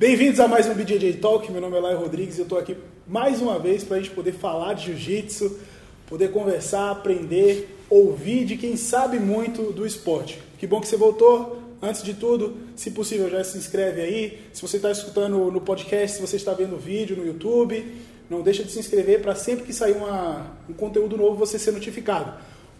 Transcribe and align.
Bem-vindos 0.00 0.40
a 0.40 0.48
mais 0.48 0.66
um 0.66 0.72
BJJ 0.72 1.18
Talk. 1.18 1.52
Meu 1.52 1.60
nome 1.60 1.76
é 1.76 1.80
Lai 1.80 1.94
Rodrigues 1.94 2.38
e 2.38 2.40
eu 2.40 2.44
estou 2.44 2.58
aqui 2.58 2.74
mais 3.06 3.42
uma 3.42 3.58
vez 3.58 3.84
para 3.84 3.98
a 3.98 4.00
gente 4.00 4.14
poder 4.14 4.32
falar 4.32 4.72
de 4.72 4.86
jiu-jitsu, 4.86 5.58
poder 6.06 6.32
conversar, 6.32 6.90
aprender, 6.90 7.76
ouvir 7.90 8.46
de 8.46 8.56
quem 8.56 8.78
sabe 8.78 9.18
muito 9.18 9.74
do 9.74 9.84
esporte. 9.84 10.40
Que 10.56 10.66
bom 10.66 10.80
que 10.80 10.88
você 10.88 10.96
voltou. 10.96 11.62
Antes 11.82 12.02
de 12.02 12.14
tudo, 12.14 12.56
se 12.74 12.92
possível, 12.92 13.28
já 13.28 13.44
se 13.44 13.58
inscreve 13.58 14.00
aí. 14.00 14.38
Se 14.54 14.62
você 14.62 14.78
está 14.78 14.90
escutando 14.90 15.36
no 15.50 15.60
podcast, 15.60 16.16
se 16.16 16.26
você 16.26 16.36
está 16.36 16.54
vendo 16.54 16.76
o 16.76 16.78
vídeo 16.78 17.14
no 17.14 17.26
YouTube, 17.26 17.84
não 18.30 18.40
deixa 18.40 18.64
de 18.64 18.72
se 18.72 18.78
inscrever 18.78 19.20
para 19.20 19.34
sempre 19.34 19.66
que 19.66 19.72
sair 19.74 19.92
uma, 19.92 20.50
um 20.66 20.72
conteúdo 20.72 21.14
novo 21.14 21.36
você 21.36 21.58
ser 21.58 21.72
notificado. 21.72 22.32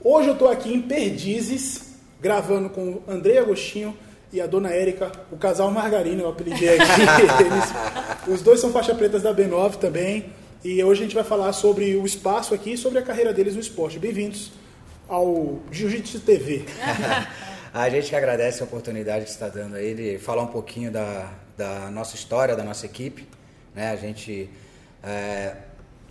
Hoje 0.03 0.29
eu 0.29 0.33
estou 0.33 0.49
aqui 0.49 0.73
em 0.73 0.81
Perdizes, 0.81 1.83
gravando 2.19 2.71
com 2.71 2.93
o 2.93 3.03
André 3.07 3.37
Agostinho 3.37 3.95
e 4.33 4.41
a 4.41 4.47
dona 4.47 4.71
Érica, 4.71 5.11
o 5.31 5.37
casal 5.37 5.71
Margarina, 5.71 6.23
eu 6.23 6.29
apelidei 6.29 6.79
aqui. 6.79 7.01
Eles, 7.45 8.35
os 8.37 8.43
dois 8.43 8.61
são 8.61 8.71
faixa 8.71 8.95
pretas 8.95 9.23
da 9.23 9.35
B9 9.35 9.77
também. 9.77 10.33
E 10.63 10.83
hoje 10.85 11.01
a 11.01 11.05
gente 11.05 11.15
vai 11.15 11.25
falar 11.25 11.53
sobre 11.53 11.97
o 11.97 12.05
espaço 12.05 12.55
aqui 12.55 12.75
e 12.75 12.79
sobre 12.79 12.99
a 12.99 13.03
carreira 13.03 13.33
deles 13.33 13.55
no 13.55 13.61
esporte. 13.61 13.99
Bem-vindos 13.99 14.53
ao 15.09 15.59
Jiu-Jitsu 15.73 16.21
TV. 16.21 16.65
A 17.73 17.89
gente 17.89 18.09
que 18.09 18.17
agradece 18.17 18.63
a 18.63 18.67
oportunidade 18.67 19.27
que 19.27 19.31
está 19.31 19.49
dando 19.49 19.77
a 19.77 19.81
ele 19.81 20.19
falar 20.19 20.43
um 20.43 20.49
pouquinho 20.49 20.91
da, 20.91 21.31
da 21.57 21.89
nossa 21.89 22.17
história, 22.17 22.57
da 22.57 22.65
nossa 22.65 22.85
equipe. 22.85 23.29
Né? 23.73 23.93
A 23.93 23.95
gente, 23.95 24.51
é, 25.05 25.55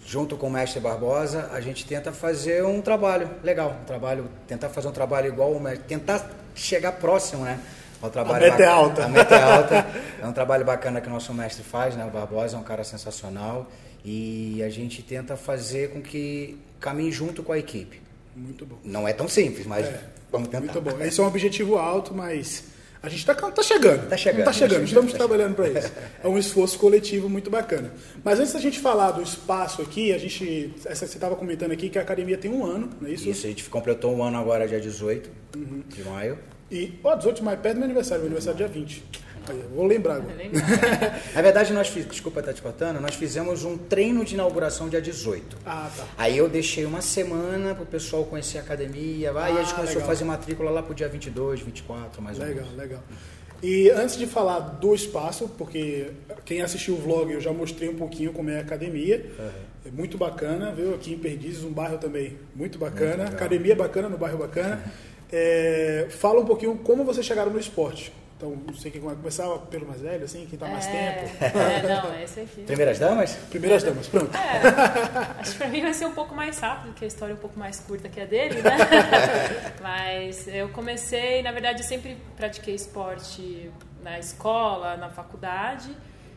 junto 0.05 0.38
com 0.38 0.48
o 0.48 0.49
mestre 0.49 0.79
Barbosa, 0.79 1.49
a 1.51 1.59
gente 1.59 1.85
tenta 1.85 2.13
fazer 2.13 2.63
um 2.63 2.81
trabalho 2.81 3.29
legal, 3.43 3.76
um 3.81 3.84
trabalho, 3.84 4.29
tentar 4.48 4.70
fazer 4.70 4.88
um 4.88 4.93
trabalho 4.93 5.27
igual 5.27 5.54
tentar 5.85 6.31
chegar 6.55 6.93
próximo, 6.93 7.43
né? 7.43 7.59
Ao 8.02 8.09
trabalho 8.09 8.45
a 8.45 8.49
meta 8.49 8.63
é 8.63 8.67
alta. 8.67 9.05
A 9.05 9.08
meta 9.08 9.35
é 9.35 9.44
alta. 9.44 9.88
É 10.21 10.27
um 10.27 10.34
trabalho 10.34 10.66
bacana 10.66 11.02
que 11.02 11.07
o 11.07 11.12
nosso 11.12 11.34
mestre 11.34 11.63
faz, 11.63 11.95
né? 11.95 12.05
O 12.05 12.09
Barbosa 12.09 12.57
é 12.57 12.59
um 12.59 12.63
cara 12.63 12.84
sensacional 12.84 13.70
e 14.03 14.62
a 14.63 14.70
gente 14.70 15.01
tenta 15.01 15.35
fazer 15.35 15.91
com 15.91 16.01
que 16.01 16.57
caminhe 16.79 17.12
junto 17.12 17.43
com 17.43 17.51
a 17.51 17.60
equipe. 17.60 18.01
Muito 18.35 18.65
bom. 18.65 18.77
Não 18.84 19.07
é 19.07 19.13
tão 19.13 19.27
simples, 19.27 19.65
mas 19.65 19.85
é, 19.85 20.01
vamos 20.32 20.48
tentar. 20.48 20.62
Muito 20.62 20.82
bom. 20.82 21.04
Esse 21.04 21.20
é 21.20 21.23
um 21.23 21.27
objetivo 21.27 21.77
alto, 21.77 22.13
mas 22.13 22.63
a 23.01 23.10
gente 23.10 23.20
está 23.20 23.34
tá 23.34 23.63
chegando. 23.63 24.04
Está 24.04 24.18
chegando. 24.18 24.40
Está 24.40 24.54
chegando, 24.54 24.84
estamos 24.84 25.12
tá 25.12 25.18
trabalhando 25.18 25.55
para 25.55 25.70
isso. 25.70 25.91
É 26.23 26.27
um 26.27 26.38
esforço 26.38 26.77
coletivo 26.77 27.29
muito 27.29 27.49
bacana. 27.49 27.93
Mas 28.23 28.40
antes 28.40 28.54
da 28.54 28.60
gente 28.60 28.79
falar 28.79 29.12
do 29.12 29.21
espaço 29.21 29.82
aqui, 29.82 30.13
a 30.13 30.18
gente. 30.18 30.73
Você 30.77 31.05
estava 31.05 31.35
comentando 31.35 31.71
aqui 31.71 31.90
que 31.90 31.98
a 31.98 32.01
academia 32.01 32.38
tem 32.38 32.51
um 32.51 32.66
ano, 32.66 32.90
não 32.99 33.10
é 33.10 33.13
isso? 33.13 33.29
Isso, 33.29 33.45
a 33.45 33.49
gente 33.49 33.70
completou 33.70 34.16
um 34.16 34.23
ano 34.23 34.38
agora, 34.38 34.68
dia 34.68 34.79
18 34.79 35.29
uhum. 35.55 35.84
de 35.88 36.04
maio. 36.04 36.38
E, 36.71 36.99
ó, 37.03 37.15
18 37.15 37.37
de 37.37 37.43
maio, 37.43 37.57
perto 37.57 37.75
do 37.75 37.79
meu 37.79 37.85
aniversário, 37.85 38.23
meu 38.23 38.27
aniversário 38.27 38.65
é 38.65 38.67
dia 38.67 38.81
20. 38.81 39.03
Aí, 39.48 39.63
vou 39.73 39.85
lembrar 39.85 40.15
agora. 40.15 40.35
Na 41.34 41.41
verdade, 41.41 41.73
nós 41.73 41.87
fizemos, 41.87 42.11
desculpa 42.11 42.39
estar 42.39 42.53
te 42.53 42.61
cortando, 42.61 42.99
nós 42.99 43.15
fizemos 43.15 43.63
um 43.63 43.77
treino 43.77 44.23
de 44.23 44.35
inauguração 44.35 44.87
dia 44.87 45.01
18. 45.01 45.57
Ah, 45.65 45.89
tá. 45.95 46.05
Aí 46.17 46.37
eu 46.37 46.48
deixei 46.48 46.85
uma 46.85 47.01
semana 47.01 47.73
para 47.73 47.84
o 47.84 47.87
pessoal 47.87 48.23
conhecer 48.26 48.59
a 48.59 48.61
academia, 48.61 49.34
vai, 49.34 49.51
ah, 49.51 49.55
e 49.55 49.57
a 49.57 49.63
gente 49.63 49.73
começou 49.73 49.95
legal. 49.95 50.03
a 50.03 50.13
fazer 50.13 50.26
matrícula 50.26 50.70
lá 50.70 50.84
para 50.84 50.91
o 50.91 50.95
dia 50.95 51.09
22, 51.09 51.61
24, 51.61 52.21
mais 52.21 52.37
legal, 52.37 52.49
ou 52.51 52.61
menos. 52.61 52.77
Legal, 52.77 52.99
legal. 52.99 53.04
E 53.61 53.89
antes 53.89 54.17
de 54.17 54.26
falar 54.26 54.59
do 54.59 54.95
espaço, 54.95 55.49
porque 55.57 56.11
quem 56.45 56.61
assistiu 56.61 56.93
o 56.93 56.98
vlog 56.98 57.33
eu 57.33 57.41
já 57.41 57.51
mostrei 57.51 57.89
um 57.89 57.95
pouquinho 57.95 58.31
como 58.31 58.49
é 58.49 58.57
a 58.57 58.61
academia. 58.61 59.26
Uhum. 59.37 59.49
É 59.85 59.91
muito 59.91 60.17
bacana, 60.17 60.71
viu? 60.71 60.95
Aqui 60.95 61.13
em 61.13 61.17
Perdizes, 61.17 61.63
um 61.63 61.71
bairro 61.71 61.98
também 61.98 62.37
muito 62.55 62.77
bacana. 62.77 63.23
Muito 63.23 63.35
academia 63.35 63.76
bacana, 63.76 64.07
no 64.07 64.17
bairro 64.17 64.38
bacana. 64.38 64.81
É, 65.31 66.08
fala 66.09 66.40
um 66.40 66.46
pouquinho 66.46 66.75
como 66.78 67.03
vocês 67.03 67.25
chegaram 67.25 67.52
no 67.52 67.59
esporte. 67.59 68.12
Então, 68.40 68.58
não 68.66 68.74
sei 68.74 68.90
quem 68.90 69.02
vai 69.02 69.13
começar 69.16 69.46
pelo 69.69 69.85
mais 69.85 70.00
velho, 70.00 70.24
assim, 70.24 70.46
quem 70.46 70.53
está 70.53 70.66
mais 70.66 70.88
é, 70.88 70.91
tempo. 70.91 71.44
É, 71.44 72.02
não, 72.02 72.13
é 72.13 72.24
esse 72.24 72.40
aqui. 72.40 72.62
Primeiras 72.62 72.97
damas? 72.97 73.35
Primeiras 73.50 73.84
damas, 73.84 74.07
pronto. 74.07 74.34
É, 74.34 75.41
acho 75.41 75.52
que 75.52 75.57
para 75.57 75.68
mim 75.68 75.81
vai 75.81 75.94
ser 75.94 76.06
um 76.06 76.13
pouco 76.13 76.34
mais 76.34 76.57
rápido, 76.57 76.91
porque 76.91 77.03
a 77.03 77.07
história 77.09 77.34
é 77.34 77.35
um 77.35 77.40
pouco 77.40 77.59
mais 77.59 77.81
curta 77.81 78.07
que 78.07 78.22
a 78.22 78.25
dele, 78.25 78.62
né? 78.62 78.78
Mas 79.84 80.47
eu 80.47 80.69
comecei, 80.69 81.44
na 81.44 81.51
verdade, 81.51 81.81
eu 81.81 81.85
sempre 81.85 82.16
pratiquei 82.38 82.73
esporte 82.73 83.69
na 84.01 84.18
escola, 84.18 84.95
na 84.95 85.09
faculdade. 85.09 85.89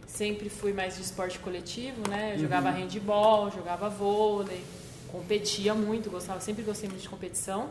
Sempre 0.04 0.48
fui 0.48 0.72
mais 0.72 0.96
de 0.96 1.02
esporte 1.02 1.38
coletivo, 1.38 2.02
né? 2.10 2.32
Eu 2.34 2.40
jogava 2.40 2.70
uhum. 2.70 2.80
handball, 2.80 3.48
jogava 3.52 3.88
vôlei, 3.88 4.64
competia 5.12 5.72
muito, 5.72 6.10
gostava, 6.10 6.40
sempre 6.40 6.64
gostei 6.64 6.88
muito 6.88 7.02
de 7.02 7.08
competição. 7.08 7.70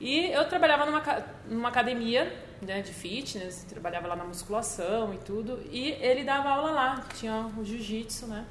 E 0.00 0.30
eu 0.32 0.48
trabalhava 0.48 0.86
numa, 0.86 1.02
numa 1.46 1.68
academia 1.68 2.32
né, 2.62 2.80
de 2.80 2.92
fitness, 2.92 3.64
trabalhava 3.68 4.08
lá 4.08 4.16
na 4.16 4.24
musculação 4.24 5.12
e 5.12 5.18
tudo. 5.18 5.60
E 5.70 5.90
ele 6.00 6.24
dava 6.24 6.48
aula 6.48 6.70
lá, 6.70 7.04
tinha 7.14 7.50
o 7.56 7.64
jiu-jitsu, 7.64 8.26
né? 8.26 8.46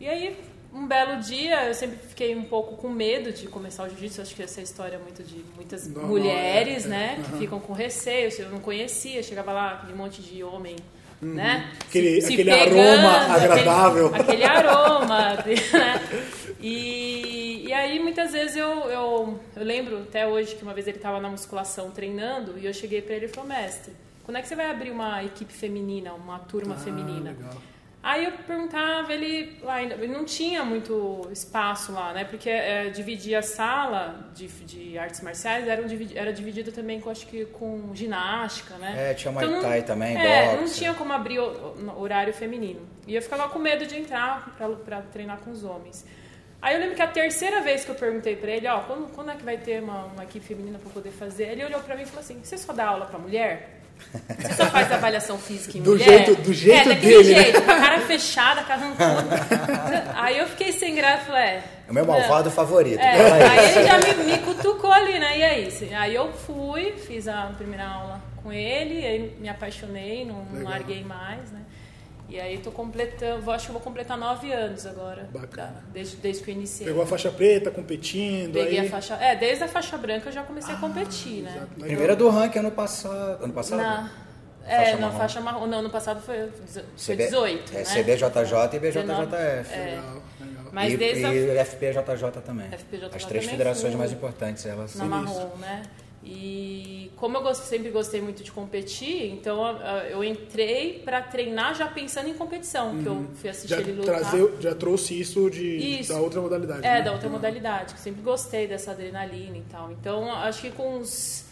E 0.00 0.08
aí, 0.08 0.36
um 0.72 0.86
belo 0.86 1.20
dia, 1.20 1.68
eu 1.68 1.74
sempre 1.74 1.96
fiquei 1.96 2.34
um 2.34 2.44
pouco 2.44 2.76
com 2.76 2.88
medo 2.88 3.30
de 3.30 3.46
começar 3.46 3.84
o 3.84 3.88
jiu-jitsu. 3.90 4.22
Acho 4.22 4.34
que 4.34 4.42
essa 4.42 4.62
história 4.62 4.96
é 4.96 4.98
muito 4.98 5.22
de 5.22 5.44
muitas 5.54 5.86
Normal, 5.86 6.10
mulheres, 6.10 6.86
é, 6.86 6.88
né? 6.88 7.16
É. 7.18 7.30
Que 7.30 7.38
ficam 7.38 7.60
com 7.60 7.74
receio. 7.74 8.30
Eu 8.38 8.50
não 8.50 8.58
conhecia, 8.58 9.22
chegava 9.22 9.52
lá, 9.52 9.74
aquele 9.74 9.94
monte 9.94 10.22
de 10.22 10.42
homem 10.42 10.76
Uhum. 11.22 11.34
Né? 11.34 11.70
Aquele, 11.88 12.20
se, 12.20 12.34
aquele 12.34 12.52
se 12.52 12.58
pegando, 12.58 12.80
aroma 12.80 13.34
agradável. 13.34 14.06
Aquele, 14.08 14.22
aquele 14.22 14.44
aroma. 14.44 15.34
né? 15.46 16.24
E, 16.60 17.64
e 17.66 17.72
aí, 17.72 18.00
muitas 18.00 18.32
vezes, 18.32 18.56
eu, 18.56 18.68
eu, 18.68 19.40
eu 19.54 19.64
lembro 19.64 20.02
até 20.02 20.26
hoje 20.26 20.56
que 20.56 20.64
uma 20.64 20.74
vez 20.74 20.88
ele 20.88 20.96
estava 20.96 21.20
na 21.20 21.28
musculação 21.28 21.90
treinando 21.92 22.58
e 22.58 22.66
eu 22.66 22.74
cheguei 22.74 23.00
para 23.00 23.14
ele 23.14 23.26
e 23.26 23.28
falei, 23.28 23.56
mestre, 23.56 23.92
quando 24.24 24.36
é 24.36 24.42
que 24.42 24.48
você 24.48 24.56
vai 24.56 24.68
abrir 24.68 24.90
uma 24.90 25.22
equipe 25.22 25.52
feminina, 25.52 26.12
uma 26.12 26.40
turma 26.40 26.74
ah, 26.74 26.78
feminina? 26.78 27.30
Legal. 27.30 27.71
Aí 28.02 28.24
eu 28.24 28.32
perguntava, 28.32 29.12
ele 29.12 29.58
lá 29.62 29.80
ele 29.80 30.08
não 30.08 30.24
tinha 30.24 30.64
muito 30.64 31.28
espaço 31.30 31.92
lá, 31.92 32.12
né? 32.12 32.24
Porque 32.24 32.50
é, 32.50 32.90
dividia 32.90 33.38
a 33.38 33.42
sala 33.42 34.28
de, 34.34 34.48
de 34.48 34.98
artes 34.98 35.20
marciais, 35.20 35.68
era, 35.68 35.82
era 36.16 36.32
dividido 36.32 36.72
também 36.72 37.00
com, 37.00 37.10
acho 37.10 37.24
que 37.28 37.44
com 37.46 37.94
ginástica, 37.94 38.74
né? 38.74 39.10
É, 39.10 39.14
tinha 39.14 39.30
Muay 39.30 39.46
então, 39.46 39.62
Thai 39.62 39.82
também, 39.82 40.16
É, 40.16 40.46
boxe. 40.46 40.60
não 40.60 40.68
tinha 40.68 40.94
como 40.94 41.12
abrir 41.12 41.38
o, 41.38 42.00
horário 42.00 42.34
feminino. 42.34 42.80
E 43.06 43.14
eu 43.14 43.22
ficava 43.22 43.48
com 43.48 43.60
medo 43.60 43.86
de 43.86 43.96
entrar 43.96 44.52
para 44.84 45.02
treinar 45.02 45.38
com 45.38 45.52
os 45.52 45.62
homens. 45.62 46.04
Aí 46.60 46.74
eu 46.74 46.80
lembro 46.80 46.96
que 46.96 47.02
a 47.02 47.08
terceira 47.08 47.60
vez 47.60 47.84
que 47.84 47.90
eu 47.92 47.94
perguntei 47.94 48.34
para 48.34 48.50
ele, 48.50 48.66
ó, 48.66 48.80
quando, 48.80 49.12
quando 49.12 49.30
é 49.30 49.36
que 49.36 49.44
vai 49.44 49.58
ter 49.58 49.80
uma, 49.80 50.06
uma 50.06 50.24
equipe 50.24 50.44
feminina 50.44 50.78
para 50.78 50.90
poder 50.90 51.10
fazer? 51.10 51.50
Ele 51.50 51.64
olhou 51.64 51.80
para 51.80 51.94
mim 51.94 52.02
e 52.02 52.06
falou 52.06 52.20
assim, 52.20 52.40
você 52.42 52.58
só 52.58 52.72
dá 52.72 52.86
aula 52.86 53.06
para 53.06 53.18
mulher? 53.18 53.81
Você 54.38 54.54
só 54.54 54.66
faz 54.66 54.90
avaliação 54.92 55.38
física 55.38 55.78
em 55.78 55.82
do 55.82 55.92
mulher? 55.92 56.26
Jeito, 56.26 56.42
do 56.42 56.52
jeito 56.52 56.90
é, 56.90 56.94
daquele, 56.94 57.34
né? 57.34 57.42
jeito, 57.42 57.60
né? 57.60 57.66
com 57.66 57.70
a 57.70 57.80
cara 57.80 58.00
fechada, 58.00 58.62
carrancuda. 58.62 60.12
Aí 60.14 60.38
eu 60.38 60.46
fiquei 60.48 60.72
sem 60.72 60.94
graça, 60.94 61.24
falei, 61.24 61.42
é... 61.42 61.64
É 61.86 61.90
o 61.90 61.94
meu 61.94 62.06
malvado 62.06 62.48
é, 62.48 62.52
favorito. 62.52 63.00
É, 63.00 63.32
aí 63.42 63.70
ele 63.70 63.86
já 63.86 63.98
me, 63.98 64.24
me, 64.24 64.38
cutucou 64.38 64.92
ali, 64.92 65.18
né? 65.18 65.38
E 65.38 65.42
aí? 65.42 65.94
Aí 65.94 66.14
eu 66.14 66.32
fui, 66.32 66.92
fiz 66.92 67.26
a 67.28 67.52
primeira 67.56 67.86
aula 67.86 68.20
com 68.42 68.52
ele, 68.52 69.06
aí 69.06 69.36
me 69.38 69.48
apaixonei, 69.48 70.24
não, 70.24 70.44
não 70.44 70.64
larguei 70.64 71.04
mais, 71.04 71.50
né? 71.50 71.60
E 72.32 72.40
aí 72.40 72.56
tô 72.56 72.70
completando, 72.70 73.50
acho 73.50 73.66
que 73.66 73.72
vou 73.72 73.80
completar 73.82 74.16
nove 74.16 74.50
anos 74.50 74.86
agora. 74.86 75.28
Bacana. 75.30 75.84
Desde, 75.92 76.16
desde 76.16 76.42
que 76.42 76.50
eu 76.50 76.54
iniciei. 76.54 76.88
Pegou 76.88 77.02
a 77.02 77.06
faixa 77.06 77.30
preta, 77.30 77.70
competindo. 77.70 78.54
Peguei 78.54 78.80
aí... 78.80 78.86
a 78.86 78.90
faixa. 78.90 79.16
É, 79.16 79.36
desde 79.36 79.64
a 79.64 79.68
faixa 79.68 79.98
branca 79.98 80.30
eu 80.30 80.32
já 80.32 80.42
comecei 80.42 80.72
ah, 80.72 80.78
a 80.78 80.80
competir, 80.80 81.42
né? 81.42 81.66
Primeira 81.78 82.16
do 82.16 82.30
ranking 82.30 82.60
ano 82.60 82.70
passado. 82.70 83.44
Ano 83.44 83.52
passado? 83.52 83.82
Na, 83.82 84.10
é, 84.64 84.96
na 84.96 85.10
faixa 85.10 85.42
marrom. 85.42 85.66
Não, 85.66 85.80
ano 85.80 85.90
passado 85.90 86.22
foi, 86.22 86.48
foi 86.96 87.16
18. 87.16 87.74
É, 87.74 87.78
né? 87.80 87.84
CBJJ 87.84 88.76
e 88.76 88.78
BJJF. 88.78 89.74
É. 89.74 89.84
Legal, 89.84 90.22
legal. 90.40 90.64
Mas 90.72 90.92
e, 90.94 90.96
desde 90.96 91.20
e 91.20 91.58
a... 91.58 91.64
FPJJ 91.66 92.40
também. 92.42 92.70
FPJJ 92.70 93.10
As 93.14 93.24
três 93.26 93.44
federações 93.44 93.94
mais 93.94 94.10
importantes. 94.10 94.64
Elas 94.64 94.94
na 94.94 95.04
marrom, 95.04 95.54
né? 95.58 95.82
E 96.24 97.10
como 97.16 97.36
eu 97.36 97.54
sempre 97.54 97.90
gostei 97.90 98.20
muito 98.20 98.44
de 98.44 98.52
competir, 98.52 99.32
então 99.32 99.78
eu 100.08 100.22
entrei 100.22 101.00
para 101.04 101.20
treinar 101.20 101.74
já 101.74 101.86
pensando 101.86 102.28
em 102.28 102.34
competição, 102.34 102.90
uhum. 102.90 103.02
que 103.02 103.08
eu 103.08 103.12
uhum. 103.12 103.28
fui 103.34 103.50
assistir 103.50 103.68
já 103.68 103.80
ele 103.80 103.92
lutar. 103.92 104.20
Trazer, 104.20 104.52
já 104.60 104.74
trouxe 104.74 105.20
isso, 105.20 105.50
de, 105.50 106.00
isso. 106.00 106.12
da 106.12 106.20
outra 106.20 106.40
modalidade. 106.40 106.86
É, 106.86 106.94
né? 106.94 107.02
da 107.02 107.12
outra 107.12 107.26
uhum. 107.26 107.34
modalidade, 107.34 107.94
que 107.94 108.00
sempre 108.00 108.22
gostei 108.22 108.68
dessa 108.68 108.92
adrenalina 108.92 109.56
e 109.56 109.64
tal. 109.70 109.90
Então 109.90 110.32
acho 110.32 110.62
que 110.62 110.70
com 110.70 110.96
uns, 110.96 111.44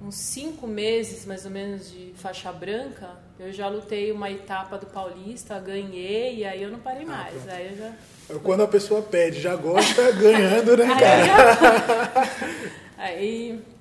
uns 0.00 0.14
cinco 0.14 0.66
meses 0.66 1.24
mais 1.24 1.46
ou 1.46 1.50
menos 1.50 1.90
de 1.90 2.12
faixa 2.14 2.52
branca, 2.52 3.10
eu 3.38 3.50
já 3.50 3.68
lutei 3.68 4.12
uma 4.12 4.30
etapa 4.30 4.76
do 4.76 4.86
Paulista, 4.86 5.58
ganhei 5.58 6.36
e 6.36 6.44
aí 6.44 6.62
eu 6.62 6.70
não 6.70 6.78
parei 6.78 7.04
ah, 7.04 7.06
mais. 7.06 7.48
Ah, 7.48 7.52
aí 7.52 7.70
eu 7.70 7.76
já... 7.78 8.38
Quando 8.40 8.62
a 8.62 8.68
pessoa 8.68 9.02
pede, 9.02 9.40
já 9.40 9.56
gosta, 9.56 10.12
ganhando, 10.12 10.76
né, 10.76 10.86
cara? 10.86 12.28
Aí, 13.02 13.58
aí 13.58 13.72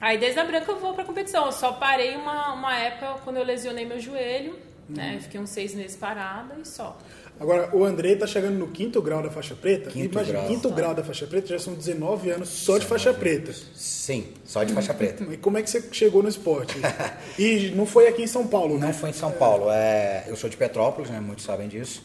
Aí 0.00 0.18
desde 0.18 0.38
a 0.38 0.44
branca 0.44 0.70
eu 0.70 0.78
vou 0.78 0.94
pra 0.94 1.04
competição. 1.04 1.46
Eu 1.46 1.52
só 1.52 1.72
parei 1.72 2.16
uma, 2.16 2.52
uma 2.52 2.76
época 2.76 3.20
quando 3.24 3.36
eu 3.36 3.44
lesionei 3.44 3.84
meu 3.84 3.98
joelho, 3.98 4.58
né? 4.88 5.14
Uhum. 5.14 5.20
Fiquei 5.20 5.40
uns 5.40 5.50
seis 5.50 5.74
meses 5.74 5.96
parada 5.96 6.56
e 6.62 6.66
só. 6.66 6.96
Agora, 7.38 7.68
o 7.76 7.84
Andrei 7.84 8.16
tá 8.16 8.26
chegando 8.26 8.56
no 8.56 8.68
quinto 8.68 9.00
grau 9.02 9.22
da 9.22 9.30
faixa 9.30 9.54
preta. 9.54 9.90
Quinto 9.90 10.14
Imagina, 10.14 10.38
grau. 10.38 10.48
quinto 10.48 10.70
grau 10.70 10.94
da 10.94 11.04
faixa 11.04 11.26
preta 11.26 11.48
já 11.48 11.58
são 11.58 11.74
19 11.74 12.30
anos 12.30 12.48
só 12.48 12.78
de 12.78 12.86
faixa 12.86 13.12
preta. 13.12 13.52
Sim, 13.74 14.28
só 14.42 14.64
de 14.64 14.72
faixa 14.72 14.94
preta. 14.94 15.24
E 15.30 15.36
como 15.36 15.58
é 15.58 15.62
que 15.62 15.68
você 15.68 15.84
chegou 15.92 16.22
no 16.22 16.30
esporte? 16.30 16.78
e 17.38 17.72
não 17.76 17.84
foi 17.84 18.08
aqui 18.08 18.22
em 18.22 18.26
São 18.26 18.46
Paulo, 18.46 18.78
né? 18.78 18.86
Não 18.86 18.94
foi 18.94 19.10
em 19.10 19.12
São 19.12 19.32
Paulo. 19.32 19.70
É, 19.70 20.24
eu 20.28 20.36
sou 20.36 20.48
de 20.48 20.56
Petrópolis, 20.56 21.10
né? 21.10 21.20
Muitos 21.20 21.44
sabem 21.44 21.68
disso. 21.68 22.02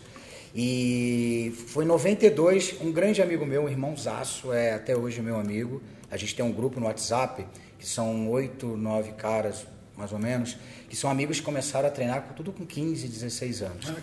E 0.53 1.53
foi 1.67 1.85
em 1.85 1.87
92, 1.87 2.75
um 2.81 2.91
grande 2.91 3.21
amigo 3.21 3.45
meu, 3.45 3.63
um 3.63 3.69
irmãozaço, 3.69 4.51
é 4.51 4.73
até 4.73 4.97
hoje 4.97 5.21
meu 5.21 5.37
amigo. 5.39 5.81
A 6.09 6.17
gente 6.17 6.35
tem 6.35 6.43
um 6.43 6.51
grupo 6.51 6.77
no 6.77 6.87
WhatsApp, 6.87 7.45
que 7.81 7.87
são 7.87 8.29
oito, 8.29 8.77
nove 8.77 9.11
caras, 9.13 9.65
mais 9.97 10.13
ou 10.13 10.19
menos, 10.19 10.55
que 10.87 10.95
são 10.95 11.09
amigos 11.09 11.39
que 11.39 11.45
começaram 11.45 11.87
a 11.87 11.91
treinar 11.91 12.21
com 12.21 12.33
tudo 12.35 12.53
com 12.53 12.63
15, 12.65 13.07
16 13.07 13.61
anos. 13.63 13.89
Ah. 13.89 13.95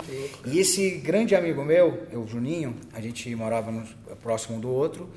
E 0.45 0.59
esse 0.59 0.91
grande 0.99 1.35
amigo 1.37 1.65
meu, 1.65 2.07
o 2.13 2.27
Juninho, 2.27 2.75
a 2.93 3.01
gente 3.01 3.33
morava 3.37 3.71
no- 3.71 3.87
próximo 4.17 4.57
um 4.57 4.61
do 4.61 4.69
outro, 4.69 5.09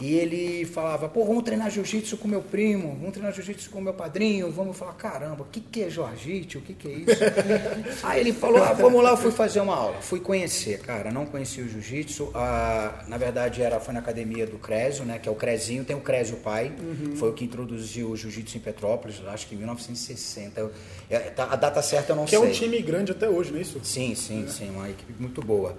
e 0.00 0.14
ele 0.14 0.64
falava, 0.64 1.08
pô, 1.08 1.24
vamos 1.24 1.42
treinar 1.42 1.70
jiu-jitsu 1.70 2.16
com 2.18 2.28
meu 2.28 2.40
primo, 2.42 2.94
vamos 2.96 3.10
treinar 3.12 3.32
jiu-jitsu 3.34 3.70
com 3.70 3.80
meu 3.80 3.94
padrinho, 3.94 4.50
vamos 4.50 4.76
falar, 4.76 4.92
caramba, 4.94 5.42
o 5.42 5.46
que, 5.46 5.60
que 5.60 5.82
é 5.82 5.90
jiu-jitsu, 5.90 6.58
o 6.58 6.62
que, 6.62 6.74
que 6.74 6.88
é 6.88 6.92
isso? 6.92 7.22
Aí 8.06 8.20
ele 8.20 8.32
falou, 8.32 8.62
ah, 8.62 8.72
vamos 8.72 9.02
lá, 9.02 9.10
eu 9.10 9.16
fui 9.16 9.30
fazer 9.32 9.60
uma 9.60 9.74
aula, 9.74 10.00
fui 10.00 10.20
conhecer, 10.20 10.78
cara, 10.80 11.10
não 11.10 11.26
conhecia 11.26 11.64
o 11.64 11.68
jiu-jitsu, 11.68 12.30
ah, 12.34 13.04
na 13.08 13.16
verdade 13.18 13.60
era, 13.60 13.80
foi 13.80 13.92
na 13.92 14.00
academia 14.00 14.46
do 14.46 14.58
Crésio, 14.58 15.04
né, 15.04 15.18
que 15.18 15.28
é 15.28 15.32
o 15.32 15.34
Crezinho, 15.34 15.84
tem 15.84 15.96
o 15.96 16.00
Crésio 16.00 16.36
pai, 16.36 16.72
foi 17.16 17.30
o 17.30 17.32
que 17.32 17.44
introduziu 17.44 18.10
o 18.10 18.16
jiu-jitsu 18.16 18.56
em 18.56 18.60
Petrópolis, 18.60 19.16
acho 19.26 19.46
que 19.48 19.54
em 19.54 19.58
1960, 19.58 20.60
Eu- 20.60 20.70
é, 21.10 21.18
tá- 21.30 21.48
a 21.50 21.56
data 21.56 21.82
certa 21.82 22.12
eu 22.12 22.16
não 22.16 22.24
Que 22.24 22.36
é 22.36 22.38
sei. 22.38 22.48
um 22.48 22.52
time 22.52 22.80
grande 22.82 23.12
até 23.12 23.28
hoje, 23.28 23.50
não 23.50 23.58
é 23.58 23.62
isso? 23.62 23.80
Sim, 23.82 24.14
sim, 24.14 24.46
sim, 24.48 24.70
uma 24.70 24.88
equipe 24.88 25.12
muito 25.18 25.40
boa. 25.42 25.74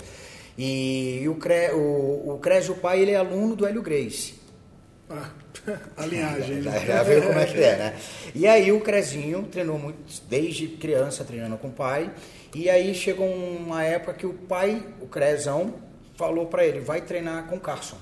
E, 0.62 1.26
o, 1.30 1.36
Cre, 1.36 1.72
o, 1.72 2.34
o 2.36 2.76
Pai, 2.82 3.00
ele 3.00 3.12
é 3.12 3.16
aluno 3.16 3.56
do 3.56 3.66
Hélio 3.66 3.82
Grace. 3.82 4.36
Ah, 5.10 5.30
a 5.96 6.06
linhagem. 6.06 6.62
Já, 6.62 6.72
né? 6.72 6.84
já 6.86 7.04
viu 7.04 7.22
como 7.22 7.40
é 7.40 7.46
que 7.46 7.64
é, 7.64 7.78
né? 7.78 8.00
E 8.36 8.46
aí 8.46 8.70
o 8.70 8.82
Crezinho 8.82 9.44
treinou 9.44 9.80
muito, 9.80 10.22
desde 10.28 10.68
criança 10.68 11.24
treinando 11.24 11.58
com 11.58 11.70
o 11.70 11.72
pai. 11.72 12.12
E 12.54 12.70
aí 12.70 12.94
chegou 12.94 13.26
uma 13.26 13.86
época 13.86 14.14
que 14.14 14.26
o 14.26 14.34
pai, 14.34 14.86
o 15.00 15.08
Crezão, 15.08 15.76
falou 16.18 16.48
para 16.48 16.66
ele, 16.66 16.82
vai 16.82 17.00
treinar 17.00 17.48
com 17.48 17.56
o 17.56 17.60
Carson. 17.60 17.98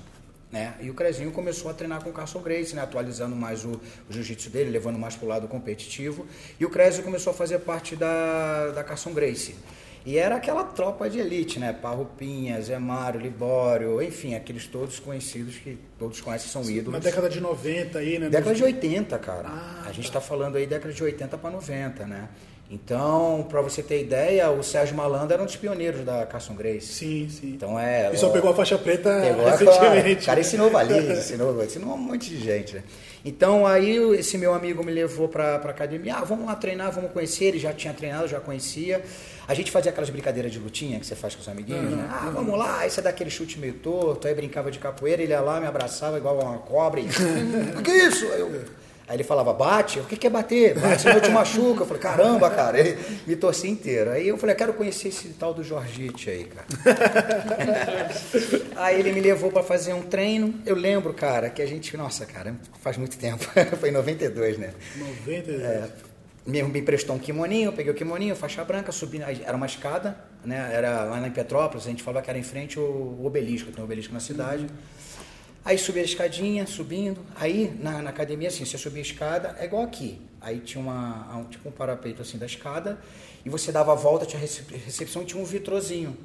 Né? 0.52 0.74
E 0.82 0.90
o 0.90 0.96
Crezinho 0.96 1.32
começou 1.32 1.70
a 1.70 1.76
treinar 1.76 2.04
com 2.04 2.10
o 2.10 2.14
Carson 2.14 2.40
Grace, 2.40 2.76
né? 2.76 2.82
atualizando 2.82 3.36
mais 3.36 3.66
o, 3.66 3.80
o 4.10 4.12
jiu-jitsu 4.14 4.50
dele, 4.50 4.72
levando 4.72 4.98
mais 4.98 5.16
para 5.16 5.26
o 5.26 5.30
lado 5.30 5.48
competitivo. 5.48 6.26
E 6.60 6.66
o 6.66 6.72
Crezio 6.72 7.04
começou 7.04 7.30
a 7.30 7.34
fazer 7.36 7.60
parte 7.60 7.96
da, 7.96 8.72
da 8.72 8.84
Carson 8.84 9.14
Grace. 9.14 9.54
E 10.08 10.18
era 10.18 10.38
aquela 10.38 10.64
tropa 10.64 11.10
de 11.10 11.20
elite, 11.20 11.60
né? 11.60 11.74
Parrupinha, 11.74 12.62
Zé 12.62 12.80
Mário, 12.80 13.20
Libório, 13.20 14.02
enfim, 14.02 14.36
aqueles 14.36 14.66
todos 14.66 15.00
conhecidos 15.00 15.58
que 15.58 15.78
todos 16.00 16.22
conhecem, 16.22 16.50
são 16.50 16.62
ídolos. 16.64 16.94
Na 16.94 17.00
década 17.00 17.30
de 17.30 17.42
90 17.42 18.00
aí, 18.00 18.18
né? 18.18 18.30
Década 18.30 18.56
de 18.56 18.64
80, 18.64 19.20
cara. 19.20 19.50
Ah, 19.50 19.84
a 19.86 19.92
gente 19.92 20.06
está 20.06 20.22
falando 20.22 20.56
aí 20.56 20.66
década 20.66 20.94
de 20.94 21.04
80 21.04 21.38
para 21.38 21.50
90, 21.50 22.06
né? 22.06 22.30
Então, 22.72 23.46
para 23.50 23.62
você 23.62 23.84
ter 23.84 24.02
ideia, 24.02 24.50
o 24.50 24.64
Sérgio 24.64 24.96
Malandro 24.96 25.34
era 25.34 25.44
um 25.44 25.46
dos 25.46 25.58
pioneiros 25.58 26.06
da 26.06 26.26
Carson 26.26 26.54
Grace. 26.54 26.88
Sim, 26.88 27.28
sim. 27.30 27.48
Então 27.50 27.78
é. 27.78 28.10
E 28.14 28.18
só 28.18 28.30
pegou 28.30 28.52
a 28.52 28.54
faixa 28.54 28.78
preta 28.78 29.12
recentemente. 29.20 30.24
O 30.24 30.26
cara 30.26 30.40
ensinou 30.40 30.70
Valise, 30.70 31.12
ensinou, 31.20 31.64
ensinou 31.64 31.96
um 31.96 31.98
monte 31.98 32.30
de 32.30 32.40
gente, 32.42 32.76
né? 32.76 32.84
Então 33.26 33.68
aí 33.68 33.98
esse 34.18 34.38
meu 34.38 34.54
amigo 34.54 34.86
me 34.86 34.92
levou 34.92 35.28
pra 35.28 35.56
academia, 35.56 36.16
ah, 36.16 36.24
vamos 36.24 36.46
lá 36.46 36.56
treinar, 36.56 36.94
vamos 36.94 37.12
conhecer, 37.12 37.46
ele 37.46 37.60
já 37.60 37.74
tinha 37.74 37.94
treinado, 37.94 38.26
já 38.28 38.40
conhecia. 38.40 39.04
A 39.48 39.54
gente 39.54 39.72
fazia 39.72 39.92
aquelas 39.92 40.10
brincadeiras 40.10 40.52
de 40.52 40.60
lutinha 40.60 41.00
que 41.00 41.06
você 41.06 41.16
faz 41.16 41.34
com 41.34 41.42
os 41.42 41.48
amiguinhos, 41.48 41.92
né? 41.96 42.06
Ah, 42.12 42.30
vamos 42.34 42.58
lá, 42.60 42.80
aí 42.80 42.90
você 42.90 43.02
dá 43.02 43.12
aquele 43.12 43.30
chute 43.30 43.58
meio 43.60 43.76
torto, 43.76 44.28
aí 44.28 44.36
brincava 44.36 44.70
de 44.70 44.78
capoeira, 44.78 45.22
ele 45.24 45.32
ia 45.32 45.40
lá, 45.40 45.62
me 45.62 45.68
abraçava 45.68 46.18
igual 46.18 46.38
uma 46.40 46.58
cobra 46.58 47.00
e. 47.00 47.06
o 47.78 47.82
que 47.82 47.92
é 47.92 48.08
isso? 48.08 48.26
Aí, 48.34 48.42
eu- 48.42 48.66
aí 49.08 49.16
ele 49.16 49.24
falava, 49.24 49.54
bate, 49.54 50.00
o 50.00 50.04
que 50.04 50.18
que 50.18 50.28
é 50.28 50.30
bater? 50.30 50.78
Bate, 50.78 51.02
senão 51.04 51.16
eu 51.16 51.22
te 51.22 51.30
machuca. 51.30 51.84
Eu 51.84 51.88
falei, 51.88 52.02
caramba, 52.04 52.50
cara, 52.50 52.78
ele 52.78 52.98
me 53.26 53.38
torci 53.38 53.70
inteiro. 53.70 54.10
Aí 54.12 54.28
eu 54.28 54.38
falei, 54.38 54.54
eu 54.54 54.58
quero 54.58 54.74
conhecer 54.74 55.08
esse 55.08 55.30
tal 55.30 55.54
do 55.54 55.64
Jorgite 55.64 56.30
aí, 56.30 56.44
cara. 56.44 56.68
Aí 58.76 59.00
ele 59.00 59.12
me 59.14 59.22
levou 59.22 59.50
para 59.52 59.64
fazer 59.64 59.94
um 59.94 60.02
treino. 60.02 60.54
Eu 60.66 60.76
lembro, 60.76 61.14
cara, 61.14 61.50
que 61.50 61.62
a 61.62 61.66
gente, 61.66 61.96
nossa, 61.98 62.26
cara, 62.26 62.54
faz 62.82 62.98
muito 62.98 63.18
tempo. 63.18 63.46
Foi 63.80 63.90
em 63.90 63.94
92, 63.94 64.58
né? 64.58 64.72
90. 65.26 65.52
É, 65.52 65.88
me, 66.48 66.64
me 66.64 66.80
emprestou 66.80 67.16
um 67.16 67.20
kimoninho, 67.20 67.74
peguei 67.74 67.92
o 67.92 67.96
kimoninho, 67.96 68.34
faixa 68.36 68.64
branca, 68.64 68.92
subi, 68.94 69.22
era 69.22 69.56
uma 69.56 69.66
escada, 69.66 70.18
né? 70.46 70.72
Era 70.74 71.04
lá 71.04 71.28
em 71.28 71.30
Petrópolis, 71.30 71.86
a 71.86 71.90
gente 71.90 72.02
falava 72.02 72.24
que 72.24 72.30
era 72.30 72.40
em 72.40 72.44
frente 72.44 72.80
o 72.80 73.22
obelisco, 73.24 73.70
tem 73.70 73.82
um 73.82 73.86
obelisco 73.86 74.14
na 74.14 74.22
cidade. 74.22 74.66
Aí 75.66 75.78
subi 75.78 76.00
a 76.00 76.04
escadinha, 76.04 76.66
subindo. 76.66 77.20
Aí 77.36 77.78
na, 77.82 78.02
na 78.02 78.10
academia, 78.12 78.48
assim, 78.48 78.64
você 78.64 78.78
subia 78.78 79.02
a 79.02 79.06
escada, 79.06 79.58
é 79.60 79.66
igual 79.66 79.84
aqui. 79.84 80.22
Aí 80.40 80.60
tinha 80.60 80.82
uma, 80.82 81.36
um, 81.36 81.44
tipo 81.44 81.68
um 81.68 81.72
parapeito 81.72 82.22
assim 82.22 82.38
da 82.38 82.46
escada, 82.46 82.98
e 83.46 83.50
você 83.50 83.70
dava 83.70 83.92
a 83.92 83.96
volta, 83.96 84.26
tinha 84.26 84.40
recep- 84.40 84.74
recepção 84.86 85.26
tinha 85.26 85.42
um 85.42 85.46
vitrozinho. 85.46 86.18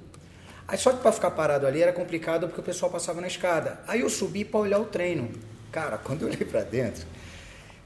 Aí 0.68 0.78
só 0.78 0.92
que 0.92 0.98
para 1.02 1.10
ficar 1.10 1.32
parado 1.32 1.66
ali 1.66 1.82
era 1.82 1.92
complicado 1.92 2.46
porque 2.46 2.60
o 2.60 2.64
pessoal 2.64 2.92
passava 2.92 3.20
na 3.20 3.26
escada. 3.26 3.80
Aí 3.88 4.02
eu 4.02 4.08
subi 4.08 4.44
para 4.44 4.60
olhar 4.60 4.78
o 4.78 4.84
treino. 4.84 5.28
Cara, 5.72 5.98
quando 5.98 6.22
eu 6.22 6.28
olhei 6.28 6.46
para 6.46 6.62
dentro, 6.62 7.04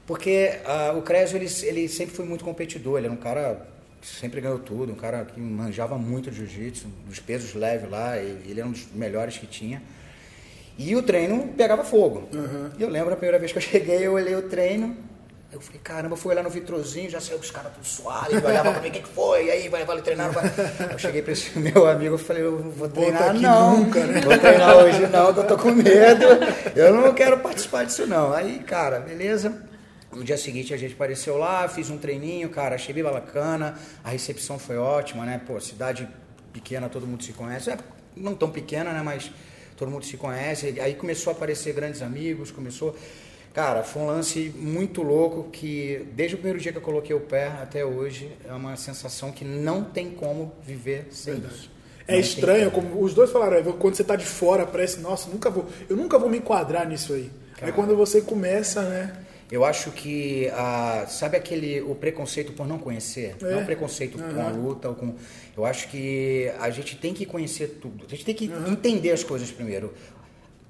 porque 0.07 0.59
ah, 0.65 0.93
o 0.97 1.01
Crésio 1.01 1.37
ele, 1.37 1.49
ele 1.63 1.89
sempre 1.89 2.15
foi 2.15 2.25
muito 2.25 2.43
competidor, 2.43 2.97
ele 2.97 3.07
era 3.07 3.13
um 3.13 3.17
cara 3.17 3.61
que 3.99 4.07
sempre 4.07 4.39
ganhou 4.39 4.57
tudo, 4.57 4.93
um 4.93 4.95
cara 4.95 5.25
que 5.25 5.39
manjava 5.39 5.97
muito 5.97 6.31
de 6.31 6.37
jiu-jitsu, 6.37 6.87
dos 7.05 7.19
pesos 7.19 7.53
leves 7.53 7.89
lá, 7.89 8.17
ele, 8.17 8.57
era 8.57 8.65
um 8.65 8.71
dos 8.71 8.87
melhores 8.93 9.37
que 9.37 9.45
tinha. 9.45 9.81
E 10.77 10.95
o 10.95 11.03
treino 11.03 11.49
pegava 11.57 11.83
fogo. 11.83 12.29
E 12.77 12.81
eu 12.81 12.89
lembro 12.89 13.13
a 13.13 13.17
primeira 13.17 13.37
vez 13.37 13.51
que 13.51 13.57
eu 13.57 13.61
cheguei, 13.61 14.07
eu 14.07 14.13
olhei 14.13 14.35
o 14.35 14.43
treino, 14.43 14.95
eu 15.51 15.59
falei, 15.59 15.81
caramba, 15.83 16.13
eu 16.13 16.17
fui 16.17 16.31
olhar 16.31 16.43
no 16.43 16.49
vitrozinho, 16.49 17.09
já 17.09 17.19
saiu 17.19 17.39
os 17.39 17.51
caras 17.51 17.73
tudo 17.73 17.85
suaves, 17.85 18.41
olhava 18.43 18.71
pra 18.71 18.81
mim, 18.81 18.89
o 18.89 18.91
que, 18.91 19.01
que 19.01 19.09
foi? 19.09 19.47
E 19.47 19.51
aí, 19.51 19.67
vai, 19.67 19.83
vai 19.83 20.01
treinar, 20.01 20.31
vai. 20.31 20.45
Eu 20.91 20.99
cheguei 20.99 21.21
pra 21.21 21.33
esse 21.33 21.57
meu 21.59 21.85
amigo, 21.85 22.15
eu 22.15 22.19
falei, 22.19 22.43
eu 22.43 22.59
vou 22.59 22.87
treinar 22.87 23.31
aqui 23.31 23.41
não, 23.41 23.77
nunca, 23.77 24.05
né? 24.05 24.21
vou 24.21 24.37
treinar 24.37 24.77
hoje 24.77 25.07
não, 25.07 25.33
que 25.33 25.39
eu 25.39 25.47
tô 25.47 25.57
com 25.57 25.71
medo, 25.71 26.25
eu 26.75 26.93
não 26.93 27.13
quero 27.13 27.39
participar 27.39 27.85
disso 27.85 28.05
não. 28.05 28.31
Aí, 28.31 28.59
cara, 28.59 28.99
beleza. 28.99 29.66
No 30.17 30.23
dia 30.23 30.35
seguinte 30.35 30.73
a 30.73 30.77
gente 30.77 30.95
apareceu 30.95 31.37
lá, 31.37 31.67
fiz 31.67 31.91
um 31.91 31.97
treininho, 31.97 32.49
cara, 32.49 32.73
achei 32.73 32.91
bem 32.91 33.03
bacana, 33.03 33.77
a 34.03 34.09
recepção 34.09 34.57
foi 34.57 34.75
ótima, 34.75 35.23
né? 35.25 35.39
Pô, 35.45 35.59
cidade 35.59 36.07
pequena, 36.51 36.89
todo 36.89 37.05
mundo 37.05 37.23
se 37.23 37.33
conhece. 37.33 37.69
É, 37.69 37.77
não 38.15 38.33
tão 38.33 38.49
pequena, 38.49 38.91
né? 38.91 39.03
Mas 39.03 39.31
todo 39.75 39.91
mundo 39.91 40.05
se 40.05 40.17
conhece. 40.17 40.79
Aí 40.79 40.95
começou 40.95 41.31
a 41.31 41.35
aparecer 41.35 41.71
grandes 41.71 42.01
amigos, 42.01 42.49
começou. 42.49 42.97
Cara, 43.53 43.83
foi 43.83 44.01
um 44.01 44.07
lance 44.07 44.51
muito 44.57 45.03
louco 45.03 45.51
que, 45.51 46.07
desde 46.13 46.33
o 46.33 46.39
primeiro 46.39 46.59
dia 46.59 46.71
que 46.71 46.79
eu 46.79 46.81
coloquei 46.81 47.15
o 47.15 47.19
pé 47.19 47.49
até 47.61 47.85
hoje, 47.85 48.31
é 48.43 48.53
uma 48.53 48.75
sensação 48.75 49.31
que 49.31 49.45
não 49.45 49.83
tem 49.83 50.09
como 50.09 50.51
viver 50.63 51.09
sem 51.11 51.37
isso. 51.37 51.69
É 52.07 52.13
Não 52.13 52.19
estranho, 52.19 52.71
como. 52.71 52.89
como 52.89 53.03
os 53.03 53.13
dois 53.13 53.29
falaram, 53.29 53.63
quando 53.73 53.95
você 53.95 54.03
tá 54.03 54.15
de 54.15 54.25
fora, 54.25 54.65
parece, 54.65 54.99
nossa, 54.99 55.29
nunca 55.29 55.51
vou, 55.51 55.67
eu 55.87 55.95
nunca 55.95 56.17
vou 56.17 56.27
me 56.27 56.39
enquadrar 56.39 56.87
nisso 56.87 57.13
aí. 57.13 57.29
Aí 57.61 57.71
quando 57.71 57.95
você 57.95 58.21
começa, 58.21 58.81
né? 58.81 59.26
Eu 59.49 59.63
acho 59.63 59.91
que, 59.91 60.49
ah, 60.53 61.05
sabe 61.07 61.37
aquele, 61.37 61.81
o 61.81 61.95
preconceito 61.95 62.51
por 62.51 62.67
não 62.67 62.77
conhecer? 62.77 63.35
É. 63.41 63.51
Não 63.51 63.65
preconceito 63.65 64.17
com 64.17 64.41
a 64.41 64.49
luta 64.49 64.89
ou 64.89 64.95
com... 64.95 65.15
Eu 65.55 65.65
acho 65.65 65.87
que 65.87 66.51
a 66.59 66.69
gente 66.69 66.97
tem 66.97 67.13
que 67.13 67.25
conhecer 67.25 67.79
tudo. 67.81 68.05
A 68.05 68.09
gente 68.09 68.25
tem 68.25 68.35
que 68.35 68.51
entender 68.67 69.11
as 69.11 69.23
coisas 69.23 69.49
primeiro. 69.49 69.93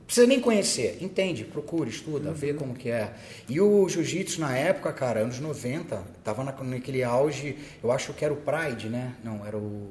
Precisa 0.07 0.25
nem 0.25 0.39
conhecer, 0.39 0.99
entende, 1.01 1.43
procura, 1.43 1.89
estuda, 1.89 2.31
vê 2.31 2.53
como 2.53 2.73
que 2.73 2.89
é. 2.89 3.13
E 3.49 3.59
o 3.59 3.89
jiu-jitsu 3.89 4.39
na 4.39 4.55
época, 4.55 4.93
cara, 4.93 5.19
anos 5.19 5.37
90, 5.37 6.01
tava 6.23 6.45
na, 6.45 6.53
naquele 6.63 7.03
auge, 7.03 7.57
eu 7.83 7.91
acho 7.91 8.13
que 8.13 8.23
era 8.23 8.33
o 8.33 8.37
Pride, 8.37 8.87
né? 8.87 9.15
Não, 9.21 9.45
era 9.45 9.57
o... 9.57 9.89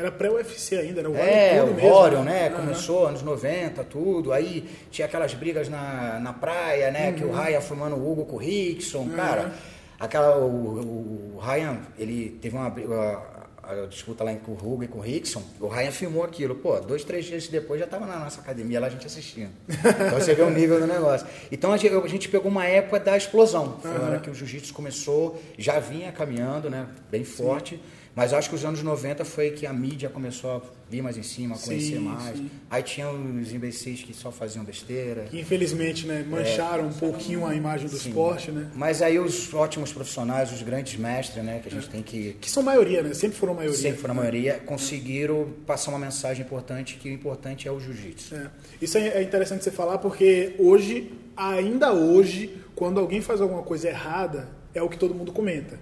Era 0.00 0.10
pré-UFC 0.10 0.76
ainda, 0.76 1.00
era 1.00 1.10
o 1.10 1.16
É, 1.16 1.62
o 1.62 1.74
mesmo. 1.74 1.92
Orion, 1.92 2.22
né? 2.22 2.48
Aham. 2.48 2.56
Começou 2.56 3.06
anos 3.06 3.22
90, 3.22 3.84
tudo. 3.84 4.32
Aí 4.32 4.66
tinha 4.90 5.06
aquelas 5.06 5.34
brigas 5.34 5.68
na, 5.68 6.18
na 6.18 6.32
praia, 6.32 6.90
né? 6.90 7.12
Que 7.12 7.22
o 7.22 7.30
Ryan 7.30 7.60
formando 7.60 7.96
o 7.96 8.10
Hugo 8.10 8.24
com 8.24 8.36
o 8.36 8.38
Rickson, 8.38 9.10
cara. 9.10 9.52
Aquela, 9.98 10.38
o, 10.38 11.34
o 11.36 11.38
Ryan, 11.38 11.80
ele 11.98 12.38
teve 12.40 12.56
uma 12.56 12.70
briga, 12.70 13.22
a, 13.62 13.86
disputa 13.90 14.24
lá 14.24 14.34
com 14.36 14.52
o 14.52 14.54
Hugo 14.54 14.84
e 14.84 14.88
com 14.88 15.00
o 15.00 15.02
Rickson. 15.02 15.42
O 15.60 15.68
Ryan 15.68 15.90
filmou 15.90 16.24
aquilo. 16.24 16.54
Pô, 16.54 16.80
dois, 16.80 17.04
três 17.04 17.26
dias 17.26 17.46
depois 17.48 17.78
já 17.78 17.86
tava 17.86 18.06
na 18.06 18.18
nossa 18.20 18.40
academia 18.40 18.80
lá 18.80 18.86
a 18.86 18.90
gente 18.90 19.06
assistindo. 19.06 19.50
Então 19.68 20.18
você 20.18 20.34
vê 20.34 20.42
o 20.42 20.50
nível 20.50 20.80
do 20.80 20.86
negócio. 20.86 21.26
Então 21.52 21.74
a 21.74 21.76
gente, 21.76 21.94
a 21.94 22.08
gente 22.08 22.28
pegou 22.30 22.50
uma 22.50 22.64
época 22.64 22.98
da 23.00 23.18
explosão. 23.18 23.78
Foi 23.82 23.94
a 23.94 24.00
hora 24.00 24.18
que 24.18 24.30
o 24.30 24.34
jiu-jitsu 24.34 24.72
começou, 24.72 25.38
já 25.58 25.78
vinha 25.78 26.10
caminhando, 26.10 26.70
né? 26.70 26.86
Bem 27.10 27.22
forte. 27.22 27.78
Mas 28.20 28.34
acho 28.34 28.50
que 28.50 28.54
os 28.54 28.66
anos 28.66 28.82
90 28.82 29.24
foi 29.24 29.50
que 29.50 29.64
a 29.64 29.72
mídia 29.72 30.10
começou 30.10 30.50
a 30.50 30.60
vir 30.90 31.00
mais 31.02 31.16
em 31.16 31.22
cima, 31.22 31.54
a 31.54 31.58
conhecer 31.58 31.96
Sim, 31.96 32.00
mais. 32.00 32.36
sim. 32.36 32.50
Aí 32.68 32.82
tinha 32.82 33.08
os 33.10 33.50
imbecis 33.50 34.02
que 34.02 34.12
só 34.12 34.30
faziam 34.30 34.62
besteira. 34.62 35.22
Que 35.30 35.40
infelizmente, 35.40 36.06
né, 36.06 36.22
mancharam 36.28 36.88
um 36.88 36.92
pouquinho 36.92 37.46
a 37.46 37.54
imagem 37.54 37.88
do 37.88 37.96
Sim. 37.96 38.10
esporte, 38.10 38.50
né? 38.50 38.68
Mas 38.74 39.00
aí 39.00 39.18
os 39.18 39.54
ótimos 39.54 39.90
profissionais, 39.90 40.52
os 40.52 40.60
grandes 40.60 40.98
mestres, 40.98 41.42
né, 41.42 41.60
que 41.62 41.68
a 41.68 41.72
gente 41.72 41.88
tem 41.88 42.02
que 42.02 42.36
Que 42.38 42.50
são 42.50 42.62
maioria, 42.62 43.02
né? 43.02 43.14
Sempre 43.14 43.38
foram 43.38 43.54
maioria. 43.54 43.78
sempre 43.78 43.98
foram 44.02 44.12
a 44.12 44.16
maioria, 44.18 44.60
conseguiram 44.66 45.48
passar 45.66 45.90
uma 45.90 45.98
mensagem 45.98 46.44
importante 46.44 46.96
que 46.96 47.08
o 47.08 47.12
importante 47.12 47.66
é 47.66 47.72
o 47.72 47.80
jiu-jitsu. 47.80 48.34
É. 48.34 48.50
Isso 48.82 48.98
é 48.98 49.08
é 49.08 49.22
interessante 49.22 49.64
você 49.64 49.70
falar 49.70 49.96
porque 49.96 50.54
hoje, 50.58 51.10
ainda 51.34 51.90
hoje, 51.94 52.54
quando 52.76 53.00
alguém 53.00 53.22
faz 53.22 53.40
alguma 53.40 53.62
coisa 53.62 53.88
errada, 53.88 54.46
é 54.74 54.82
o 54.82 54.90
que 54.90 54.98
todo 54.98 55.14
mundo 55.14 55.32
comenta. 55.32 55.78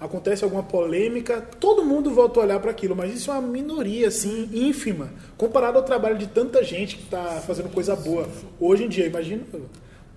Acontece 0.00 0.42
alguma 0.42 0.62
polêmica, 0.62 1.42
todo 1.60 1.84
mundo 1.84 2.10
volta 2.10 2.40
a 2.40 2.42
olhar 2.44 2.58
para 2.58 2.70
aquilo, 2.70 2.96
mas 2.96 3.12
isso 3.12 3.30
é 3.30 3.34
uma 3.34 3.42
minoria, 3.42 4.08
assim, 4.08 4.48
ínfima, 4.50 5.12
comparado 5.36 5.76
ao 5.76 5.84
trabalho 5.84 6.16
de 6.16 6.26
tanta 6.26 6.64
gente 6.64 6.96
que 6.96 7.02
está 7.02 7.42
fazendo 7.46 7.68
coisa 7.68 7.94
boa. 7.94 8.26
Hoje 8.58 8.84
em 8.84 8.88
dia, 8.88 9.04
imagina, 9.04 9.42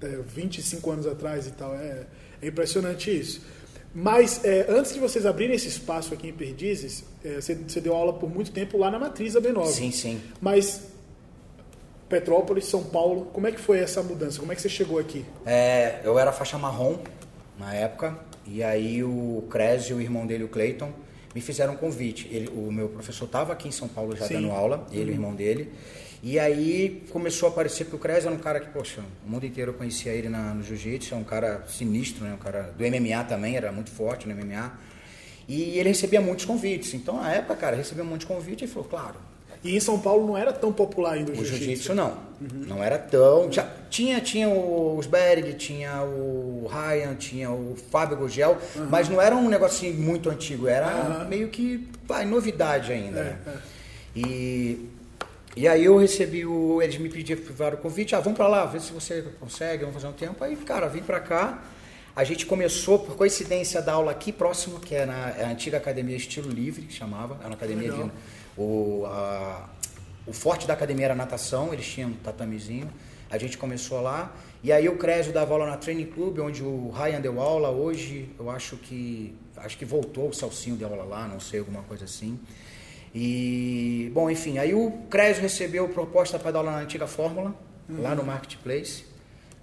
é, 0.01 0.19
25 0.25 0.89
anos 0.89 1.05
atrás 1.05 1.47
e 1.47 1.51
tal, 1.51 1.75
é, 1.75 2.05
é 2.41 2.47
impressionante 2.47 3.11
isso. 3.11 3.41
Mas 3.93 4.43
é, 4.43 4.65
antes 4.69 4.93
de 4.93 4.99
vocês 4.99 5.25
abrirem 5.25 5.55
esse 5.55 5.67
espaço 5.67 6.13
aqui 6.13 6.29
em 6.29 6.33
Perdizes, 6.33 7.03
é, 7.23 7.35
você, 7.35 7.53
você 7.53 7.79
deu 7.79 7.93
aula 7.93 8.13
por 8.13 8.29
muito 8.29 8.51
tempo 8.51 8.77
lá 8.77 8.89
na 8.89 8.97
Matriz 8.97 9.33
da 9.33 9.41
B9. 9.41 9.67
Sim, 9.67 9.91
sim. 9.91 10.21
Mas 10.41 10.81
Petrópolis, 12.09 12.65
São 12.65 12.83
Paulo, 12.83 13.25
como 13.33 13.47
é 13.47 13.51
que 13.51 13.59
foi 13.59 13.79
essa 13.79 14.01
mudança? 14.01 14.39
Como 14.39 14.51
é 14.51 14.55
que 14.55 14.61
você 14.61 14.69
chegou 14.69 14.97
aqui? 14.97 15.25
É, 15.45 15.99
eu 16.03 16.17
era 16.17 16.31
faixa 16.31 16.57
marrom 16.57 16.97
na 17.59 17.73
época, 17.73 18.17
e 18.45 18.63
aí 18.63 19.03
o 19.03 19.45
Crésio, 19.49 19.97
o 19.97 20.01
irmão 20.01 20.25
dele, 20.25 20.43
o 20.43 20.47
Cleiton, 20.47 20.91
me 21.33 21.41
fizeram 21.41 21.73
um 21.73 21.77
convite. 21.77 22.27
Ele, 22.31 22.49
o 22.49 22.71
meu 22.71 22.89
professor 22.89 23.25
estava 23.25 23.53
aqui 23.53 23.67
em 23.67 23.71
São 23.71 23.87
Paulo 23.87 24.15
já 24.15 24.27
Sim. 24.27 24.35
dando 24.35 24.51
aula, 24.51 24.87
ele 24.91 25.11
e 25.11 25.13
o 25.13 25.15
irmão 25.15 25.33
dele. 25.33 25.71
E 26.21 26.39
aí 26.39 27.03
começou 27.09 27.49
a 27.49 27.51
aparecer, 27.51 27.83
porque 27.83 27.97
o 27.97 27.99
Crésio 27.99 28.27
era 28.27 28.35
um 28.35 28.39
cara 28.39 28.59
que, 28.59 28.69
poxa, 28.69 29.01
o 29.25 29.29
mundo 29.29 29.45
inteiro 29.45 29.71
eu 29.71 29.75
conhecia 29.75 30.13
ele 30.13 30.29
na, 30.29 30.53
no 30.53 30.63
jiu-jitsu, 30.63 31.13
é 31.13 31.17
um 31.17 31.23
cara 31.23 31.65
sinistro, 31.67 32.23
né? 32.23 32.33
Um 32.33 32.37
cara 32.37 32.73
do 32.77 32.83
MMA 32.83 33.23
também, 33.25 33.57
era 33.57 33.71
muito 33.71 33.91
forte 33.91 34.27
no 34.27 34.33
MMA. 34.33 34.71
E 35.47 35.77
ele 35.77 35.89
recebia 35.89 36.21
muitos 36.21 36.45
convites. 36.45 36.93
Então, 36.93 37.17
na 37.17 37.33
época, 37.33 37.55
cara, 37.57 37.75
recebia 37.75 38.03
um 38.03 38.07
monte 38.07 38.21
de 38.21 38.27
convite 38.27 38.63
e 38.63 38.67
falou, 38.67 38.87
claro, 38.87 39.15
E 39.63 39.75
em 39.75 39.79
São 39.79 39.99
Paulo 39.99 40.27
não 40.27 40.37
era 40.37 40.51
tão 40.51 40.73
popular 40.73 41.13
ainda 41.13 41.31
o, 41.31 41.33
o 41.33 41.37
jiu-jitsu. 41.37 41.63
jiu-jitsu 41.63 41.95
não. 41.95 42.17
Não 42.67 42.83
era 42.83 42.97
tão. 42.97 43.51
Já, 43.51 43.65
tinha, 43.89 44.19
tinha 44.19 44.49
o 44.49 44.97
Osberg, 44.97 45.53
tinha 45.53 46.01
o 46.03 46.69
Ryan, 46.69 47.15
tinha 47.15 47.49
o 47.49 47.77
Fábio 47.89 48.17
Gugel, 48.17 48.57
mas 48.89 49.07
não 49.07 49.21
era 49.21 49.35
um 49.35 49.47
negócio 49.47 49.87
assim 49.87 49.97
muito 49.97 50.29
antigo, 50.29 50.67
era 50.67 50.87
Aham. 50.87 51.25
meio 51.25 51.47
que 51.47 51.87
vai, 52.05 52.25
novidade 52.25 52.91
ainda. 52.91 53.19
É, 53.19 53.23
né? 53.23 53.39
é. 53.47 53.51
E, 54.15 54.89
e 55.55 55.67
aí 55.67 55.85
eu 55.85 55.97
recebi 55.97 56.45
o. 56.45 56.81
Eles 56.81 56.97
me 56.97 57.09
pediram 57.09 57.41
o 57.41 57.77
convite, 57.77 58.15
ah, 58.15 58.19
vamos 58.19 58.37
pra 58.37 58.47
lá, 58.47 58.65
ver 58.65 58.81
se 58.81 58.91
você 58.91 59.23
consegue, 59.39 59.85
vamos 59.85 59.95
fazer 59.95 60.07
um 60.07 60.17
tempo. 60.17 60.43
Aí, 60.43 60.55
cara, 60.57 60.87
vim 60.87 61.01
pra 61.01 61.19
cá. 61.19 61.63
A 62.15 62.23
gente 62.23 62.45
começou, 62.45 62.99
por 62.99 63.15
coincidência, 63.15 63.81
da 63.81 63.93
aula 63.93 64.11
aqui 64.11 64.31
próximo, 64.31 64.79
que 64.79 64.93
é 64.93 65.05
na 65.05 65.29
é 65.31 65.45
a 65.45 65.49
antiga 65.49 65.77
academia 65.77 66.15
Estilo 66.15 66.49
Livre, 66.49 66.83
que 66.83 66.93
chamava. 66.93 67.37
Era 67.39 67.47
uma 67.47 67.55
academia 67.55 67.91
de. 67.91 68.11
O, 68.57 69.03
a- 69.07 69.69
o 70.27 70.33
forte 70.33 70.65
da 70.67 70.73
academia 70.73 71.05
era 71.05 71.15
natação, 71.15 71.73
eles 71.73 71.85
tinham 71.85 72.09
um 72.09 72.13
tatamezinho. 72.13 72.89
A 73.29 73.37
gente 73.37 73.57
começou 73.57 73.99
lá. 74.01 74.33
E 74.63 74.71
aí 74.71 74.87
o 74.87 74.97
Crésio 74.97 75.33
dava 75.33 75.53
aula 75.53 75.65
na 75.65 75.75
Training 75.77 76.05
Club, 76.05 76.39
onde 76.39 76.63
o 76.63 76.89
Ryan 76.91 77.19
deu 77.19 77.41
aula. 77.41 77.69
Hoje 77.69 78.29
eu 78.39 78.49
acho 78.49 78.77
que. 78.77 79.35
Acho 79.57 79.77
que 79.77 79.85
voltou 79.85 80.29
o 80.29 80.33
Salsinho 80.33 80.75
deu 80.75 80.87
aula 80.87 81.03
lá, 81.03 81.27
não 81.27 81.39
sei, 81.39 81.59
alguma 81.59 81.81
coisa 81.83 82.05
assim. 82.05 82.39
E, 83.13 84.09
bom, 84.13 84.29
enfim, 84.29 84.57
aí 84.57 84.73
o 84.73 84.91
Crésio 85.09 85.41
recebeu 85.41 85.87
proposta 85.89 86.39
para 86.39 86.51
dar 86.51 86.59
aula 86.59 86.71
na 86.71 86.79
antiga 86.79 87.05
Fórmula, 87.05 87.53
lá 87.89 88.15
no 88.15 88.23
Marketplace. 88.23 89.05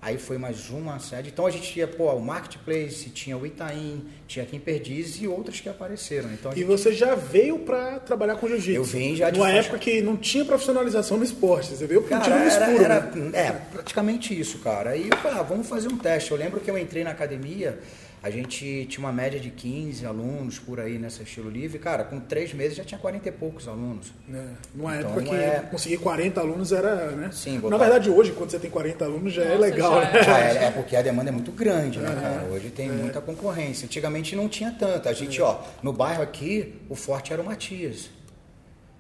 Aí 0.03 0.17
foi 0.17 0.39
mais 0.39 0.71
uma 0.71 0.99
sede. 0.99 1.29
Então 1.29 1.45
a 1.47 1.51
gente 1.51 1.71
tinha, 1.73 1.87
pô, 1.87 2.11
o 2.13 2.21
Marketplace, 2.23 3.11
tinha 3.11 3.37
o 3.37 3.45
Itaim, 3.47 4.03
tinha 4.27 4.43
aqui 4.45 4.57
em 4.57 4.59
Perdiz 4.61 5.21
e 5.21 5.29
outras 5.29 5.61
que 5.61 5.69
apareceram. 5.69 6.33
Então 6.33 6.51
a 6.51 6.55
E 6.55 6.59
gente- 6.61 6.67
você 6.67 6.91
já 6.95 7.15
veio 7.15 7.59
pra 7.59 7.99
trabalhar 8.01 8.37
com 8.37 8.49
jiu-jitsu? 8.49 8.73
Eu 8.79 8.83
vim 8.85 9.15
já 9.15 9.29
de 9.29 9.39
Numa 9.39 9.51
faixa. 9.51 9.61
época 9.69 9.79
que 9.79 10.01
não 10.01 10.17
tinha 10.17 10.43
profissionalização 10.43 11.19
no 11.19 11.25
esporte. 11.25 11.75
Você 11.77 11.87
veio 11.87 12.01
porque 12.01 12.15
Cara, 12.15 12.25
tinha 12.25 12.37
no 12.39 12.51
era, 12.51 12.65
escuro, 12.67 12.85
era- 12.85 13.01
né? 13.15 13.31
é, 13.39 13.51
praticamente 13.73 14.39
isso, 14.41 14.59
cara. 14.61 14.91
Aí 14.93 15.07
eu 15.11 15.17
falei, 15.19 15.39
ah, 15.39 15.43
vamos 15.43 15.69
fazer 15.69 15.89
um 15.89 15.99
teste. 15.99 16.31
Eu 16.31 16.39
lembro 16.39 16.61
que 16.61 16.71
eu 16.71 16.79
entrei 16.79 17.05
na 17.05 17.11
academia, 17.11 17.79
a 18.23 18.29
gente 18.31 18.87
tinha 18.91 19.05
uma 19.05 19.13
média 19.13 19.41
de 19.41 19.51
15 19.51 20.05
alunos 20.05 20.59
por 20.59 20.79
aí 20.79 20.99
nessa 20.99 21.23
estilo 21.23 21.49
livre. 21.49 21.79
Cara, 21.79 22.05
com 22.05 22.21
três 22.21 22.53
meses 22.53 22.77
já 22.77 22.85
tinha 22.85 22.99
40 23.01 23.29
e 23.29 23.33
poucos 23.33 23.67
alunos. 23.67 24.13
É, 24.33 24.45
Numa 24.75 24.97
Então, 24.99 25.11
época 25.13 25.23
que 25.25 25.35
é- 25.35 25.61
conseguir 25.71 25.97
40 25.99 26.41
alunos 26.41 26.71
era, 26.71 27.13
né? 27.13 27.31
Sim, 27.33 27.55
Na 27.55 27.61
botar- 27.61 27.79
verdade, 27.79 28.11
hoje, 28.11 28.33
quando 28.33 28.51
você 28.51 28.59
tem 28.59 28.71
40 28.71 29.05
alunos, 29.07 29.33
já 29.33 29.43
é 29.43 29.49
Nossa, 29.49 29.61
legal, 29.61 30.01
já 30.03 30.11
né? 30.11 30.19
é. 30.21 30.23
Já 30.25 30.39
é, 30.39 30.65
é 30.67 30.71
porque 30.71 30.95
a 30.97 31.03
demanda 31.03 31.31
é 31.31 31.33
muito 31.33 31.51
grande, 31.53 31.99
né, 31.99 32.09
cara? 32.21 32.45
Hoje 32.53 32.69
tem 32.71 32.91
muita 32.91 33.21
concorrência. 33.23 33.87
Antigamente 33.87 34.37
não 34.37 34.49
tinha 34.49 34.71
tanta. 34.71 35.09
A 35.09 35.13
gente, 35.15 35.41
ó, 35.41 35.61
no 35.83 35.93
bairro 35.93 36.23
aqui, 36.23 36.75
o 36.89 36.95
forte 36.95 37.33
era 37.33 37.41
o 37.41 37.45
Matias. 37.45 38.11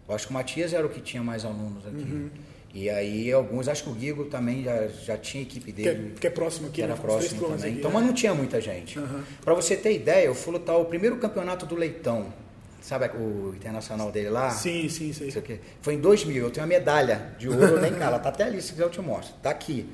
Eu 0.08 0.14
acho 0.14 0.26
que 0.26 0.30
o 0.32 0.34
Matias 0.34 0.72
era 0.72 0.84
o 0.86 0.88
que 0.88 1.00
tinha 1.00 1.22
mais 1.22 1.44
alunos 1.44 1.86
aqui. 1.86 1.96
Uhum. 2.10 2.30
E 2.72 2.88
aí 2.88 3.32
alguns, 3.32 3.66
acho 3.66 3.82
que 3.84 3.90
o 3.90 3.92
Guigo 3.94 4.26
também 4.26 4.62
já, 4.62 4.86
já 5.04 5.16
tinha 5.16 5.42
equipe 5.42 5.72
Que 5.72 5.88
é, 5.88 5.92
dele. 5.92 6.14
que 6.20 6.26
é 6.26 6.30
próximo 6.30 6.66
aqui, 6.66 6.76
que 6.76 6.82
era 6.82 6.94
né? 6.94 7.00
Próximo 7.00 7.40
também. 7.48 7.70
aqui, 7.70 7.78
Então, 7.80 7.90
é. 7.90 7.94
mas 7.94 8.06
não 8.06 8.12
tinha 8.12 8.32
muita 8.32 8.60
gente. 8.60 8.96
Aham. 8.98 9.24
Pra 9.44 9.54
você 9.54 9.76
ter 9.76 9.92
ideia, 9.92 10.26
eu 10.26 10.34
fui 10.34 10.52
lutar 10.52 10.76
o 10.78 10.84
primeiro 10.84 11.16
campeonato 11.16 11.66
do 11.66 11.74
Leitão. 11.74 12.32
Sabe 12.80 13.08
o 13.16 13.52
internacional 13.56 14.10
dele 14.12 14.30
lá? 14.30 14.50
Sim, 14.50 14.88
sim, 14.88 15.12
sim. 15.12 15.24
Não 15.24 15.32
sei 15.32 15.42
o 15.42 15.44
quê. 15.44 15.58
Foi 15.82 15.94
em 15.94 16.00
2000, 16.00 16.44
eu 16.44 16.50
tenho 16.50 16.64
uma 16.64 16.68
medalha 16.72 17.34
de 17.38 17.48
ouro, 17.48 17.80
nem 17.80 17.92
cá, 17.92 18.06
ela 18.06 18.18
tá 18.18 18.28
até 18.30 18.44
ali, 18.44 18.62
se 18.62 18.70
quiser 18.72 18.84
eu 18.84 18.90
te 18.90 19.00
mostro. 19.00 19.34
Tá 19.42 19.50
aqui. 19.50 19.86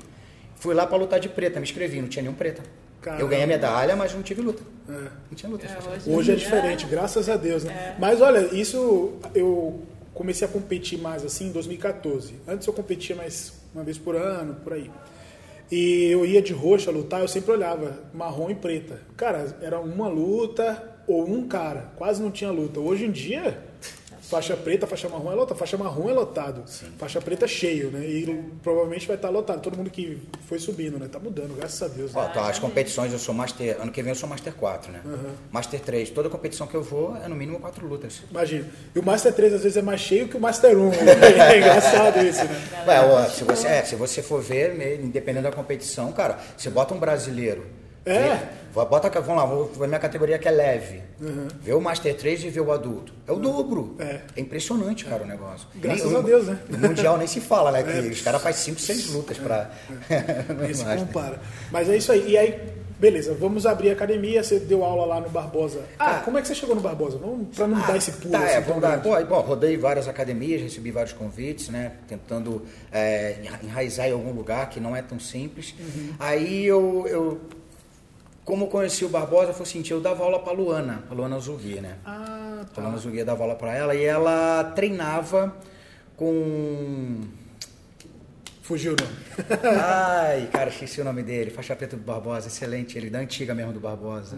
Fui 0.55 0.73
lá 0.73 0.85
pra 0.87 0.97
lutar 0.97 1.19
de 1.19 1.27
preta, 1.29 1.59
me 1.59 1.65
inscrevi, 1.65 1.99
não 1.99 2.07
tinha 2.07 2.21
nenhum 2.23 2.35
preta. 2.35 2.61
Caramba. 3.01 3.21
Eu 3.23 3.27
ganhei 3.27 3.43
a 3.43 3.47
medalha, 3.47 3.95
mas 3.95 4.13
não 4.13 4.21
tive 4.21 4.41
luta. 4.41 4.63
É. 4.87 4.91
Não 4.93 5.35
tinha 5.35 5.49
luta. 5.51 5.65
É, 5.65 5.89
hoje-. 5.95 6.09
Hoje 6.11 6.31
é 6.31 6.35
diferente, 6.35 6.85
graças 6.85 7.27
a 7.27 7.35
Deus, 7.35 7.63
né? 7.63 7.95
Mas 7.99 8.21
olha, 8.21 8.39
isso 8.55 9.13
eu 9.35 9.81
comecei 10.17 10.47
a 10.47 10.51
competir 10.51 10.99
mais 10.99 11.23
assim 11.23 11.47
em 11.47 11.51
2014. 11.51 12.33
Antes 12.47 12.65
eu 12.65 12.73
competia 12.73 13.15
mais 13.15 13.53
uma 13.73 13.83
vez 13.83 13.97
por 13.97 14.15
ano, 14.15 14.55
por 14.55 14.73
aí. 14.73 14.89
E 15.71 16.05
eu 16.05 16.25
ia 16.25 16.41
de 16.41 16.53
roxa 16.53 16.89
lutar, 16.89 17.21
eu 17.21 17.27
sempre 17.27 17.51
olhava 17.51 17.99
marrom 18.13 18.49
e 18.49 18.55
preta. 18.55 18.99
Cara, 19.15 19.55
era 19.61 19.79
uma 19.79 20.07
luta 20.07 20.97
ou 21.07 21.29
um 21.29 21.47
cara, 21.47 21.91
quase 21.95 22.21
não 22.21 22.31
tinha 22.31 22.49
luta. 22.49 22.79
Hoje 22.79 23.05
em 23.05 23.11
dia, 23.11 23.63
faixa 24.29 24.55
preta, 24.55 24.85
faixa 24.87 25.07
marrom 25.09 25.31
é 25.31 25.35
lotado, 25.35 25.57
faixa 25.57 25.77
marrom 25.77 26.09
é 26.09 26.13
lotado, 26.13 26.63
faixa 26.97 27.21
preta 27.21 27.45
é 27.45 27.47
cheio, 27.47 27.89
né? 27.91 28.05
E 28.05 28.43
provavelmente 28.61 29.07
vai 29.07 29.15
estar 29.15 29.29
lotado. 29.29 29.61
Todo 29.61 29.77
mundo 29.77 29.89
que 29.89 30.21
foi 30.47 30.59
subindo, 30.59 30.97
né? 30.99 31.07
Tá 31.11 31.19
mudando, 31.19 31.55
graças 31.55 31.81
a 31.81 31.87
Deus. 31.87 32.13
né? 32.13 32.21
Ó, 32.21 32.25
tá, 32.33 32.49
as 32.49 32.59
competições 32.59 33.11
eu 33.13 33.19
sou 33.19 33.33
Master. 33.33 33.77
Ano 33.81 33.91
que 33.91 34.01
vem 34.01 34.11
eu 34.11 34.15
sou 34.15 34.27
Master 34.27 34.53
4, 34.53 34.91
né? 34.91 35.01
Master 35.51 35.79
3. 35.79 36.09
Toda 36.09 36.29
competição 36.29 36.67
que 36.67 36.75
eu 36.75 36.83
vou 36.83 37.15
é 37.17 37.27
no 37.27 37.35
mínimo 37.35 37.59
quatro 37.59 37.85
lutas. 37.87 38.21
Imagina. 38.29 38.65
E 38.95 38.99
o 38.99 39.03
Master 39.03 39.33
3 39.33 39.53
às 39.53 39.63
vezes 39.63 39.77
é 39.77 39.81
mais 39.81 40.01
cheio 40.01 40.27
que 40.27 40.37
o 40.37 40.39
Master 40.39 40.77
1. 40.77 40.91
É 41.47 41.57
engraçado 41.59 42.25
isso, 42.25 42.43
né? 42.43 42.83
Ué, 42.87 42.99
ó, 43.01 43.25
se, 43.29 43.43
você, 43.43 43.67
é, 43.67 43.83
se 43.83 43.95
você 43.95 44.21
for 44.21 44.41
ver, 44.41 44.73
né, 44.75 44.95
independente 44.95 45.43
da 45.43 45.51
competição, 45.51 46.11
cara, 46.11 46.37
você 46.57 46.69
bota 46.69 46.93
um 46.93 46.99
brasileiro. 46.99 47.65
É. 48.05 48.39
Bota, 48.85 49.09
vamos 49.21 49.37
lá, 49.37 49.45
vou, 49.45 49.65
vou 49.73 49.87
minha 49.87 49.99
categoria 49.99 50.37
que 50.37 50.47
é 50.47 50.51
leve. 50.51 51.01
Vê 51.61 51.73
o 51.73 51.81
Master 51.81 52.15
3 52.15 52.43
e 52.45 52.49
vê 52.49 52.59
o 52.61 52.71
adulto. 52.71 53.13
É 53.27 53.31
o 53.31 53.37
dobro. 53.37 53.95
É. 53.99 54.21
impressionante, 54.37 55.05
cara, 55.05 55.23
o 55.23 55.27
negócio. 55.27 55.67
Graças 55.75 56.05
Nem- 56.11 56.17
a 56.17 56.21
Deus, 56.21 56.47
né? 56.47 56.59
No 56.69 56.77
Mundial 56.77 57.17
nem 57.17 57.27
se 57.27 57.39
fala, 57.41 57.71
né? 57.71 57.83
Que 58.01 58.09
os 58.09 58.21
caras 58.21 58.41
fazem 58.41 58.61
5, 58.75 58.79
6 58.81 59.09
lutas 59.13 59.37
pra. 59.37 59.69
Nem 60.61 60.73
se 60.73 60.83
Master. 60.83 60.99
compara. 61.07 61.39
Mas 61.71 61.89
é 61.89 61.97
isso 61.97 62.11
aí. 62.11 62.31
E 62.31 62.37
aí, 62.37 62.59
beleza, 62.99 63.33
vamos 63.39 63.65
abrir 63.65 63.89
a 63.89 63.93
academia. 63.93 64.43
Você 64.43 64.59
deu 64.59 64.83
aula 64.83 65.05
lá 65.05 65.19
no 65.21 65.29
Barbosa. 65.29 65.81
Ah, 65.97 66.17
Ah. 66.17 66.21
como 66.23 66.37
é 66.37 66.41
que 66.41 66.47
você 66.47 66.55
chegou 66.55 66.75
no 66.75 66.81
Barbosa? 66.81 67.17
Vamos, 67.17 67.55
pra 67.55 67.67
não 67.67 67.79
dar 67.85 67.97
esse 67.97 68.11
pulo. 68.11 68.31
Tá, 68.31 68.43
assim, 68.43 68.55
é, 68.55 68.61
vamos 68.61 68.81
dar. 68.81 68.97
bom, 68.97 69.39
rodei 69.41 69.77
várias 69.77 70.07
academias, 70.07 70.61
recebi 70.61 70.91
vários 70.91 71.13
convites, 71.13 71.69
né? 71.69 71.93
Tentando 72.07 72.63
é, 72.91 73.37
enra- 73.43 73.59
enraizar 73.63 74.07
em 74.07 74.11
algum 74.13 74.31
lugar 74.31 74.69
que 74.69 74.79
não 74.79 74.95
é 74.95 75.01
tão 75.01 75.19
simples. 75.19 75.73
Uhum. 75.79 76.13
Aí 76.19 76.65
eu, 76.65 77.05
eu, 77.07 77.41
como 78.47 78.63
eu 78.63 78.69
conheci 78.69 79.03
o 79.03 79.09
Barbosa, 79.09 79.51
foi 79.51 79.63
assim, 79.63 79.83
eu 79.89 79.99
dava 79.99 80.23
aula 80.23 80.39
pra 80.39 80.53
Luana, 80.53 81.03
a 81.11 81.13
Luana 81.13 81.37
Zugui, 81.37 81.81
né? 81.81 81.97
Ah, 82.05 82.61
A 82.61 82.65
tá. 82.73 82.81
Luana 82.81 82.97
Zugui 82.97 83.21
dava 83.21 83.43
aula 83.43 83.55
pra 83.55 83.75
ela 83.75 83.93
e 83.93 84.05
ela 84.05 84.71
treinava 84.73 85.53
com. 86.15 87.23
Fugiu 88.61 88.93
o 88.93 88.95
nome. 88.95 89.17
Ai, 89.83 90.47
cara, 90.49 90.69
esqueci 90.69 91.01
o 91.01 91.03
nome 91.03 91.23
dele. 91.23 91.51
Faixa 91.51 91.75
preta 91.75 91.97
do 91.97 92.03
Barbosa, 92.03 92.47
excelente. 92.47 92.97
Ele 92.97 93.09
da 93.09 93.19
antiga 93.19 93.53
mesmo 93.53 93.73
do 93.73 93.81
Barbosa. 93.81 94.37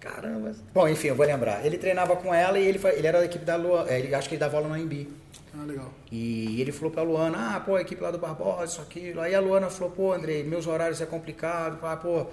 Caramba. 0.00 0.54
Bom, 0.72 0.88
enfim, 0.88 1.08
eu 1.08 1.14
vou 1.14 1.26
lembrar. 1.26 1.64
Ele 1.64 1.76
treinava 1.76 2.16
com 2.16 2.32
ela 2.32 2.58
e 2.58 2.66
ele, 2.66 2.80
ele 2.94 3.06
era 3.06 3.18
da 3.18 3.26
equipe 3.26 3.44
da 3.44 3.56
Luana. 3.56 3.90
Ele 3.92 4.14
acho 4.14 4.30
que 4.30 4.34
ele 4.34 4.40
dava 4.40 4.56
aula 4.56 4.68
no 4.68 4.74
AMB. 4.74 5.08
Ah, 5.54 5.64
legal. 5.66 5.92
E 6.10 6.58
ele 6.60 6.72
falou 6.72 6.90
pra 6.90 7.02
Luana, 7.02 7.56
ah, 7.56 7.60
pô, 7.60 7.76
a 7.76 7.82
equipe 7.82 8.02
lá 8.02 8.10
do 8.10 8.18
Barbosa, 8.18 8.64
isso, 8.64 8.80
aquilo. 8.80 9.20
Aí 9.20 9.34
a 9.34 9.40
Luana 9.40 9.68
falou, 9.70 9.92
pô, 9.92 10.12
Andrei, 10.12 10.42
meus 10.42 10.66
horários 10.66 11.00
é 11.00 11.06
complicado. 11.06 11.78
Ah, 11.82 11.96
pô, 11.96 12.26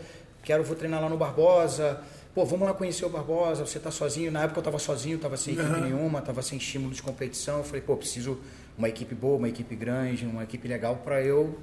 quero, 0.44 0.64
vou 0.64 0.76
treinar 0.76 1.02
lá 1.02 1.10
no 1.10 1.18
Barbosa. 1.18 2.02
pô, 2.34 2.46
vamos 2.46 2.66
lá 2.66 2.74
conhecer 2.74 3.06
o 3.06 3.10
Barbosa, 3.10 3.66
você 3.66 3.78
tá 3.80 3.92
sozinho. 3.92 4.32
Na 4.32 4.44
época 4.44 4.60
eu 4.60 4.64
tava 4.64 4.80
sozinho, 4.80 5.18
tava 5.18 5.36
sem 5.38 5.54
equipe 5.54 5.70
Uhum. 5.70 5.82
nenhuma, 5.82 6.22
tava 6.22 6.42
sem 6.42 6.58
estímulo 6.58 6.94
de 6.94 7.02
competição. 7.04 7.58
Eu 7.58 7.64
falei, 7.64 7.82
pô, 7.82 7.98
preciso 7.98 8.40
uma 8.78 8.88
equipe 8.88 9.14
boa, 9.14 9.38
uma 9.38 9.50
equipe 9.50 9.76
grande, 9.76 10.26
uma 10.26 10.44
equipe 10.44 10.68
legal 10.68 10.96
para 11.04 11.22
eu 11.22 11.60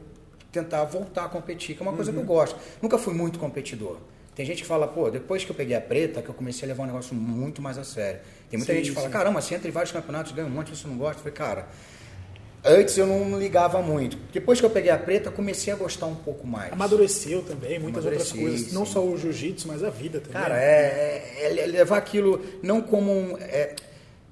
tentar 0.53 0.85
voltar 0.85 1.25
a 1.25 1.29
competir, 1.29 1.75
que 1.77 1.83
é 1.83 1.87
uma 1.87 1.95
coisa 1.95 2.13
que 2.13 2.19
eu 2.19 2.25
gosto. 2.25 2.57
Nunca 2.83 2.99
fui 2.99 3.15
muito 3.15 3.39
competidor. 3.39 3.97
Tem 4.35 4.47
gente 4.47 4.63
que 4.63 4.69
fala, 4.69 4.87
pô, 4.87 5.11
depois 5.11 5.45
que 5.45 5.51
eu 5.51 5.55
peguei 5.57 5.75
a 5.75 5.81
preta, 5.81 6.23
que 6.23 6.29
eu 6.29 6.35
comecei 6.35 6.67
a 6.67 6.69
levar 6.69 6.85
um 6.85 6.87
negócio 6.87 7.15
muito 7.15 7.61
mais 7.61 7.77
a 7.77 7.83
sério. 7.85 8.21
Tem 8.51 8.57
muita 8.59 8.73
Sim, 8.73 8.79
gente 8.79 8.89
que 8.91 8.95
fala, 8.95 9.07
sim. 9.09 9.13
caramba, 9.13 9.41
você 9.41 9.55
entra 9.55 9.69
em 9.69 9.73
vários 9.73 9.91
campeonatos, 9.91 10.33
ganha 10.33 10.47
um 10.47 10.51
monte, 10.51 10.77
você 10.77 10.87
não 10.87 10.97
gosta. 10.97 11.17
Eu 11.17 11.19
falei, 11.25 11.33
cara, 11.35 11.69
antes 12.65 12.97
eu 12.99 13.07
não 13.07 13.39
ligava 13.39 13.81
muito. 13.83 14.17
Depois 14.33 14.61
que 14.61 14.67
eu 14.67 14.71
peguei 14.71 14.91
a 14.91 14.99
preta, 14.99 15.31
comecei 15.31 15.73
a 15.73 15.77
gostar 15.77 16.07
um 16.07 16.15
pouco 16.15 16.47
mais. 16.47 16.73
Amadureceu 16.73 17.43
também, 17.43 17.79
muitas 17.79 18.05
outras 18.05 18.33
coisas. 18.33 18.73
Não 18.73 18.85
sim. 18.85 18.93
só 18.93 19.05
o 19.05 19.17
jiu-jitsu, 19.17 19.69
mas 19.69 19.83
a 19.83 19.91
vida 19.91 20.21
também. 20.21 20.41
Cara, 20.41 20.61
é, 20.61 21.37
é- 21.41 21.59
é 21.61 21.67
levar 21.67 21.99
aquilo 21.99 22.45
não 22.63 22.81
como 22.81 23.11
um. 23.13 23.37
é, 23.39 23.75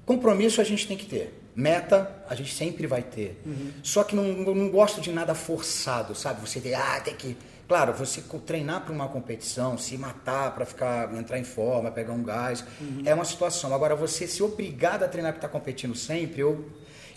compromisso 0.05 0.61
a 0.61 0.63
gente 0.63 0.87
tem 0.87 0.97
que 0.97 1.05
ter. 1.05 1.33
Meta 1.55 2.11
a 2.29 2.35
gente 2.35 2.53
sempre 2.53 2.85
vai 2.85 3.01
ter. 3.01 3.41
Só 3.81 4.03
que 4.03 4.15
não, 4.15 4.23
não 4.25 4.53
não 4.53 4.69
gosto 4.69 5.01
de 5.01 5.11
nada 5.11 5.33
forçado, 5.33 6.13
sabe? 6.13 6.47
Você 6.47 6.59
tem, 6.59 6.75
ah, 6.75 7.01
tem 7.03 7.15
que. 7.15 7.35
Claro, 7.67 7.93
você 7.93 8.21
treinar 8.45 8.85
para 8.85 8.93
uma 8.93 9.09
competição, 9.09 9.77
se 9.77 9.97
matar 9.97 10.53
para 10.55 10.65
ficar 10.65 11.13
entrar 11.15 11.37
em 11.39 11.43
forma, 11.43 11.91
pegar 11.91 12.13
um 12.13 12.23
gás, 12.23 12.63
é 13.03 13.13
uma 13.13 13.25
situação. 13.25 13.73
Agora, 13.73 13.93
você 13.95 14.25
se 14.27 14.41
obrigado 14.41 15.03
a 15.03 15.07
treinar 15.07 15.33
para 15.33 15.39
estar 15.39 15.49
competindo 15.49 15.95
sempre, 15.95 16.41
eu. 16.41 16.63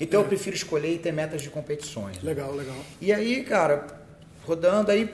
Então 0.01 0.23
eu 0.23 0.27
prefiro 0.27 0.57
escolher 0.57 0.95
e 0.95 0.99
ter 0.99 1.13
metas 1.13 1.43
de 1.43 1.51
competições. 1.51 2.17
né? 2.17 2.23
Legal, 2.23 2.55
legal. 2.55 2.77
E 3.01 3.13
aí, 3.13 3.45
cara, 3.45 3.87
rodando, 4.47 4.91
aí 4.91 5.09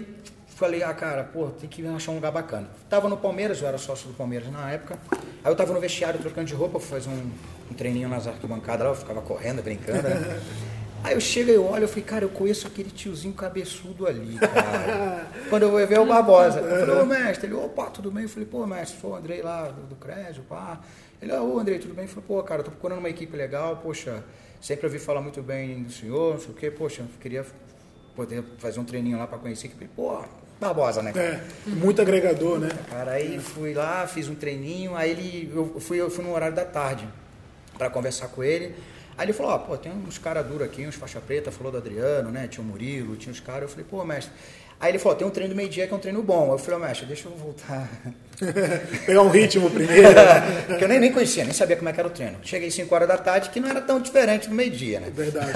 falei, 0.56 0.82
ah, 0.82 0.94
cara, 0.94 1.24
pô, 1.24 1.48
tem 1.48 1.68
que 1.68 1.86
achar 1.86 2.12
um 2.12 2.14
lugar 2.14 2.32
bacana. 2.32 2.68
Tava 2.88 3.08
no 3.08 3.16
Palmeiras, 3.16 3.60
eu 3.60 3.68
era 3.68 3.76
sócio 3.76 4.08
do 4.08 4.14
Palmeiras 4.14 4.50
na 4.50 4.70
época. 4.70 4.98
Aí 5.12 5.52
eu 5.52 5.54
tava 5.54 5.74
no 5.74 5.80
vestiário 5.80 6.18
trocando 6.18 6.46
de 6.46 6.54
roupa, 6.54 6.80
fui 6.80 6.98
fazer 6.98 7.10
um, 7.10 7.30
um 7.70 7.74
treininho 7.74 8.08
nas 8.08 8.26
arquibancadas 8.26 8.86
lá, 8.86 8.92
eu 8.92 8.96
ficava 8.96 9.20
correndo, 9.20 9.62
brincando, 9.62 10.02
né? 10.08 10.40
Aí 11.04 11.14
eu 11.14 11.20
chego 11.20 11.50
e 11.52 11.56
olho, 11.56 11.84
eu 11.84 11.88
falei, 11.88 12.02
cara, 12.02 12.24
eu 12.24 12.28
conheço 12.28 12.66
aquele 12.66 12.90
tiozinho 12.90 13.32
cabeçudo 13.32 14.08
ali, 14.08 14.38
cara. 14.38 15.26
Quando 15.48 15.62
eu 15.62 15.70
vou 15.70 15.86
ver 15.86 16.00
o 16.00 16.06
Barbosa. 16.06 16.58
Eu 16.58 16.80
falei, 16.80 17.02
ô 17.02 17.06
mestre, 17.06 17.46
ele, 17.46 17.54
opa, 17.54 17.90
tudo 17.90 18.10
bem? 18.10 18.24
Eu 18.24 18.28
falei, 18.28 18.48
pô, 18.48 18.66
mestre, 18.66 18.98
sou 19.00 19.12
o 19.12 19.14
Andrei 19.14 19.40
lá 19.40 19.68
do, 19.68 19.82
do 19.82 19.94
Crésio, 19.94 20.42
pá. 20.48 20.80
Ele, 21.22 21.32
ô 21.32 21.58
Andrei, 21.60 21.78
tudo 21.78 21.94
bem? 21.94 22.06
Eu 22.06 22.08
falei, 22.08 22.24
pô, 22.26 22.42
cara, 22.42 22.64
tô 22.64 22.72
procurando 22.72 22.98
uma 22.98 23.08
equipe 23.10 23.36
legal, 23.36 23.76
poxa, 23.76 24.24
sempre 24.66 24.86
ouvi 24.86 24.98
falar 24.98 25.20
muito 25.20 25.40
bem 25.40 25.84
do 25.84 25.92
senhor, 25.92 26.34
não 26.34 26.40
sei 26.40 26.50
o 26.50 26.54
quê, 26.54 26.70
poxa, 26.72 27.02
eu 27.02 27.06
queria 27.20 27.46
poder 28.16 28.42
fazer 28.58 28.80
um 28.80 28.84
treininho 28.84 29.16
lá 29.16 29.24
pra 29.24 29.38
conhecer 29.38 29.68
equipe. 29.68 29.88
Pô, 29.94 30.20
Barbosa, 30.58 31.02
né? 31.02 31.12
É, 31.14 31.40
muito 31.68 32.02
agregador, 32.02 32.58
né? 32.58 32.70
Cara, 32.90 33.12
aí 33.12 33.38
fui 33.38 33.74
lá, 33.74 34.04
fiz 34.08 34.28
um 34.28 34.34
treininho, 34.34 34.96
aí 34.96 35.10
ele, 35.12 35.52
eu 35.54 35.78
fui, 35.78 36.00
eu 36.00 36.10
fui 36.10 36.24
no 36.24 36.34
horário 36.34 36.56
da 36.56 36.64
tarde 36.64 37.06
para 37.78 37.88
conversar 37.88 38.26
com 38.28 38.42
ele. 38.42 38.74
Aí 39.16 39.26
ele 39.26 39.32
falou, 39.32 39.52
ó, 39.52 39.58
pô, 39.58 39.76
tem 39.78 39.92
uns 39.92 40.18
caras 40.18 40.44
duros 40.44 40.66
aqui, 40.66 40.84
uns 40.84 40.96
faixa 40.96 41.20
preta, 41.20 41.52
falou 41.52 41.70
do 41.70 41.78
Adriano, 41.78 42.32
né? 42.32 42.48
Tinha 42.48 42.64
o 42.64 42.66
Murilo, 42.66 43.14
tinha 43.14 43.32
os 43.32 43.38
caras. 43.38 43.62
Eu 43.62 43.68
falei, 43.68 43.86
pô, 43.88 44.04
mestre. 44.04 44.34
Aí 44.78 44.90
ele 44.90 44.98
falou, 44.98 45.16
tem 45.16 45.26
um 45.26 45.30
treino 45.30 45.54
do 45.54 45.56
meio-dia 45.56 45.86
que 45.86 45.92
é 45.94 45.96
um 45.96 46.00
treino 46.00 46.22
bom. 46.22 46.52
Eu 46.52 46.58
falei, 46.58 46.80
ó, 46.80 46.86
mestre, 46.86 47.06
deixa 47.06 47.28
eu 47.28 47.32
voltar. 47.32 47.88
Pegar 49.06 49.22
um 49.22 49.30
ritmo 49.30 49.70
primeiro. 49.70 50.08
Porque 50.68 50.84
eu 50.84 50.88
nem, 50.88 51.00
nem 51.00 51.12
conhecia, 51.12 51.44
nem 51.44 51.54
sabia 51.54 51.76
como 51.76 51.88
é 51.88 51.92
que 51.94 51.98
era 51.98 52.08
o 52.08 52.10
treino. 52.10 52.36
Cheguei 52.42 52.70
5 52.70 52.94
horas 52.94 53.08
da 53.08 53.16
tarde, 53.16 53.48
que 53.48 53.58
não 53.58 53.70
era 53.70 53.80
tão 53.80 53.98
diferente 53.98 54.50
do 54.50 54.54
meio-dia, 54.54 55.00
né? 55.00 55.10
Verdade. 55.10 55.52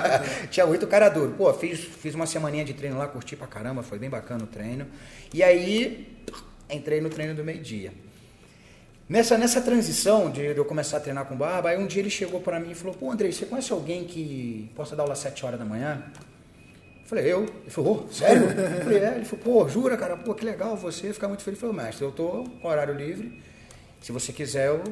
Tinha 0.50 0.66
muito 0.66 0.86
cara 0.86 1.10
duro. 1.10 1.34
Pô, 1.36 1.52
fiz, 1.52 1.80
fiz 1.80 2.14
uma 2.14 2.24
semaninha 2.24 2.64
de 2.64 2.72
treino 2.72 2.96
lá, 2.96 3.06
curti 3.06 3.36
pra 3.36 3.46
caramba, 3.46 3.82
foi 3.82 3.98
bem 3.98 4.08
bacana 4.08 4.44
o 4.44 4.46
treino. 4.46 4.86
E 5.34 5.42
aí, 5.42 6.24
entrei 6.70 7.02
no 7.02 7.10
treino 7.10 7.34
do 7.34 7.44
meio-dia. 7.44 7.92
Nessa, 9.06 9.36
nessa 9.36 9.60
transição 9.60 10.30
de 10.30 10.56
eu 10.56 10.64
começar 10.64 10.96
a 10.96 11.00
treinar 11.00 11.26
com 11.26 11.36
barba, 11.36 11.68
aí 11.68 11.76
um 11.76 11.86
dia 11.86 12.00
ele 12.00 12.08
chegou 12.08 12.40
pra 12.40 12.58
mim 12.58 12.70
e 12.70 12.74
falou, 12.74 12.94
pô, 12.94 13.10
Andrei, 13.10 13.30
você 13.30 13.44
conhece 13.44 13.70
alguém 13.70 14.04
que 14.04 14.70
possa 14.74 14.96
dar 14.96 15.02
aula 15.02 15.12
às 15.12 15.18
7 15.18 15.44
horas 15.44 15.58
da 15.58 15.66
manhã? 15.66 16.02
Falei, 17.12 17.30
eu? 17.30 17.42
Ele 17.42 17.68
falou, 17.68 18.08
sério? 18.10 18.44
Eu 18.44 18.84
falei, 18.84 18.98
é. 19.00 19.16
Ele 19.16 19.24
falou, 19.26 19.44
pô, 19.44 19.68
jura, 19.68 19.98
cara? 19.98 20.16
Pô, 20.16 20.34
que 20.34 20.46
legal 20.46 20.74
você, 20.78 21.12
ficar 21.12 21.28
muito 21.28 21.42
feliz. 21.42 21.60
Eu 21.60 21.68
falei, 21.68 21.84
mestre, 21.84 22.06
eu 22.06 22.10
tô 22.10 22.44
com 22.44 22.66
horário 22.66 22.94
livre, 22.94 23.38
se 24.00 24.10
você 24.10 24.32
quiser 24.32 24.68
eu 24.68 24.82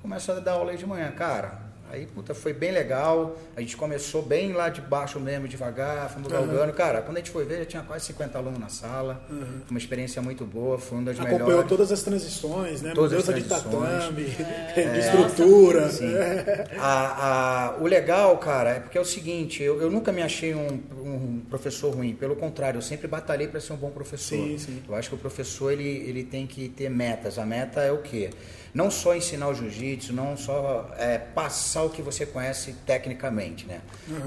começo 0.00 0.32
a 0.32 0.40
dar 0.40 0.52
aula 0.52 0.70
aí 0.70 0.78
de 0.78 0.86
manhã. 0.86 1.12
Cara, 1.12 1.60
aí, 1.90 2.06
puta, 2.06 2.34
foi 2.34 2.52
bem 2.52 2.70
legal, 2.72 3.36
a 3.56 3.60
gente 3.60 3.76
começou 3.76 4.22
bem 4.22 4.52
lá 4.52 4.68
de 4.68 4.80
baixo 4.80 5.18
mesmo, 5.20 5.48
devagar, 5.48 6.08
fomos 6.10 6.30
galgando. 6.30 6.72
Cara, 6.72 7.02
quando 7.02 7.16
a 7.16 7.20
gente 7.20 7.30
foi 7.30 7.44
ver, 7.44 7.58
já 7.60 7.64
tinha 7.64 7.82
quase 7.82 8.06
50 8.06 8.38
alunos 8.38 8.58
na 8.58 8.68
sala, 8.68 9.22
foi 9.28 9.38
uma 9.70 9.78
experiência 9.78 10.20
muito 10.22 10.44
boa, 10.44 10.78
foi 10.78 10.98
uma 10.98 11.04
das 11.06 11.18
Acompanhou 11.20 11.46
melhores. 11.48 11.68
todas 11.68 11.90
as 11.92 12.02
transições, 12.02 12.82
né? 12.82 12.92
Todas 12.94 13.12
as 13.12 13.26
Mudança 13.26 13.40
de 13.40 13.48
transições. 13.48 14.02
tatame, 14.04 14.24
de 14.92 14.98
estrutura. 14.98 15.88
Sim. 15.90 16.14
É. 16.14 16.66
A- 16.78 17.74
a- 17.76 17.76
o 17.80 17.86
legal, 17.86 18.36
cara, 18.38 18.70
é 18.70 18.80
porque 18.80 18.98
é 18.98 19.00
o 19.00 19.04
seguinte, 19.04 19.62
eu, 19.62 19.80
eu 19.80 19.90
nunca 19.90 20.12
me 20.12 20.22
achei 20.22 20.54
um, 20.54 20.80
um 21.02 21.40
professor 21.48 21.94
ruim, 21.94 22.14
pelo 22.14 22.36
contrário, 22.36 22.78
eu 22.78 22.82
sempre 22.82 23.06
batalhei 23.08 23.48
para 23.48 23.60
ser 23.60 23.72
um 23.72 23.76
bom 23.76 23.90
professor. 23.90 24.36
Sim, 24.36 24.58
sim. 24.58 24.82
Eu 24.88 24.94
acho 24.94 25.08
que 25.08 25.14
o 25.14 25.18
professor 25.18 25.72
ele, 25.72 25.88
ele 26.08 26.24
tem 26.24 26.46
que 26.46 26.68
ter 26.68 26.88
metas. 26.90 27.38
A 27.38 27.46
meta 27.46 27.80
é 27.80 27.92
o 27.92 27.98
quê? 27.98 28.30
Não 28.74 28.90
só 28.90 29.14
ensinar 29.16 29.48
o 29.48 29.54
jiu-jitsu, 29.54 30.12
não 30.12 30.36
só 30.36 30.90
é, 30.98 31.16
passar 31.18 31.77
o 31.82 31.90
que 31.90 32.02
você 32.02 32.24
conhece 32.26 32.74
tecnicamente, 32.86 33.66
né? 33.66 33.80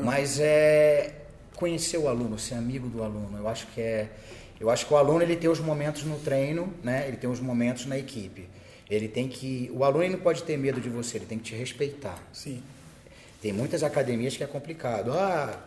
Mas 0.03 0.39
é 0.39 1.15
conhecer 1.55 1.97
o 1.97 2.07
aluno, 2.07 2.39
ser 2.39 2.55
amigo 2.55 2.87
do 2.87 3.03
aluno. 3.03 3.37
Eu 3.37 3.47
acho 3.47 3.67
que 3.67 3.79
é, 3.81 4.09
eu 4.59 4.69
acho 4.69 4.85
que 4.87 4.93
o 4.93 4.97
aluno 4.97 5.21
ele 5.21 5.35
tem 5.35 5.49
os 5.49 5.59
momentos 5.59 6.03
no 6.03 6.17
treino, 6.19 6.73
né? 6.83 7.05
Ele 7.07 7.17
tem 7.17 7.29
os 7.29 7.39
momentos 7.39 7.85
na 7.85 7.97
equipe. 7.97 8.47
Ele 8.89 9.07
tem 9.07 9.27
que, 9.27 9.69
o 9.73 9.83
aluno 9.83 10.07
não 10.09 10.19
pode 10.19 10.43
ter 10.43 10.57
medo 10.57 10.81
de 10.81 10.89
você, 10.89 11.17
ele 11.17 11.25
tem 11.25 11.37
que 11.37 11.45
te 11.45 11.55
respeitar. 11.55 12.21
Sim. 12.33 12.61
Tem 13.41 13.53
muitas 13.53 13.83
academias 13.83 14.35
que 14.35 14.43
é 14.43 14.47
complicado. 14.47 15.11
Ah, 15.13 15.57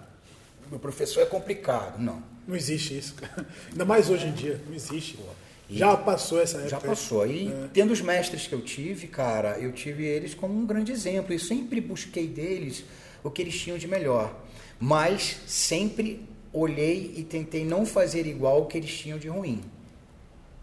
meu 0.71 0.79
professor 0.79 1.23
é 1.23 1.27
complicado. 1.27 1.99
Não. 1.99 2.23
Não 2.47 2.55
existe 2.55 2.97
isso, 2.99 3.15
cara. 3.15 3.47
Ainda 3.71 3.85
mais 3.85 4.11
hoje 4.11 4.27
em 4.27 4.33
dia, 4.33 4.61
não 4.67 4.75
existe. 4.75 5.15
E- 5.15 5.44
Já 5.69 5.97
passou 5.97 6.41
essa 6.41 6.59
época. 6.59 6.71
Já 6.71 6.81
passou. 6.81 7.27
E 7.27 7.49
É. 7.49 7.69
tendo 7.73 7.93
os 7.93 8.01
mestres 8.01 8.47
que 8.47 8.55
eu 8.55 8.61
tive, 8.61 9.07
cara, 9.07 9.59
eu 9.59 9.73
tive 9.73 10.05
eles 10.05 10.35
como 10.35 10.55
um 10.55 10.67
grande 10.67 10.93
exemplo. 10.93 11.33
E 11.35 11.39
sempre 11.39 11.81
busquei 11.81 12.27
deles 12.27 12.85
o 13.23 13.31
que 13.31 13.41
eles 13.43 13.59
tinham 13.59 13.79
de 13.79 13.89
melhor. 13.89 14.35
Mas 14.79 15.37
sempre 15.47 16.27
olhei 16.53 17.15
e 17.17 17.23
tentei 17.25 17.65
não 17.65 17.85
fazer 17.87 18.27
igual 18.27 18.63
o 18.63 18.67
que 18.67 18.77
eles 18.79 18.91
tinham 18.97 19.19
de 19.19 19.29
ruim. 19.29 19.63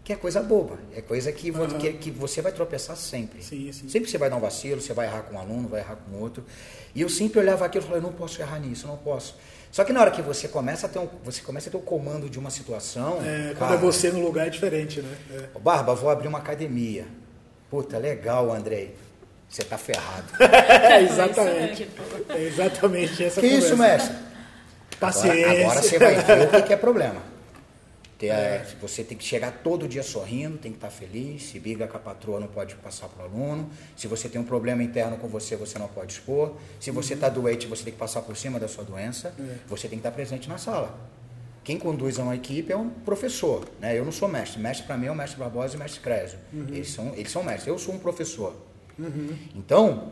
Que 0.03 0.13
é 0.13 0.15
coisa 0.15 0.41
boba. 0.41 0.79
É 0.95 1.01
coisa 1.01 1.31
que, 1.31 1.49
Aham. 1.51 1.77
que, 1.77 1.93
que 1.93 2.11
você 2.11 2.41
vai 2.41 2.51
tropeçar 2.51 2.95
sempre. 2.97 3.43
Sim, 3.43 3.71
sim. 3.71 3.87
Sempre 3.89 4.09
você 4.09 4.17
vai 4.17 4.29
dar 4.29 4.35
um 4.37 4.39
vacilo, 4.39 4.81
você 4.81 4.93
vai 4.93 5.07
errar 5.07 5.21
com 5.23 5.35
um 5.35 5.39
aluno, 5.39 5.67
vai 5.67 5.81
errar 5.81 5.95
com 5.95 6.17
outro. 6.17 6.43
E 6.95 7.01
eu 7.01 7.09
sempre 7.09 7.39
olhava 7.39 7.65
aquilo 7.65 7.83
e 7.83 7.87
falava, 7.87 8.05
eu 8.05 8.09
não 8.11 8.17
posso 8.17 8.41
errar 8.41 8.59
nisso, 8.59 8.85
eu 8.85 8.89
não 8.89 8.97
posso. 8.97 9.35
Só 9.71 9.83
que 9.85 9.93
na 9.93 10.01
hora 10.01 10.11
que 10.11 10.21
você 10.21 10.47
começa 10.49 10.85
a 10.85 10.89
ter 10.89 10.99
um, 10.99 11.07
você 11.23 11.41
começa 11.41 11.69
a 11.69 11.71
ter 11.71 11.77
o 11.77 11.81
comando 11.81 12.29
de 12.29 12.37
uma 12.37 12.49
situação. 12.49 13.19
É, 13.25 13.53
quando 13.57 13.69
cara, 13.69 13.73
é 13.75 13.77
você 13.77 14.11
no 14.11 14.19
lugar 14.19 14.47
é 14.47 14.49
diferente, 14.49 15.01
né? 15.01 15.15
É. 15.33 15.59
Barba, 15.59 15.95
vou 15.95 16.09
abrir 16.09 16.27
uma 16.27 16.39
academia. 16.39 17.05
Puta, 17.69 17.97
legal, 17.97 18.51
Andrei. 18.51 18.95
Você 19.49 19.63
tá 19.63 19.77
ferrado. 19.77 20.27
É, 20.39 21.01
Isso 21.01 21.13
exatamente. 21.13 21.79
mesmo. 21.81 22.25
É 22.29 22.41
exatamente 22.43 23.23
essa 23.23 23.39
que 23.39 23.47
isso, 23.47 23.71
conversa. 23.71 24.07
mestre? 24.09 24.31
Paciência. 24.99 25.45
Agora, 25.45 25.61
agora 25.61 25.81
você 25.81 25.99
vai 25.99 26.15
ver 26.15 26.47
o 26.47 26.49
que 26.49 26.61
que 26.63 26.73
é 26.73 26.77
problema. 26.77 27.30
Ter, 28.21 28.27
é, 28.27 28.63
Você 28.79 29.03
tem 29.03 29.17
que 29.17 29.23
chegar 29.23 29.63
todo 29.63 29.87
dia 29.87 30.03
sorrindo, 30.03 30.55
tem 30.59 30.71
que 30.71 30.77
estar 30.77 30.91
feliz. 30.91 31.41
Se 31.41 31.59
briga 31.59 31.87
com 31.87 31.97
a 31.97 31.99
patroa, 31.99 32.39
não 32.39 32.47
pode 32.47 32.75
passar 32.75 33.07
para 33.07 33.25
o 33.25 33.25
aluno. 33.25 33.67
Se 33.97 34.07
você 34.07 34.29
tem 34.29 34.39
um 34.39 34.43
problema 34.43 34.83
interno 34.83 35.17
com 35.17 35.27
você, 35.27 35.55
você 35.55 35.79
não 35.79 35.87
pode 35.87 36.13
expor. 36.13 36.55
Se 36.79 36.91
você 36.91 37.15
está 37.15 37.29
doente, 37.29 37.65
você 37.65 37.83
tem 37.83 37.93
que 37.93 37.97
passar 37.97 38.21
por 38.21 38.37
cima 38.37 38.59
da 38.59 38.67
sua 38.67 38.83
doença. 38.83 39.33
É. 39.39 39.55
Você 39.67 39.87
tem 39.87 39.97
que 39.97 40.05
estar 40.05 40.11
presente 40.11 40.47
na 40.47 40.59
sala. 40.59 40.95
Quem 41.63 41.79
conduz 41.79 42.19
uma 42.19 42.35
equipe 42.35 42.71
é 42.71 42.77
um 42.77 42.91
professor. 42.91 43.67
Né? 43.79 43.97
Eu 43.97 44.05
não 44.05 44.11
sou 44.11 44.27
mestre. 44.27 44.61
Mestre 44.61 44.85
para 44.85 44.97
mim 44.97 45.07
é 45.07 45.11
o 45.11 45.15
mestre 45.15 45.39
Barbosa 45.39 45.73
e 45.73 45.77
o 45.77 45.79
mestre 45.79 46.01
Crésio. 46.01 46.37
Eles, 46.75 46.91
são, 46.91 47.15
eles 47.15 47.31
são 47.31 47.41
mestres. 47.41 47.65
Eu 47.65 47.79
sou 47.79 47.95
um 47.95 47.99
professor. 47.99 48.55
Então, 49.55 50.11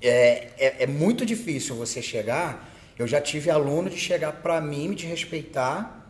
é, 0.00 0.48
é, 0.56 0.84
é 0.84 0.86
muito 0.86 1.26
difícil 1.26 1.76
você 1.76 2.00
chegar. 2.00 2.70
Eu 2.98 3.06
já 3.06 3.20
tive 3.20 3.50
aluno 3.50 3.90
de 3.90 3.98
chegar 3.98 4.32
para 4.32 4.62
mim, 4.62 4.88
me 4.88 4.94
de 4.94 5.04
respeitar 5.04 6.03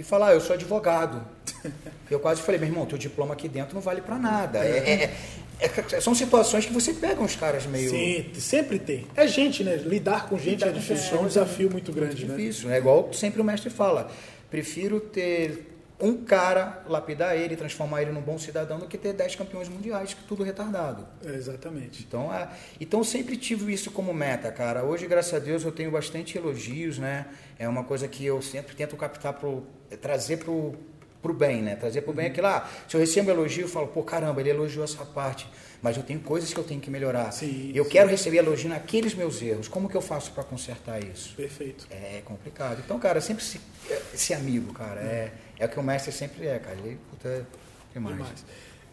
e 0.00 0.02
falar: 0.02 0.28
"Ah, 0.28 0.34
eu 0.34 0.40
sou 0.40 0.54
advogado. 0.54 1.22
Eu 2.08 2.20
quase 2.20 2.40
falei: 2.42 2.60
meu 2.60 2.68
irmão, 2.68 2.86
teu 2.86 2.96
diploma 2.96 3.34
aqui 3.34 3.48
dentro 3.48 3.74
não 3.74 3.80
vale 3.80 4.00
para 4.00 4.16
nada. 4.16 4.64
É- 4.64 5.10
é- 5.58 5.66
é- 5.66 6.00
são 6.00 6.14
situações 6.14 6.64
que 6.64 6.72
você 6.72 6.92
pega 6.94 7.20
uns 7.20 7.34
caras 7.34 7.66
meio. 7.66 7.90
Sim, 7.90 8.26
sempre 8.34 8.78
tem. 8.78 9.06
É 9.16 9.26
gente, 9.26 9.64
né? 9.64 9.74
Lidar 9.76 10.28
com 10.28 10.38
gente 10.38 10.50
Lidar 10.64 10.68
é 10.68 10.72
difícil, 10.72 11.16
é 11.16 11.20
um 11.20 11.26
desafio 11.26 11.68
muito 11.70 11.90
grande, 11.92 12.24
né? 12.26 12.36
difícil. 12.36 12.70
É 12.70 12.78
igual 12.78 13.12
sempre 13.12 13.40
o 13.40 13.44
mestre 13.44 13.70
fala: 13.70 14.08
prefiro 14.50 15.00
ter 15.00 15.75
um 15.98 16.24
cara, 16.24 16.82
lapidar 16.86 17.36
ele, 17.36 17.54
e 17.54 17.56
transformar 17.56 18.02
ele 18.02 18.12
num 18.12 18.20
bom 18.20 18.38
cidadão, 18.38 18.78
do 18.78 18.86
que 18.86 18.98
ter 18.98 19.12
10 19.14 19.34
campeões 19.36 19.68
mundiais, 19.68 20.12
que 20.12 20.22
tudo 20.24 20.42
retardado. 20.42 21.06
É, 21.24 21.30
exatamente. 21.30 22.04
Então, 22.06 22.32
é, 22.32 22.48
então 22.78 23.00
eu 23.00 23.04
sempre 23.04 23.36
tive 23.36 23.72
isso 23.72 23.90
como 23.90 24.12
meta, 24.12 24.52
cara. 24.52 24.84
Hoje, 24.84 25.06
graças 25.06 25.32
a 25.32 25.38
Deus, 25.38 25.64
eu 25.64 25.72
tenho 25.72 25.90
bastante 25.90 26.36
elogios, 26.36 26.98
né? 26.98 27.26
É 27.58 27.66
uma 27.68 27.84
coisa 27.84 28.06
que 28.06 28.24
eu 28.24 28.42
sempre 28.42 28.76
tento 28.76 28.96
captar 28.96 29.32
pro, 29.32 29.66
trazer 30.00 30.38
pro 30.38 30.74
pro 31.26 31.34
bem, 31.34 31.60
né? 31.60 31.74
Trazer 31.74 32.02
pro 32.02 32.12
bem 32.12 32.26
aquilo 32.26 32.46
lá. 32.46 32.70
Se 32.88 32.94
eu 32.94 33.00
recebo 33.00 33.30
elogio, 33.30 33.64
eu 33.64 33.68
falo, 33.68 33.88
pô, 33.88 34.02
caramba, 34.02 34.40
ele 34.40 34.50
elogiou 34.50 34.84
essa 34.84 35.04
parte. 35.04 35.48
Mas 35.82 35.96
eu 35.96 36.02
tenho 36.02 36.20
coisas 36.20 36.52
que 36.52 36.58
eu 36.58 36.64
tenho 36.64 36.80
que 36.80 36.90
melhorar. 36.90 37.30
Sim, 37.32 37.72
eu 37.74 37.84
sim. 37.84 37.90
quero 37.90 38.08
receber 38.08 38.38
elogio 38.38 38.68
naqueles 38.68 39.14
meus 39.14 39.42
erros. 39.42 39.68
Como 39.68 39.88
que 39.88 39.96
eu 39.96 40.00
faço 40.00 40.30
para 40.32 40.44
consertar 40.44 41.02
isso? 41.02 41.34
Perfeito. 41.34 41.86
É 41.90 42.22
complicado. 42.24 42.80
Então, 42.84 42.98
cara, 42.98 43.20
sempre 43.20 43.44
se, 43.44 43.60
ser 44.14 44.34
amigo, 44.34 44.72
cara. 44.72 45.00
É, 45.00 45.32
é 45.58 45.66
o 45.66 45.68
que 45.68 45.78
o 45.78 45.82
mestre 45.82 46.12
sempre 46.12 46.46
é, 46.46 46.58
cara. 46.58 46.76
Ele, 46.76 46.98
puta, 47.10 47.46
demais. 47.92 48.16
Demais. 48.16 48.44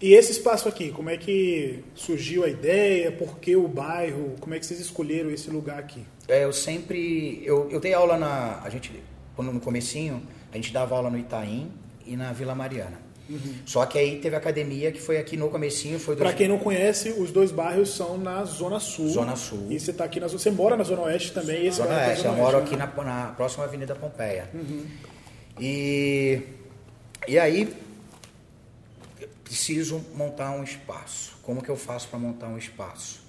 E 0.01 0.13
esse 0.13 0.31
espaço 0.31 0.67
aqui, 0.67 0.91
como 0.91 1.09
é 1.09 1.15
que 1.15 1.83
surgiu 1.95 2.43
a 2.43 2.49
ideia? 2.49 3.11
Por 3.11 3.39
que 3.39 3.55
o 3.55 3.67
bairro? 3.67 4.35
Como 4.39 4.53
é 4.53 4.59
que 4.59 4.65
vocês 4.65 4.79
escolheram 4.79 5.31
esse 5.31 5.49
lugar 5.49 5.79
aqui? 5.79 6.05
É, 6.27 6.43
eu 6.43 6.51
sempre. 6.51 7.41
Eu, 7.45 7.69
eu 7.69 7.79
dei 7.79 7.93
aula 7.93 8.17
na. 8.17 8.61
A 8.63 8.69
gente, 8.69 8.91
quando 9.35 9.51
no 9.51 9.59
comecinho, 9.59 10.21
a 10.51 10.55
gente 10.55 10.73
dava 10.73 10.95
aula 10.95 11.09
no 11.09 11.17
Itaim 11.17 11.71
e 12.05 12.17
na 12.17 12.33
Vila 12.33 12.53
Mariana. 12.53 13.03
Só 13.65 13.85
que 13.85 13.97
aí 13.97 14.19
teve 14.19 14.35
a 14.35 14.39
academia 14.39 14.91
que 14.91 14.99
foi 14.99 15.17
aqui 15.17 15.37
no 15.37 15.49
comecinho, 15.49 15.97
foi 15.97 16.15
Para 16.15 16.33
quem 16.33 16.47
não 16.47 16.59
conhece, 16.59 17.09
os 17.11 17.31
dois 17.31 17.51
bairros 17.51 17.95
são 17.95 18.17
na 18.17 18.43
Zona 18.43 18.79
Sul. 18.79 19.09
Zona 19.09 19.35
Sul. 19.35 19.67
E 19.69 19.79
você 19.79 19.93
tá 19.93 20.03
aqui 20.03 20.19
na 20.19 20.27
Zona... 20.27 20.39
Você 20.39 20.51
mora 20.51 20.75
na 20.75 20.83
Zona 20.83 21.03
Oeste 21.03 21.31
também? 21.31 21.65
esse 21.65 21.77
Zona 21.77 21.89
tá 21.89 21.95
Oeste, 21.95 22.25
eu 22.25 22.31
Zona 22.31 22.43
moro 22.43 22.57
Oeste, 22.57 22.75
aqui 22.75 22.83
né? 22.83 22.91
na, 22.95 23.03
na 23.03 23.31
próxima 23.31 23.63
Avenida 23.63 23.95
Pompeia. 23.95 24.49
E, 25.59 26.41
e 27.27 27.37
aí, 27.39 27.73
preciso 29.43 30.03
montar 30.15 30.51
um 30.51 30.63
espaço. 30.63 31.35
Como 31.43 31.61
que 31.61 31.69
eu 31.69 31.75
faço 31.75 32.07
para 32.07 32.19
montar 32.19 32.47
um 32.47 32.57
espaço? 32.57 33.21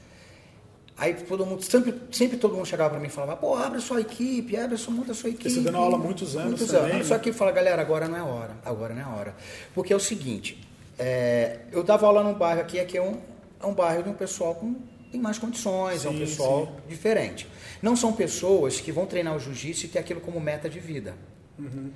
Aí 0.97 1.13
todo 1.15 1.45
mundo, 1.45 1.63
sempre, 1.63 1.95
sempre 2.13 2.37
todo 2.37 2.55
mundo 2.55 2.67
chegava 2.67 2.91
para 2.91 3.01
mim 3.01 3.09
e 3.09 3.11
falava, 3.11 3.37
pô, 3.37 3.57
abre 3.57 3.79
a 3.79 3.81
sua 3.81 4.01
equipe, 4.01 4.57
abre 4.57 4.77
a 4.77 4.79
sua, 4.79 4.95
monta 4.95 5.11
a 5.11 5.15
sua 5.15 5.29
equipe. 5.29 5.51
você 5.51 5.61
dando 5.61 5.77
aula 5.77 5.97
há 5.97 5.99
muitos 5.99 6.37
anos 6.37 6.51
Muitos 6.51 6.69
também, 6.69 6.93
anos. 6.93 7.09
né? 7.09 7.17
Só 7.17 7.19
que 7.19 7.33
fala, 7.33 7.51
galera, 7.51 7.83
agora 7.83 8.07
não 8.07 8.17
é 8.17 8.23
hora, 8.23 8.57
agora 8.65 8.95
não 8.95 9.03
é 9.03 9.07
hora. 9.17 9.35
Porque 9.75 9.93
é 9.93 9.97
o 9.97 10.01
seguinte, 10.01 10.57
é, 10.97 11.63
eu 11.73 11.83
dava 11.83 12.07
aula 12.07 12.23
num 12.23 12.35
bairro 12.35 12.61
aqui, 12.61 12.79
aqui 12.79 12.97
é 12.97 13.03
um, 13.03 13.19
é 13.61 13.67
um 13.67 13.75
bairro 13.75 14.05
de 14.05 14.09
um 14.09 14.15
pessoal 14.15 14.55
com 14.55 14.77
tem 15.11 15.21
mais 15.21 15.39
condições, 15.39 16.05
é 16.05 16.09
um 16.09 16.13
Sim, 16.13 16.19
pessoal 16.19 16.67
sim. 16.67 16.89
diferente. 16.89 17.47
Não 17.81 17.95
são 17.95 18.13
pessoas 18.13 18.81
que 18.81 18.91
vão 18.91 19.07
treinar 19.07 19.37
o 19.37 19.39
jiu-jitsu 19.39 19.87
e 19.87 19.89
ter 19.89 20.01
aquilo 20.01 20.21
como 20.21 20.41
meta 20.41 20.69
de 20.69 20.81
vida. 20.81 21.15
Uhum. 21.57 21.91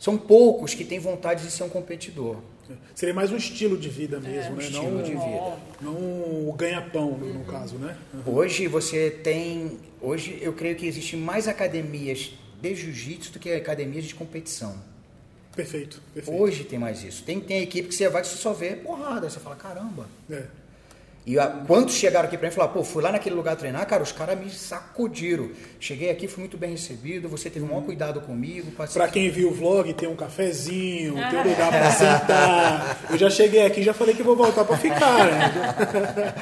São 0.00 0.16
poucos 0.16 0.72
que 0.72 0.82
têm 0.82 0.98
vontade 0.98 1.44
de 1.44 1.50
ser 1.50 1.62
um 1.62 1.68
competidor. 1.68 2.38
Seria 2.94 3.14
mais 3.14 3.30
um 3.30 3.36
estilo 3.36 3.76
de 3.76 3.90
vida 3.90 4.18
mesmo, 4.18 4.52
um 4.52 4.56
né? 4.56 4.64
estilo 4.64 4.90
não, 4.92 5.02
de 5.02 5.10
vida. 5.10 5.58
Não 5.82 5.92
o 6.48 6.54
ganha-pão, 6.56 7.18
no, 7.18 7.34
no 7.34 7.44
caso, 7.44 7.76
né? 7.76 7.96
Hoje 8.24 8.66
você 8.66 9.10
tem. 9.10 9.78
Hoje 10.00 10.38
eu 10.40 10.54
creio 10.54 10.74
que 10.74 10.86
existem 10.86 11.20
mais 11.20 11.46
academias 11.46 12.32
de 12.62 12.74
jiu-jitsu 12.74 13.32
do 13.32 13.38
que 13.38 13.50
academias 13.52 14.04
de 14.04 14.14
competição. 14.14 14.74
Perfeito, 15.54 16.00
perfeito. 16.14 16.40
Hoje 16.40 16.64
tem 16.64 16.78
mais 16.78 17.04
isso. 17.04 17.22
Tem, 17.22 17.38
tem 17.38 17.62
equipe 17.62 17.88
que 17.88 17.94
você 17.94 18.08
vai 18.08 18.22
que 18.22 18.28
você 18.28 18.36
só 18.36 18.54
vê 18.54 18.76
porrada. 18.76 19.26
Aí 19.26 19.30
você 19.30 19.40
fala, 19.40 19.56
caramba. 19.56 20.08
É. 20.30 20.44
E 21.26 21.38
a, 21.38 21.46
quantos 21.46 21.94
chegaram 21.96 22.26
aqui 22.26 22.36
pra 22.36 22.48
mim 22.48 22.52
e 22.52 22.54
falaram, 22.54 22.72
pô, 22.72 22.82
fui 22.82 23.02
lá 23.02 23.12
naquele 23.12 23.34
lugar 23.34 23.54
treinar, 23.54 23.86
cara, 23.86 24.02
os 24.02 24.10
caras 24.10 24.38
me 24.38 24.50
sacudiram. 24.50 25.50
Cheguei 25.78 26.10
aqui, 26.10 26.26
fui 26.26 26.40
muito 26.40 26.56
bem 26.56 26.70
recebido, 26.70 27.28
você 27.28 27.50
teve 27.50 27.64
o 27.64 27.68
maior 27.68 27.82
cuidado 27.82 28.20
comigo. 28.22 28.72
Pra 28.92 29.08
quem 29.08 29.30
viu 29.30 29.48
o 29.50 29.54
vlog, 29.54 29.92
tem 29.92 30.08
um 30.08 30.16
cafezinho, 30.16 31.14
tem 31.14 31.38
um 31.38 31.48
lugar 31.50 31.70
pra 31.70 31.90
sentar. 31.92 33.00
Eu 33.10 33.18
já 33.18 33.28
cheguei 33.28 33.66
aqui 33.66 33.80
e 33.80 33.84
já 33.84 33.92
falei 33.92 34.14
que 34.14 34.22
vou 34.22 34.34
voltar 34.34 34.64
pra 34.64 34.76
ficar, 34.78 35.26
né? 35.26 36.34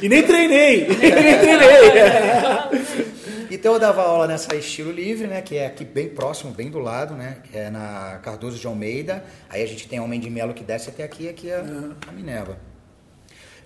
E 0.00 0.08
nem 0.08 0.22
treinei! 0.22 0.88
nem 0.88 1.38
treinei! 1.38 3.18
Então 3.50 3.72
eu 3.72 3.78
dava 3.78 4.02
aula 4.02 4.26
nessa 4.26 4.54
estilo 4.54 4.92
livre, 4.92 5.26
né? 5.26 5.40
Que 5.40 5.56
é 5.56 5.66
aqui 5.66 5.82
bem 5.82 6.08
próximo, 6.10 6.52
bem 6.52 6.70
do 6.70 6.78
lado, 6.78 7.14
né? 7.14 7.38
Que 7.50 7.56
é 7.56 7.70
na 7.70 8.20
Cardoso 8.22 8.58
de 8.58 8.66
Almeida. 8.66 9.24
Aí 9.48 9.62
a 9.62 9.66
gente 9.66 9.88
tem 9.88 9.98
Homem 9.98 10.20
de 10.20 10.28
Melo 10.28 10.52
que 10.52 10.62
desce 10.62 10.90
até 10.90 11.02
aqui, 11.02 11.30
aqui 11.30 11.48
é 11.50 11.64
a 12.06 12.12
Minerva. 12.12 12.58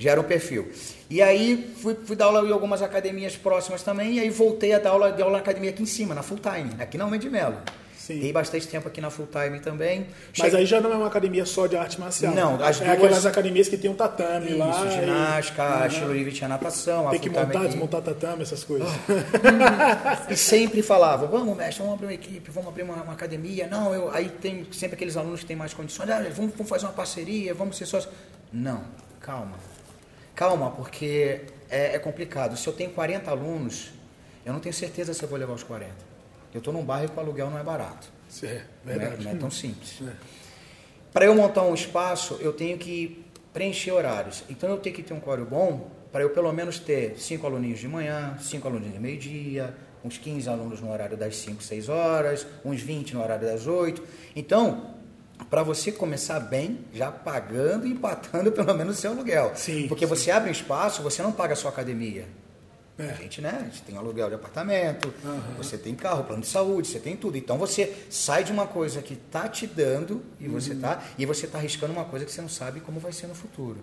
Já 0.02 0.10
era 0.12 0.20
um 0.20 0.24
perfil. 0.24 0.70
E 1.08 1.22
aí 1.22 1.72
fui, 1.80 1.96
fui 2.04 2.16
dar 2.16 2.24
aula 2.26 2.46
em 2.48 2.52
algumas 2.52 2.82
academias 2.82 3.36
próximas 3.36 3.82
também, 3.82 4.14
e 4.14 4.20
aí 4.20 4.30
voltei 4.30 4.72
a 4.72 4.78
dar 4.78 4.90
aula 4.90 5.12
de 5.12 5.22
aula 5.22 5.34
na 5.34 5.38
academia 5.38 5.70
aqui 5.70 5.82
em 5.82 5.86
cima, 5.86 6.14
na 6.14 6.22
full 6.22 6.38
time, 6.38 6.70
aqui 6.80 6.98
na 6.98 7.06
Homem 7.06 7.20
de 7.20 7.30
Melo. 7.30 7.56
Sim. 7.96 8.18
Dei 8.18 8.32
bastante 8.32 8.66
tempo 8.66 8.88
aqui 8.88 9.00
na 9.00 9.10
full 9.10 9.28
time 9.28 9.60
também. 9.60 10.08
Mas 10.36 10.46
Cheguei- 10.46 10.58
aí 10.58 10.66
já 10.66 10.80
não 10.80 10.92
é 10.92 10.96
uma 10.96 11.06
academia 11.06 11.46
só 11.46 11.68
de 11.68 11.76
arte 11.76 12.00
marcial. 12.00 12.34
Não, 12.34 12.54
as 12.56 12.80
é 12.80 12.84
duas- 12.84 12.96
aquelas 12.96 13.26
academias 13.26 13.68
que 13.68 13.76
tem 13.76 13.88
um 13.88 13.94
tatame 13.94 14.46
Isso, 14.48 14.58
lá. 14.58 14.86
e- 14.86 14.90
ginástica, 15.00 15.86
estilo 15.86 16.12
livre 16.12 16.32
tinha 16.32 16.48
natação, 16.48 17.06
a 17.06 17.12
Tem 17.12 17.20
que 17.20 17.30
montar, 17.30 17.58
aqui. 17.60 17.68
desmontar 17.68 18.02
tatame, 18.02 18.42
essas 18.42 18.64
coisas. 18.64 18.88
E 20.28 20.36
sempre 20.36 20.82
falava, 20.82 21.26
vamos, 21.26 21.56
mestre, 21.56 21.78
vamos 21.78 21.94
abrir 21.94 22.06
uma 22.06 22.14
equipe, 22.14 22.50
vamos 22.50 22.70
abrir 22.70 22.82
uma, 22.82 22.94
uma 22.96 23.12
academia. 23.12 23.68
Não, 23.68 23.94
eu, 23.94 24.10
aí 24.12 24.28
tem 24.28 24.66
sempre 24.72 24.94
aqueles 24.96 25.16
alunos 25.16 25.40
que 25.40 25.46
têm 25.46 25.56
mais 25.56 25.72
condições. 25.72 26.10
Ah, 26.10 26.24
vamos, 26.34 26.52
vamos 26.56 26.68
fazer 26.68 26.86
uma 26.86 26.92
parceria, 26.92 27.54
vamos 27.54 27.76
ser 27.76 27.86
sócios. 27.86 28.12
Não, 28.52 28.82
calma. 29.20 29.52
Calma, 30.34 30.70
porque 30.70 31.42
é, 31.70 31.94
é 31.94 31.98
complicado. 31.98 32.56
Se 32.56 32.66
eu 32.66 32.72
tenho 32.72 32.90
40 32.90 33.30
alunos, 33.30 33.90
eu 34.44 34.52
não 34.52 34.60
tenho 34.60 34.74
certeza 34.74 35.12
se 35.14 35.22
eu 35.22 35.28
vou 35.28 35.38
levar 35.38 35.52
os 35.52 35.62
40. 35.62 35.92
Eu 36.52 36.58
estou 36.58 36.72
num 36.72 36.84
bairro 36.84 37.10
que 37.10 37.16
o 37.16 37.20
aluguel 37.20 37.50
não 37.50 37.58
é 37.58 37.62
barato. 37.62 38.08
Isso 38.28 38.46
é 38.46 38.64
Não 38.84 38.92
é, 38.92 38.98
verdade. 38.98 39.24
não 39.24 39.30
é 39.30 39.34
tão 39.34 39.50
simples. 39.50 40.00
É. 40.06 40.12
Para 41.12 41.26
eu 41.26 41.34
montar 41.34 41.62
um 41.62 41.74
espaço, 41.74 42.38
eu 42.40 42.52
tenho 42.52 42.78
que 42.78 43.24
preencher 43.52 43.90
horários. 43.92 44.44
Então 44.48 44.70
eu 44.70 44.78
tenho 44.78 44.96
que 44.96 45.02
ter 45.02 45.12
um 45.12 45.20
horário 45.24 45.44
bom 45.44 45.90
para 46.10 46.22
eu 46.22 46.30
pelo 46.30 46.52
menos 46.52 46.78
ter 46.78 47.18
cinco 47.18 47.46
aluninhos 47.46 47.78
de 47.80 47.88
manhã, 47.88 48.36
cinco 48.40 48.68
aluninhos 48.68 48.94
de 48.94 49.00
meio-dia, 49.00 49.74
uns 50.04 50.18
15 50.18 50.48
alunos 50.48 50.80
no 50.80 50.90
horário 50.90 51.16
das 51.16 51.36
5, 51.36 51.62
6 51.62 51.88
horas, 51.88 52.46
uns 52.64 52.80
20 52.82 53.14
no 53.14 53.22
horário 53.22 53.46
das 53.46 53.66
8. 53.66 54.02
Então, 54.34 54.94
para 55.50 55.62
você 55.62 55.90
começar 55.92 56.40
bem, 56.40 56.80
já 56.92 57.10
pagando 57.10 57.86
e 57.86 57.90
empatando 57.92 58.50
pelo 58.52 58.74
menos 58.74 58.98
o 58.98 59.00
seu 59.00 59.10
aluguel. 59.12 59.52
Sim, 59.54 59.86
Porque 59.88 60.06
sim. 60.06 60.08
você 60.08 60.30
abre 60.30 60.48
um 60.48 60.52
espaço, 60.52 61.02
você 61.02 61.22
não 61.22 61.32
paga 61.32 61.54
só 61.54 61.68
academia. 61.68 62.26
É. 62.98 63.04
A 63.10 63.14
gente, 63.14 63.40
né? 63.40 63.56
A 63.60 63.64
gente 63.64 63.82
tem 63.82 63.96
aluguel 63.96 64.28
de 64.28 64.34
apartamento, 64.34 65.12
você 65.56 65.78
tem 65.78 65.94
carro, 65.94 66.24
plano 66.24 66.42
de 66.42 66.48
saúde, 66.48 66.88
você 66.88 66.98
tem 67.00 67.16
tudo. 67.16 67.38
Então 67.38 67.56
você 67.56 67.92
sai 68.10 68.44
de 68.44 68.52
uma 68.52 68.66
coisa 68.66 69.00
que 69.00 69.16
tá 69.16 69.48
te 69.48 69.66
dando 69.66 70.22
e 70.38 70.46
você 70.46 70.74
tá 70.74 71.02
e 71.18 71.24
você 71.24 71.46
tá 71.46 71.56
arriscando 71.58 71.92
uma 71.92 72.04
coisa 72.04 72.26
que 72.26 72.30
você 72.30 72.42
não 72.42 72.50
sabe 72.50 72.80
como 72.80 73.00
vai 73.00 73.10
ser 73.12 73.26
no 73.28 73.34
futuro. 73.34 73.78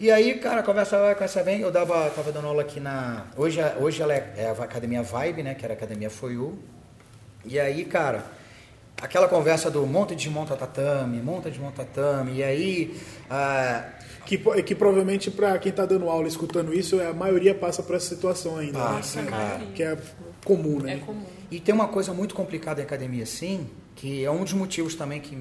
E 0.00 0.10
aí, 0.10 0.34
cara, 0.38 0.62
conversa 0.62 0.98
vai, 0.98 1.14
conversa 1.14 1.42
vem. 1.42 1.60
Eu 1.60 1.70
dava, 1.70 2.10
tava 2.10 2.32
dando 2.32 2.48
aula 2.48 2.62
aqui 2.62 2.80
na. 2.80 3.26
Hoje, 3.36 3.60
a- 3.60 3.76
hoje 3.78 4.02
ela 4.02 4.12
é, 4.14 4.32
é 4.38 4.46
a 4.48 4.52
academia 4.64 5.02
Vibe, 5.02 5.42
né? 5.44 5.54
Que 5.54 5.64
era 5.64 5.74
a 5.74 5.76
academia 5.76 6.10
Foiu. 6.10 6.58
E 7.44 7.60
aí, 7.60 7.84
cara, 7.84 8.24
aquela 9.00 9.28
conversa 9.28 9.70
do 9.70 9.86
monta 9.86 10.12
e 10.12 10.16
desmonta 10.16 10.56
tatame, 10.56 11.20
monta 11.20 11.48
e 11.48 11.52
desmonta 11.52 11.84
tatame. 11.84 12.36
E 12.36 12.42
aí, 12.42 13.00
ah, 13.30 13.84
Que, 14.26 14.38
que 14.62 14.74
provavelmente 14.74 15.30
para 15.30 15.58
quem 15.58 15.70
está 15.70 15.84
dando 15.86 16.08
aula 16.08 16.28
escutando 16.28 16.72
isso, 16.72 17.00
a 17.00 17.12
maioria 17.12 17.54
passa 17.54 17.82
por 17.82 17.96
essa 17.96 18.14
situação 18.14 18.58
ainda. 18.58 18.78
né? 18.78 18.84
Passa, 18.84 19.22
cara. 19.22 19.60
Que 19.74 19.82
é 19.82 19.96
comum, 20.44 20.78
né? 20.78 20.94
É 20.94 20.96
comum. 20.98 21.24
E 21.50 21.58
tem 21.58 21.74
uma 21.74 21.88
coisa 21.88 22.12
muito 22.14 22.34
complicada 22.34 22.80
em 22.80 22.84
academia, 22.84 23.26
sim, 23.26 23.66
que 23.96 24.24
é 24.24 24.30
um 24.30 24.44
dos 24.44 24.52
motivos 24.52 24.94
também 24.94 25.20
que, 25.20 25.34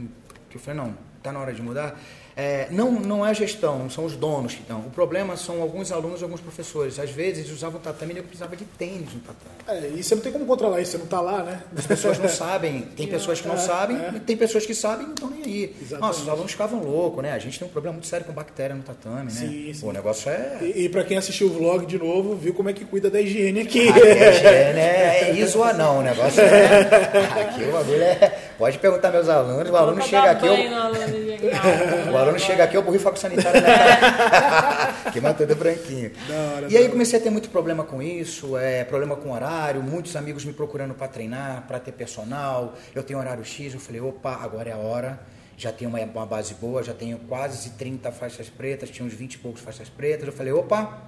que 0.50 0.58
eu 0.58 0.62
falei, 0.62 0.82
não, 0.82 0.96
tá 1.22 1.32
na 1.32 1.40
hora 1.40 1.54
de 1.54 1.62
mudar. 1.62 2.00
É, 2.40 2.68
não, 2.72 2.90
não 2.94 3.26
é 3.26 3.32
a 3.32 3.34
gestão, 3.34 3.90
são 3.90 4.06
os 4.06 4.16
donos 4.16 4.54
que 4.56 4.62
estão. 4.62 4.80
O 4.80 4.90
problema 4.92 5.36
são 5.36 5.62
alguns 5.62 5.92
alunos 5.92 6.22
e 6.22 6.24
alguns 6.24 6.40
professores. 6.40 6.98
Às 6.98 7.10
vezes 7.10 7.40
eles 7.40 7.52
usavam 7.52 7.82
tatame 7.82 8.14
e 8.14 8.18
eu 8.18 8.24
precisava 8.24 8.56
de 8.56 8.64
tênis 8.64 9.14
no 9.14 9.20
tatame. 9.20 9.86
É, 9.86 9.90
e 9.94 10.02
você 10.02 10.16
não 10.16 10.22
tem 10.22 10.32
como 10.32 10.46
controlar 10.46 10.80
isso, 10.80 10.92
você 10.92 10.98
não 11.00 11.04
está 11.04 11.20
lá, 11.20 11.44
né? 11.44 11.62
As 11.76 11.86
pessoas 11.86 12.18
não 12.18 12.30
sabem, 12.30 12.84
tem 12.96 13.08
pessoas 13.08 13.42
que 13.42 13.48
não 13.50 13.56
É, 13.56 13.58
sabem, 13.58 13.98
é. 13.98 14.12
e 14.16 14.20
tem 14.22 14.38
pessoas 14.38 14.66
que 14.66 14.74
sabem 14.74 15.04
e 15.04 15.08
não 15.08 15.16
estão 15.16 15.30
nem 15.30 15.44
aí. 15.44 15.76
Exatamente. 15.82 16.00
Nossa, 16.00 16.22
os 16.22 16.30
alunos 16.30 16.52
ficavam 16.54 16.82
loucos, 16.82 17.22
né? 17.22 17.34
A 17.34 17.40
gente 17.40 17.60
tem 17.60 17.68
um 17.68 17.72
problema 17.72 17.94
muito 17.96 18.08
sério 18.08 18.26
com 18.26 18.32
bactéria 18.32 18.74
no 18.74 18.84
tatame, 18.84 19.26
né? 19.26 19.30
Sim, 19.32 19.74
sim. 19.74 19.82
Pô, 19.82 19.88
o 19.90 19.92
negócio 19.92 20.32
é. 20.32 20.60
E, 20.62 20.86
e 20.86 20.90
para 20.90 21.04
quem 21.04 21.18
assistiu 21.18 21.48
o 21.48 21.50
vlog 21.52 21.86
de 21.86 21.98
novo, 22.00 22.38
viu 22.38 22.54
como 22.54 22.70
é 22.70 22.74
que 22.74 22.86
cuida 22.86 23.10
da 23.10 23.20
higiene 23.20 23.60
aqui. 23.60 23.90
É, 23.90 24.74
né? 24.74 25.30
É 25.30 25.32
isso 25.34 25.60
ou 25.60 25.74
não, 25.74 26.00
o 26.00 26.02
negócio 26.02 26.40
é. 26.40 26.78
Aqui 27.42 27.64
o 27.66 27.72
bagulho 27.74 28.02
é. 28.02 28.49
Pode 28.60 28.78
perguntar 28.78 29.10
meus 29.10 29.30
alunos, 29.30 29.70
o 29.70 29.78
aluno 29.78 30.02
chega 30.02 30.32
aqui, 30.32 30.46
eu, 30.46 30.54
o 32.12 32.18
aluno 32.18 32.38
chega 32.38 32.66
aqui, 32.66 32.76
eu 32.76 32.82
borrifo 32.84 33.08
água 33.08 33.18
sanitária 33.18 33.62
na 33.62 33.68
cara. 35.08 35.12
que 35.14 35.22
tudo 35.34 35.56
branquinho. 35.56 36.12
Da 36.28 36.36
hora, 36.36 36.68
e 36.68 36.74
da 36.74 36.78
aí 36.78 36.84
hora. 36.84 36.92
comecei 36.92 37.18
a 37.18 37.22
ter 37.22 37.30
muito 37.30 37.48
problema 37.48 37.86
com 37.86 38.02
isso, 38.02 38.58
é, 38.58 38.84
problema 38.84 39.16
com 39.16 39.32
horário, 39.32 39.82
muitos 39.82 40.14
amigos 40.18 40.44
me 40.44 40.52
procurando 40.52 40.94
para 40.94 41.08
treinar, 41.08 41.64
para 41.70 41.80
ter 41.80 41.94
personal. 41.94 42.76
Eu 42.94 43.02
tenho 43.02 43.18
horário 43.18 43.46
X, 43.46 43.74
eu 43.74 43.80
falei, 43.80 44.02
opa, 44.02 44.38
agora 44.44 44.70
é 44.70 44.74
a 44.74 44.78
hora. 44.78 45.22
Já 45.56 45.72
tenho 45.72 45.90
uma, 45.90 46.02
uma 46.02 46.26
base 46.26 46.54
boa, 46.56 46.84
já 46.84 46.94
tenho 46.94 47.18
quase 47.18 47.70
30 47.70 48.12
faixas 48.12 48.50
pretas, 48.50 48.90
tinha 48.90 49.08
uns 49.08 49.14
20 49.14 49.36
e 49.36 49.38
poucos 49.38 49.62
faixas 49.62 49.88
pretas. 49.88 50.28
Eu 50.28 50.34
falei, 50.34 50.52
opa, 50.52 51.02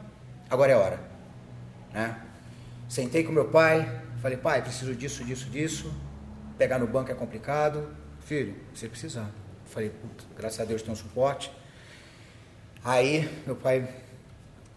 agora 0.50 0.72
é 0.72 0.76
a 0.76 0.78
hora. 0.78 1.00
Né? 1.94 2.16
Sentei 2.88 3.26
com 3.26 3.34
meu 3.34 3.50
pai, 3.50 3.92
falei, 4.22 4.38
pai, 4.38 4.62
preciso 4.62 4.96
disso, 4.96 5.22
disso, 5.26 5.50
disso. 5.50 5.92
Pegar 6.62 6.78
no 6.78 6.86
banco 6.86 7.12
é 7.12 7.16
complicado. 7.16 7.90
Filho, 8.20 8.54
você 8.72 8.88
precisar. 8.88 9.32
Falei, 9.66 9.90
puta, 9.90 10.24
graças 10.38 10.60
a 10.60 10.64
Deus 10.64 10.84
tem 10.84 10.94
um 10.94 10.96
suporte. 10.96 11.52
Aí 12.86 13.28
meu 13.48 13.56
pai 13.56 13.90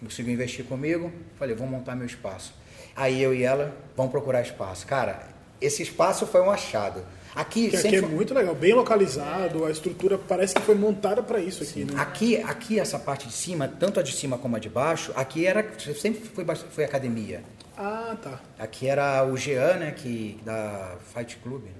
conseguiu 0.00 0.32
investir 0.32 0.64
comigo, 0.64 1.12
falei, 1.38 1.54
vou 1.54 1.66
montar 1.66 1.94
meu 1.94 2.06
espaço. 2.06 2.54
Aí 2.96 3.22
eu 3.22 3.34
e 3.34 3.42
ela 3.42 3.76
vamos 3.94 4.10
procurar 4.10 4.40
espaço. 4.40 4.86
Cara, 4.86 5.28
esse 5.60 5.82
espaço 5.82 6.26
foi 6.26 6.40
um 6.40 6.50
achado. 6.50 7.04
Aqui, 7.34 7.68
que 7.68 7.76
aqui 7.76 7.96
é 7.96 8.00
muito 8.00 8.32
legal, 8.32 8.54
bem 8.54 8.72
localizado, 8.72 9.64
a 9.64 9.70
estrutura 9.70 10.16
parece 10.16 10.54
que 10.54 10.62
foi 10.62 10.76
montada 10.76 11.22
para 11.22 11.40
isso 11.40 11.64
aqui, 11.64 11.84
né? 11.84 12.00
Aqui, 12.00 12.36
aqui 12.36 12.78
essa 12.78 12.98
parte 12.98 13.26
de 13.26 13.34
cima, 13.34 13.66
tanto 13.66 13.98
a 13.98 14.02
de 14.02 14.12
cima 14.12 14.38
como 14.38 14.54
a 14.54 14.58
de 14.58 14.68
baixo, 14.68 15.12
aqui 15.16 15.44
era 15.44 15.66
sempre 15.78 16.20
foi, 16.28 16.44
foi 16.70 16.84
academia. 16.84 17.42
Ah, 17.76 18.16
tá. 18.22 18.40
Aqui 18.58 18.86
era 18.86 19.24
o 19.26 19.36
Jean, 19.36 19.78
né, 19.78 19.90
que 19.90 20.38
da 20.44 20.96
Fight 21.12 21.36
Club, 21.38 21.64
né? 21.64 21.70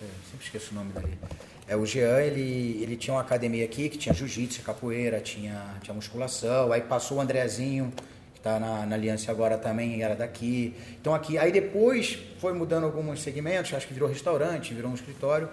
Eu 0.00 0.08
sempre 0.30 0.46
esqueço 0.46 0.72
o 0.72 0.74
nome 0.74 0.92
dali. 0.92 1.18
É, 1.68 1.76
o 1.76 1.86
Jean, 1.86 2.20
ele, 2.20 2.82
ele 2.82 2.96
tinha 2.96 3.14
uma 3.14 3.20
academia 3.20 3.64
aqui 3.64 3.88
que 3.88 3.96
tinha 3.96 4.14
jiu-jitsu, 4.14 4.62
capoeira, 4.62 5.20
tinha, 5.20 5.74
tinha 5.82 5.94
musculação. 5.94 6.72
Aí 6.72 6.80
passou 6.80 7.18
o 7.18 7.20
Andrezinho, 7.20 7.92
que 8.42 8.48
está 8.48 8.58
na, 8.58 8.84
na 8.84 8.96
Aliança 8.96 9.30
agora 9.30 9.56
também, 9.56 10.02
era 10.02 10.16
daqui. 10.16 10.74
Então 11.00 11.14
aqui, 11.14 11.38
aí 11.38 11.52
depois 11.52 12.18
foi 12.38 12.52
mudando 12.52 12.84
alguns 12.84 13.22
segmentos, 13.22 13.72
acho 13.72 13.86
que 13.86 13.94
virou 13.94 14.08
restaurante, 14.08 14.74
virou 14.74 14.90
um 14.90 14.94
escritório. 14.94 15.48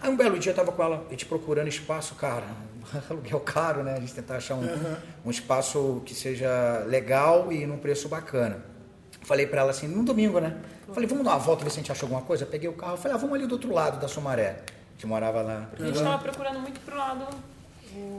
Aí 0.00 0.10
um 0.10 0.16
belo 0.16 0.36
dia 0.38 0.50
eu 0.50 0.52
estava 0.52 0.72
com 0.72 0.82
ela, 0.82 1.06
a 1.06 1.10
gente 1.10 1.24
procurando 1.24 1.68
espaço, 1.68 2.16
cara, 2.16 2.46
aluguel 3.08 3.38
caro, 3.40 3.84
né? 3.84 3.94
A 3.94 4.00
gente 4.00 4.12
tentar 4.12 4.36
achar 4.36 4.56
um, 4.56 4.62
uhum. 4.62 4.96
um 5.26 5.30
espaço 5.30 6.02
que 6.04 6.14
seja 6.14 6.84
legal 6.88 7.52
e 7.52 7.64
num 7.64 7.78
preço 7.78 8.08
bacana. 8.08 8.64
Falei 9.22 9.46
para 9.46 9.60
ela 9.60 9.70
assim, 9.70 9.86
no 9.86 10.02
domingo, 10.02 10.40
né? 10.40 10.56
Falei, 10.92 11.08
vamos 11.08 11.24
dar 11.24 11.30
uma 11.30 11.38
volta, 11.38 11.62
ver 11.62 11.70
se 11.70 11.78
a 11.78 11.82
gente 11.82 11.92
achou 11.92 12.06
alguma 12.06 12.22
coisa. 12.22 12.44
Peguei 12.44 12.68
o 12.68 12.72
carro, 12.72 12.96
falei, 12.96 13.16
ah, 13.16 13.20
vamos 13.20 13.36
ali 13.36 13.46
do 13.46 13.52
outro 13.52 13.72
lado 13.72 14.00
da 14.00 14.08
Sumaré. 14.08 14.56
A 14.66 14.92
gente 14.94 15.06
morava 15.06 15.40
lá. 15.40 15.68
A 15.78 15.82
gente 15.82 15.96
estava 15.96 16.18
procurando 16.18 16.60
muito 16.60 16.80
pro 16.80 16.96
lado 16.96 17.26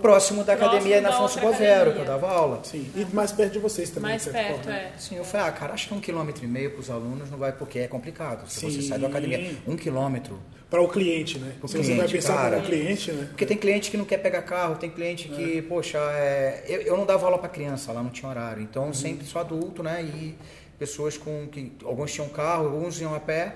próximo 0.03 0.43
da 0.43 0.53
academia 0.53 0.99
na 0.99 1.09
Afonso 1.09 1.39
Bovero, 1.39 1.93
que 1.93 1.99
eu 1.99 2.05
dava 2.05 2.27
aula. 2.29 2.61
Sim, 2.63 2.91
e 2.93 3.05
mais 3.15 3.31
perto 3.31 3.53
de 3.53 3.59
vocês 3.59 3.89
também. 3.89 4.11
Mais 4.11 4.25
perto, 4.25 4.63
forma. 4.63 4.77
é. 4.77 4.91
Sim, 4.97 5.15
eu 5.15 5.23
falei, 5.23 5.47
ah, 5.47 5.51
cara, 5.51 5.73
acho 5.73 5.87
que 5.87 5.93
um 5.93 6.01
quilômetro 6.01 6.43
e 6.43 6.47
meio 6.47 6.71
para 6.71 6.81
os 6.81 6.89
alunos 6.89 7.31
não 7.31 7.37
vai, 7.37 7.53
porque 7.53 7.79
é 7.79 7.87
complicado. 7.87 8.47
Se 8.49 8.59
Sim. 8.59 8.69
você 8.71 8.81
sai 8.81 8.99
da 8.99 9.07
academia, 9.07 9.55
um 9.65 9.77
quilômetro. 9.77 10.37
Para 10.69 10.81
o 10.81 10.89
cliente, 10.89 11.37
né? 11.37 11.53
Cliente, 11.61 11.87
você 11.87 11.95
vai 11.95 12.07
pensar 12.07 12.49
para 12.49 12.59
o 12.59 12.63
cliente, 12.63 13.11
né? 13.11 13.27
Porque 13.29 13.45
tem 13.45 13.55
cliente 13.55 13.91
que 13.91 13.95
não 13.95 14.05
quer 14.05 14.17
pegar 14.17 14.41
carro, 14.41 14.75
tem 14.75 14.89
cliente 14.89 15.29
que, 15.29 15.59
é. 15.59 15.61
poxa, 15.61 15.99
é... 15.99 16.63
eu, 16.67 16.81
eu, 16.81 16.97
não 16.97 17.05
dava 17.05 17.25
aula 17.25 17.37
para 17.37 17.47
criança, 17.47 17.91
lá 17.91 18.01
não 18.01 18.09
tinha 18.09 18.27
horário. 18.27 18.61
Então, 18.61 18.87
uhum. 18.87 18.93
sempre 18.93 19.25
sou 19.25 19.39
adulto, 19.39 19.83
né? 19.83 20.03
E 20.03 20.35
pessoas 20.79 21.15
com 21.15 21.47
que 21.47 21.71
alguns 21.85 22.11
tinham 22.11 22.27
carro, 22.27 22.65
alguns 22.65 22.99
iam 22.99 23.13
a 23.13 23.19
pé, 23.19 23.55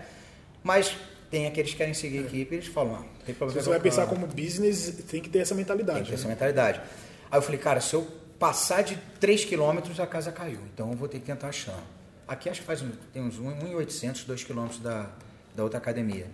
mas 0.63 0.95
tem 1.29 1.47
aqueles 1.47 1.71
que 1.71 1.77
querem 1.77 1.93
seguir 1.93 2.19
a 2.19 2.21
equipe, 2.21 2.55
eles 2.55 2.67
falam, 2.67 2.95
ah, 3.01 3.16
tem 3.27 3.35
problema. 3.35 3.59
Se 3.59 3.65
você 3.65 3.69
vai 3.69 3.79
pensar 3.79 4.07
como 4.07 4.25
business, 4.25 5.03
tem 5.09 5.21
que 5.21 5.29
ter 5.29 5.39
essa 5.39 5.53
mentalidade. 5.53 5.99
Tem 5.99 6.05
que 6.05 6.11
ter 6.11 6.15
né? 6.15 6.21
essa 6.21 6.29
mentalidade. 6.29 6.81
Aí 7.29 7.37
eu 7.37 7.41
falei, 7.41 7.59
cara, 7.59 7.81
se 7.81 7.93
eu 7.93 8.07
passar 8.39 8.81
de 8.81 8.97
3 9.19 9.43
quilômetros, 9.45 9.99
a 9.99 10.07
casa 10.07 10.31
caiu. 10.31 10.59
Então 10.73 10.91
eu 10.91 10.97
vou 10.97 11.07
ter 11.07 11.19
que 11.19 11.25
tentar 11.25 11.49
achar. 11.49 11.79
Aqui 12.27 12.49
acho 12.49 12.61
que 12.61 12.65
faz 12.65 12.83
tem 13.13 13.21
uns 13.21 13.37
1,800, 13.37 14.23
2 14.23 14.43
quilômetros 14.43 14.79
da, 14.79 15.09
da 15.55 15.63
outra 15.63 15.77
academia. 15.77 16.27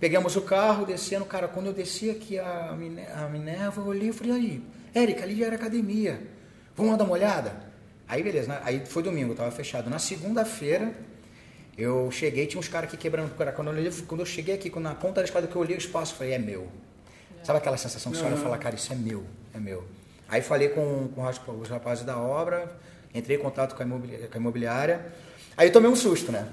Pegamos 0.00 0.34
o 0.34 0.42
carro, 0.42 0.84
descendo, 0.84 1.24
cara, 1.24 1.46
quando 1.46 1.66
eu 1.66 1.72
desci 1.72 2.10
aqui 2.10 2.38
a, 2.38 2.70
a 2.70 3.28
Minerva, 3.28 3.80
eu 3.80 3.86
olhei 3.86 4.08
e 4.08 4.12
falei, 4.12 4.32
aí, 4.32 4.62
Érica, 4.92 5.22
ali 5.22 5.38
já 5.38 5.46
era 5.46 5.54
academia. 5.54 6.20
Vamos 6.76 6.98
dar 6.98 7.04
uma 7.04 7.12
olhada? 7.12 7.54
Aí 8.08 8.22
beleza, 8.22 8.48
né? 8.48 8.60
aí 8.64 8.84
foi 8.84 9.02
domingo, 9.02 9.34
tava 9.34 9.50
fechado. 9.52 9.88
Na 9.88 10.00
segunda-feira, 10.00 10.92
eu 11.76 12.10
cheguei, 12.10 12.46
tinha 12.46 12.60
uns 12.60 12.68
caras 12.68 12.88
aqui 12.88 12.96
quebrando 12.96 13.34
cara. 13.34 13.52
Quando 13.52 13.72
eu, 13.76 13.92
quando 14.06 14.20
eu 14.20 14.26
cheguei 14.26 14.54
aqui, 14.54 14.70
na 14.78 14.94
ponta 14.94 15.20
da 15.20 15.24
escada 15.24 15.46
que 15.46 15.56
eu 15.56 15.62
olhei 15.62 15.76
o 15.76 15.78
espaço, 15.78 16.12
eu 16.12 16.18
falei, 16.18 16.34
é 16.34 16.38
meu. 16.38 16.68
É. 17.40 17.44
Sabe 17.44 17.58
aquela 17.58 17.76
sensação 17.76 18.12
que 18.12 18.18
você 18.18 18.24
olha 18.24 18.34
e 18.34 18.38
fala, 18.38 18.58
cara, 18.58 18.74
isso 18.74 18.92
é 18.92 18.96
meu, 18.96 19.24
é 19.54 19.58
meu. 19.58 19.84
Aí 20.28 20.42
falei 20.42 20.68
com, 20.68 21.08
com 21.08 21.26
os 21.60 21.68
rapazes 21.68 22.04
da 22.04 22.18
obra, 22.18 22.70
entrei 23.14 23.36
em 23.36 23.40
contato 23.40 23.74
com 23.74 23.82
a, 23.82 23.86
imobiliária, 23.86 24.28
com 24.28 24.36
a 24.36 24.40
imobiliária. 24.40 25.06
Aí 25.56 25.68
eu 25.68 25.72
tomei 25.72 25.90
um 25.90 25.96
susto, 25.96 26.30
né? 26.30 26.48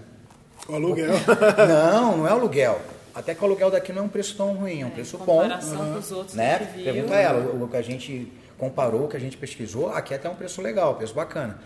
O 0.67 0.75
aluguel? 0.75 1.13
não, 1.93 2.17
não 2.17 2.27
é 2.27 2.31
aluguel. 2.31 2.81
Até 3.13 3.33
que 3.35 3.41
o 3.41 3.45
aluguel 3.45 3.71
daqui 3.71 3.91
não 3.91 4.03
é 4.03 4.05
um 4.05 4.09
preço 4.09 4.35
tão 4.37 4.53
ruim, 4.53 4.81
é 4.81 4.85
um 4.85 4.89
é, 4.89 4.91
preço 4.91 5.17
bom. 5.17 5.47
Com 5.49 5.97
os 5.97 6.11
outros 6.11 6.35
né? 6.35 6.59
Pergunta 6.59 7.15
ela, 7.15 7.39
o, 7.39 7.63
o 7.63 7.67
que 7.67 7.77
a 7.77 7.81
gente 7.81 8.31
comparou, 8.57 9.07
que 9.07 9.17
a 9.17 9.19
gente 9.19 9.37
pesquisou, 9.37 9.89
aqui 9.89 10.13
é 10.13 10.17
até 10.17 10.29
um 10.29 10.35
preço 10.35 10.61
legal, 10.61 10.95
preço 10.95 11.13
bacana. 11.13 11.59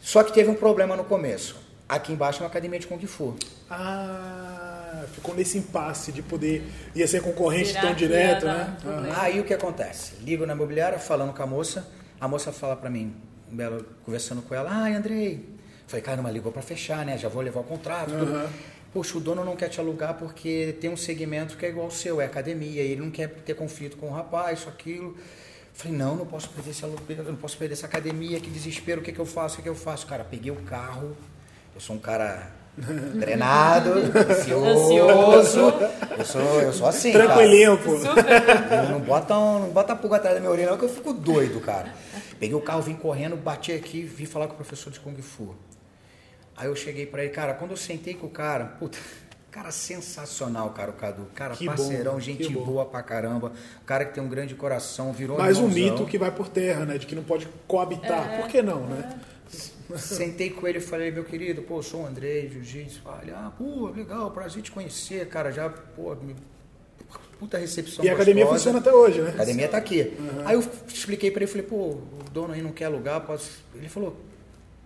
Só 0.00 0.22
que 0.22 0.32
teve 0.32 0.50
um 0.50 0.54
problema 0.54 0.96
no 0.96 1.04
começo. 1.04 1.69
Aqui 1.90 2.12
embaixo 2.12 2.38
é 2.38 2.42
uma 2.42 2.48
academia 2.48 2.78
de 2.78 2.86
Kung 2.86 3.04
Fu. 3.04 3.34
Ah, 3.68 5.02
ficou 5.12 5.34
nesse 5.34 5.58
impasse 5.58 6.12
de 6.12 6.22
poder 6.22 6.62
ia 6.94 7.04
ser 7.08 7.20
concorrente 7.20 7.72
tão 7.74 7.92
direto, 7.92 8.46
né? 8.46 8.76
Ah. 8.86 9.22
Aí 9.22 9.40
o 9.40 9.44
que 9.44 9.52
acontece? 9.52 10.12
Ligo 10.20 10.46
na 10.46 10.54
imobiliária, 10.54 11.00
falando 11.00 11.34
com 11.34 11.42
a 11.42 11.46
moça, 11.48 11.84
a 12.20 12.28
moça 12.28 12.52
fala 12.52 12.76
para 12.76 12.88
mim, 12.88 13.12
um 13.50 13.56
belo, 13.56 13.84
conversando 14.04 14.40
com 14.40 14.54
ela, 14.54 14.70
ai 14.70 14.94
Andrei, 14.94 15.44
falei, 15.88 16.00
caramba, 16.00 16.30
ligou 16.30 16.52
para 16.52 16.62
fechar, 16.62 17.04
né? 17.04 17.18
Já 17.18 17.28
vou 17.28 17.42
levar 17.42 17.58
o 17.58 17.64
contrato. 17.64 18.12
Uhum. 18.12 18.48
Poxa, 18.92 19.18
o 19.18 19.20
dono 19.20 19.44
não 19.44 19.56
quer 19.56 19.68
te 19.68 19.80
alugar 19.80 20.14
porque 20.14 20.76
tem 20.80 20.90
um 20.90 20.96
segmento 20.96 21.56
que 21.56 21.66
é 21.66 21.70
igual 21.70 21.86
ao 21.86 21.90
seu, 21.90 22.20
é 22.20 22.24
academia, 22.24 22.84
e 22.84 22.92
ele 22.92 23.00
não 23.00 23.10
quer 23.10 23.28
ter 23.28 23.54
conflito 23.54 23.96
com 23.96 24.06
o 24.06 24.12
rapaz, 24.12 24.60
isso, 24.60 24.68
aquilo. 24.68 25.16
Falei, 25.72 25.96
não, 25.96 26.14
não 26.14 26.26
posso 26.26 26.50
perder 26.50 26.70
esse 26.70 26.84
aluguel, 26.84 27.24
não 27.24 27.36
posso 27.36 27.56
perder 27.56 27.74
essa 27.74 27.86
academia, 27.86 28.38
que 28.38 28.48
desespero, 28.48 29.00
o 29.00 29.04
que, 29.04 29.10
que 29.10 29.18
eu 29.18 29.26
faço, 29.26 29.54
o 29.54 29.56
que, 29.56 29.62
que 29.64 29.68
eu 29.68 29.74
faço? 29.74 30.06
Cara, 30.06 30.22
peguei 30.22 30.52
o 30.52 30.56
carro, 30.56 31.16
eu 31.80 31.82
sou 31.82 31.96
um 31.96 31.98
cara 31.98 32.46
treinado, 33.18 33.90
ansioso, 34.30 35.72
eu 36.18 36.24
sou, 36.26 36.60
eu 36.60 36.72
sou 36.74 36.86
assim, 36.86 37.10
Tranquilinho, 37.10 37.78
pô. 37.78 37.92
Não 38.90 39.00
bota, 39.00 39.36
um, 39.36 39.60
não 39.60 39.68
bota 39.70 39.94
a 39.94 39.96
pulga 39.96 40.16
atrás 40.16 40.34
da 40.34 40.40
minha 40.40 40.52
orelha, 40.52 40.70
não, 40.70 40.78
que 40.78 40.84
eu 40.84 40.90
fico 40.90 41.14
doido, 41.14 41.58
cara. 41.60 41.94
Peguei 42.38 42.54
o 42.54 42.60
carro, 42.60 42.82
vim 42.82 42.94
correndo, 42.94 43.34
bati 43.34 43.72
aqui, 43.72 44.02
vim 44.02 44.26
falar 44.26 44.46
com 44.46 44.52
o 44.52 44.56
professor 44.56 44.92
de 44.92 45.00
Kung 45.00 45.16
Fu. 45.22 45.54
Aí 46.54 46.66
eu 46.66 46.76
cheguei 46.76 47.06
para 47.06 47.24
ele, 47.24 47.32
cara, 47.32 47.54
quando 47.54 47.70
eu 47.70 47.76
sentei 47.78 48.12
com 48.12 48.26
o 48.26 48.30
cara, 48.30 48.66
puta, 48.78 48.98
Cara 49.50 49.72
sensacional, 49.72 50.70
cara, 50.70 50.90
o 50.90 50.94
Cadu. 50.94 51.26
Cara, 51.34 51.56
que 51.56 51.66
parceirão, 51.66 52.12
bom, 52.12 52.20
gente 52.20 52.48
boa 52.50 52.84
pra 52.84 53.02
caramba. 53.02 53.50
Cara 53.84 54.04
que 54.04 54.14
tem 54.14 54.22
um 54.22 54.28
grande 54.28 54.54
coração, 54.54 55.12
virou 55.12 55.36
Mais 55.36 55.58
um 55.58 55.66
mito 55.66 56.06
que 56.06 56.16
vai 56.16 56.30
por 56.30 56.48
terra, 56.48 56.84
né? 56.84 56.96
De 56.96 57.04
que 57.04 57.16
não 57.16 57.24
pode 57.24 57.48
coabitar. 57.66 58.34
É, 58.34 58.36
por 58.36 58.46
que 58.46 58.62
não, 58.62 58.86
né? 58.86 59.18
Sentei 59.98 60.50
com 60.50 60.66
ele 60.66 60.78
e 60.78 60.80
falei, 60.80 61.10
meu 61.10 61.24
querido, 61.24 61.62
pô, 61.62 61.82
sou 61.82 62.02
o 62.02 62.06
André, 62.06 62.48
jiu-jitsu. 62.50 63.00
Falei, 63.02 63.34
ah, 63.34 63.52
pô, 63.56 63.88
legal, 63.88 64.30
prazer 64.30 64.62
te 64.62 64.70
conhecer, 64.70 65.26
cara. 65.28 65.50
Já, 65.50 65.68
pô, 65.68 66.14
me... 66.16 66.34
puta 67.38 67.58
recepção. 67.58 68.04
E 68.04 68.08
a 68.08 68.14
academia 68.14 68.46
funciona 68.46 68.78
até 68.78 68.92
hoje, 68.92 69.20
né? 69.20 69.30
A 69.30 69.32
academia 69.34 69.68
tá 69.68 69.76
aqui. 69.78 70.12
Uhum. 70.18 70.46
Aí 70.46 70.54
eu 70.54 70.64
expliquei 70.88 71.30
pra 71.30 71.42
ele, 71.42 71.50
falei, 71.50 71.66
pô, 71.66 71.76
o 71.76 72.30
dono 72.32 72.52
aí 72.52 72.62
não 72.62 72.72
quer 72.72 72.86
alugar, 72.86 73.20
posso. 73.22 73.62
Ele 73.74 73.88
falou, 73.88 74.16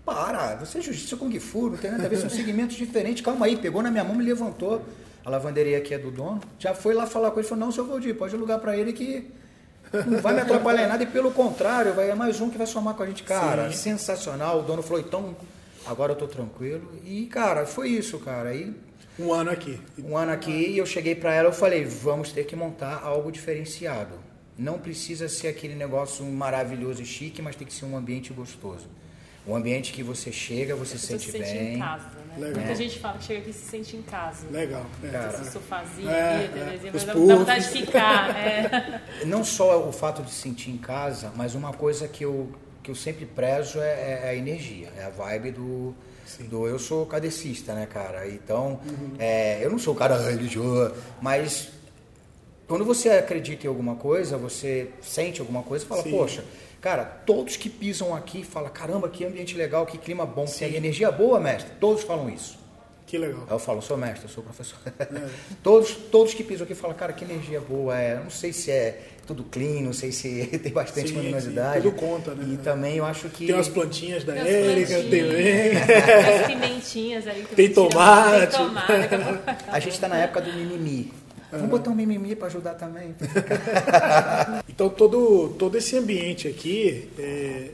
para, 0.05 0.57
você 0.57 0.79
é 0.79 0.81
justiça 0.83 1.17
Kung 1.17 1.39
Fu, 1.41 1.71
não 1.71 1.79
tem 1.79 1.91
nada 1.91 2.05
a 2.05 2.09
ver, 2.09 2.19
são 2.19 2.29
segmentos 2.29 2.77
diferentes. 2.77 3.25
Calma 3.25 3.47
aí, 3.47 3.57
pegou 3.57 3.83
na 3.83 3.91
minha 3.91 4.05
mão, 4.05 4.15
me 4.15 4.25
levantou. 4.25 4.83
A 5.25 5.31
lavanderia 5.31 5.79
aqui 5.79 5.95
é 5.95 5.99
do 5.99 6.11
dono. 6.11 6.41
Já 6.59 6.75
foi 6.75 6.93
lá 6.93 7.07
falar 7.07 7.31
com 7.31 7.41
ele, 7.41 7.49
falou, 7.49 7.65
não, 7.65 7.73
seu 7.73 7.87
Valdir, 7.87 8.15
pode 8.15 8.35
alugar 8.35 8.59
para 8.59 8.77
ele 8.77 8.93
que 8.93 9.31
não 10.07 10.21
vai 10.21 10.35
me 10.35 10.41
atrapalhar 10.41 10.85
em 10.85 10.89
nada. 10.89 11.03
E 11.03 11.07
pelo 11.07 11.31
contrário, 11.31 11.95
vai 11.95 12.11
é 12.11 12.15
mais 12.15 12.41
um 12.41 12.51
que 12.51 12.59
vai 12.59 12.67
somar 12.67 12.95
com 12.95 13.03
a 13.03 13.07
gente. 13.07 13.23
Cara, 13.23 13.71
Sim. 13.71 13.77
sensacional. 13.77 14.61
O 14.61 14.63
dono 14.63 14.83
falou, 14.83 15.01
então, 15.01 15.37
agora 15.87 16.13
eu 16.13 16.17
tô 16.17 16.27
tranquilo. 16.27 16.93
E, 17.05 17.27
cara, 17.27 17.67
foi 17.67 17.89
isso, 17.89 18.19
cara. 18.19 18.51
Aí, 18.51 18.75
um 19.19 19.33
ano 19.33 19.51
aqui. 19.51 19.81
Um 19.99 20.17
ano 20.17 20.33
aqui 20.33 20.51
e 20.51 20.79
eu 20.79 20.87
cheguei 20.87 21.15
para 21.15 21.33
ela, 21.33 21.49
eu 21.49 21.53
falei, 21.53 21.85
vamos 21.85 22.33
ter 22.33 22.45
que 22.45 22.57
montar 22.57 23.01
algo 23.03 23.31
diferenciado. 23.31 24.15
Não 24.59 24.79
precisa 24.79 25.29
ser 25.29 25.49
aquele 25.49 25.75
negócio 25.75 26.25
maravilhoso 26.25 27.03
e 27.03 27.07
chique, 27.07 27.43
mas 27.43 27.57
tem 27.57 27.67
que 27.67 27.73
ser 27.73 27.85
um 27.85 27.97
ambiente 27.97 28.33
gostoso. 28.33 28.87
Um 29.47 29.55
ambiente 29.55 29.93
que 29.93 30.03
você 30.03 30.33
chega, 30.33 30.75
você 30.75 30.97
se 30.97 31.07
sente 31.07 31.31
se 31.31 31.33
bem. 31.33 31.45
Sente 31.45 31.75
em 31.75 31.79
casa, 31.79 32.09
né? 32.39 32.53
Muita 32.55 32.73
é. 32.73 32.75
gente 32.75 32.99
fala 32.99 33.19
que 33.19 33.25
chega 33.25 33.41
aqui 33.41 33.51
e 33.51 33.53
se 33.53 33.69
sente 33.69 33.97
em 33.97 34.03
casa. 34.03 34.47
Legal. 34.51 34.87
É. 35.03 35.09
Cara, 35.09 35.41
esse 35.41 35.53
sofazinho, 35.53 36.11
é, 36.11 36.45
é. 36.45 36.91
mas 36.93 37.05
dá 37.05 37.15
vontade 37.15 37.65
de 37.65 37.71
ficar. 37.71 38.37
É. 38.37 39.01
Não 39.27 39.45
só 39.45 39.89
o 39.89 39.93
fato 39.93 40.23
de 40.23 40.31
se 40.31 40.43
sentir 40.43 40.71
em 40.71 40.79
casa, 40.79 41.33
mas 41.37 41.55
uma 41.55 41.73
coisa 41.73 42.07
que 42.09 42.25
eu, 42.25 42.51
que 42.83 42.91
eu 42.91 42.95
sempre 42.95 43.27
prezo 43.27 43.81
é, 43.81 44.23
é 44.25 44.29
a 44.31 44.35
energia, 44.35 44.93
é 44.97 45.05
a 45.05 45.11
vibe 45.11 45.53
do, 45.53 45.95
do 46.49 46.67
eu 46.67 46.79
sou 46.79 47.07
cadecista, 47.07 47.75
né, 47.75 47.87
cara? 47.87 48.29
Então, 48.29 48.81
uhum. 48.85 49.15
é, 49.19 49.65
eu 49.65 49.71
não 49.71 49.79
sou 49.79 49.95
o 49.95 49.97
cara 49.97 50.17
religioso, 50.19 50.95
mas 51.21 51.69
quando 52.67 52.85
você 52.85 53.11
acredita 53.11 53.67
em 53.67 53.69
alguma 53.69 53.97
coisa, 53.97 54.37
você 54.37 54.89
sente 55.03 55.41
alguma 55.41 55.63
coisa, 55.63 55.85
fala, 55.85 56.03
Sim. 56.03 56.11
poxa, 56.11 56.45
Cara, 56.85 57.03
todos 57.03 57.57
que 57.57 57.71
pisam 57.71 58.15
aqui 58.15 58.45
falam, 58.45 58.69
caramba, 58.69 59.09
que 59.09 59.25
ambiente 59.25 59.57
legal, 59.57 59.87
que 59.87 59.97
clima 59.97 60.27
bom, 60.27 60.47
Sim. 60.47 60.69
que 60.69 60.77
energia 60.77 61.11
boa, 61.11 61.41
mestre. 61.41 61.73
Todos 61.81 62.03
falam 62.03 62.29
isso. 62.29 62.59
Que 63.07 63.17
legal. 63.17 63.45
Aí 63.47 63.55
eu 63.55 63.59
falo, 63.59 63.81
sou 63.81 63.97
mestre, 63.97 64.29
sou 64.29 64.45
professor. 64.45 64.79
É. 64.99 65.07
todos, 65.65 65.95
todos 65.95 66.35
que 66.35 66.45
pisam 66.45 66.65
aqui 66.65 66.75
falam, 66.75 66.95
cara, 66.95 67.15
que 67.15 67.25
energia 67.25 67.59
boa. 67.59 67.99
É, 67.99 68.17
não 68.23 68.29
sei 68.29 68.53
se 68.53 68.71
é 68.71 69.01
tudo 69.27 69.45
clean, 69.45 69.81
não 69.81 69.95
sei 69.95 70.13
se 70.13 70.47
tem 70.63 70.71
bastante 70.71 71.09
sim, 71.09 71.17
luminosidade. 71.17 71.83
Sim, 71.83 71.89
tudo 71.89 71.99
conta, 71.99 72.35
né? 72.35 72.53
E 72.53 72.59
também 72.59 72.99
eu 72.99 73.07
acho 73.07 73.31
que. 73.31 73.47
Tem 73.47 73.55
umas 73.55 73.69
plantinhas 73.69 74.23
da 74.23 74.35
tem 74.35 74.43
Érica, 74.47 74.95
tem 75.09 75.09
bem. 75.09 75.79
As 75.79 76.47
pimentinhas 76.47 77.27
aí. 77.27 77.47
Tem 77.57 77.73
tomate. 77.73 78.59
Tem 78.59 78.69
tomate. 78.69 79.55
A 79.69 79.81
gente 79.81 79.95
está 79.95 80.07
na 80.07 80.19
época 80.19 80.43
do 80.43 80.53
mimimi. 80.53 81.11
Vamos 81.57 81.71
botar 81.71 81.91
um 81.91 81.95
mimimi 81.95 82.35
para 82.37 82.47
ajudar 82.49 82.75
também. 82.75 83.15
então 84.69 84.89
todo, 84.89 85.55
todo 85.59 85.77
esse 85.77 85.97
ambiente 85.97 86.49
aqui 86.49 87.09
é, 87.19 87.71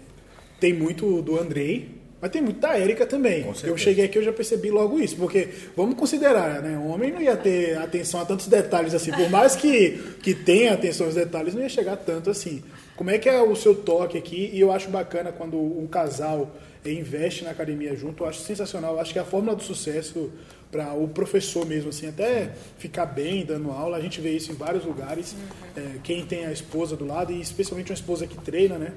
tem 0.59 0.73
muito 0.73 1.23
do 1.23 1.39
Andrei, 1.39 2.01
Mas 2.21 2.31
tem 2.31 2.43
muito 2.43 2.61
da 2.61 2.77
Érica 2.77 3.07
também. 3.07 3.47
Eu 3.65 3.79
cheguei 3.79 4.05
aqui 4.05 4.19
eu 4.19 4.23
já 4.23 4.33
percebi 4.33 4.71
logo 4.71 5.01
isso, 5.01 5.17
porque 5.17 5.49
vamos 5.75 5.95
considerar, 5.95 6.61
né? 6.61 6.77
O 6.77 6.89
homem 6.89 7.11
não 7.11 7.21
ia 7.21 7.35
ter 7.35 7.79
atenção 7.79 8.21
a 8.21 8.27
tantos 8.27 8.47
detalhes 8.47 8.93
assim. 8.93 9.11
Por 9.11 9.31
mais 9.31 9.57
que, 9.57 9.99
que 10.23 10.35
tenha 10.35 10.75
atenção 10.75 11.07
aos 11.07 11.15
detalhes, 11.15 11.55
não 11.55 11.63
ia 11.63 11.69
chegar 11.69 11.97
tanto 11.97 12.29
assim. 12.29 12.63
Como 12.95 13.09
é 13.09 13.17
que 13.17 13.27
é 13.27 13.41
o 13.41 13.57
seu 13.57 13.75
toque 13.75 14.19
aqui? 14.19 14.51
E 14.53 14.61
eu 14.61 14.71
acho 14.71 14.91
bacana 14.91 15.33
quando 15.33 15.57
um 15.57 15.87
casal 15.87 16.55
investe 16.85 17.45
na 17.45 17.51
academia 17.51 17.97
junto, 17.97 18.25
eu 18.25 18.29
acho 18.29 18.41
sensacional. 18.41 18.95
Eu 18.95 19.01
acho 19.01 19.15
que 19.15 19.19
é 19.19 19.23
a 19.23 19.25
fórmula 19.25 19.57
do 19.57 19.63
sucesso 19.63 20.31
para 20.71 20.95
o 20.95 21.09
professor 21.09 21.67
mesmo, 21.67 21.91
assim, 21.91 22.09
até 22.09 22.53
ficar 22.79 23.07
bem 23.07 23.45
dando 23.45 23.71
aula. 23.71 23.97
A 23.97 24.01
gente 24.01 24.21
vê 24.21 24.31
isso 24.31 24.53
em 24.53 24.55
vários 24.55 24.85
lugares. 24.85 25.35
É, 25.77 25.99
quem 26.03 26.25
tem 26.25 26.47
a 26.47 26.53
esposa 26.53 26.97
do 26.97 27.05
lado, 27.05 27.33
e 27.33 27.41
especialmente 27.41 27.91
uma 27.91 27.95
esposa 27.97 28.27
que 28.27 28.37
treina, 28.39 28.79
né? 28.79 28.93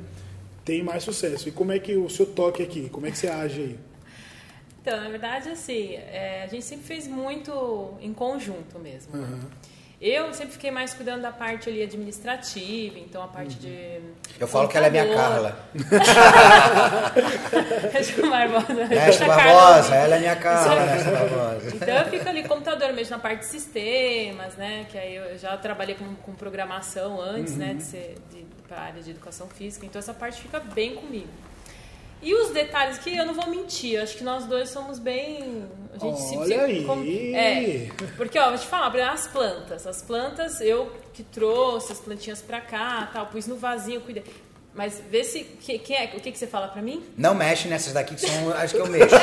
Tem 0.64 0.84
mais 0.84 1.04
sucesso. 1.04 1.50
E 1.50 1.52
como 1.52 1.72
é 1.72 1.80
que 1.80 1.96
o 1.96 2.10
seu 2.10 2.26
toque 2.26 2.62
aqui? 2.62 2.90
Como 2.90 3.06
é 3.06 3.12
que 3.12 3.18
você 3.18 3.28
age 3.28 3.62
aí? 3.62 3.80
Então, 4.82 5.02
na 5.02 5.10
verdade, 5.10 5.50
assim, 5.50 5.94
é, 5.94 6.44
a 6.44 6.48
gente 6.48 6.64
sempre 6.66 6.86
fez 6.86 7.08
muito 7.08 7.94
em 8.02 8.14
conjunto 8.14 8.78
mesmo. 8.80 9.16
né? 9.16 9.40
Eu 10.06 10.34
sempre 10.34 10.52
fiquei 10.52 10.70
mais 10.70 10.94
cuidando 10.94 11.22
da 11.22 11.32
parte 11.32 11.70
ali 11.70 11.82
administrativa, 11.82 13.00
então 13.00 13.24
a 13.24 13.28
parte 13.30 13.56
de. 13.56 14.02
Eu 14.38 14.46
falo 14.50 14.68
que 14.68 14.76
ela 14.76 14.88
é 14.88 14.90
minha. 14.90 15.16
Carla. 15.16 15.58
Mestre 17.94 18.30
Barbosa. 18.30 18.68
Carla 18.68 19.28
Barbosa, 19.28 19.96
ela 19.96 20.16
é 20.18 20.20
minha 20.20 20.36
Carla, 20.36 20.76
Barbosa. 20.86 21.74
Então 21.74 21.96
eu 21.96 22.06
fico 22.10 22.28
ali 22.28 22.44
computador 22.44 22.92
mesmo 22.92 23.16
na 23.16 23.22
parte 23.22 23.40
de 23.40 23.46
sistemas, 23.46 24.56
né? 24.56 24.86
Que 24.90 24.98
aí 24.98 25.16
eu 25.16 25.38
já 25.38 25.56
trabalhei 25.56 25.96
com, 25.96 26.14
com 26.16 26.34
programação 26.34 27.22
antes, 27.22 27.56
né? 27.56 27.74
De 27.76 27.84
ser 27.84 28.16
de, 28.30 28.46
para 28.68 28.80
a 28.80 28.82
área 28.82 29.02
de 29.02 29.10
educação 29.12 29.48
física. 29.48 29.86
Então 29.86 30.00
essa 30.00 30.14
parte 30.14 30.42
fica 30.42 30.60
bem 30.60 30.96
comigo. 30.96 31.30
E 32.24 32.34
os 32.34 32.50
detalhes 32.52 32.98
que 32.98 33.16
eu 33.16 33.26
não 33.26 33.34
vou 33.34 33.48
mentir, 33.50 34.02
acho 34.02 34.18
que 34.18 34.24
nós 34.24 34.46
dois 34.46 34.70
somos 34.70 34.98
bem. 34.98 35.66
A 35.94 35.98
gente 35.98 36.22
se- 36.22 36.38
Olha 36.38 36.48
se- 36.48 36.54
aí. 36.64 36.86
com- 36.86 37.04
é, 37.04 37.90
porque 38.18 38.40
ó, 38.40 38.50
vou 38.50 38.58
te 38.58 38.66
falar, 38.66 38.90
as 39.12 39.28
plantas. 39.28 39.86
As 39.86 40.02
plantas 40.02 40.62
eu 40.62 40.92
que 41.14 41.22
trouxe 41.22 41.92
as 41.92 42.00
plantinhas 42.00 42.42
pra 42.42 42.62
cá, 42.62 43.10
tal, 43.14 43.28
pus 43.28 43.46
no 43.46 43.56
vasinho, 43.58 44.02
cuidei. 44.02 44.24
Mas 44.76 45.00
vê 45.08 45.24
se 45.24 45.42
que, 45.44 45.78
quem 45.78 45.96
é, 45.96 46.06
o 46.16 46.20
que 46.20 46.32
que 46.32 46.38
você 46.38 46.48
fala 46.48 46.68
pra 46.68 46.82
mim? 46.82 47.04
Não 47.16 47.36
mexe 47.36 47.68
nessas 47.68 47.94
daqui 47.94 48.16
que 48.16 48.22
são 48.22 48.50
as 48.58 48.72
que 48.72 48.80
eu 48.80 48.88
mexo. 48.88 49.16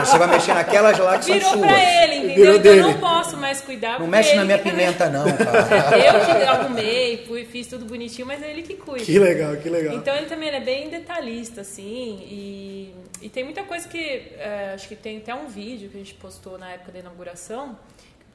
Você 0.00 0.16
vai 0.16 0.26
mexer 0.28 0.54
naquelas 0.54 0.98
lá 0.98 1.18
que 1.18 1.32
Virou 1.34 1.50
são 1.50 1.60
pra 1.60 1.68
suas. 1.68 1.82
ele, 1.82 2.14
entendeu? 2.16 2.34
Virou 2.36 2.54
Então 2.56 2.72
eu 2.72 2.82
dele. 2.82 2.94
não 2.94 2.98
posso 3.00 3.36
mais 3.36 3.60
cuidar. 3.60 4.00
Não 4.00 4.06
mexe 4.06 4.34
na 4.34 4.44
minha 4.46 4.56
que- 4.58 4.70
pimenta 4.70 5.10
não, 5.10 5.24
cara. 5.36 5.98
Eu 5.98 6.24
que 6.24 6.42
arrumei, 6.44 7.24
fui, 7.26 7.44
fiz 7.44 7.66
tudo 7.66 7.84
bonitinho, 7.84 8.26
mas 8.26 8.42
é 8.42 8.48
ele 8.50 8.62
que 8.62 8.72
cuida. 8.74 9.04
Que 9.04 9.18
legal, 9.18 9.54
que 9.56 9.68
legal. 9.68 9.94
Então 9.94 10.16
ele 10.16 10.26
também 10.26 10.48
ele 10.48 10.56
é 10.56 10.60
bem 10.60 10.88
detalhista, 10.88 11.60
assim, 11.60 12.18
e, 12.22 12.94
e 13.20 13.28
tem 13.28 13.44
muita 13.44 13.64
coisa 13.64 13.86
que. 13.86 13.98
é, 14.38 14.72
acho 14.74 14.88
que 14.88 14.96
tem 14.96 15.18
até 15.18 15.34
um 15.34 15.46
vídeo 15.46 15.90
que 15.90 15.96
a 15.96 16.00
gente 16.00 16.14
postou 16.14 16.56
na 16.56 16.70
época 16.72 16.92
da 16.92 17.00
inauguração. 17.00 17.76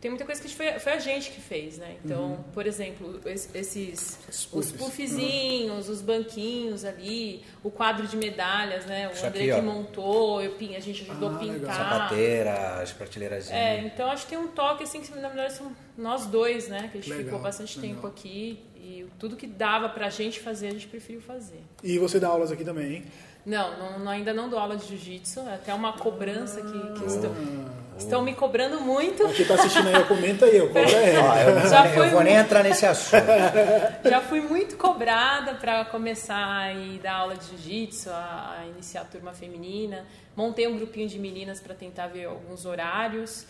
Tem 0.02 0.10
muita 0.10 0.26
coisa 0.26 0.42
que 0.42 0.50
foi, 0.54 0.72
foi 0.80 0.94
a 0.94 1.00
gente 1.00 1.30
que 1.30 1.40
fez, 1.40 1.78
né? 1.78 1.96
Então, 2.04 2.44
por 2.54 2.66
exemplo, 2.66 3.22
es- 3.24 3.50
esses. 3.54 4.18
Os 4.52 4.72
puffzinhos, 4.72 5.88
os 5.90 6.02
banquinhos 6.02 6.84
ali, 6.84 7.44
o 7.64 7.70
quadro 7.70 8.08
de 8.08 8.18
medalhas, 8.18 8.86
né? 8.88 9.08
O 9.08 9.12
Isso 9.12 9.26
André 9.28 9.42
aqui, 9.44 9.52
ó. 9.52 9.56
que 9.58 9.62
montou, 9.62 10.42
eu, 10.42 10.56
a 10.76 10.80
gente 10.80 11.04
ajudou 11.04 11.30
Ah, 11.30 11.36
a 11.36 11.40
legal. 11.42 11.56
pintar. 11.60 11.76
Sapateira, 11.76 12.82
as 12.82 12.92
prateleiras. 12.92 13.52
É, 13.52 13.80
então 13.82 14.10
acho 14.10 14.24
que 14.26 14.32
tem 14.32 14.40
um 14.40 14.48
toque 14.48 14.84
assim 14.84 15.02
que 15.02 15.12
na 15.20 15.28
verdade 15.30 15.54
são 15.54 15.72
nós 15.98 16.26
dois, 16.26 16.68
né? 16.68 16.90
Que 16.92 16.98
a 16.98 17.02
gente 17.02 17.10
Legal, 17.12 17.26
ficou 17.26 17.40
bastante 17.40 17.80
legal. 17.80 17.96
tempo 17.96 18.08
aqui 18.08 18.60
e 18.76 19.06
tudo 19.20 19.36
que 19.36 19.46
dava 19.46 19.88
pra 19.90 20.10
gente 20.10 20.40
fazer, 20.40 20.70
a 20.70 20.72
gente 20.72 20.88
preferiu 20.88 21.22
fazer. 21.22 21.62
E 21.84 22.00
você 22.00 22.20
dá 22.20 22.28
aulas 22.28 22.52
aqui 22.52 22.66
também, 22.66 22.96
hein? 22.96 23.06
Não, 23.46 24.00
não, 24.00 24.12
ainda 24.12 24.34
não 24.34 24.50
dou 24.50 24.58
aula 24.60 24.76
de 24.78 24.88
jiu-jitsu, 24.88 25.40
é 25.42 25.56
até 25.56 25.74
uma 25.74 25.94
cobrança 25.94 26.62
que, 26.62 26.68
Ah. 26.78 26.94
que 26.98 27.04
estão, 28.04 28.22
me 28.22 28.34
cobrando 28.34 28.80
muito. 28.82 29.28
Quem 29.30 29.46
tá 29.46 29.54
assistindo 29.56 29.88
aí, 29.88 30.04
comenta 30.06 30.46
aí, 30.46 30.58
é. 30.58 30.60
Eu, 30.60 31.56
não 31.56 31.62
Já 31.70 31.84
vou- 31.84 31.94
foi 31.94 32.08
eu 32.08 32.12
vou 32.12 32.24
nem 32.24 32.36
entrar 32.36 32.64
nesse 32.64 32.86
assunto. 32.86 33.24
Já 34.10 34.22
fui 34.22 34.42
muito 34.42 34.78
cobrada 34.78 35.54
para 35.56 35.86
começar 35.86 36.76
e 36.76 37.00
dar 37.00 37.14
aula 37.16 37.36
de 37.36 37.46
jiu-jitsu, 37.46 38.10
a, 38.10 38.58
a 38.62 38.66
iniciar 38.68 39.02
a 39.02 39.06
turma 39.06 39.34
feminina. 39.34 40.06
Montei 40.36 40.68
um 40.68 40.76
grupinho 40.78 41.08
de 41.08 41.20
meninas 41.20 41.60
para 41.60 41.74
tentar 41.76 42.08
ver 42.08 42.26
alguns 42.26 42.66
horários, 42.66 43.46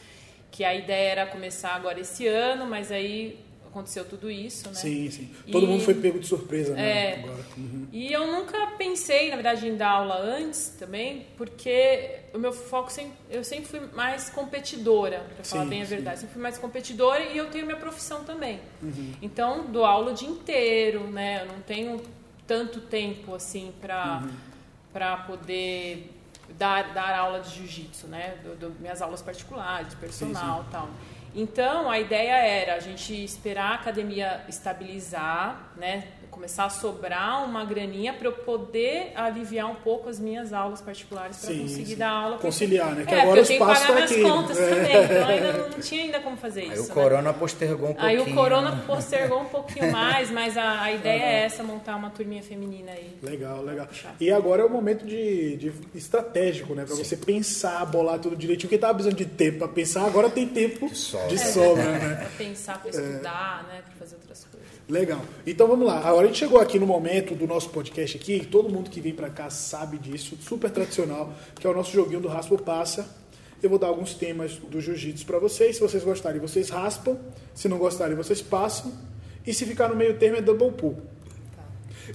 que 0.50 0.64
a 0.66 0.74
ideia 0.76 1.12
era 1.12 1.26
começar 1.28 1.74
agora 1.76 2.00
esse 2.00 2.28
ano, 2.28 2.66
mas 2.66 2.92
aí 2.92 3.40
aconteceu 3.72 4.06
tudo 4.06 4.30
isso, 4.30 4.68
né? 4.70 4.76
Sim, 4.76 5.10
sim. 5.10 5.34
Todo 5.52 5.66
E- 5.66 5.68
mundo 5.68 5.82
foi 5.84 5.96
pego 5.96 6.20
de 6.20 6.28
surpresa, 6.28 6.74
né? 6.74 6.82
É. 6.82 7.20
Agora. 7.24 7.44
Uhum. 7.58 7.88
E 7.92 8.12
eu 8.14 8.28
nunca 8.28 8.68
pensei, 8.78 9.30
na 9.30 9.36
verdade, 9.36 9.68
em 9.68 9.76
dar 9.76 9.90
aula 9.90 10.18
antes 10.20 10.76
também, 10.78 11.26
porque 11.38 12.20
o 12.34 12.38
meu 12.38 12.52
foco 12.54 12.92
sempre, 12.92 13.14
eu 13.30 13.44
sempre 13.44 13.66
fui 13.66 13.80
mais 13.94 14.30
competidora, 14.30 15.20
para 15.36 15.44
falar 15.44 15.64
Sim, 15.64 15.70
bem 15.70 15.82
a 15.82 15.86
sim. 15.86 15.96
verdade. 15.96 16.20
Sempre 16.20 16.34
fui 16.34 16.42
mais 16.44 16.58
competidora 16.58 17.24
e 17.24 17.38
eu 17.38 17.50
tenho 17.50 17.66
minha 17.66 17.78
profissão 17.78 18.24
também. 18.24 18.60
Uhum. 18.84 19.14
Então, 19.22 19.66
dou 19.72 19.86
aula 19.86 20.12
o 20.12 20.14
dia 20.14 20.30
inteiro, 20.30 21.08
né? 21.10 21.42
Eu 21.44 21.48
não 21.54 21.62
tenho 21.62 22.02
tanto 22.46 22.82
tempo 22.82 23.34
assim 23.34 23.74
para 23.82 24.22
Uhum. 24.24 24.32
para 24.94 25.16
poder 25.18 26.12
dar, 26.58 26.94
dar 26.94 27.18
aula 27.18 27.40
de 27.40 27.50
jiu-jitsu, 27.56 28.08
né? 28.08 28.36
Do, 28.44 28.56
do- 28.56 28.80
minhas 28.82 29.02
aulas 29.02 29.22
particulares, 29.22 29.94
personal, 29.96 30.66
tal. 30.70 30.90
Então, 31.34 31.90
a 31.90 31.98
ideia 31.98 32.34
era 32.34 32.76
a 32.76 32.80
gente 32.80 33.14
esperar 33.24 33.72
a 33.72 33.76
academia 33.76 34.44
estabilizar, 34.50 35.72
né? 35.78 36.08
Começar 36.32 36.66
a 36.66 36.70
sobrar 36.70 37.44
uma 37.46 37.64
graninha 37.66 38.14
para 38.14 38.28
eu 38.28 38.32
poder 38.32 39.12
aliviar 39.16 39.70
um 39.70 39.76
pouco 39.76 40.10
as 40.10 40.18
minhas 40.18 40.52
aulas 40.54 40.82
particulares 40.82 41.38
para 41.38 41.54
conseguir 41.54 41.86
sim. 41.86 41.96
dar 41.98 42.10
aula. 42.10 42.32
porque- 42.38 42.48
Conciliar, 42.48 42.96
né? 42.96 43.06
Que 43.06 43.14
é, 43.14 43.22
agora 43.22 43.42
porque 43.42 43.54
o 43.54 43.56
eu 43.56 43.60
tenho 43.60 43.60
que 43.60 43.66
pagar 43.80 43.88
tá 43.88 43.94
minhas 43.94 44.12
aqui. 44.12 44.22
contas 44.24 44.58
É. 44.58 44.70
também, 44.70 45.04
então 45.04 45.28
ainda 45.28 45.54
não, 45.54 45.70
não 45.70 45.80
tinha 45.80 46.04
ainda 46.04 46.20
como 46.22 46.38
fazer 46.38 46.62
Aí 46.62 46.72
isso. 46.74 46.84
o 46.84 46.88
né? 46.88 46.94
corona 46.94 47.34
postergou 47.34 47.90
um 47.90 47.94
pouquinho. 47.94 48.08
Aí 48.10 48.20
o 48.32 48.34
Corona 48.36 48.84
postergou 48.88 49.42
um 49.42 49.46
pouquinho 49.46 49.92
mais, 49.92 50.32
mas 50.32 50.58
a, 50.58 50.82
a 50.82 50.92
ideia 50.92 51.22
é 51.22 51.44
essa, 51.44 51.64
montar 51.64 51.96
uma 51.96 52.10
turminha 52.10 52.42
feminina 52.42 52.92
aí. 52.92 53.18
Legal, 53.22 53.62
legal. 53.62 53.88
E 54.20 54.32
agora 54.32 54.64
é 54.64 54.66
o 54.66 54.70
momento 54.70 55.06
de, 55.06 55.58
de 55.58 55.74
estratégico, 55.94 56.74
né? 56.74 56.86
Pra 56.86 56.96
você 56.96 57.16
pensar, 57.18 57.86
bolar 57.86 58.18
tudo 58.20 58.36
direitinho. 58.36 58.70
Quem 58.70 58.80
tava 58.80 58.94
precisando 58.96 59.18
de 59.18 59.26
tempo 59.26 59.60
pra 59.60 59.68
pensar, 59.68 60.06
agora 60.06 60.30
tem 60.30 60.48
tempo 60.48 60.88
de 60.88 60.96
sobra. 60.98 61.38
sobra, 61.38 61.84
É, 61.84 62.00
né? 62.00 62.16
Pra 62.16 62.30
pensar, 62.38 62.80
pra 62.80 62.90
estudar, 62.90 63.66
né? 63.68 63.82
Pra 63.86 63.96
fazer 64.00 64.16
outras 64.16 64.40
coisas. 64.46 64.51
Legal. 64.90 65.22
Então 65.46 65.68
vamos 65.68 65.86
lá. 65.86 66.00
Agora 66.00 66.26
a 66.26 66.28
gente 66.28 66.40
chegou 66.40 66.60
aqui 66.60 66.78
no 66.78 66.86
momento 66.86 67.34
do 67.36 67.48
nosso 67.48 67.70
podcast 67.70 68.18
aqui, 68.18 68.46
todo 68.46 68.70
mundo 68.70 68.90
que 68.90 69.00
vem 69.00 69.14
pra 69.14 69.30
cá 69.30 69.50
sabe 69.50 69.98
disso, 69.98 70.38
super 70.42 70.70
tradicional, 70.70 71.34
que 71.60 71.66
é 71.66 71.70
o 71.70 71.74
nosso 71.74 71.92
joguinho 71.92 72.20
do 72.20 72.28
Raspa 72.28 72.54
ou 72.54 72.60
Passa. 72.60 73.22
Eu 73.62 73.70
vou 73.70 73.78
dar 73.78 73.88
alguns 73.88 74.16
temas 74.16 74.54
do 74.56 74.82
jiu-jitsu 74.82 75.26
pra 75.26 75.38
vocês. 75.38 75.76
Se 75.76 75.82
vocês 75.82 76.04
gostarem, 76.04 76.42
vocês 76.42 76.70
raspam. 76.70 77.18
Se 77.54 77.70
não 77.70 77.78
gostarem, 77.78 78.16
vocês 78.16 78.42
passam. 78.42 78.92
E 79.46 79.54
se 79.54 79.66
ficar 79.66 79.88
no 79.88 79.96
meio 79.96 80.18
termo, 80.18 80.38
é 80.38 80.42
double 80.42 80.72
pull. 80.72 80.98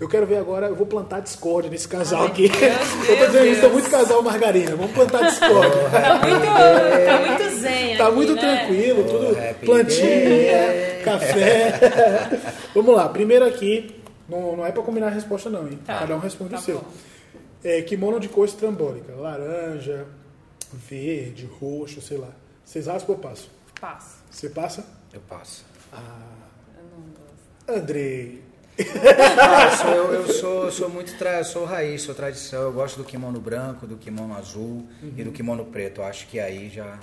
Eu 0.00 0.08
quero 0.08 0.26
ver 0.26 0.36
agora, 0.36 0.66
eu 0.66 0.74
vou 0.74 0.86
plantar 0.86 1.20
discórdia 1.20 1.70
nesse 1.70 1.88
casal 1.88 2.22
Ai, 2.22 2.28
aqui. 2.28 2.48
Deus, 2.48 2.58
eu 3.08 3.18
tô 3.18 3.26
dizendo 3.26 3.46
isso, 3.46 3.60
tô 3.62 3.68
muito 3.70 3.90
casal 3.90 4.22
margarina. 4.22 4.76
Vamos 4.76 4.92
plantar 4.92 5.22
discórdia. 5.28 5.90
Tá 5.90 6.18
muito, 6.26 6.46
tá 7.06 7.26
muito 7.26 7.60
zen 7.60 7.96
Tá 7.96 8.06
aqui, 8.06 8.14
muito 8.16 8.34
né? 8.34 8.40
tranquilo, 8.40 9.04
tudo 9.04 9.38
happy 9.38 9.66
plantinha, 9.66 11.02
café. 11.04 11.72
Vamos 12.74 12.94
lá, 12.94 13.08
primeiro 13.08 13.46
aqui, 13.46 13.94
não, 14.28 14.56
não 14.56 14.66
é 14.66 14.72
pra 14.72 14.82
combinar 14.82 15.06
a 15.06 15.10
resposta 15.10 15.48
não, 15.48 15.66
hein? 15.66 15.78
Tá, 15.86 16.00
Cada 16.00 16.14
um 16.14 16.18
responde 16.18 16.50
tá 16.50 16.58
o 16.58 16.60
seu. 16.60 16.76
bom. 16.78 16.84
É, 17.64 17.80
kimono 17.82 18.20
de 18.20 18.28
cor 18.28 18.44
estrambólica, 18.44 19.12
laranja, 19.14 20.06
verde, 20.72 21.48
roxo, 21.60 22.00
sei 22.02 22.18
lá. 22.18 22.28
Vocês 22.64 22.86
raspam 22.86 23.14
ou 23.16 23.20
passam? 23.22 23.46
Passo. 23.80 24.16
Você 24.30 24.48
passa? 24.50 24.84
Eu 25.12 25.20
passo. 25.28 25.64
Eu 25.92 25.98
não 26.84 27.06
gosto. 27.14 27.80
Andrei. 27.82 28.42
Ah, 28.78 29.64
eu, 29.70 29.76
sou, 29.76 29.88
eu, 29.94 30.12
eu 30.12 30.28
sou, 30.32 30.64
eu 30.66 30.72
sou 30.72 30.88
muito 30.90 31.16
tra... 31.16 31.38
eu 31.38 31.44
sou 31.44 31.64
raiz, 31.64 32.02
sou 32.02 32.14
tradição. 32.14 32.62
Eu 32.62 32.72
gosto 32.72 32.96
do 32.98 33.04
kimono 33.04 33.40
branco, 33.40 33.86
do 33.86 33.96
kimono 33.96 34.36
azul 34.36 34.86
e 35.16 35.22
do 35.24 35.32
kimono 35.32 35.64
preto. 35.64 36.00
Eu 36.00 36.04
acho 36.04 36.26
que 36.26 36.38
aí 36.38 36.68
já. 36.68 36.98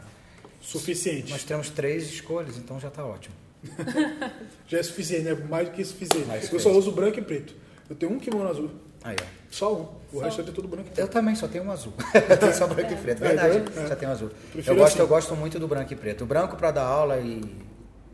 Suficiente. 0.62 1.31
Nós 1.31 1.43
temos 1.43 1.69
três 1.69 2.03
escolhas, 2.03 2.57
então 2.57 2.79
já 2.79 2.89
tá 2.89 3.05
ótimo. 3.05 3.36
Já 4.67 4.79
é 4.79 4.83
suficiente, 4.83 5.23
né? 5.23 5.33
Mais 5.49 5.69
do 5.69 5.73
que 5.73 5.83
suficiente. 5.86 6.27
Mais 6.27 6.51
eu 6.51 6.59
só 6.59 6.69
uso 6.71 6.91
branco 6.91 7.17
e 7.19 7.21
preto. 7.21 7.53
Eu 7.89 7.95
tenho 7.95 8.12
um 8.12 8.19
kimono 8.19 8.49
azul. 8.49 8.69
Aí, 9.03 9.15
ó. 9.21 9.25
Só 9.49 9.73
um. 9.73 9.81
O 10.12 10.19
Só 10.19 10.25
resto 10.25 10.41
é 10.41 10.43
de 10.43 10.51
tudo 10.51 10.67
branco 10.67 10.88
e 10.88 10.91
Eu 10.91 10.95
preto. 10.95 11.09
também 11.12 11.33
só 11.36 11.47
tenho 11.47 11.63
um 11.63 11.71
azul. 11.71 11.93
Eu 12.29 12.38
tenho 12.38 12.53
só 12.53 12.67
branco 12.67 12.91
e 12.91 12.95
preto. 12.97 13.19
Verdade, 13.19 13.63
É. 13.77 13.88
só 13.88 13.95
tenho 13.95 14.12
um 14.12 14.13
azul. 14.13 14.31
Prefiro 14.51 14.75
Eu 14.75 14.79
gosto, 14.79 14.93
assim. 14.93 14.99
eu 15.01 15.07
gosto 15.07 15.36
muito 15.36 15.59
do 15.59 15.67
branco 15.67 15.93
e 15.93 15.95
preto. 15.95 16.23
O 16.25 16.27
branco 16.27 16.57
pra 16.57 16.71
dar 16.71 16.83
aula 16.83 17.17
e. 17.19 17.41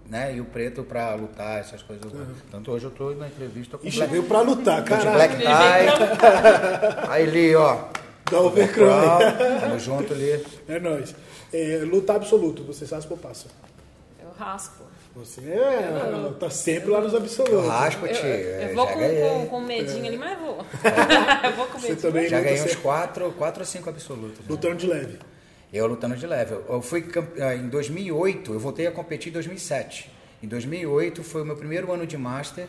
Né, 0.09 0.35
e 0.35 0.41
o 0.41 0.45
preto 0.45 0.83
pra 0.83 1.13
lutar, 1.13 1.59
essas 1.59 1.83
coisas. 1.83 2.03
eu 2.03 2.09
gosto. 2.11 2.33
Tanto 2.49 2.71
hoje 2.71 2.85
eu 2.85 2.91
tô 2.91 3.11
na 3.11 3.27
entrevista 3.27 3.77
com 3.77 3.85
Ixi, 3.87 3.97
black, 3.97 4.11
veio 4.11 4.23
pra 4.23 4.41
lutar, 4.41 4.83
caralho. 4.83 5.11
black 5.11 5.35
tie. 5.37 5.47
Aí 7.09 7.23
ali, 7.27 7.55
ó. 7.55 7.77
Dá 8.31 8.39
overcroy. 8.41 8.89
Tamo 9.61 9.77
junto 9.79 10.11
ali. 10.13 10.43
É 10.67 10.79
nóis. 10.79 11.13
É, 11.53 11.81
luta 11.85 12.13
absoluto, 12.13 12.63
vocês 12.63 12.89
raspam 12.89 13.13
ou 13.15 13.17
passam? 13.19 13.51
Eu 14.21 14.29
raspo. 14.37 14.83
Você 15.15 15.41
é, 15.41 16.31
tá 16.39 16.49
sempre 16.49 16.89
lá 16.91 17.01
nos 17.01 17.13
absolutos. 17.13 17.67
Raspa, 17.67 18.05
Eu, 18.07 18.13
tio. 18.13 18.25
eu 18.25 18.75
vou 18.75 18.85
já 18.87 18.93
com, 18.93 18.99
com, 19.39 19.47
com 19.47 19.59
medinho 19.61 20.05
ali, 20.05 20.17
mas 20.17 20.39
vou. 20.39 20.57
eu 21.43 21.51
vou 21.55 21.65
com 21.67 21.79
Você 21.79 21.89
medinho. 21.89 22.01
também 22.01 22.29
Já 22.29 22.39
ganhei 22.39 22.59
uns 22.61 22.61
sempre 22.61 22.77
4, 22.77 23.31
quatro 23.33 23.61
ou 23.61 23.65
5 23.65 23.89
absolutos. 23.89 24.39
né? 24.39 24.45
lutando 24.47 24.75
de 24.75 24.87
leve. 24.87 25.19
Eu 25.71 25.85
lutando 25.85 26.15
de 26.15 26.25
leve. 26.25 26.53
Eu 26.67 26.81
fui 26.81 27.05
ah, 27.41 27.55
em 27.55 27.67
2008, 27.69 28.53
eu 28.53 28.59
voltei 28.59 28.87
a 28.87 28.91
competir 28.91 29.29
em 29.29 29.33
2007. 29.33 30.09
Em 30.41 30.47
2008 30.47 31.23
foi 31.23 31.41
o 31.41 31.45
meu 31.45 31.55
primeiro 31.55 31.91
ano 31.91 32.07
de 32.07 32.17
master, 32.17 32.67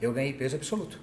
eu 0.00 0.12
ganhei 0.12 0.32
peso 0.32 0.56
absoluto. 0.56 0.98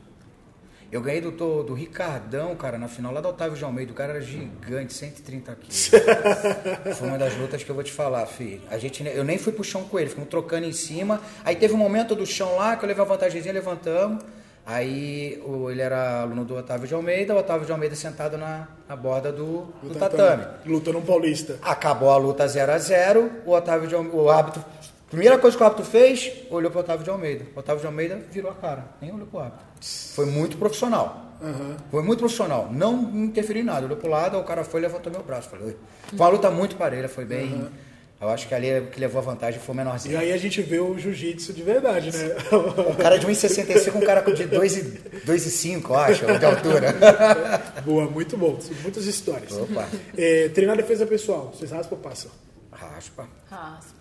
Eu 0.89 1.01
ganhei 1.01 1.19
do, 1.19 1.31
do, 1.31 1.73
Ricardão, 1.73 2.55
cara, 2.55 2.77
na 2.77 2.87
final 2.87 3.11
lá 3.11 3.19
do 3.19 3.27
Otávio 3.27 3.57
de 3.57 3.63
Almeida. 3.63 3.91
O 3.91 3.95
cara 3.95 4.13
era 4.13 4.21
gigante, 4.21 4.93
130 4.93 5.55
quilos. 5.55 5.91
foi 6.97 7.07
uma 7.09 7.17
das 7.17 7.35
lutas 7.35 7.61
que 7.61 7.69
eu 7.69 7.75
vou 7.75 7.83
te 7.83 7.91
falar, 7.91 8.25
filho. 8.25 8.61
A 8.69 8.77
gente, 8.77 9.05
eu 9.05 9.23
nem 9.23 9.37
fui 9.37 9.51
pro 9.51 9.65
chão 9.65 9.83
com 9.83 9.99
ele, 9.99 10.09
ficamos 10.09 10.29
trocando 10.29 10.65
em 10.65 10.71
cima. 10.71 11.21
Aí 11.43 11.57
teve 11.57 11.73
um 11.73 11.77
momento 11.77 12.15
do 12.15 12.25
chão 12.25 12.55
lá 12.55 12.77
que 12.77 12.85
eu 12.85 12.87
levei 12.87 13.03
uma 13.03 13.09
vantagemzinha, 13.09 13.53
levantamos. 13.53 14.23
Aí 14.69 15.41
o- 15.45 15.71
ele 15.71 15.81
era 15.81 16.21
aluno 16.23 16.43
do 16.43 16.55
Otávio 16.57 16.85
de 16.85 16.93
Almeida, 16.93 17.33
o 17.33 17.37
Otávio 17.37 17.65
de 17.65 17.71
Almeida 17.71 17.95
sentado 17.95 18.37
na, 18.37 18.67
na 18.87 18.95
borda 18.97 19.31
do, 19.31 19.61
do 19.81 19.95
tatame. 19.97 20.43
Lutando 20.65 20.97
um 20.97 21.01
paulista. 21.01 21.57
Acabou 21.61 22.11
a 22.11 22.17
luta 22.17 22.45
0 22.45 22.73
a 22.73 22.77
0 22.77 23.31
o 23.45 23.51
Otávio 23.53 23.87
de 23.87 23.95
Almeida, 23.95 24.17
o 24.17 24.29
árbitro, 24.29 24.61
primeira 25.09 25.37
coisa 25.37 25.55
que 25.55 25.63
o 25.63 25.65
árbitro 25.65 25.85
fez, 25.85 26.31
olhou 26.51 26.69
para 26.69 26.79
o 26.79 26.81
Otávio 26.81 27.03
de 27.05 27.09
Almeida. 27.09 27.45
O 27.55 27.59
Otávio 27.59 27.79
de 27.79 27.87
Almeida 27.87 28.19
virou 28.29 28.51
a 28.51 28.55
cara, 28.55 28.83
nem 29.01 29.09
olhou 29.13 29.25
para 29.27 29.39
o 29.39 29.43
árbitro. 29.43 29.65
Foi 30.13 30.25
muito 30.25 30.57
profissional. 30.57 31.23
Aham. 31.41 31.77
Foi 31.89 32.03
muito 32.03 32.19
profissional. 32.19 32.67
Não 32.69 32.93
interferiu 33.15 33.61
em 33.61 33.65
nada. 33.65 33.85
Olhou 33.85 33.95
pro 33.97 34.09
lado, 34.09 34.37
o 34.37 34.43
cara 34.43 34.65
foi 34.65 34.81
e 34.81 34.83
levantou 34.83 35.09
meu 35.11 35.23
braço. 35.23 35.47
Falei, 35.47 35.67
"Oi." 35.67 35.77
Foi 36.09 36.19
uma 36.19 36.27
luta 36.29 36.49
muito 36.51 36.75
parelha, 36.75 37.07
foi 37.07 37.23
bem. 37.23 37.69
Eu 38.19 38.29
acho 38.29 38.47
que 38.47 38.55
ali 38.55 38.79
o 38.79 38.87
que 38.87 38.99
levou 38.99 39.19
a 39.21 39.23
vantagem 39.23 39.59
foi 39.59 39.73
o 39.73 39.75
E 39.75 39.77
menorzinho. 39.77 40.17
aí 40.17 40.33
a 40.33 40.37
gente 40.37 40.59
vê 40.63 40.79
o 40.79 40.97
jiu-jitsu 40.97 41.53
de 41.53 41.61
verdade, 41.61 42.11
né? 42.11 42.35
O 42.91 42.95
cara 42.95 43.17
de 43.19 43.27
1,65, 43.27 43.95
um 43.95 43.99
cara 44.05 44.21
de 44.21 44.43
2,5, 44.47 45.89
eu 45.89 45.95
acho, 45.95 46.25
de 46.25 46.45
altura. 46.45 46.95
Boa, 47.85 48.09
muito 48.09 48.35
bom. 48.35 48.57
Muitas 48.81 49.05
histórias. 49.05 49.51
Opa, 49.53 49.87
É, 50.17 50.49
treinar 50.49 50.75
defesa 50.75 51.05
pessoal. 51.05 51.53
Vocês 51.55 51.69
raspam 51.71 51.95
ou 51.97 52.03
passam? 52.03 52.31
raspa. 52.71 53.27
Raspa. 53.49 53.97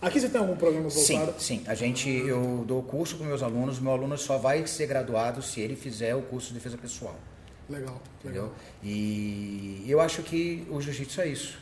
Aqui 0.00 0.18
você 0.20 0.28
tem 0.28 0.40
algum 0.40 0.56
programa 0.56 0.90
Sim, 0.90 1.18
voltado? 1.18 1.40
sim. 1.40 1.62
A 1.66 1.74
gente, 1.74 2.08
eu 2.10 2.64
dou 2.66 2.82
curso 2.82 3.16
para 3.16 3.26
meus 3.26 3.42
alunos. 3.44 3.78
Meu 3.78 3.92
aluno 3.92 4.18
só 4.18 4.36
vai 4.38 4.66
ser 4.66 4.86
graduado 4.88 5.40
se 5.40 5.60
ele 5.60 5.76
fizer 5.76 6.16
o 6.16 6.22
curso 6.22 6.48
de 6.48 6.54
defesa 6.54 6.76
pessoal. 6.76 7.16
Legal, 7.70 8.00
Entendeu? 8.18 8.42
legal. 8.42 8.56
E 8.82 9.84
eu 9.86 10.00
acho 10.00 10.22
que 10.22 10.66
o 10.68 10.80
jiu-jitsu 10.80 11.20
é 11.20 11.28
isso. 11.28 11.61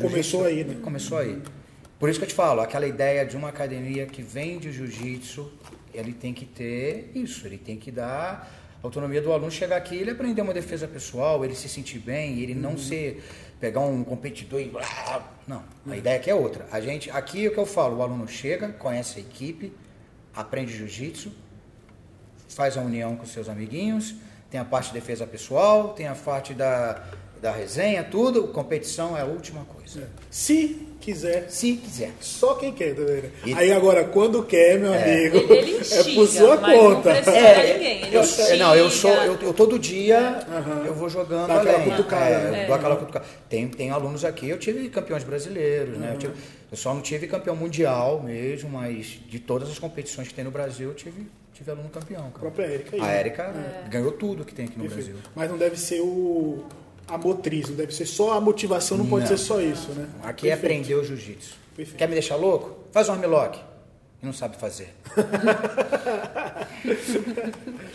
Começou 0.00 0.44
aí, 0.44 0.64
né? 0.64 0.76
Começou 0.82 1.18
aí. 1.18 1.42
Por 1.98 2.08
isso 2.08 2.18
que 2.18 2.24
eu 2.24 2.28
te 2.28 2.34
falo, 2.34 2.60
aquela 2.60 2.86
ideia 2.86 3.24
de 3.24 3.36
uma 3.36 3.48
academia 3.48 4.06
que 4.06 4.22
vem 4.22 4.58
de 4.58 4.72
jiu-jitsu, 4.72 5.52
ele 5.94 6.12
tem 6.12 6.34
que 6.34 6.44
ter 6.44 7.12
isso, 7.14 7.46
ele 7.46 7.58
tem 7.58 7.76
que 7.76 7.92
dar 7.92 8.50
autonomia 8.82 9.22
do 9.22 9.32
aluno 9.32 9.50
chegar 9.50 9.76
aqui, 9.76 9.94
ele 9.94 10.10
aprender 10.10 10.42
uma 10.42 10.52
defesa 10.52 10.88
pessoal, 10.88 11.44
ele 11.44 11.54
se 11.54 11.68
sentir 11.68 12.00
bem, 12.00 12.40
ele 12.40 12.54
não 12.54 12.76
ser 12.76 13.22
pegar 13.60 13.80
um 13.80 14.02
competidor 14.02 14.60
e 14.60 14.64
blá, 14.64 15.32
não, 15.46 15.62
a 15.88 15.96
ideia 15.96 16.16
aqui 16.16 16.28
é 16.28 16.34
outra. 16.34 16.66
A 16.72 16.80
gente 16.80 17.08
aqui 17.10 17.46
é 17.46 17.48
o 17.48 17.52
que 17.52 17.58
eu 17.58 17.66
falo, 17.66 17.98
o 17.98 18.02
aluno 18.02 18.26
chega, 18.26 18.70
conhece 18.70 19.20
a 19.20 19.22
equipe, 19.22 19.72
aprende 20.34 20.76
jiu-jitsu, 20.76 21.30
faz 22.48 22.76
a 22.76 22.80
união 22.80 23.14
com 23.14 23.24
seus 23.24 23.48
amiguinhos, 23.48 24.16
tem 24.50 24.60
a 24.60 24.64
parte 24.64 24.88
de 24.88 24.94
defesa 24.94 25.24
pessoal, 25.26 25.90
tem 25.90 26.08
a 26.08 26.14
parte 26.14 26.52
da, 26.52 27.04
da 27.42 27.50
resenha, 27.50 28.04
tudo. 28.04 28.44
Competição 28.48 29.18
é 29.18 29.20
a 29.22 29.24
última 29.26 29.64
coisa. 29.64 30.08
Se 30.30 30.86
quiser, 31.00 31.50
Se 31.50 31.74
quiser. 31.74 32.12
só 32.20 32.54
quem 32.54 32.72
quer, 32.72 32.94
tá 32.94 33.02
vendo? 33.02 33.30
E- 33.44 33.52
Aí 33.52 33.72
agora, 33.72 34.04
quando 34.04 34.44
quer, 34.44 34.78
meu 34.78 34.94
amigo, 34.94 35.36
Ele, 35.38 35.52
ele 35.52 35.72
é 35.76 35.80
instiga, 35.80 36.14
por 36.14 36.28
sua 36.28 36.56
não 36.56 36.72
conta. 36.78 37.10
precisa 37.14 37.36
É, 37.36 37.72
ninguém. 37.74 38.02
Ele 38.06 38.16
eu, 38.16 38.20
instiga. 38.22 38.56
não, 38.56 38.76
eu 38.76 38.88
sou, 38.88 39.10
eu, 39.10 39.36
eu 39.42 39.52
todo 39.52 39.76
dia 39.80 40.18
Aham. 40.48 40.84
eu 40.86 40.94
vou 40.94 41.08
jogando 41.08 41.48
Dá 41.48 41.56
aquela 41.60 41.74
além. 41.78 41.90
cutucada, 41.90 42.24
É, 42.56 42.62
eu 42.62 42.66
dou 42.68 42.76
aquela 42.76 42.96
cutucada. 42.96 43.24
Tem, 43.48 43.68
tem 43.68 43.90
alunos 43.90 44.24
aqui, 44.24 44.48
eu 44.48 44.58
tive 44.58 44.88
campeões 44.88 45.24
brasileiros, 45.24 45.98
né? 45.98 46.12
Eu, 46.14 46.18
tive- 46.18 46.34
eu 46.70 46.76
só 46.76 46.94
não 46.94 47.00
tive 47.02 47.26
campeão 47.26 47.56
mundial 47.56 48.22
mesmo, 48.22 48.70
mas 48.70 49.20
de 49.28 49.40
todas 49.40 49.68
as 49.68 49.78
competições 49.80 50.28
que 50.28 50.34
tem 50.34 50.44
no 50.44 50.52
Brasil, 50.52 50.90
eu 50.90 50.94
tive, 50.94 51.26
tive 51.52 51.70
aluno 51.72 51.88
campeão. 51.88 52.20
A 52.20 52.30
Cara. 52.30 52.38
própria 52.38 52.64
Érica 52.66 52.94
aí. 52.96 53.02
A? 53.02 53.06
Érica 53.10 53.54
ganhou 53.90 54.12
tudo 54.12 54.44
que 54.44 54.54
tem 54.54 54.66
aqui 54.66 54.78
no 54.78 54.84
Perfeito. 54.84 55.10
Brasil. 55.10 55.30
Mas 55.34 55.50
não 55.50 55.58
deve 55.58 55.76
ser 55.76 56.00
o 56.00 56.64
a 57.12 57.18
motriz, 57.18 57.68
não 57.68 57.76
deve 57.76 57.94
ser 57.94 58.06
só 58.06 58.32
a 58.32 58.40
motivação, 58.40 58.96
não, 58.96 59.06
pode 59.06 59.28
Não. 59.28 59.36
ser 59.36 59.36
só 59.36 59.60
isso, 59.60 59.90
né? 59.92 60.08
Aqui 60.22 60.48
é 60.48 60.56
Perfeito. 60.56 60.72
aprender 60.82 60.94
o 60.94 61.04
jiu-jitsu. 61.04 61.56
Quer 61.98 62.08
me 62.08 62.14
deixar 62.14 62.36
louco? 62.36 62.74
Faz 62.90 63.10
um 63.10 63.12
armlock. 63.12 63.60
E 64.22 64.26
não 64.26 64.32
sabe 64.32 64.56
fazer. 64.56 64.94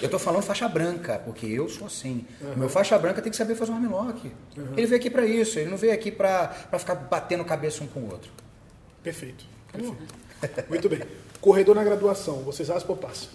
eu 0.01 0.09
tô 0.09 0.19
falando 0.19 0.43
faixa 0.43 0.67
branca, 0.67 1.19
porque 1.25 1.47
eu 1.47 1.67
sou 1.67 1.87
assim. 1.87 2.27
O 2.55 2.59
meu 2.59 2.69
faixa 2.69 2.97
branca 2.99 3.19
tem 3.19 3.31
que 3.31 3.37
saber 3.37 3.55
fazer 3.55 3.71
um 3.71 3.75
armlock. 3.75 4.31
Ele 4.75 4.85
veio 4.85 4.99
aqui 4.99 5.09
para 5.09 5.25
isso, 5.25 5.57
ele 5.57 5.71
não 5.71 5.77
veio 5.77 5.93
aqui 5.93 6.11
para 6.11 6.49
ficar 6.77 6.93
batendo 6.93 7.43
cabeça 7.43 7.83
um 7.83 7.87
com 7.87 8.01
o 8.01 8.11
outro. 8.11 8.29
Perfeito. 9.01 9.45
Perfeito. 9.71 10.13
Muito 10.69 10.87
bem. 10.89 10.99
Corredor 11.41 11.73
na 11.75 11.83
graduação, 11.83 12.43
vocês 12.43 12.69
raspam 12.69 12.95
ou 12.95 13.01
passam? 13.01 13.29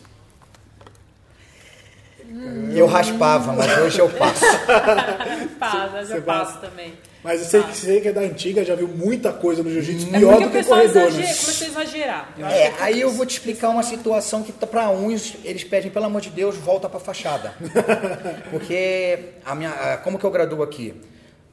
Eu 2.75 2.87
raspava, 2.87 3.53
mas 3.53 3.79
hoje 3.79 3.99
eu 3.99 4.09
passo. 4.09 4.45
Passa, 5.59 5.89
Você 6.05 6.15
já 6.17 6.21
passo 6.23 6.61
também. 6.61 6.95
Mas 7.23 7.41
você, 7.41 7.61
você 7.61 8.01
que 8.01 8.09
é 8.09 8.13
da 8.13 8.23
antiga 8.23 8.65
já 8.65 8.75
viu 8.75 8.89
muita 8.89 9.33
coisa 9.33 9.63
no 9.63 9.71
jiu-jitsu, 9.71 10.09
É 10.13 10.19
pior 10.19 10.41
do 10.41 10.51
que 10.51 10.65
corredor, 10.65 11.03
exagera, 11.03 11.11
né? 11.11 11.35
começou 11.35 11.67
a 11.67 11.69
exagerar. 11.85 12.35
Eu 12.37 12.47
É, 12.47 12.71
que 12.71 12.83
aí 12.83 13.01
eu 13.01 13.13
vou 13.13 13.25
te 13.25 13.31
explicar 13.33 13.69
uma 13.69 13.83
situação 13.85 14.43
que 14.43 14.51
para 14.53 14.89
uns 14.91 15.37
eles 15.45 15.63
pedem, 15.63 15.91
pelo 15.91 16.07
amor 16.07 16.21
de 16.21 16.31
Deus, 16.31 16.57
volta 16.57 16.89
para 16.89 16.99
fachada. 16.99 17.55
Porque 18.51 19.19
a 19.45 19.55
minha, 19.55 19.71
a- 19.71 19.97
como 19.99 20.19
que 20.19 20.25
eu 20.25 20.31
graduo 20.31 20.63
aqui? 20.63 20.95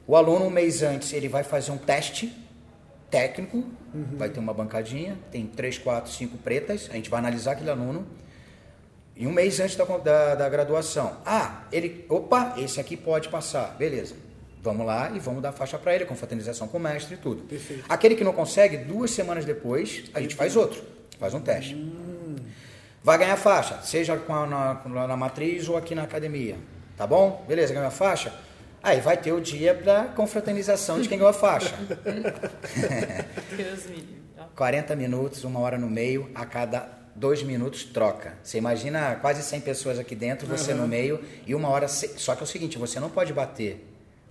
O 0.06 0.16
aluno 0.16 0.46
um 0.46 0.50
mês 0.50 0.82
antes 0.82 1.12
ele 1.12 1.28
vai 1.28 1.44
fazer 1.44 1.70
um 1.70 1.78
teste 1.78 2.32
técnico, 3.10 3.64
vai 4.16 4.28
ter 4.28 4.40
uma 4.40 4.52
bancadinha, 4.54 5.16
tem 5.30 5.46
três, 5.46 5.78
quatro, 5.78 6.10
cinco 6.10 6.36
pretas, 6.38 6.88
a 6.90 6.94
gente 6.94 7.08
vai 7.10 7.20
analisar 7.20 7.52
aquele 7.52 7.70
aluno. 7.70 8.06
E 9.20 9.26
um 9.26 9.32
mês 9.32 9.60
antes 9.60 9.76
da, 9.76 9.84
da, 9.84 10.34
da 10.34 10.48
graduação. 10.48 11.18
Ah, 11.26 11.64
ele. 11.70 12.06
Opa, 12.08 12.54
esse 12.56 12.80
aqui 12.80 12.96
pode 12.96 13.28
passar. 13.28 13.76
Beleza. 13.78 14.14
Vamos 14.62 14.86
lá 14.86 15.10
e 15.14 15.18
vamos 15.18 15.42
dar 15.42 15.52
faixa 15.52 15.78
para 15.78 15.94
ele, 15.94 16.06
com 16.06 16.14
fraternização 16.16 16.66
com 16.66 16.78
o 16.78 16.80
mestre 16.80 17.14
e 17.14 17.18
tudo. 17.18 17.42
Perfeito. 17.42 17.84
Aquele 17.88 18.14
que 18.16 18.24
não 18.24 18.32
consegue, 18.32 18.78
duas 18.78 19.10
semanas 19.10 19.44
depois, 19.44 20.04
a 20.14 20.20
gente 20.22 20.34
faz 20.34 20.56
outro. 20.56 20.82
Faz 21.18 21.34
um 21.34 21.40
teste. 21.40 21.76
Vai 23.02 23.18
ganhar 23.18 23.36
faixa, 23.36 23.80
seja 23.82 24.16
com 24.16 24.34
a- 24.34 24.46
na, 24.46 25.06
na, 25.06 25.16
matriz 25.16 25.68
ou 25.68 25.76
aqui 25.76 25.94
na 25.94 26.02
academia. 26.04 26.56
Tá 26.96 27.06
bom? 27.06 27.44
Beleza, 27.48 27.72
ganhou 27.74 27.88
a 27.88 27.90
faixa? 27.90 28.32
Aí 28.82 29.00
vai 29.00 29.16
ter 29.18 29.32
o 29.32 29.40
dia 29.40 29.74
da 29.74 30.04
confraternização 30.04 31.00
de 31.00 31.08
quem 31.08 31.18
ganhou 31.18 31.30
a 31.30 31.34
faixa. 31.34 31.74
Deus 33.56 33.86
me 33.86 33.96
livre. 33.96 34.20
40 34.56 34.96
minutos, 34.96 35.44
uma 35.44 35.60
hora 35.60 35.78
no 35.78 35.88
meio, 35.88 36.30
a 36.34 36.44
cada 36.44 36.99
dois 37.14 37.42
minutos 37.42 37.84
troca. 37.84 38.34
Você 38.42 38.58
imagina 38.58 39.16
quase 39.16 39.42
100 39.42 39.60
pessoas 39.60 39.98
aqui 39.98 40.14
dentro, 40.14 40.46
você 40.46 40.74
no 40.74 40.86
meio, 40.86 41.22
e 41.46 41.54
uma 41.54 41.68
hora. 41.68 41.88
Só 41.88 42.34
que 42.34 42.40
é 42.40 42.44
o 42.44 42.46
seguinte: 42.46 42.78
você 42.78 42.98
não 43.00 43.10
pode 43.10 43.32
bater, 43.32 43.86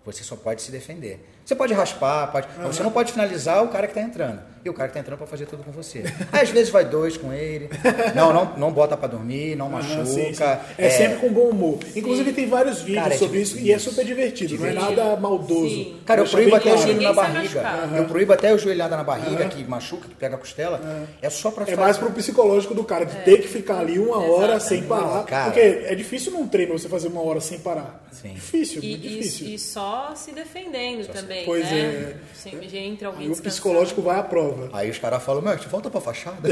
você 0.05 0.23
só 0.23 0.35
pode 0.35 0.61
se 0.61 0.71
defender. 0.71 1.25
Você 1.49 1.55
pode 1.55 1.73
raspar, 1.73 2.27
pode, 2.31 2.47
mas 2.59 2.75
você 2.75 2.83
não 2.83 2.91
pode 2.91 3.11
finalizar 3.11 3.63
o 3.63 3.69
cara 3.69 3.87
que 3.87 3.93
está 3.97 4.07
entrando. 4.07 4.39
E 4.63 4.69
o 4.69 4.73
cara 4.73 4.87
que 4.87 4.91
está 4.91 4.99
entrando 4.99 5.17
para 5.17 5.25
fazer 5.25 5.45
tudo 5.47 5.63
com 5.63 5.71
você. 5.71 6.03
Aí, 6.31 6.41
às 6.43 6.49
vezes 6.49 6.69
vai 6.69 6.85
dois 6.85 7.17
com 7.17 7.33
ele. 7.33 7.69
Não, 8.13 8.33
não, 8.33 8.57
não 8.57 8.71
bota 8.73 8.97
para 8.97 9.07
dormir, 9.07 9.55
não 9.55 9.67
Aham, 9.67 9.77
machuca. 9.77 10.05
sim, 10.05 10.33
sim. 10.33 10.43
É, 10.77 10.89
sempre 10.89 11.17
com 11.19 11.29
bom 11.31 11.47
humor. 11.49 11.79
Inclusive 11.95 12.33
tem 12.33 12.47
vários 12.47 12.81
vídeos 12.81 13.03
Cara, 13.03 13.15
é 13.15 13.17
sobre 13.17 13.39
isso 13.39 13.57
e 13.57 13.71
é 13.71 13.79
super 13.79 14.03
divertido, 14.03 14.57
não 14.57 14.65
é 14.67 14.73
nada 14.73 15.15
maldoso. 15.15 15.69
Sim. 15.69 15.95
Cara, 16.05 16.21
eu 16.21 16.27
proíbo 16.27 16.55
até 16.55 16.69
o 16.69 16.73
claro. 16.73 16.81
joelho 16.87 17.01
na 17.01 17.13
barriga. 17.13 17.39
machucado. 17.61 17.95
Eu 17.95 18.05
proíbo 18.05 18.33
até 18.33 18.53
o 18.53 18.57
joelhada 18.57 18.97
na 18.97 19.03
barriga, 19.03 19.45
que 19.47 19.63
machuca, 19.63 20.07
que 20.09 20.15
pega 20.15 20.35
a 20.35 20.37
costela. 20.39 21.07
É 21.21 21.29
só 21.29 21.49
para 21.51 21.71
É 21.71 21.75
mais 21.77 21.97
pro 21.97 22.11
psicológico 22.11 22.73
do 22.75 22.83
cara, 22.83 23.05
de 23.05 23.15
ter 23.23 23.37
que 23.41 23.47
ficar 23.47 23.79
ali 23.79 23.97
uma 23.97 24.17
hora 24.17 24.59
sem 24.59 24.83
parar. 24.83 25.23
Cara. 25.23 25.45
Porque 25.45 25.61
é 25.61 25.95
difícil 25.95 26.33
num 26.33 26.47
treino 26.47 26.77
você 26.77 26.89
fazer 26.89 27.07
uma 27.07 27.21
hora 27.21 27.39
sem 27.39 27.59
parar. 27.59 28.03
Sim. 28.11 28.33
Difícil, 28.33 28.83
E, 28.83 28.89
muito 28.89 29.05
e- 29.05 29.09
difícil. 29.19 29.47
e 29.47 29.57
só 29.59 30.13
se 30.15 30.31
defendendo 30.33 31.07
também, 31.07 31.38
Pois 31.45 31.63
né? 31.69 31.79
é. 31.79 32.15
Sempre 32.33 32.77
entra 32.77 33.07
alguém 33.09 33.27
Aí 33.27 33.31
o 33.31 33.35
psicológico 33.35 34.01
vai 34.01 34.17
à 34.17 34.23
prova. 34.23 34.69
Aí 34.71 34.89
os 34.89 34.97
caras 34.97 35.21
falam, 35.21 35.41
meu, 35.41 35.57
volta 35.57 35.89
pra 35.89 35.99
fachada. 35.99 36.47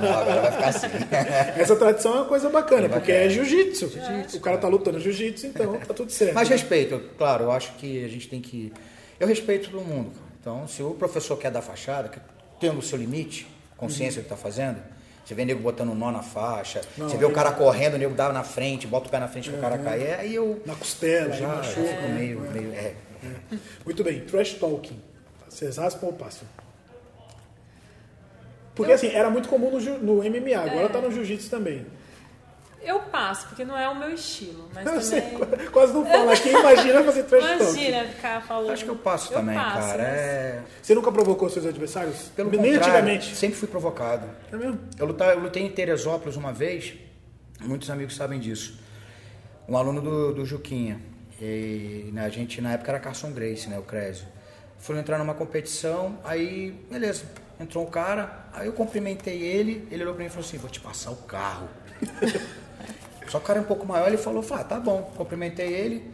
não, 0.00 0.18
agora 0.18 0.40
vai 0.42 0.52
ficar 0.52 0.68
assim. 0.68 0.86
Essa 1.60 1.76
tradição 1.76 2.12
é 2.12 2.16
uma 2.16 2.24
coisa 2.26 2.48
bacana, 2.50 2.82
bacana. 2.82 3.00
porque 3.00 3.12
é 3.12 3.28
jiu-jitsu. 3.28 3.90
O 4.34 4.40
cara 4.40 4.58
tá 4.58 4.68
lutando 4.68 5.00
jiu-jitsu, 5.00 5.46
então 5.46 5.78
tá 5.78 5.94
tudo 5.94 6.10
certo. 6.12 6.34
Mas 6.34 6.48
respeito, 6.48 7.00
claro, 7.16 7.44
eu 7.44 7.52
acho 7.52 7.72
que 7.74 8.04
a 8.04 8.08
gente 8.08 8.28
tem 8.28 8.40
que. 8.40 8.72
Eu 9.18 9.26
respeito 9.26 9.70
todo 9.70 9.82
mundo. 9.82 10.10
Então, 10.40 10.66
se 10.66 10.82
o 10.82 10.90
professor 10.90 11.36
quer 11.36 11.50
dar 11.50 11.62
fachada, 11.62 12.08
que- 12.08 12.20
tendo 12.58 12.78
o 12.78 12.82
seu 12.82 12.98
limite, 12.98 13.46
consciência 13.76 14.20
do 14.22 14.26
que 14.26 14.32
está 14.32 14.36
fazendo, 14.36 14.78
você 15.24 15.34
vê 15.34 15.44
nego 15.44 15.60
botando 15.60 15.90
um 15.90 15.94
nó 15.94 16.10
na 16.10 16.22
faixa, 16.22 16.80
Não, 16.96 17.08
você 17.08 17.16
vê 17.16 17.24
o 17.24 17.30
cara 17.30 17.52
correndo, 17.52 17.94
o 17.94 17.98
nego 17.98 18.14
dá 18.14 18.32
na 18.32 18.42
frente, 18.42 18.86
bota 18.86 19.08
o 19.08 19.10
pé 19.10 19.18
na 19.18 19.28
frente 19.28 19.50
pro 19.50 19.60
cara 19.60 19.78
cair, 19.78 20.14
aí 20.18 20.34
eu 20.34 20.60
Na 20.66 20.74
costela, 20.74 21.30
já, 21.32 21.38
já 21.38 21.46
machuca. 21.56 21.86
fico 21.86 22.08
meio. 22.12 22.40
meio 22.40 22.72
é. 22.74 22.94
Muito 23.84 24.04
bem, 24.04 24.20
trash 24.20 24.54
talking. 24.54 25.00
Vocês 25.48 25.76
raspam 25.76 26.08
ou 26.08 26.12
passam? 26.12 26.46
Porque 28.74 28.92
assim, 28.92 29.08
era 29.08 29.28
muito 29.28 29.48
comum 29.48 29.70
no, 29.70 29.98
no 29.98 30.14
MMA, 30.22 30.56
agora 30.56 30.86
é. 30.86 30.88
tá 30.88 31.00
no 31.00 31.10
jiu-jitsu 31.10 31.50
também. 31.50 31.86
Eu 32.82 32.98
passo, 33.00 33.46
porque 33.48 33.62
não 33.62 33.76
é 33.76 33.86
o 33.88 33.98
meu 33.98 34.10
estilo. 34.14 34.70
Mas 34.72 34.86
eu 34.86 34.92
também... 34.92 35.02
Sei, 35.02 35.68
quase 35.70 35.92
não 35.92 36.06
fala 36.06 36.32
aqui, 36.32 36.48
imagina 36.48 37.04
fazer 37.04 37.24
trash 37.24 37.44
Imagina 37.44 38.04
ficar 38.06 38.42
falando. 38.42 38.70
Acho 38.70 38.84
que 38.84 38.90
eu 38.90 38.96
passo 38.96 39.32
eu 39.32 39.38
também, 39.38 39.54
passo, 39.54 39.88
cara. 39.88 40.02
Mas... 40.02 40.12
É... 40.18 40.62
Você 40.80 40.94
nunca 40.94 41.12
provocou 41.12 41.50
seus 41.50 41.66
adversários? 41.66 42.30
Pelo 42.34 42.50
Nem 42.50 42.76
antigamente. 42.76 43.36
Sempre 43.36 43.58
fui 43.58 43.68
provocado. 43.68 44.26
É 44.50 44.56
mesmo? 44.56 44.80
Eu 44.98 45.06
lutei, 45.06 45.28
eu 45.28 45.40
lutei 45.40 45.62
em 45.62 45.70
Teresópolis 45.70 46.36
uma 46.36 46.54
vez, 46.54 46.94
muitos 47.60 47.90
amigos 47.90 48.16
sabem 48.16 48.40
disso. 48.40 48.80
Um 49.68 49.76
aluno 49.76 50.00
do, 50.00 50.32
do 50.32 50.46
Juquinha. 50.46 51.09
E 51.40 52.10
né, 52.12 52.24
a 52.24 52.28
gente 52.28 52.60
na 52.60 52.72
época 52.72 52.90
era 52.90 53.00
Carson 53.00 53.32
Grace, 53.32 53.68
né? 53.68 53.78
O 53.78 53.82
Crésio. 53.82 54.26
Fui 54.78 54.98
entrar 54.98 55.18
numa 55.18 55.34
competição, 55.34 56.18
aí, 56.24 56.72
beleza. 56.90 57.24
Entrou 57.58 57.86
um 57.86 57.90
cara, 57.90 58.46
aí 58.52 58.66
eu 58.66 58.72
cumprimentei 58.72 59.42
ele, 59.42 59.86
ele 59.90 60.02
olhou 60.02 60.14
pra 60.14 60.22
mim 60.22 60.28
e 60.28 60.30
falou 60.30 60.46
assim, 60.46 60.56
vou 60.56 60.70
te 60.70 60.80
passar 60.80 61.10
o 61.10 61.16
carro. 61.16 61.68
Só 63.28 63.38
que 63.38 63.44
o 63.44 63.46
cara 63.46 63.58
é 63.58 63.62
um 63.62 63.66
pouco 63.66 63.86
maior, 63.86 64.08
ele 64.08 64.16
falou, 64.16 64.44
ah, 64.50 64.64
tá 64.64 64.80
bom, 64.80 65.02
cumprimentei 65.16 65.68
ele. 65.68 66.10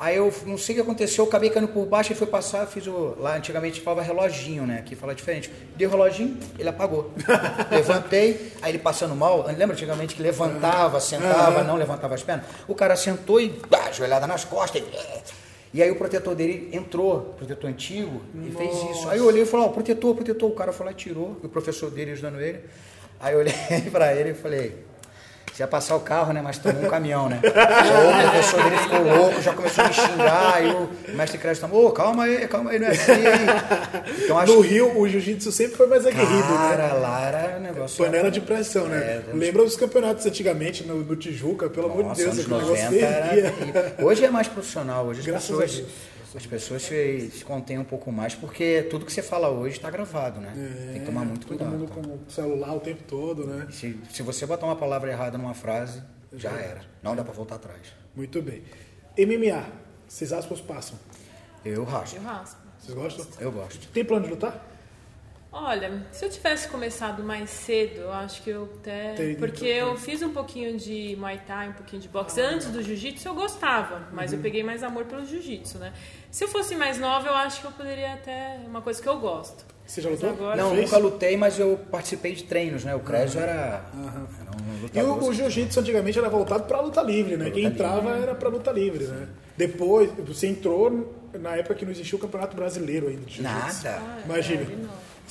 Aí 0.00 0.16
eu 0.16 0.32
não 0.46 0.56
sei 0.56 0.74
o 0.74 0.76
que 0.76 0.80
aconteceu, 0.80 1.24
eu 1.24 1.28
acabei 1.28 1.50
caindo 1.50 1.68
por 1.68 1.84
baixo, 1.84 2.10
ele 2.10 2.18
foi 2.18 2.26
passar, 2.26 2.66
fiz 2.66 2.86
o. 2.86 3.14
Lá 3.18 3.36
antigamente 3.36 3.82
falava 3.82 4.00
reloginho, 4.00 4.66
né? 4.66 4.78
Aqui 4.78 4.96
fala 4.96 5.14
diferente. 5.14 5.52
Dei 5.76 5.86
o 5.86 5.90
reloginho, 5.90 6.38
ele 6.58 6.70
apagou. 6.70 7.12
Levantei, 7.70 8.50
aí 8.62 8.70
ele 8.70 8.78
passando 8.78 9.14
mal, 9.14 9.44
lembra 9.46 9.74
antigamente 9.74 10.14
que 10.14 10.22
levantava, 10.22 10.98
sentava, 11.00 11.62
não 11.64 11.76
levantava 11.76 12.14
as 12.14 12.22
pernas? 12.22 12.46
O 12.66 12.74
cara 12.74 12.96
sentou 12.96 13.38
e 13.42 13.50
bah, 13.68 13.92
joelhada 13.92 14.26
nas 14.26 14.42
costas. 14.42 14.80
E, 14.80 15.76
e 15.76 15.82
aí 15.82 15.90
o 15.90 15.96
protetor 15.96 16.34
dele 16.34 16.70
entrou, 16.72 17.34
protetor 17.36 17.68
antigo, 17.68 18.22
e 18.34 18.38
Nossa. 18.38 18.56
fez 18.56 18.96
isso. 18.96 19.06
Aí 19.10 19.18
eu 19.18 19.26
olhei 19.26 19.42
e 19.42 19.46
falei, 19.46 19.66
ó, 19.66 19.68
oh, 19.68 19.72
protetor, 19.72 20.14
protetor. 20.14 20.50
O 20.50 20.54
cara 20.54 20.72
foi 20.72 20.86
lá 20.86 20.92
e 20.92 20.94
tirou, 20.94 21.36
o 21.42 21.48
professor 21.50 21.90
dele 21.90 22.12
ajudando 22.12 22.40
ele. 22.40 22.60
Aí 23.20 23.34
eu 23.34 23.40
olhei 23.40 23.52
pra 23.92 24.16
ele 24.16 24.30
e 24.30 24.34
falei, 24.34 24.74
ia 25.60 25.68
passar 25.68 25.96
o 25.96 26.00
carro, 26.00 26.32
né? 26.32 26.40
Mas 26.42 26.58
tomou 26.58 26.82
um 26.82 26.88
caminhão, 26.88 27.28
né? 27.28 27.40
o 27.44 28.30
professor 28.30 28.62
dele 28.62 28.76
ficou 28.78 29.02
louco, 29.02 29.42
já 29.42 29.52
começou 29.52 29.84
a 29.84 29.88
me 29.88 29.94
xingar, 29.94 30.54
aí 30.54 30.70
o 30.70 31.16
mestre 31.16 31.38
crédito 31.38 31.60
falou, 31.68 31.86
ô, 31.86 31.92
calma 31.92 32.24
aí, 32.24 32.48
calma 32.48 32.70
aí, 32.70 32.78
não 32.78 32.88
é 32.88 32.90
assim. 32.90 33.12
Então, 34.24 34.38
acho 34.38 34.54
no 34.54 34.60
Rio, 34.60 34.98
o 34.98 35.08
jiu-jitsu 35.08 35.52
sempre 35.52 35.76
foi 35.76 35.86
mais 35.86 36.06
aguerrido, 36.06 36.48
cara, 36.48 36.88
né? 36.88 36.92
lá 36.94 37.26
era 37.26 37.58
negócio... 37.58 38.04
Panela 38.04 38.30
de 38.30 38.40
pressão, 38.40 38.86
né? 38.86 38.98
É, 38.98 39.22
Lembra 39.32 39.64
dos 39.64 39.76
campeonatos 39.76 40.24
antigamente 40.26 40.84
no, 40.84 40.96
no 41.02 41.16
Tijuca, 41.16 41.68
pelo 41.68 41.88
Nossa, 41.88 42.00
amor 42.00 42.14
de 42.14 42.22
Deus, 42.22 42.38
aquele 42.38 42.54
negócio 42.54 43.04
era... 43.04 43.94
Hoje 44.02 44.24
é 44.24 44.30
mais 44.30 44.48
profissional, 44.48 45.06
hoje 45.06 45.20
as 45.20 45.26
Graças 45.26 45.48
pessoas 45.48 45.82
as 46.34 46.46
pessoas 46.46 46.82
se, 46.82 47.30
se 47.30 47.44
contêm 47.44 47.78
um 47.78 47.84
pouco 47.84 48.12
mais, 48.12 48.34
porque 48.34 48.86
tudo 48.90 49.04
que 49.04 49.12
você 49.12 49.22
fala 49.22 49.48
hoje 49.48 49.76
está 49.76 49.90
gravado, 49.90 50.40
né? 50.40 50.52
É, 50.56 50.92
Tem 50.92 51.00
que 51.00 51.06
tomar 51.06 51.24
muito 51.24 51.46
cuidado. 51.46 51.70
Todo 51.70 51.78
mundo 51.78 51.92
com 51.92 52.00
o 52.00 52.30
celular 52.30 52.74
o 52.74 52.80
tempo 52.80 53.02
todo, 53.04 53.46
né? 53.46 53.66
Se, 53.70 53.98
se 54.10 54.22
você 54.22 54.46
botar 54.46 54.66
uma 54.66 54.76
palavra 54.76 55.10
errada 55.10 55.36
numa 55.36 55.54
frase, 55.54 56.02
já 56.32 56.50
era. 56.50 56.82
Não 57.02 57.16
dá 57.16 57.24
para 57.24 57.32
voltar 57.32 57.56
atrás. 57.56 57.80
Muito 58.14 58.40
bem. 58.42 58.62
MMA, 59.18 59.66
vocês 60.06 60.32
aspas 60.32 60.60
passam? 60.60 60.98
Eu 61.64 61.84
raspo. 61.84 62.16
Eu 62.16 62.22
raspo. 62.22 62.60
Vocês 62.78 62.94
gostam? 62.94 63.26
Eu 63.38 63.52
gosto. 63.52 63.88
Tem 63.88 64.04
plano 64.04 64.24
de 64.24 64.30
lutar? 64.30 64.66
Olha, 65.52 66.06
se 66.12 66.24
eu 66.24 66.30
tivesse 66.30 66.68
começado 66.68 67.24
mais 67.24 67.50
cedo, 67.50 68.02
eu 68.02 68.12
acho 68.12 68.40
que 68.42 68.50
eu 68.50 68.68
até. 68.78 69.14
Tem, 69.14 69.34
porque 69.34 69.64
eu 69.64 69.96
fiz 69.96 70.22
um 70.22 70.32
pouquinho 70.32 70.78
de 70.78 71.16
Muay 71.18 71.40
Thai, 71.44 71.70
um 71.70 71.72
pouquinho 71.72 72.00
de 72.00 72.08
boxe. 72.08 72.40
Ah, 72.40 72.50
Antes 72.50 72.68
do 72.68 72.80
jiu-jitsu 72.80 73.26
eu 73.26 73.34
gostava, 73.34 74.08
mas 74.12 74.30
uhum. 74.30 74.38
eu 74.38 74.42
peguei 74.42 74.62
mais 74.62 74.84
amor 74.84 75.06
pelo 75.06 75.26
jiu-jitsu, 75.26 75.78
né? 75.78 75.92
Se 76.30 76.44
eu 76.44 76.48
fosse 76.48 76.76
mais 76.76 77.00
nova, 77.00 77.26
eu 77.26 77.34
acho 77.34 77.60
que 77.60 77.66
eu 77.66 77.72
poderia 77.72 78.14
até. 78.14 78.60
Uma 78.64 78.80
coisa 78.80 79.02
que 79.02 79.08
eu 79.08 79.18
gosto. 79.18 79.64
Você 79.84 80.00
já 80.00 80.08
lutou? 80.08 80.30
Agora, 80.30 80.56
não, 80.56 80.72
nunca 80.72 80.96
lutei, 80.98 81.36
mas 81.36 81.58
eu 81.58 81.80
participei 81.90 82.32
de 82.32 82.44
treinos, 82.44 82.84
né? 82.84 82.94
O 82.94 83.00
Crésio 83.00 83.40
uhum. 83.40 83.46
era, 83.46 83.84
uhum. 83.92 84.26
era 84.94 85.06
um 85.06 85.18
E 85.18 85.24
o, 85.24 85.28
o 85.30 85.34
jiu-jitsu 85.34 85.80
antigamente 85.80 86.16
era 86.16 86.28
voltado 86.28 86.62
para 86.62 86.80
luta 86.80 87.02
livre, 87.02 87.36
né? 87.36 87.50
Quem 87.50 87.64
entrava 87.64 88.10
livre. 88.10 88.22
era 88.22 88.34
para 88.36 88.48
luta 88.48 88.70
livre, 88.70 89.04
né? 89.04 89.26
Depois, 89.56 90.12
você 90.24 90.46
entrou 90.46 91.12
na 91.34 91.56
época 91.56 91.74
que 91.74 91.84
não 91.84 91.90
existia 91.90 92.16
o 92.16 92.20
Campeonato 92.20 92.56
Brasileiro 92.56 93.08
ainda. 93.08 93.26
Nada. 93.40 94.00
Imagina. 94.24 94.64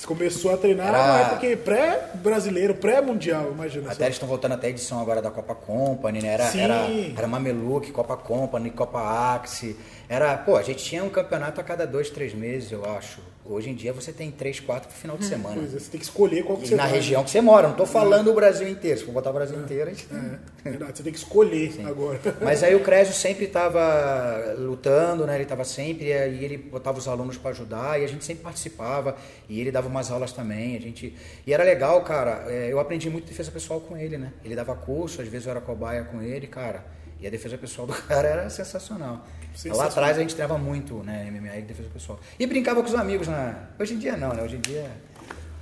Você 0.00 0.06
começou 0.06 0.50
a 0.50 0.56
treinar 0.56 0.88
Era... 0.88 1.06
na 1.06 1.18
época 1.20 1.56
pré-brasileiro, 1.58 2.74
pré-mundial, 2.74 3.50
imagina. 3.52 3.92
Até 3.92 4.04
eles 4.04 4.14
estão 4.14 4.26
voltando 4.26 4.52
até 4.52 4.68
a 4.68 4.70
edição 4.70 4.98
agora 4.98 5.20
da 5.20 5.30
Copa 5.30 5.54
Company, 5.54 6.22
né? 6.22 6.28
Era, 6.28 6.46
Sim. 6.46 6.60
era, 6.62 6.86
era 7.18 7.26
Mameluque, 7.26 7.92
Copa 7.92 8.16
Company, 8.16 8.70
Copa 8.70 8.98
Axe. 8.98 9.76
Era, 10.08 10.38
pô, 10.38 10.56
a 10.56 10.62
gente 10.62 10.82
tinha 10.82 11.04
um 11.04 11.10
campeonato 11.10 11.60
a 11.60 11.64
cada 11.64 11.86
dois, 11.86 12.08
três 12.08 12.32
meses, 12.32 12.72
eu 12.72 12.82
acho. 12.90 13.20
Hoje 13.50 13.68
em 13.68 13.74
dia 13.74 13.92
você 13.92 14.12
tem 14.12 14.30
três, 14.30 14.60
quatro 14.60 14.88
pro 14.88 14.96
final 14.96 15.16
de 15.16 15.24
hum, 15.24 15.28
semana. 15.28 15.56
Pois 15.56 15.74
é, 15.74 15.78
você 15.80 15.90
tem 15.90 15.98
que 15.98 16.06
escolher 16.06 16.44
qual 16.44 16.56
que 16.56 16.68
você 16.68 16.76
Na 16.76 16.84
vai. 16.84 16.92
região 16.92 17.24
que 17.24 17.30
você 17.30 17.40
mora, 17.40 17.64
não 17.64 17.72
estou 17.72 17.86
falando 17.86 18.28
é. 18.28 18.32
o 18.32 18.34
Brasil 18.34 18.68
inteiro. 18.68 18.98
Se 19.00 19.04
for 19.04 19.12
botar 19.12 19.30
o 19.30 19.32
Brasil 19.32 19.58
é. 19.58 19.60
inteiro, 19.60 19.90
a 19.90 19.92
gente... 19.92 20.06
É, 20.12 20.38
verdade, 20.70 20.96
você 20.96 21.02
tem 21.02 21.12
que 21.12 21.18
escolher 21.18 21.72
Sim. 21.72 21.84
agora. 21.84 22.20
Mas 22.40 22.62
aí 22.62 22.76
o 22.76 22.80
Crésio 22.80 23.12
sempre 23.12 23.46
estava 23.46 24.54
lutando, 24.56 25.26
né? 25.26 25.34
Ele 25.34 25.42
estava 25.42 25.64
sempre, 25.64 26.06
e 26.06 26.44
ele 26.44 26.58
botava 26.58 26.98
os 26.98 27.08
alunos 27.08 27.36
para 27.36 27.50
ajudar, 27.50 28.00
e 28.00 28.04
a 28.04 28.08
gente 28.08 28.24
sempre 28.24 28.44
participava, 28.44 29.16
e 29.48 29.60
ele 29.60 29.72
dava 29.72 29.88
umas 29.88 30.12
aulas 30.12 30.32
também, 30.32 30.76
a 30.76 30.80
gente... 30.80 31.16
E 31.44 31.52
era 31.52 31.64
legal, 31.64 32.02
cara, 32.04 32.44
é, 32.46 32.68
eu 32.70 32.78
aprendi 32.78 33.10
muito 33.10 33.26
defesa 33.26 33.50
pessoal 33.50 33.80
com 33.80 33.96
ele, 33.96 34.16
né? 34.16 34.32
Ele 34.44 34.54
dava 34.54 34.76
curso, 34.76 35.20
às 35.20 35.26
vezes 35.26 35.46
eu 35.46 35.50
era 35.50 35.60
cobaia 35.60 36.04
com 36.04 36.22
ele, 36.22 36.46
cara, 36.46 36.84
e 37.20 37.26
a 37.26 37.30
defesa 37.30 37.58
pessoal 37.58 37.88
do 37.88 37.94
cara 38.06 38.28
era 38.28 38.50
sensacional. 38.50 39.26
Lá 39.66 39.86
atrás 39.86 40.16
a 40.16 40.20
gente 40.20 40.34
treinava 40.34 40.58
muito, 40.58 41.02
né, 41.02 41.30
MMA 41.30 41.56
e 41.58 41.62
defesa 41.62 41.88
pessoal. 41.88 42.20
E 42.38 42.46
brincava 42.46 42.82
com 42.82 42.88
os 42.88 42.94
amigos, 42.94 43.28
né? 43.28 43.56
Hoje 43.78 43.94
em 43.94 43.98
dia 43.98 44.16
não, 44.16 44.32
né? 44.32 44.42
Hoje 44.42 44.56
em 44.56 44.60
dia 44.60 44.90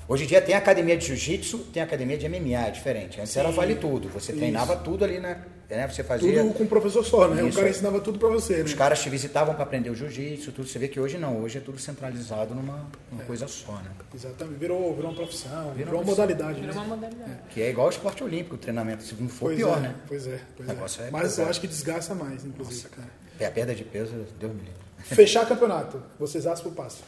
Hoje 0.08 0.24
em 0.24 0.26
dia 0.26 0.40
tem 0.40 0.54
academia 0.54 0.96
de 0.96 1.06
jiu-jitsu, 1.06 1.58
tem 1.70 1.82
academia 1.82 2.16
de 2.16 2.26
MMA, 2.26 2.66
é 2.66 2.70
diferente. 2.70 3.20
Antes 3.20 3.34
Sim. 3.34 3.40
era 3.40 3.50
vale 3.50 3.74
tudo. 3.74 4.08
Você 4.08 4.32
treinava 4.32 4.72
Isso. 4.72 4.82
tudo 4.82 5.04
ali, 5.04 5.20
né? 5.20 5.44
né? 5.68 5.86
Você 5.86 6.02
fazia. 6.02 6.42
Tudo 6.42 6.54
com 6.54 6.64
o 6.64 6.66
professor 6.66 7.04
só, 7.04 7.28
né? 7.28 7.42
Isso. 7.42 7.58
O 7.58 7.60
cara 7.60 7.68
ensinava 7.68 8.00
tudo 8.00 8.18
para 8.18 8.30
você, 8.30 8.56
né? 8.56 8.62
Os 8.62 8.72
caras 8.72 9.02
te 9.02 9.10
visitavam 9.10 9.54
para 9.54 9.64
aprender 9.64 9.90
o 9.90 9.94
jiu-jitsu, 9.94 10.50
tudo. 10.52 10.66
Você 10.66 10.78
vê 10.78 10.88
que 10.88 10.98
hoje 10.98 11.18
não, 11.18 11.42
hoje 11.42 11.58
é 11.58 11.60
tudo 11.60 11.78
centralizado 11.78 12.54
numa, 12.54 12.86
numa 13.12 13.22
é. 13.22 13.26
coisa 13.26 13.46
só, 13.46 13.72
né? 13.72 13.90
Exatamente. 14.14 14.58
Virou, 14.58 14.94
virou 14.94 15.10
uma 15.10 15.16
profissão, 15.16 15.72
virou, 15.72 15.74
virou 15.74 16.00
uma 16.00 16.06
modalidade. 16.06 16.60
Virou 16.60 16.74
né? 16.74 16.80
uma 16.80 16.96
modalidade. 16.96 17.30
É. 17.30 17.52
Que 17.52 17.62
é 17.62 17.68
igual 17.68 17.88
o 17.88 17.90
esporte 17.90 18.24
olímpico, 18.24 18.54
o 18.54 18.58
treinamento. 18.58 19.02
Se 19.02 19.14
não 19.14 19.28
for 19.28 19.46
pois 19.48 19.58
pior, 19.58 19.76
é, 19.76 19.80
né? 19.80 19.94
Pois 20.06 20.26
é, 20.26 20.40
pois 20.56 20.98
é. 20.98 21.02
é. 21.02 21.10
Mas 21.10 21.38
eu 21.38 21.46
acho 21.46 21.60
que 21.60 21.68
desgasta 21.68 22.14
mais, 22.14 22.46
inclusive, 22.46 22.76
Nossa, 22.76 22.88
cara. 22.88 23.08
É 23.38 23.46
a 23.46 23.50
perda 23.50 23.74
de 23.74 23.84
peso, 23.84 24.12
Deus 24.38 24.52
me 24.52 24.60
livre. 24.60 24.74
Fechar 25.04 25.46
campeonato, 25.46 26.02
vocês 26.18 26.46
acham 26.46 26.64
pro 26.64 26.72
passo? 26.72 27.02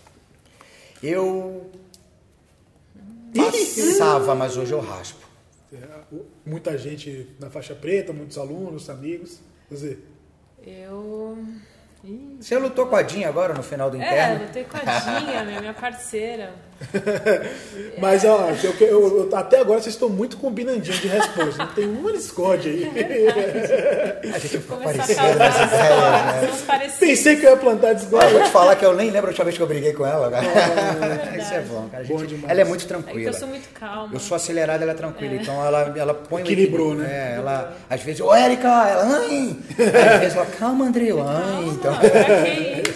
Eu 1.02 1.70
passava, 3.34 4.34
mas 4.34 4.56
hoje 4.56 4.72
eu 4.72 4.80
raspo. 4.80 5.28
É, 5.72 5.78
muita 6.44 6.76
gente 6.76 7.28
na 7.38 7.48
faixa 7.48 7.74
preta, 7.74 8.12
muitos 8.12 8.36
alunos, 8.38 8.90
amigos. 8.90 9.40
Você? 9.70 9.98
Eu 10.62 11.38
você 12.40 12.56
lutou 12.56 12.86
com 12.86 12.96
a 12.96 13.02
Dinha 13.02 13.28
agora 13.28 13.52
no 13.52 13.62
final 13.62 13.90
do 13.90 13.96
interno? 13.96 14.42
É, 14.42 14.46
lutei 14.46 14.64
com 14.64 14.76
a 14.76 14.80
Dinha, 14.80 15.60
minha 15.60 15.74
parceira. 15.74 16.54
Mas, 17.98 18.24
ó, 18.24 18.50
eu, 18.62 18.74
eu, 18.80 19.28
eu, 19.30 19.36
até 19.36 19.60
agora 19.60 19.80
vocês 19.80 19.94
estão 19.94 20.08
muito 20.08 20.38
combinandinhos 20.38 21.00
de 21.00 21.08
resposta. 21.08 21.64
Não 21.64 21.74
tem 21.74 21.86
uma 21.86 22.12
discórdia 22.12 22.72
aí. 22.72 22.90
a 24.32 24.38
gente 24.38 24.58
ficou 24.58 24.78
parecendo 24.78 25.38
nessas 25.38 25.66
ideias, 25.66 26.66
né? 26.66 26.92
Pensei 26.98 27.36
que 27.36 27.44
eu 27.44 27.50
ia 27.50 27.56
plantar 27.56 27.92
discórdia. 27.92 28.28
Eu 28.28 28.38
vou 28.38 28.42
te 28.42 28.50
falar 28.50 28.76
que 28.76 28.84
eu 28.84 28.94
nem 28.94 29.10
lembro 29.10 29.28
a 29.28 29.30
última 29.30 29.44
vez 29.44 29.56
que 29.56 29.62
eu 29.62 29.66
briguei 29.66 29.92
com 29.92 30.06
ela. 30.06 30.30
Cara. 30.30 30.46
É 30.46 31.38
Isso 31.42 31.54
é 31.54 31.60
bom, 31.60 31.88
cara. 31.90 32.04
Bom 32.04 32.18
gente, 32.18 32.44
ela 32.48 32.60
é 32.60 32.64
muito 32.64 32.86
tranquila. 32.86 33.20
É 33.20 33.28
eu 33.28 33.34
sou 33.34 33.48
muito 33.48 33.68
calma. 33.78 34.10
Eu 34.12 34.20
sou 34.20 34.34
acelerado, 34.34 34.82
ela 34.82 34.92
é 34.92 34.94
tranquila. 34.94 35.34
É. 35.34 35.36
Então 35.36 35.64
ela, 35.64 35.94
ela 35.96 36.14
põe 36.14 36.42
Equilibrou, 36.42 36.94
né? 36.94 37.06
É, 37.10 37.36
ela, 37.36 37.76
às 37.88 38.02
vezes, 38.02 38.20
ô 38.20 38.34
Érica, 38.34 38.68
ela, 38.68 39.18
ai! 39.18 39.56
Às 40.14 40.20
vezes 40.20 40.36
ela, 40.36 40.46
calma, 40.46 40.86
André, 40.86 41.10
ai. 41.10 41.64
Então, 41.68 41.92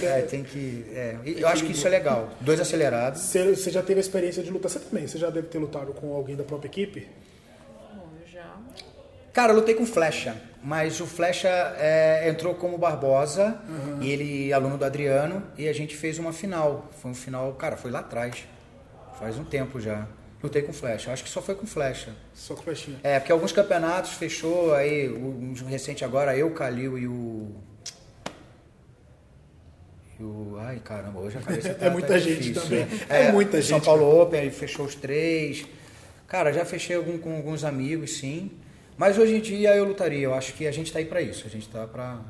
é, 0.05 0.23
tem 0.23 0.43
que. 0.43 0.85
É, 0.93 1.17
eu 1.25 1.49
acho 1.49 1.65
que 1.65 1.73
isso 1.73 1.87
é 1.87 1.91
legal. 1.91 2.31
Dois 2.41 2.61
acelerados. 2.61 3.21
Você 3.21 3.71
já 3.71 3.83
teve 3.83 3.99
a 3.99 4.03
experiência 4.03 4.43
de 4.43 4.51
lutar? 4.51 4.71
Você 4.71 4.79
também? 4.79 5.07
Você 5.07 5.19
já 5.19 5.31
deve 5.31 5.49
ter 5.49 5.59
lutado 5.59 5.93
com 5.93 6.15
alguém 6.15 6.37
da 6.37 6.45
própria 6.45 6.69
equipe? 6.69 7.09
Bom, 7.95 8.09
eu 8.21 8.27
já. 8.31 8.57
Cara, 9.33 9.53
eu 9.53 9.57
lutei 9.57 9.75
com 9.75 9.85
Flecha, 9.85 10.37
mas 10.63 11.01
o 11.01 11.07
Flecha 11.07 11.49
é, 11.79 12.29
entrou 12.29 12.55
como 12.55 12.79
Barbosa, 12.79 13.61
uhum. 13.69 14.03
e 14.03 14.11
ele 14.11 14.53
aluno 14.53 14.79
do 14.79 14.85
Adriano, 14.85 15.43
e 15.59 15.69
a 15.69 15.73
gente 15.73 15.97
fez 15.97 16.19
uma 16.19 16.33
final. 16.33 16.89
Foi 17.01 17.11
um 17.11 17.15
final, 17.15 17.53
cara, 17.55 17.77
foi 17.77 17.91
lá 17.91 18.01
atrás. 18.01 18.47
Faz 19.19 19.39
um 19.39 19.45
tempo 19.45 19.81
já. 19.81 20.07
Lutei 20.43 20.61
com 20.61 20.75
flecha. 20.75 21.11
Acho 21.11 21.25
que 21.25 21.31
só 21.31 21.41
foi 21.41 21.55
com 21.55 21.67
flecha. 21.67 22.13
Só 22.35 22.55
com 22.55 22.63
flechinha. 22.63 22.99
É, 23.03 23.19
porque 23.19 23.33
alguns 23.33 23.51
campeonatos 23.51 24.13
fechou, 24.13 24.75
aí, 24.75 25.09
o, 25.09 25.55
recente 25.67 26.05
agora, 26.05 26.37
eu, 26.37 26.51
Calil 26.51 26.99
e 26.99 27.09
o 27.09 27.55
o, 30.23 30.57
ai, 30.61 30.81
caramba, 30.85 31.21
hoje 31.21 31.39
a 31.39 31.41
cabeça 31.43 31.75
tá, 31.75 31.87
é 31.87 31.91
muita 31.91 32.09
tá 32.09 32.19
gente 32.19 32.43
difícil, 32.53 32.63
também. 32.63 32.85
Né? 32.85 33.07
É, 33.09 33.23
é, 33.27 33.33
muita 33.33 33.53
São 33.53 33.61
gente. 33.63 33.69
São 33.69 33.81
Paulo 33.81 34.23
Open, 34.23 34.51
fechou 34.51 34.87
os 34.87 34.95
três. 34.95 35.67
Cara, 36.29 36.53
já 36.53 36.65
fechei 36.65 36.97
algum, 36.97 37.19
com 37.19 37.37
alguns 37.37 37.65
amigos, 37.65 38.19
sim. 38.19 38.51
Mas 38.97 39.19
hoje 39.19 39.37
em 39.37 39.41
dia 39.41 39.75
eu 39.77 39.85
lutaria. 39.85 40.23
Eu 40.25 40.35
acho 40.35 40.53
que 40.55 40.67
a 40.67 40.73
gente 40.73 40.93
tá 40.93 40.99
aí 40.99 41.05
para 41.05 41.21
isso. 41.21 41.47
A 41.47 41.51
gente 41.51 41.69
tá 41.69 41.87
para 41.87 42.21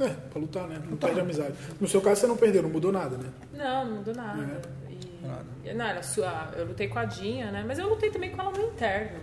É, 0.00 0.08
pra 0.08 0.40
lutar, 0.40 0.66
né? 0.68 0.78
Não 0.82 0.90
lutar. 0.92 1.10
perde 1.10 1.20
amizade. 1.20 1.54
No 1.80 1.86
seu 1.88 2.00
caso 2.00 2.20
você 2.20 2.26
não 2.26 2.36
perdeu, 2.36 2.62
não 2.62 2.70
mudou 2.70 2.90
nada, 2.92 3.16
né? 3.16 3.28
Não, 3.52 3.84
não 3.84 3.96
mudou 3.98 4.14
nada. 4.14 4.42
É. 4.42 4.92
E 4.92 4.96
campeonato. 4.96 5.76
Não, 5.76 5.84
era 5.86 6.02
sua, 6.02 6.52
eu 6.56 6.66
lutei 6.66 6.88
com 6.88 6.98
a 6.98 7.04
Dinha, 7.04 7.50
né? 7.50 7.64
Mas 7.66 7.78
eu 7.78 7.88
lutei 7.88 8.10
também 8.10 8.30
com 8.30 8.40
ela 8.42 8.50
no 8.50 8.60
interno. 8.62 9.20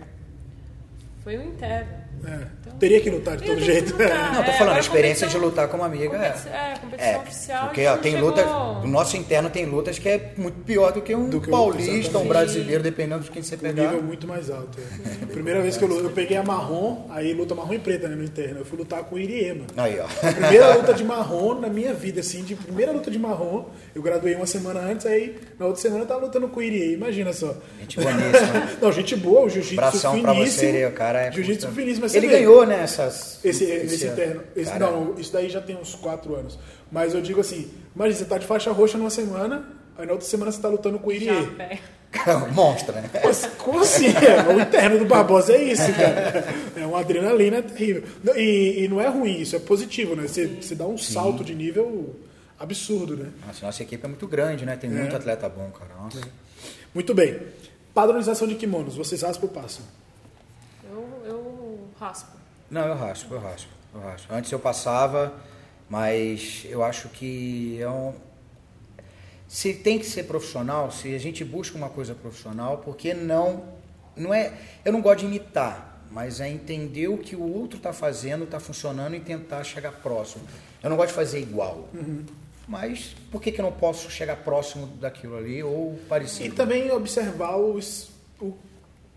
Foi 1.23 1.37
o 1.37 1.41
interno. 1.43 2.00
É, 2.25 2.71
teria 2.79 3.01
que 3.01 3.09
lutar 3.09 3.37
de 3.37 3.45
todo 3.45 3.59
jeito. 3.59 3.91
lutar. 3.93 4.33
Não, 4.33 4.43
tô 4.43 4.51
É, 4.51 4.57
falando, 4.57 4.75
a 4.77 4.79
experiência 4.79 5.27
de 5.27 5.37
lutar 5.37 5.67
como 5.67 5.83
amiga 5.83 6.17
é. 6.17 6.29
Competi- 6.29 6.47
É, 6.49 6.73
competição 6.79 7.09
É, 7.11 7.17
oficial. 7.17 7.65
porque 7.65 7.85
ó, 7.87 7.97
tem 7.97 8.11
chegou- 8.13 8.29
lutas, 8.29 8.45
o 8.83 8.87
nosso 8.87 9.17
interno 9.17 9.49
tem 9.49 9.65
lutas 9.65 9.97
que 9.99 10.07
é 10.09 10.33
muito 10.37 10.59
pior 10.63 10.91
do 10.91 11.01
que 11.01 11.15
um 11.15 11.29
Do 11.29 11.41
que 11.41 11.49
paulista, 11.49 12.17
um 12.17 12.27
brasileiro, 12.27 12.83
dependendo 12.83 13.23
de 13.23 13.31
quem 13.31 13.41
você 13.41 13.55
Um 13.55 13.59
pegar. 13.59 13.83
nível 13.83 14.03
muito 14.03 14.27
mais 14.27 14.49
alto. 14.49 14.77
É. 15.21 15.25
Primeira 15.25 15.61
vez 15.61 15.77
que 15.77 15.83
eu, 15.83 16.03
eu 16.03 16.09
peguei 16.11 16.37
a 16.37 16.43
marrom, 16.43 17.07
aí 17.09 17.33
luta 17.33 17.55
marrom 17.55 17.73
e 17.73 17.79
preta 17.79 18.07
né, 18.07 18.15
no 18.15 18.23
interno. 18.23 18.59
Eu 18.59 18.65
fui 18.65 18.77
lutar 18.77 19.03
com 19.03 19.15
o 19.15 19.19
Iriema. 19.19 19.65
Aí, 19.77 19.99
ó. 19.99 20.07
Primeira 20.31 20.75
luta 20.75 20.93
de 20.93 21.03
marrom 21.03 21.59
na 21.59 21.67
minha 21.69 21.93
vida, 21.93 22.19
assim, 22.21 22.43
de 22.43 22.55
primeira 22.55 22.91
luta 22.91 23.09
de 23.09 23.17
marrom. 23.19 23.65
Eu 23.95 24.01
graduei 24.01 24.35
uma 24.35 24.45
semana 24.45 24.79
antes, 24.79 25.05
aí 25.05 25.37
na 25.59 25.65
outra 25.65 25.81
semana 25.81 26.03
eu 26.03 26.07
tava 26.07 26.21
lutando 26.21 26.47
com 26.47 26.59
o 26.59 26.63
Irie, 26.63 26.93
imagina 26.93 27.33
só. 27.33 27.55
Gente 27.79 27.99
boníssima. 27.99 28.69
Não, 28.81 28.91
gente 28.91 29.15
boa, 29.15 29.41
o 29.45 29.49
jiu-jitsu 29.49 29.75
pra 29.75 29.91
finíssimo. 29.91 30.71
você, 30.71 30.85
o 30.85 30.91
cara 30.91 31.21
é. 31.23 31.31
Jiu-jitsu 31.31 31.67
finíssimo, 31.69 32.01
mas 32.03 32.10
você 32.11 32.17
Ele 32.17 32.27
vê, 32.27 32.39
ganhou, 32.39 32.65
né? 32.65 32.83
Essas, 32.83 33.39
Esse, 33.43 33.63
esse 33.63 34.07
interno. 34.07 34.43
Esse, 34.55 34.71
Cara, 34.71 34.91
não, 34.91 35.15
isso 35.17 35.31
daí 35.31 35.49
já 35.49 35.61
tem 35.61 35.75
uns 35.75 35.95
4 35.95 36.35
anos. 36.35 36.59
Mas 36.91 37.13
eu 37.13 37.21
digo 37.21 37.41
assim, 37.41 37.71
imagina, 37.95 38.19
você 38.19 38.25
tá 38.25 38.37
de 38.37 38.45
faixa 38.45 38.71
roxa 38.71 38.97
numa 38.97 39.09
semana, 39.09 39.67
aí 39.97 40.05
na 40.05 40.11
outra 40.11 40.27
semana 40.27 40.51
você 40.51 40.61
tá 40.61 40.67
lutando 40.67 40.99
com 40.99 41.09
o 41.09 41.11
Irie. 41.11 41.29
pega. 41.57 41.79
Monstro, 42.51 42.93
né? 42.93 43.09
Mas 43.23 43.45
como 43.57 43.79
assim? 43.79 44.07
É, 44.07 44.53
o 44.53 44.59
interno 44.59 44.99
do 44.99 45.05
Barbosa 45.05 45.53
é 45.53 45.63
isso, 45.63 45.91
cara. 45.93 46.43
É 46.75 46.85
uma 46.85 46.99
adrenalina 46.99 47.61
terrível. 47.61 48.03
E, 48.35 48.83
e 48.83 48.87
não 48.87 48.99
é 48.99 49.07
ruim, 49.07 49.39
isso 49.39 49.55
é 49.55 49.59
positivo, 49.59 50.15
né? 50.15 50.27
Você, 50.27 50.45
você 50.47 50.75
dá 50.75 50.85
um 50.85 50.97
salto 50.97 51.43
de 51.43 51.55
nível 51.55 52.15
absurdo, 52.59 53.15
né? 53.15 53.29
Nossa, 53.47 53.65
nossa 53.65 53.81
equipe 53.81 54.05
é 54.05 54.07
muito 54.07 54.27
grande, 54.27 54.65
né? 54.65 54.75
Tem 54.75 54.89
muito 54.89 55.15
atleta 55.15 55.47
bom, 55.49 55.71
cara. 55.71 55.91
Nossa. 56.01 56.19
Muito 56.93 57.13
bem. 57.13 57.39
Padronização 57.93 58.47
de 58.47 58.55
kimonos, 58.55 58.95
vocês 58.95 59.21
raspam 59.21 59.47
ou 59.47 59.53
passam? 59.61 59.83
Raspo. 62.01 62.35
Não, 62.69 62.81
eu 62.87 62.95
raspo, 62.95 63.31
eu 63.35 63.39
raspo, 63.39 63.69
eu 63.93 64.01
raspo. 64.01 64.33
Antes 64.33 64.51
eu 64.51 64.57
passava, 64.59 65.31
mas 65.87 66.65
eu 66.67 66.83
acho 66.83 67.09
que 67.09 67.79
é 67.79 67.87
um. 67.87 68.13
Se 69.47 69.71
tem 69.73 69.99
que 69.99 70.05
ser 70.05 70.23
profissional, 70.23 70.89
se 70.91 71.13
a 71.13 71.19
gente 71.19 71.45
busca 71.45 71.77
uma 71.77 71.89
coisa 71.89 72.15
profissional, 72.15 72.79
por 72.79 72.95
que 72.97 73.13
não. 73.13 73.65
Não 74.17 74.33
é. 74.33 74.51
Eu 74.83 74.91
não 74.91 74.99
gosto 75.01 75.19
de 75.19 75.25
imitar, 75.27 76.01
mas 76.09 76.39
é 76.39 76.49
entender 76.49 77.07
o 77.07 77.19
que 77.19 77.35
o 77.35 77.43
outro 77.43 77.77
está 77.77 77.93
fazendo, 77.93 78.45
está 78.45 78.59
funcionando 78.59 79.15
e 79.15 79.19
tentar 79.19 79.63
chegar 79.63 79.91
próximo. 79.91 80.43
Eu 80.81 80.89
não 80.89 80.97
gosto 80.97 81.09
de 81.09 81.15
fazer 81.15 81.39
igual. 81.39 81.87
Mas 82.67 83.15
por 83.31 83.39
que, 83.41 83.51
que 83.51 83.61
eu 83.61 83.65
não 83.65 83.71
posso 83.73 84.09
chegar 84.09 84.37
próximo 84.37 84.87
daquilo 84.99 85.37
ali 85.37 85.61
ou 85.61 85.93
E 86.03 86.05
parecido? 86.07 86.55
também 86.55 86.89
observar 86.89 87.57
os, 87.57 88.09
o- 88.39 88.53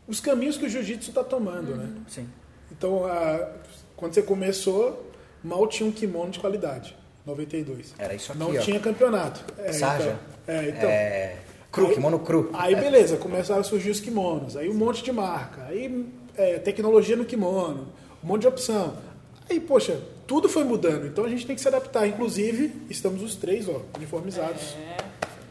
os 0.06 0.20
caminhos 0.20 0.56
que 0.58 0.66
o 0.66 0.68
jiu-jitsu 0.68 1.10
está 1.10 1.22
tomando, 1.24 1.76
né? 1.76 2.02
Sim. 2.08 2.28
Então, 2.76 3.04
a- 3.06 3.48
quando 3.96 4.14
você 4.14 4.22
começou, 4.22 5.10
mal 5.42 5.66
tinha 5.66 5.88
um 5.88 5.92
kimono 5.92 6.30
de 6.30 6.38
qualidade. 6.38 6.96
92. 7.26 7.94
Era 7.98 8.14
isso 8.14 8.32
aqui, 8.32 8.38
Não 8.40 8.54
ó. 8.54 8.58
tinha 8.58 8.78
campeonato. 8.80 9.44
É, 9.58 9.72
Sarja. 9.72 10.18
Então, 10.42 10.54
é, 10.54 10.68
então. 10.68 10.88
É, 10.90 11.36
cru, 11.72 11.86
Aí- 11.86 11.94
kimono 11.94 12.18
cru. 12.18 12.50
Aí 12.52 12.76
beleza, 12.76 13.16
começaram 13.16 13.60
a 13.60 13.64
surgir 13.64 13.90
os 13.90 13.98
kimonos, 14.00 14.56
aí 14.56 14.68
um 14.68 14.74
monte 14.74 15.02
de 15.02 15.10
marca, 15.10 15.64
aí 15.68 16.06
é, 16.36 16.58
tecnologia 16.58 17.16
no 17.16 17.24
kimono, 17.24 17.86
um 18.22 18.26
monte 18.26 18.42
de 18.42 18.48
opção. 18.48 18.94
Aí, 19.48 19.58
poxa, 19.58 19.98
tudo 20.26 20.48
foi 20.50 20.64
mudando, 20.64 21.06
então 21.06 21.24
a 21.24 21.28
gente 21.28 21.46
tem 21.46 21.54
que 21.56 21.62
se 21.62 21.68
adaptar. 21.68 22.06
Inclusive, 22.06 22.72
estamos 22.90 23.22
os 23.22 23.36
três, 23.36 23.68
ó, 23.68 23.80
uniformizados. 23.96 24.74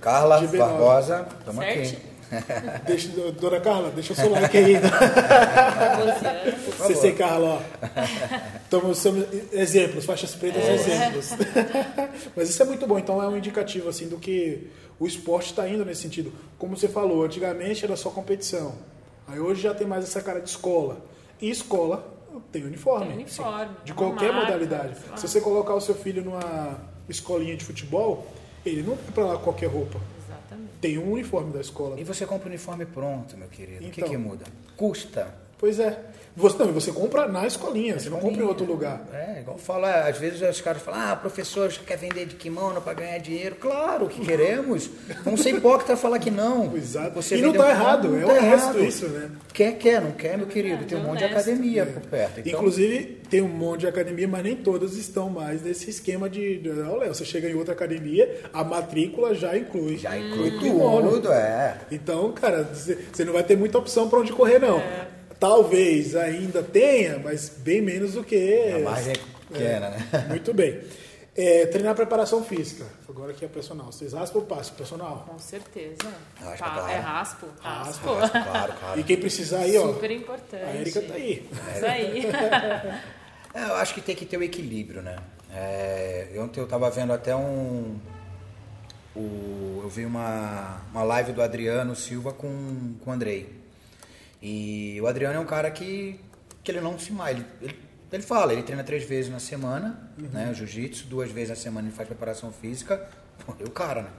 Carla 0.02 0.40
de 0.40 0.48
B9. 0.48 0.58
Barbosa, 0.60 1.28
estamos 1.40 1.64
aqui. 1.64 1.98
Deixa, 2.86 3.10
dona 3.32 3.60
Carla, 3.60 3.92
deixa 3.92 4.14
o 4.14 4.16
seu 4.16 4.30
like 4.32 4.58
aí. 4.58 4.76
CC 6.88 7.12
Carla, 7.14 7.62
ó. 7.62 7.62
Estamos, 8.64 8.98
somos 8.98 9.26
exemplos, 9.52 10.06
faixas 10.06 10.36
pretas, 10.36 10.64
exemplos. 10.68 11.30
Mas 12.36 12.50
isso 12.50 12.62
é 12.62 12.66
muito 12.66 12.86
bom, 12.88 12.98
então 12.98 13.22
é 13.22 13.28
um 13.28 13.38
indicativo 13.38 13.90
assim 13.90 14.08
do 14.08 14.18
que 14.18 14.70
o 15.00 15.08
esporte 15.08 15.52
está 15.52 15.68
indo 15.68 15.86
nesse 15.86 16.02
sentido. 16.02 16.32
Como 16.58 16.76
você 16.76 16.88
falou, 16.88 17.24
antigamente 17.24 17.84
era 17.84 17.96
só 17.96 18.10
competição. 18.10 18.76
Aí 19.28 19.40
hoje 19.40 19.62
já 19.62 19.74
tem 19.74 19.88
mais 19.88 20.04
essa 20.04 20.22
cara 20.22 20.40
de 20.40 20.50
escola. 20.50 20.98
E 21.42 21.50
escola 21.50 22.14
tem 22.52 22.64
uniforme. 22.64 23.08
Tem 23.08 23.16
uniforme, 23.16 23.70
De 23.84 23.92
uma 23.92 23.98
qualquer 23.98 24.32
marca, 24.32 24.52
modalidade. 24.52 24.96
Se 25.16 25.28
você 25.28 25.42
colocar 25.42 25.74
o 25.74 25.82
seu 25.82 25.96
filho 25.96 26.24
numa 26.24 26.78
escolinha 27.08 27.56
de 27.56 27.64
futebol, 27.64 28.28
ele 28.66 28.82
não 28.82 28.96
vai 28.96 29.12
pra 29.14 29.26
lá 29.26 29.38
com 29.38 29.44
qualquer 29.44 29.68
roupa. 29.68 30.00
Tem 30.84 30.98
um 30.98 31.14
uniforme 31.14 31.54
da 31.54 31.62
escola. 31.62 31.98
E 31.98 32.04
você 32.04 32.26
compra 32.26 32.48
o 32.48 32.50
uniforme 32.50 32.86
pronto, 32.86 33.38
meu 33.38 33.48
querido. 33.48 33.88
o 33.88 33.90
que, 33.90 34.02
Então. 34.02 34.10
que 34.10 34.18
muda? 34.18 34.44
Custa. 34.76 35.34
Pois 35.64 35.80
é. 35.80 35.98
Você, 36.36 36.58
não, 36.58 36.70
e 36.70 36.74
você 36.74 36.92
compra 36.92 37.26
na 37.28 37.48
escolinha, 37.48 37.98
você 37.98 38.10
não 38.10 38.20
compra 38.20 38.42
em 38.42 38.46
outro 38.46 38.66
lugar. 38.66 39.02
É, 39.14 39.40
igual 39.40 39.58
fala, 39.58 39.90
é, 39.90 40.10
às 40.10 40.18
vezes 40.18 40.42
os 40.42 40.60
caras 40.60 40.82
falam, 40.82 41.00
ah, 41.00 41.16
professor 41.16 41.72
quer 41.72 41.96
vender 41.96 42.26
de 42.26 42.36
kimono 42.36 42.82
para 42.82 42.94
ganhar 42.96 43.18
dinheiro. 43.20 43.56
Claro 43.56 44.10
que 44.10 44.20
queremos. 44.26 44.90
Vamos 45.24 45.42
ser 45.42 45.52
hipócrita 45.52 45.96
falar 45.96 46.20
que 46.20 46.30
não. 46.32 46.74
Exato. 46.76 47.12
Você 47.16 47.38
e 47.38 47.42
não 47.42 47.52
vender 47.54 47.60
um 47.60 47.66
tá 47.66 47.70
errado, 47.70 48.10
não 48.10 48.18
é 48.18 48.22
tá 48.26 48.32
honesto 48.34 48.64
errado. 48.66 48.84
isso, 48.84 49.08
né? 49.08 49.30
Quer, 49.54 49.78
quer, 49.78 50.02
não 50.02 50.12
quer, 50.12 50.38
meu 50.38 50.48
querido. 50.48 50.84
Tem 50.84 50.98
um 50.98 51.02
É 51.02 51.06
monte 51.06 51.20
de 51.20 51.24
honesto. 51.26 51.40
academia 51.40 51.86
por 51.86 52.02
perto. 52.02 52.40
Então, 52.42 52.52
Inclusive, 52.60 53.22
tem 53.30 53.42
um 53.42 53.48
monte 53.48 53.80
de 53.82 53.88
academia, 53.88 54.28
mas 54.28 54.44
nem 54.44 54.56
todas 54.58 54.98
estão 54.98 55.30
mais 55.30 55.62
nesse 55.62 55.90
esquema 55.92 56.30
de. 56.30 56.58
de 56.58 56.70
Léo, 56.70 57.14
você 57.14 57.24
chega 57.24 57.48
em 57.48 57.54
outra 57.54 57.74
academia, 57.74 58.42
a 58.52 58.66
matrícula 58.66 59.34
já 59.34 59.56
inclui. 59.56 59.96
já 59.98 60.18
inclui 60.18 60.58
kimono. 60.60 61.12
tudo, 61.12 61.32
é. 61.32 61.78
Então, 61.90 62.34
cara, 62.34 62.64
você 62.64 62.98
você 63.14 63.24
não 63.24 63.32
vai 63.32 63.44
ter 63.44 63.56
muita 63.56 63.78
opção 63.78 64.10
para 64.10 64.20
onde 64.20 64.34
correr, 64.34 64.60
não. 64.60 64.82
Talvez 65.48 66.16
ainda 66.16 66.64
tenha, 66.64 67.20
mas 67.20 67.50
bem 67.50 67.82
menos 67.82 68.14
do 68.14 68.24
que. 68.24 68.72
A 68.76 68.80
margem 68.80 69.12
é 69.12 69.18
pequena, 69.52 69.90
né? 69.90 70.26
Muito 70.30 70.54
bem. 70.54 70.80
É, 71.36 71.66
treinar 71.66 71.94
preparação 71.96 72.42
física. 72.46 72.86
Agora 73.10 73.32
aqui 73.32 73.44
é 73.44 73.48
personal. 73.50 73.88
Vocês 73.88 74.14
raspam 74.14 74.40
ou 74.40 74.48
passam? 74.48 74.74
Personal. 74.76 75.26
Com 75.30 75.38
certeza. 75.38 75.98
Raspa, 76.40 76.64
Pa- 76.66 76.72
claro. 76.76 76.92
É 76.94 76.96
raspo? 76.98 77.48
Raspa, 77.60 78.14
Raspo. 78.16 78.32
Claro, 78.50 78.74
claro. 78.80 79.00
E 79.02 79.04
quem 79.04 79.18
precisar 79.18 79.60
aí, 79.60 79.78
ó. 79.78 79.88
Super 79.94 80.12
importante. 80.12 80.64
A 80.64 80.76
Erika 80.76 81.02
tá 81.02 81.14
aí. 81.16 81.50
Isso 81.76 81.86
aí. 81.86 82.24
É, 83.56 83.66
eu 83.66 83.76
acho 83.76 83.94
que 83.94 84.02
tem 84.02 84.16
que 84.16 84.26
ter 84.26 84.36
o 84.38 84.42
equilíbrio, 84.42 85.04
né? 85.04 85.18
É, 85.54 86.28
ontem 86.40 86.60
eu 86.60 86.64
estava 86.64 86.90
vendo 86.90 87.14
até 87.14 87.36
um. 87.36 87.98
o- 89.16 89.82
eu 89.84 89.90
vi 89.90 90.06
uma, 90.06 90.82
uma 90.92 91.04
live 91.04 91.34
do 91.34 91.42
Adriano 91.42 91.96
Silva 91.96 92.32
com, 92.34 92.96
com 93.04 93.12
o 93.12 93.14
Andrei. 93.14 93.62
E 94.46 95.00
o 95.02 95.08
Adriano 95.08 95.38
é 95.38 95.40
um 95.40 95.46
cara 95.46 95.72
que, 95.72 96.20
que 96.62 96.70
ele 96.70 96.82
não 96.82 97.00
se 97.00 97.14
mais. 97.14 97.38
Ele, 97.38 97.46
ele, 97.62 97.80
ele 98.12 98.24
fala, 98.24 98.52
ele 98.52 98.62
treina 98.62 98.84
três 98.84 99.06
vezes 99.06 99.32
na 99.32 99.40
semana, 99.40 100.12
né? 100.18 100.54
Jiu-jitsu, 100.54 101.08
duas 101.08 101.32
vezes 101.32 101.50
na 101.52 101.56
semana 101.56 101.88
ele 101.88 101.96
faz 101.96 102.06
preparação 102.10 102.52
física. 102.52 103.08
Pô, 103.46 103.54
e 103.58 103.64
o 103.64 103.72
cara, 103.72 104.02
né? 104.02 104.10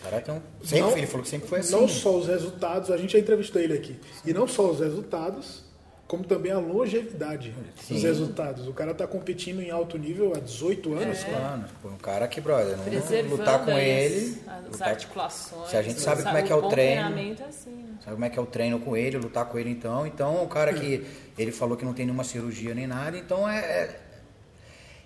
O 0.00 0.02
cara 0.02 0.20
tem 0.20 0.34
um. 0.34 0.40
Sempre, 0.64 0.80
Não- 0.80 0.98
ele 0.98 1.06
falou 1.06 1.22
que 1.22 1.28
sempre 1.28 1.48
foi 1.48 1.60
assim. 1.60 1.70
Não 1.72 1.86
só 1.86 2.18
os 2.18 2.26
resultados, 2.26 2.90
a 2.90 2.96
gente 2.96 3.12
já 3.12 3.20
entrevistou 3.20 3.62
ele 3.62 3.74
aqui. 3.74 3.96
E 4.24 4.32
não 4.34 4.48
só 4.48 4.68
os 4.68 4.80
resultados, 4.80 5.62
como 6.06 6.22
também 6.24 6.52
a 6.52 6.58
longevidade 6.58 7.52
dos 7.88 8.02
resultados. 8.02 8.68
O 8.68 8.72
cara 8.72 8.94
tá 8.94 9.06
competindo 9.06 9.60
em 9.60 9.70
alto 9.70 9.98
nível 9.98 10.32
há 10.36 10.38
18 10.38 10.94
anos. 10.94 11.24
cara. 11.24 11.36
Anos. 11.36 11.70
Pô, 11.82 11.88
um 11.88 11.96
cara 11.96 12.28
que, 12.28 12.40
brother, 12.40 12.76
não 12.76 13.30
lutar 13.30 13.64
com 13.64 13.72
aí 13.72 13.88
ele. 13.88 14.38
as, 14.46 14.54
as 14.64 14.64
lutar- 14.72 14.88
articulações. 14.90 15.68
Se 15.70 15.76
a 15.76 15.82
gente 15.82 16.00
sabe 16.00 16.22
como 16.22 16.36
é 16.36 16.42
que 16.42 16.52
é 16.52 16.54
o 16.54 16.68
treino. 16.68 17.02
treinamento 17.10 17.42
é 17.42 17.46
assim. 17.46 17.70
né? 17.70 17.94
Sabe 18.04 18.12
como 18.14 18.24
é 18.24 18.30
que 18.30 18.38
é 18.38 18.42
o 18.42 18.46
treino 18.46 18.78
com 18.78 18.96
ele, 18.96 19.18
lutar 19.18 19.46
com 19.46 19.58
ele 19.58 19.70
então. 19.70 20.06
Então, 20.06 20.44
o 20.44 20.48
cara 20.48 20.72
que 20.72 21.04
ele 21.36 21.50
falou 21.50 21.76
que 21.76 21.84
não 21.84 21.92
tem 21.92 22.06
nenhuma 22.06 22.24
cirurgia 22.24 22.72
nem 22.74 22.86
nada, 22.86 23.16
então 23.18 23.48
é. 23.48 23.58
é- 23.58 24.00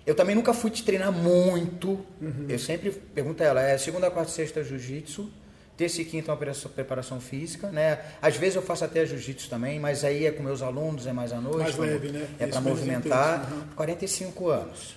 Eu 0.05 0.13
também 0.15 0.35
nunca 0.35 0.53
fui 0.53 0.69
te 0.71 0.83
treinar 0.83 1.11
muito. 1.11 1.99
Eu 2.49 2.59
sempre 2.59 2.91
pergunto 2.91 3.41
a 3.41 3.45
ela, 3.45 3.61
é 3.61 3.77
segunda, 3.77 4.09
quarta, 4.11 4.31
e 4.31 4.33
sexta 4.35 4.63
jiu-jitsu, 4.63 5.29
terça 5.81 6.01
e 6.01 6.05
quinta 6.05 6.31
uma 6.31 6.37
preparação- 6.37 6.71
preparação 6.71 7.19
física, 7.19 7.69
né? 7.69 7.99
Às 8.21 8.35
vezes 8.37 8.55
eu 8.55 8.61
faço 8.61 8.85
até 8.85 9.03
jiu-jitsu 9.03 9.49
também, 9.49 9.79
mas 9.79 10.03
aí 10.03 10.27
é 10.27 10.31
com 10.31 10.43
meus 10.43 10.61
alunos, 10.61 11.07
é 11.07 11.11
mais 11.13 11.31
à 11.33 11.41
noite. 11.41 11.57
Mais 11.57 11.77
leve, 11.77 12.11
né? 12.11 12.27
É 12.39 12.45
para 12.45 12.61
movimentar. 12.61 13.37
intenso, 13.39 13.55
uhum. 13.55 13.67
45 13.75 14.31
45 14.33 14.49
anos. 14.49 14.95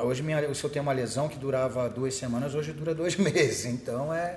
Hoje, 0.00 0.22
minha, 0.22 0.54
se 0.54 0.62
eu 0.62 0.70
tenho 0.70 0.84
uma 0.84 0.92
lesão 0.92 1.28
que 1.28 1.36
durava 1.36 1.88
duas 1.88 2.14
semanas, 2.14 2.54
hoje 2.54 2.72
dura 2.72 2.94
dois 2.94 3.16
meses. 3.18 3.64
Então, 3.64 4.14
é, 4.14 4.36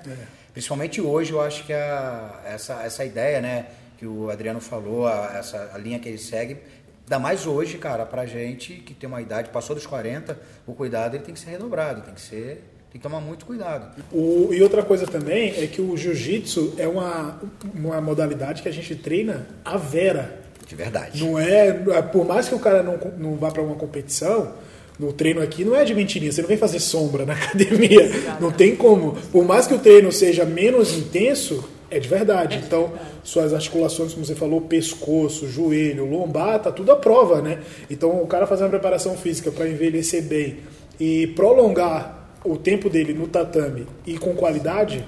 principalmente 0.52 1.00
hoje, 1.00 1.30
eu 1.32 1.40
acho 1.40 1.64
que 1.64 1.72
a, 1.72 2.42
essa, 2.44 2.82
essa 2.82 3.04
ideia, 3.04 3.40
né, 3.40 3.66
que 3.96 4.04
o 4.04 4.28
Adriano 4.28 4.60
falou, 4.60 5.06
a, 5.06 5.34
essa 5.38 5.70
a 5.72 5.78
linha 5.78 6.00
que 6.00 6.08
ele 6.08 6.18
segue, 6.18 6.58
ainda 7.04 7.20
mais 7.20 7.46
hoje, 7.46 7.78
cara, 7.78 8.04
pra 8.04 8.26
gente 8.26 8.74
que 8.74 8.92
tem 8.92 9.08
uma 9.08 9.22
idade, 9.22 9.50
passou 9.50 9.76
dos 9.76 9.86
40, 9.86 10.36
o 10.66 10.74
cuidado 10.74 11.14
ele 11.14 11.22
tem 11.22 11.32
que 11.32 11.38
ser 11.38 11.50
redobrado, 11.50 12.02
tem 12.02 12.14
que 12.14 12.20
ser, 12.20 12.64
tem 12.92 13.00
que 13.00 13.08
tomar 13.08 13.20
muito 13.20 13.46
cuidado. 13.46 13.86
O- 14.12 14.50
e 14.52 14.62
outra 14.62 14.82
coisa 14.82 15.06
também 15.06 15.54
é 15.62 15.66
que 15.66 15.80
o 15.80 15.96
jiu-jitsu 15.96 16.74
é 16.76 16.86
uma, 16.86 17.40
uma 17.74 18.00
modalidade 18.02 18.60
que 18.62 18.68
a 18.68 18.72
gente 18.72 18.94
treina 18.94 19.46
a 19.64 19.76
vera. 19.78 20.40
De 20.68 20.76
verdade. 20.76 21.22
Não 21.24 21.38
é, 21.38 21.72
por 22.02 22.26
mais 22.26 22.48
que 22.48 22.54
o 22.54 22.58
cara 22.58 22.82
não, 22.82 22.98
não 23.18 23.36
vá 23.36 23.50
para 23.50 23.62
uma 23.62 23.74
competição, 23.74 24.52
no 24.98 25.12
treino 25.12 25.42
aqui 25.42 25.64
não 25.64 25.74
é 25.74 25.84
de 25.84 25.94
mentirinha, 25.94 26.30
você 26.30 26.40
não 26.42 26.48
vem 26.48 26.56
fazer 26.58 26.80
sombra 26.80 27.24
na 27.26 27.32
academia. 27.34 28.10
Não 28.40 28.50
tem 28.52 28.76
como. 28.76 29.16
Por 29.32 29.44
mais 29.44 29.66
que 29.66 29.74
o 29.74 29.78
treino 29.78 30.10
seja 30.12 30.44
menos 30.44 30.96
intenso, 30.96 31.68
é 31.90 31.98
de 31.98 32.08
verdade. 32.08 32.60
Então, 32.64 32.92
suas 33.24 33.52
articulações, 33.52 34.12
como 34.14 34.24
você 34.24 34.34
falou, 34.34 34.60
pescoço, 34.62 35.46
joelho, 35.48 36.04
lombar, 36.06 36.58
tá 36.60 36.70
tudo 36.70 36.92
à 36.92 36.96
prova, 36.96 37.40
né? 37.42 37.58
Então, 37.90 38.22
o 38.22 38.26
cara 38.26 38.46
fazer 38.46 38.64
uma 38.64 38.70
preparação 38.70 39.14
física 39.16 39.50
para 39.50 39.68
envelhecer 39.68 40.22
bem 40.22 40.58
e 41.00 41.26
prolongar 41.28 42.21
o 42.44 42.56
tempo 42.56 42.88
dele 42.90 43.12
no 43.14 43.26
tatame 43.28 43.86
e 44.06 44.18
com 44.18 44.34
qualidade, 44.34 45.04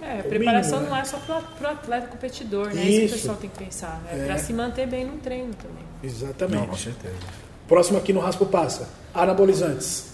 É, 0.00 0.18
a 0.18 0.20
o 0.20 0.28
preparação 0.28 0.78
mínimo, 0.80 0.94
né? 0.94 0.96
não 0.96 0.96
é 0.96 1.04
só 1.04 1.18
pro, 1.18 1.66
o 1.66 1.70
atleta 1.70 2.06
competidor, 2.06 2.68
né? 2.72 2.82
Isso, 2.82 2.90
Isso. 2.90 2.98
que 3.00 3.04
o 3.06 3.12
pessoal 3.18 3.36
tem 3.36 3.50
que 3.50 3.58
pensar. 3.64 4.00
É, 4.10 4.18
É. 4.20 4.24
pra 4.26 4.38
se 4.38 4.52
manter 4.52 4.86
bem 4.86 5.04
no 5.04 5.18
treino 5.18 5.52
também. 5.54 5.84
exatamente. 6.02 6.60
Não, 6.60 6.66
com 6.68 6.76
certeza. 6.76 7.14
Próximo 7.66 7.98
aqui 7.98 8.12
no 8.12 8.20
Raspo 8.20 8.46
Passa. 8.46 8.88
Anabolizantes. 9.14 10.12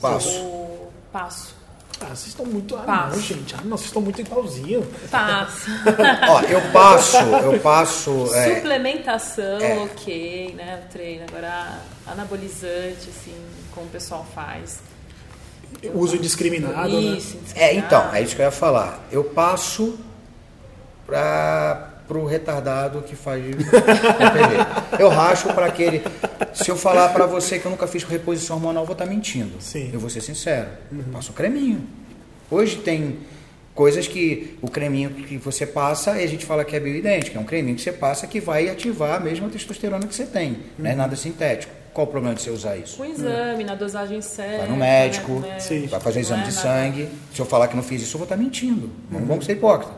Passo. 0.00 0.40
O 0.42 0.90
passo. 1.12 1.54
Ah, 2.00 2.06
vocês 2.06 2.28
estão 2.28 2.44
muito. 2.44 2.74
Ah, 2.74 2.78
não, 2.80 2.86
Passo. 2.86 3.20
gente. 3.20 3.54
Ah, 3.54 3.58
não, 3.62 3.76
vocês 3.76 3.86
estão 3.86 4.02
muito 4.02 4.20
igualzinhos. 4.20 4.84
Passo. 5.08 5.70
Ó, 6.28 6.40
eu 6.42 6.60
passo, 6.72 7.16
eu 7.18 7.60
passo. 7.60 8.34
é, 8.34 8.56
Suplementação, 8.56 9.60
É. 9.60 9.78
ok, 9.78 10.54
né? 10.56 10.82
O 10.84 10.90
treino. 10.92 11.24
Agora, 11.28 11.78
anabolizante, 12.08 13.08
assim, 13.08 13.34
como 13.72 13.86
o 13.86 13.90
pessoal 13.90 14.26
faz. 14.34 14.80
Uso 15.94 16.16
indiscriminado, 16.16 16.88
Isso, 16.88 17.38
É, 17.54 17.74
então, 17.74 18.14
é 18.14 18.22
isso 18.22 18.36
que 18.36 18.42
eu 18.42 18.46
ia 18.46 18.52
falar. 18.52 19.06
Eu 19.10 19.24
passo 19.24 19.98
para 21.06 21.92
pro 22.06 22.26
retardado 22.26 23.02
que 23.02 23.16
faz. 23.16 23.42
Eu 24.98 25.08
racho 25.08 25.48
para 25.54 25.66
aquele. 25.66 26.02
Se 26.52 26.70
eu 26.70 26.76
falar 26.76 27.08
para 27.08 27.24
você 27.24 27.58
que 27.58 27.64
eu 27.64 27.70
nunca 27.70 27.86
fiz 27.86 28.04
reposição 28.04 28.56
hormonal, 28.56 28.82
eu 28.82 28.86
vou 28.86 28.92
estar 28.92 29.06
mentindo. 29.06 29.60
Sim. 29.60 29.90
Eu 29.92 29.98
vou 29.98 30.10
ser 30.10 30.20
sincero. 30.20 30.68
Passo 31.10 31.32
o 31.32 31.34
creminho. 31.34 31.86
Hoje 32.50 32.76
tem 32.76 33.20
coisas 33.74 34.06
que 34.06 34.58
o 34.60 34.68
creminho 34.68 35.10
que 35.10 35.38
você 35.38 35.66
passa 35.66 36.20
e 36.20 36.24
a 36.24 36.26
gente 36.26 36.44
fala 36.44 36.64
que 36.64 36.76
é 36.76 36.80
bioidêntico. 36.80 37.38
É 37.38 37.40
um 37.40 37.44
creminho 37.44 37.76
que 37.76 37.82
você 37.82 37.92
passa 37.92 38.26
que 38.26 38.38
vai 38.38 38.68
ativar 38.68 39.16
a 39.16 39.20
mesma 39.20 39.48
testosterona 39.48 40.06
que 40.06 40.14
você 40.14 40.26
tem. 40.26 40.58
Não 40.78 40.90
é 40.90 40.94
nada 40.94 41.16
sintético. 41.16 41.72
Qual 41.92 42.06
o 42.06 42.10
problema 42.10 42.34
de 42.34 42.40
você 42.42 42.50
usar 42.50 42.76
isso? 42.76 42.96
Com 42.96 43.04
exame, 43.04 43.64
na 43.64 43.74
dosagem 43.74 44.22
certa. 44.22 44.58
Vai 44.58 44.68
no 44.68 44.76
médico, 44.76 45.32
né? 45.40 45.58
Sim. 45.58 45.86
vai 45.86 46.00
fazer 46.00 46.20
um 46.20 46.22
exame 46.22 46.42
é 46.42 46.46
de 46.46 46.54
nada- 46.54 46.68
sangue. 46.68 47.08
Se 47.34 47.40
eu 47.40 47.44
falar 47.46 47.68
que 47.68 47.76
não 47.76 47.82
fiz 47.82 48.02
isso, 48.02 48.14
eu 48.14 48.18
vou 48.18 48.24
estar 48.24 48.36
mentindo. 48.36 48.90
Não 49.10 49.20
vamos 49.20 49.44
ser 49.44 49.52
hipócrita. 49.52 49.92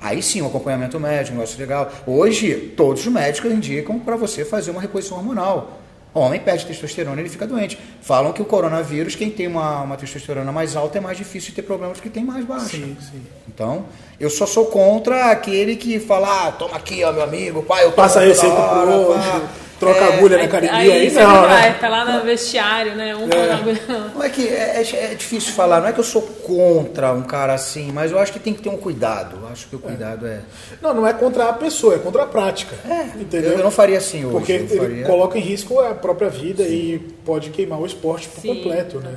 Aí 0.00 0.22
sim, 0.22 0.42
um 0.42 0.46
acompanhamento 0.46 1.00
médico, 1.00 1.34
um 1.34 1.38
negócio 1.38 1.58
legal. 1.58 1.90
Hoje, 2.06 2.74
todos 2.76 3.06
os 3.06 3.10
médicos 3.12 3.50
indicam 3.50 3.98
para 3.98 4.16
você 4.16 4.44
fazer 4.44 4.70
uma 4.70 4.80
reposição 4.82 5.16
hormonal. 5.16 5.80
Homem 6.12 6.38
perde 6.38 6.66
testosterona, 6.66 7.18
ele 7.20 7.28
fica 7.30 7.46
doente. 7.46 7.76
Falam 8.02 8.32
que 8.32 8.40
o 8.40 8.44
coronavírus, 8.44 9.16
quem 9.16 9.30
tem 9.30 9.48
uma, 9.48 9.80
uma 9.82 9.96
testosterona 9.96 10.52
mais 10.52 10.76
alta, 10.76 10.98
é 10.98 11.00
mais 11.00 11.16
difícil 11.18 11.50
de 11.50 11.56
ter 11.56 11.62
problemas 11.62 11.96
do 11.98 12.02
que 12.02 12.10
tem 12.10 12.22
mais 12.22 12.44
baixa. 12.44 12.68
Sim, 12.68 12.96
sim. 13.00 13.22
Então, 13.48 13.86
eu 14.20 14.30
só 14.30 14.46
sou 14.46 14.66
contra 14.66 15.30
aquele 15.32 15.74
que 15.74 15.98
fala, 15.98 16.48
ah, 16.48 16.52
toma 16.52 16.76
aqui, 16.76 17.02
ó, 17.02 17.12
meu 17.12 17.22
amigo, 17.24 17.62
pai, 17.64 17.80
eu 17.80 17.86
tomo 17.90 17.96
Passa 17.96 18.20
receita 18.20 18.54
hora, 18.54 18.82
pro 18.82 18.92
outro, 18.92 19.14
pá." 19.22 19.42
Troca 19.80 20.00
É, 20.00 20.14
agulha 20.16 20.38
na 20.38 20.44
academia. 20.44 20.76
aí 20.76 20.92
Aí, 20.92 21.10
você 21.10 21.22
não, 21.22 21.30
não 21.34 21.42
né? 21.42 21.48
vai, 21.48 21.78
tá 21.78 21.88
lá 21.88 22.04
no 22.04 22.24
vestiário, 22.24 22.94
né? 22.94 23.14
Um 23.16 23.28
é. 23.30 23.52
agulha. 23.52 23.80
Não 24.14 24.22
é 24.22 24.28
que 24.28 24.46
é, 24.48 24.82
é- 24.82 25.12
é 25.12 25.14
difícil 25.14 25.52
falar, 25.52 25.80
não 25.80 25.88
é 25.88 25.92
que 25.92 26.00
eu 26.00 26.04
sou 26.04 26.22
contra 26.22 27.12
um 27.12 27.22
cara 27.22 27.54
assim, 27.54 27.90
mas 27.92 28.12
eu 28.12 28.18
acho 28.18 28.32
que 28.32 28.38
tem 28.38 28.52
que 28.54 28.62
ter 28.62 28.68
um 28.68 28.76
cuidado. 28.76 29.38
Eu 29.42 29.48
acho 29.48 29.66
que 29.68 29.76
o 29.76 29.78
cuidado 29.78 30.26
é. 30.26 30.40
Não, 30.80 30.94
não 30.94 31.06
é 31.06 31.12
contra 31.12 31.48
a 31.48 31.52
pessoa, 31.52 31.94
é 31.94 31.98
contra 31.98 32.22
a 32.22 32.26
prática. 32.26 32.76
entendeu? 33.18 33.52
Eu, 33.52 33.58
eu 33.58 33.64
não 33.64 33.70
faria 33.70 33.98
assim 33.98 34.24
hoje. 34.24 34.32
Porque 34.36 34.52
ele 34.52 34.68
faria- 34.68 35.04
coloca 35.06 35.38
em 35.38 35.42
risco 35.42 35.80
a 35.80 35.94
própria 35.94 36.28
vida 36.30 36.62
e 36.62 36.98
pode 37.24 37.50
queimar 37.50 37.80
o 37.80 37.86
esporte 37.86 38.28
por 38.28 38.40
Sim, 38.40 38.54
completo, 38.54 38.98
né? 39.00 39.12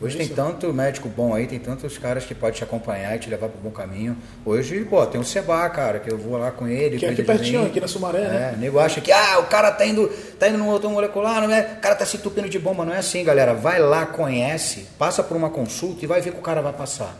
Hoje 0.00 0.16
tem 0.16 0.28
tanto 0.28 0.72
médico 0.72 1.10
bom 1.10 1.34
aí, 1.34 1.46
tem 1.46 1.58
tantos 1.58 1.98
caras 1.98 2.24
que 2.24 2.34
podem 2.34 2.54
te 2.54 2.64
acompanhar 2.64 3.14
e 3.16 3.18
te 3.18 3.28
levar 3.28 3.50
pro 3.50 3.60
bom 3.60 3.70
caminho. 3.70 4.16
Hoje, 4.46 4.82
pô, 4.86 5.04
tem 5.04 5.20
o 5.20 5.24
Seba, 5.24 5.68
cara, 5.68 6.00
que 6.00 6.10
eu 6.10 6.16
vou 6.16 6.38
lá 6.38 6.50
com 6.50 6.66
ele. 6.66 6.98
Que 6.98 7.04
é 7.04 7.10
aqui 7.10 7.22
pertinho, 7.22 7.66
aqui 7.66 7.78
na 7.78 7.86
Sumaré, 7.86 8.20
né? 8.20 8.50
É, 8.52 8.56
o 8.56 8.58
nego 8.58 8.78
acha 8.78 9.02
que, 9.02 9.12
ah, 9.12 9.38
o 9.40 9.46
cara 9.46 9.70
tá 9.70 9.84
indo, 9.84 10.08
tá 10.38 10.48
indo 10.48 10.56
no 10.56 10.70
automolecular, 10.70 11.46
não 11.46 11.54
é? 11.54 11.74
O 11.76 11.80
cara 11.82 11.94
tá 11.94 12.06
se 12.06 12.16
entupindo 12.16 12.48
de 12.48 12.58
bomba. 12.58 12.82
Não 12.82 12.94
é 12.94 12.98
assim, 12.98 13.22
galera. 13.22 13.52
Vai 13.52 13.78
lá, 13.78 14.06
conhece, 14.06 14.86
passa 14.98 15.22
por 15.22 15.36
uma 15.36 15.50
consulta 15.50 16.02
e 16.02 16.08
vai 16.08 16.22
ver 16.22 16.32
que 16.32 16.38
o 16.38 16.42
cara 16.42 16.62
vai 16.62 16.72
passar. 16.72 17.14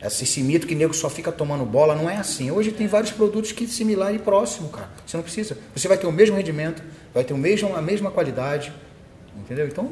Esse, 0.00 0.22
esse 0.22 0.42
mito 0.42 0.64
que 0.64 0.76
nego 0.76 0.94
só 0.94 1.10
fica 1.10 1.32
tomando 1.32 1.64
bola, 1.64 1.96
não 1.96 2.08
é 2.08 2.16
assim. 2.18 2.52
Hoje 2.52 2.70
tem 2.70 2.86
vários 2.86 3.10
produtos 3.10 3.50
que 3.50 3.66
similar 3.66 4.14
e 4.14 4.20
próximo, 4.20 4.68
cara. 4.68 4.88
Você 5.04 5.16
não 5.16 5.24
precisa. 5.24 5.58
Você 5.74 5.88
vai 5.88 5.98
ter 5.98 6.06
o 6.06 6.12
mesmo 6.12 6.36
rendimento, 6.36 6.84
vai 7.12 7.24
ter 7.24 7.34
o 7.34 7.38
mesmo, 7.38 7.74
a 7.74 7.82
mesma 7.82 8.12
qualidade. 8.12 8.72
Entendeu? 9.36 9.66
Então, 9.66 9.90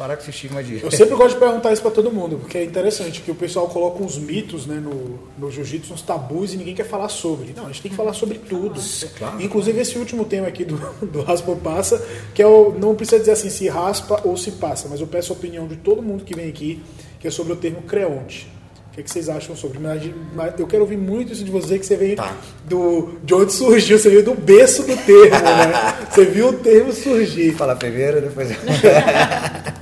parar 0.00 0.16
com 0.16 0.22
esse 0.22 0.30
estigma 0.30 0.64
de. 0.64 0.82
Eu 0.82 0.90
sempre 0.90 1.14
gosto 1.14 1.34
de 1.34 1.40
perguntar 1.40 1.74
isso 1.74 1.82
pra 1.82 1.90
todo 1.90 2.10
mundo, 2.10 2.38
porque 2.38 2.56
é 2.56 2.64
interessante 2.64 3.20
que 3.20 3.30
o 3.30 3.34
pessoal 3.34 3.68
coloca 3.68 4.02
uns 4.02 4.16
mitos 4.16 4.64
né, 4.64 4.76
no, 4.76 5.18
no 5.36 5.50
jiu-jitsu, 5.50 5.92
uns 5.92 6.00
tabus 6.00 6.54
e 6.54 6.56
ninguém 6.56 6.74
quer 6.74 6.86
falar 6.86 7.10
sobre. 7.10 7.52
Não, 7.54 7.64
a 7.64 7.66
gente 7.66 7.82
tem 7.82 7.90
que 7.90 7.96
falar 7.98 8.14
sobre 8.14 8.38
tudo. 8.38 8.80
claro. 9.18 9.42
Inclusive 9.42 9.78
esse 9.78 9.98
último 9.98 10.24
tema 10.24 10.46
aqui 10.48 10.64
do, 10.64 10.76
do 11.06 11.20
raspa 11.20 11.50
ou 11.50 11.58
passa, 11.58 12.02
que 12.34 12.40
é 12.40 12.46
o, 12.46 12.72
não 12.78 12.94
precisa 12.94 13.18
dizer 13.18 13.32
assim 13.32 13.50
se 13.50 13.68
raspa 13.68 14.22
ou 14.24 14.38
se 14.38 14.52
passa, 14.52 14.88
mas 14.88 15.02
eu 15.02 15.06
peço 15.06 15.34
a 15.34 15.36
opinião 15.36 15.68
de 15.68 15.76
todo 15.76 16.00
mundo 16.00 16.24
que 16.24 16.34
vem 16.34 16.48
aqui, 16.48 16.82
que 17.18 17.28
é 17.28 17.30
sobre 17.30 17.52
o 17.52 17.56
termo 17.56 17.82
creonte. 17.82 18.48
O 18.90 18.92
que, 18.92 19.00
é 19.00 19.04
que 19.04 19.10
vocês 19.10 19.28
acham 19.28 19.54
sobre? 19.54 19.78
Mas, 19.78 20.02
mas 20.34 20.58
eu 20.58 20.66
quero 20.66 20.82
ouvir 20.82 20.96
muito 20.96 21.32
isso 21.32 21.44
de 21.44 21.50
você, 21.50 21.78
que 21.78 21.86
você 21.86 21.96
veio 21.96 22.16
Tá. 22.16 22.34
do, 22.64 23.20
de 23.22 23.34
onde 23.34 23.52
surgiu, 23.52 23.96
você 23.98 24.10
veio 24.10 24.24
do 24.24 24.34
berço 24.34 24.82
do 24.82 24.96
termo, 24.96 25.30
né? 25.30 25.94
Você 26.10 26.24
viu 26.24 26.48
o 26.48 26.52
termo 26.54 26.92
surgir. 26.92 27.52
Fala 27.54 27.76
primeiro, 27.76 28.20
depois. 28.20 28.48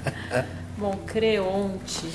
Bom, 0.79 0.95
Creonte. 1.07 2.07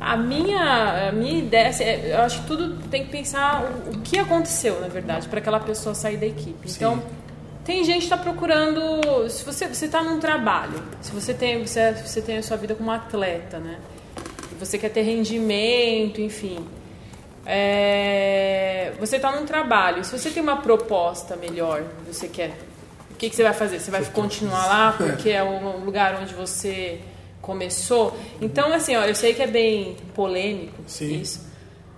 A 0.00 0.16
minha, 0.16 1.08
a 1.08 1.12
minha 1.12 1.40
ideia, 1.40 1.68
assim, 1.68 1.82
é, 1.82 2.14
eu 2.14 2.20
acho 2.20 2.42
que 2.42 2.46
tudo 2.46 2.78
tem 2.88 3.04
que 3.04 3.10
pensar 3.10 3.64
o, 3.64 3.90
o 3.90 4.00
que 4.00 4.18
aconteceu, 4.18 4.80
na 4.80 4.86
verdade, 4.86 5.28
para 5.28 5.40
aquela 5.40 5.58
pessoa 5.58 5.92
sair 5.94 6.16
da 6.16 6.26
equipe. 6.26 6.70
Então, 6.70 7.02
tem 7.64 7.84
gente 7.84 7.98
que 7.98 8.04
está 8.04 8.16
procurando. 8.16 9.28
Se 9.28 9.44
você 9.44 9.66
você 9.66 9.86
está 9.86 10.00
num 10.00 10.20
trabalho, 10.20 10.80
se 11.00 11.10
você 11.10 11.34
tem 11.34 11.66
você, 11.66 11.92
você 11.92 12.22
tem 12.22 12.38
a 12.38 12.42
sua 12.42 12.56
vida 12.56 12.74
como 12.74 12.90
atleta, 12.90 13.58
né? 13.58 13.78
Você 14.58 14.78
quer 14.78 14.90
ter 14.90 15.02
rendimento, 15.02 16.20
enfim. 16.20 16.64
É, 17.44 18.92
você 19.00 19.16
está 19.16 19.32
num 19.32 19.44
trabalho. 19.44 20.04
Se 20.04 20.16
você 20.16 20.30
tem 20.30 20.42
uma 20.42 20.58
proposta 20.58 21.34
melhor, 21.34 21.82
você 22.06 22.28
quer. 22.28 22.52
O 23.10 23.14
que, 23.16 23.28
que 23.28 23.34
você 23.34 23.42
vai 23.42 23.52
fazer? 23.52 23.80
Você 23.80 23.90
vai 23.90 24.04
continuar 24.04 24.66
lá 24.66 24.94
porque 24.96 25.30
é 25.30 25.42
o 25.42 25.84
lugar 25.84 26.18
onde 26.22 26.32
você 26.32 27.00
começou? 27.40 28.16
Então, 28.40 28.72
assim, 28.72 28.96
ó, 28.96 29.04
eu 29.04 29.14
sei 29.14 29.34
que 29.34 29.42
é 29.42 29.46
bem 29.46 29.96
polêmico 30.14 30.82
Sim. 30.86 31.20
isso. 31.20 31.48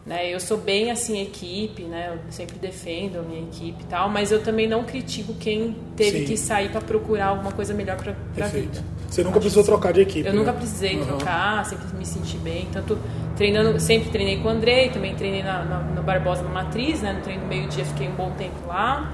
Né? 0.05 0.35
Eu 0.35 0.41
sou 0.41 0.57
bem 0.57 0.91
assim 0.91 1.23
equipe, 1.23 1.83
né? 1.85 2.11
Eu 2.13 2.33
sempre 2.33 2.57
defendo 2.59 3.21
a 3.21 3.23
minha 3.23 3.43
equipe 3.43 3.85
e 3.85 3.87
tal, 3.87 4.09
mas 4.09 4.33
eu 4.33 4.43
também 4.43 4.67
não 4.67 4.83
critico 4.83 5.33
quem 5.35 5.77
teve 5.95 6.21
Sim. 6.21 6.25
que 6.25 6.37
sair 6.37 6.71
para 6.71 6.81
procurar 6.81 7.27
alguma 7.27 7.53
coisa 7.53 7.73
melhor 7.73 7.97
para 7.97 8.17
a 8.45 8.49
vida. 8.49 8.83
Você 9.09 9.23
nunca 9.23 9.39
precisou 9.39 9.63
trocar 9.63 9.93
de 9.93 10.01
equipe. 10.01 10.27
Eu 10.27 10.33
né? 10.33 10.39
nunca 10.41 10.53
precisei 10.55 10.97
Uhum. 10.97 11.07
trocar, 11.07 11.65
sempre 11.67 11.87
me 11.97 12.05
senti 12.05 12.37
bem. 12.39 12.67
Tanto 12.73 12.99
treinando, 13.37 13.79
sempre 13.79 14.11
treinei 14.11 14.39
com 14.39 14.49
o 14.49 14.51
Andrei, 14.51 14.89
também 14.89 15.15
treinei 15.15 15.43
na, 15.45 15.65
na, 15.65 15.79
no 15.79 16.03
Barbosa 16.03 16.43
na 16.43 16.49
Matriz, 16.51 17.01
né? 17.01 17.13
No 17.13 17.21
treino 17.21 17.43
do 17.43 17.47
meio-dia 17.47 17.85
fiquei 17.85 18.09
um 18.09 18.15
bom 18.17 18.33
tempo 18.33 18.67
lá. 18.67 19.13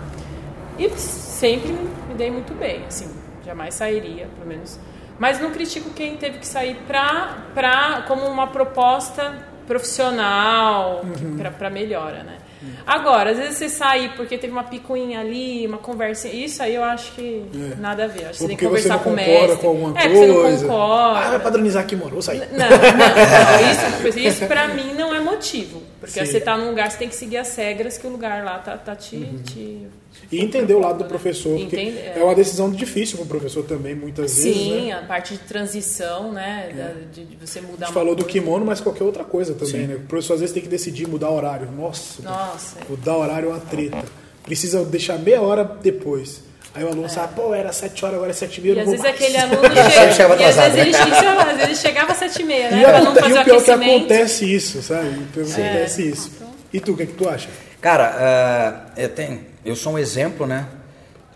E 0.79 0.89
sempre 0.99 1.73
me 2.09 2.15
dei 2.17 2.31
muito 2.31 2.55
bem, 2.55 2.85
assim, 2.87 3.09
jamais 3.45 3.75
sairia, 3.75 4.27
pelo 4.39 4.47
menos. 4.49 4.79
Mas 5.19 5.41
não 5.41 5.51
critico 5.51 5.91
quem 5.91 6.17
teve 6.17 6.39
que 6.39 6.47
sair 6.47 6.77
pra, 6.87 7.39
pra, 7.55 8.05
como 8.07 8.25
uma 8.27 8.47
proposta 8.47 9.35
profissional 9.67 11.03
Uhum. 11.05 11.37
pra 11.37 11.51
para 11.51 11.71
melhora, 11.71 12.23
né? 12.23 12.37
Agora, 12.85 13.31
às 13.31 13.39
vezes 13.39 13.57
você 13.57 13.69
sair 13.69 14.11
porque 14.17 14.37
teve 14.37 14.53
uma 14.53 14.65
picuinha 14.65 15.21
ali, 15.21 15.65
uma 15.67 15.79
conversa, 15.79 16.27
isso 16.27 16.61
aí 16.61 16.75
eu 16.75 16.83
acho 16.83 17.13
que 17.13 17.45
É. 17.55 17.77
nada 17.77 18.05
a 18.05 18.07
ver. 18.09 18.25
Acho 18.25 18.31
que 18.33 18.37
você 18.39 18.47
tem 18.49 18.57
que 18.57 18.65
conversar 18.65 18.99
com 18.99 19.11
o 19.13 19.17
concorda 19.17 19.41
mestre. 19.41 19.57
com 19.59 19.67
alguma 19.69 19.91
é, 19.91 19.93
porque 20.03 20.09
você 20.17 20.27
não 20.27 20.35
coisa. 20.35 20.67
concorda. 20.67 21.19
Ah, 21.21 21.31
vai 21.31 21.39
padronizar 21.41 21.83
aqui, 21.85 21.95
mano. 21.97 22.11
Vou 22.11 22.23
sair. 22.23 22.39
Não, 22.51 22.59
não, 22.59 22.69
não, 22.69 24.09
isso, 24.09 24.19
isso 24.19 24.47
pra 24.47 24.69
mim 24.69 24.93
não 24.95 25.15
é 25.15 25.21
motivo. 25.21 25.83
Porque 26.01 26.19
Sim. 26.19 26.27
você 26.27 26.41
tá 26.41 26.57
num 26.57 26.69
lugar, 26.71 26.91
você 26.91 26.99
tem 26.99 27.09
que 27.09 27.15
seguir 27.15 27.37
as 27.37 27.55
regras 27.55 27.97
que 27.97 28.07
o 28.07 28.11
lugar 28.11 28.43
lá 28.45 28.59
tá, 28.59 28.77
tá 28.77 28.97
te, 28.97 29.19
te- 29.45 29.87
E 30.31 30.41
entender 30.45 30.75
o 30.75 30.79
lado 30.81 30.99
do 30.99 31.05
professor, 31.07 31.59
porque 31.59 31.75
Entende- 31.77 31.99
é 31.99 32.23
uma 32.23 32.35
decisão 32.35 32.71
difícil 32.71 33.17
para 33.17 33.25
o 33.25 33.29
professor 33.29 33.65
também, 33.65 33.95
muitas 33.95 34.35
vezes. 34.37 34.53
Sim, 34.55 34.87
Né? 34.89 34.93
a 34.93 35.03
parte 35.03 35.33
de 35.35 35.41
transição, 35.41 36.33
né? 36.33 36.71
da- 36.77 36.93
de, 37.13 37.25
de 37.25 37.37
você 37.37 37.61
A 37.61 37.63
mudar 37.63 37.87
gente 37.87 37.89
uma 37.89 37.93
falou 37.95 38.15
do 38.15 38.25
coisa. 38.25 38.39
kimono, 38.41 38.65
mas 38.67 38.81
qualquer 38.81 39.05
outra 39.05 39.25
coisa 39.25 39.55
também, 39.55 39.87
né? 39.87 39.95
O 39.95 40.01
professor 40.01 40.35
às 40.35 40.41
vezes 40.41 40.53
tem 40.53 40.63
que 40.63 40.69
decidir 40.69 41.09
mudar 41.09 41.31
horário. 41.31 41.71
Nossa, 41.73 42.23
Nossa. 42.23 42.77
mudar 42.89 43.17
horário 43.17 43.49
é 43.49 43.53
uma 43.53 43.61
treta. 43.61 44.05
Precisa 44.45 44.85
deixar 44.85 45.19
meia 45.19 45.41
hora 45.41 45.65
depois. 45.65 46.43
Aí 46.75 46.85
o 46.85 46.89
aluno 46.89 47.09
sabe, 47.09 47.35
pô, 47.35 47.55
era 47.55 47.73
sete 47.73 48.05
horas, 48.05 48.17
agora 48.17 48.31
é 48.31 48.35
sete 48.35 48.59
e 48.59 48.63
meia, 48.63 48.75
É. 48.75 48.77
E 48.77 48.81
às 48.81 48.85
não 48.87 48.93
vezes 48.93 49.03
vou 49.03 49.11
mais. 49.11 49.23
aquele 49.23 49.37
aluno 49.39 49.63
chega. 49.91 50.13
chegava 50.13 50.35
E 50.41 50.45
às 50.45 50.59
atrasado, 50.59 50.73
vezes, 50.75 50.75
né? 50.75 50.81
ele, 50.83 50.91
isso, 51.17 51.27
às 51.27 51.47
vezes 51.47 51.63
ele 51.63 51.75
chegava 51.77 52.13
às 52.13 52.19
sete 52.19 52.43
e 52.43 52.45
meia, 52.45 52.69
E, 52.69 52.71
né? 52.75 52.83
Pra 52.85 53.01
não 53.01 53.13
a- 53.13 53.15
fazer 53.15 53.29
e 53.35 53.39
o 53.39 53.41
o 53.41 53.45
pior 53.45 53.61
é 53.61 53.65
que 53.65 53.71
acontece 53.71 54.55
isso, 54.55 54.83
sabe? 54.83 55.09
Então, 55.09 55.43
acontece 55.43 56.09
isso. 56.09 56.31
E 56.73 56.81
tu, 56.81 56.93
o 56.93 56.97
que, 56.97 57.03
é 57.05 57.07
que 57.07 57.15
tu 57.15 57.29
acha? 57.29 57.49
Cara, 57.81 58.15
ah, 58.19 59.01
eu, 59.01 59.09
tenho, 59.09 59.41
eu 59.69 59.77
sou 59.77 59.93
um 59.93 59.99
exemplo, 59.99 60.47
né? 60.47 60.67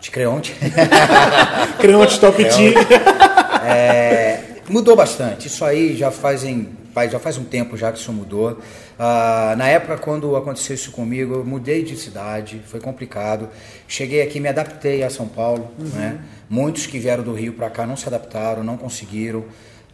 De 0.00 0.10
creonte. 0.10 0.56
Creonte 1.78 2.18
Top 2.18 2.36
Team. 2.42 2.72
É, 3.64 4.40
mudou 4.68 4.96
bastante. 4.96 5.48
Isso 5.48 5.64
aí 5.64 5.94
já 5.94 6.10
fazem, 6.10 6.70
já 7.10 7.18
faz 7.18 7.36
um 7.36 7.44
tempo 7.44 7.76
já 7.76 7.92
que 7.92 7.98
isso 7.98 8.12
mudou. 8.12 8.52
Uh, 8.52 9.56
na 9.56 9.68
época, 9.68 9.98
quando 9.98 10.34
aconteceu 10.34 10.74
isso 10.74 10.90
comigo, 10.92 11.34
eu 11.34 11.44
mudei 11.44 11.82
de 11.82 11.94
cidade, 11.96 12.60
foi 12.66 12.80
complicado. 12.80 13.48
Cheguei 13.86 14.22
aqui, 14.22 14.40
me 14.40 14.48
adaptei 14.48 15.04
a 15.04 15.10
São 15.10 15.28
Paulo. 15.28 15.70
Uhum. 15.78 15.88
Né? 15.88 16.18
Muitos 16.48 16.86
que 16.86 16.98
vieram 16.98 17.22
do 17.22 17.34
Rio 17.34 17.52
para 17.52 17.68
cá 17.68 17.86
não 17.86 17.96
se 17.96 18.08
adaptaram, 18.08 18.64
não 18.64 18.76
conseguiram. 18.76 19.44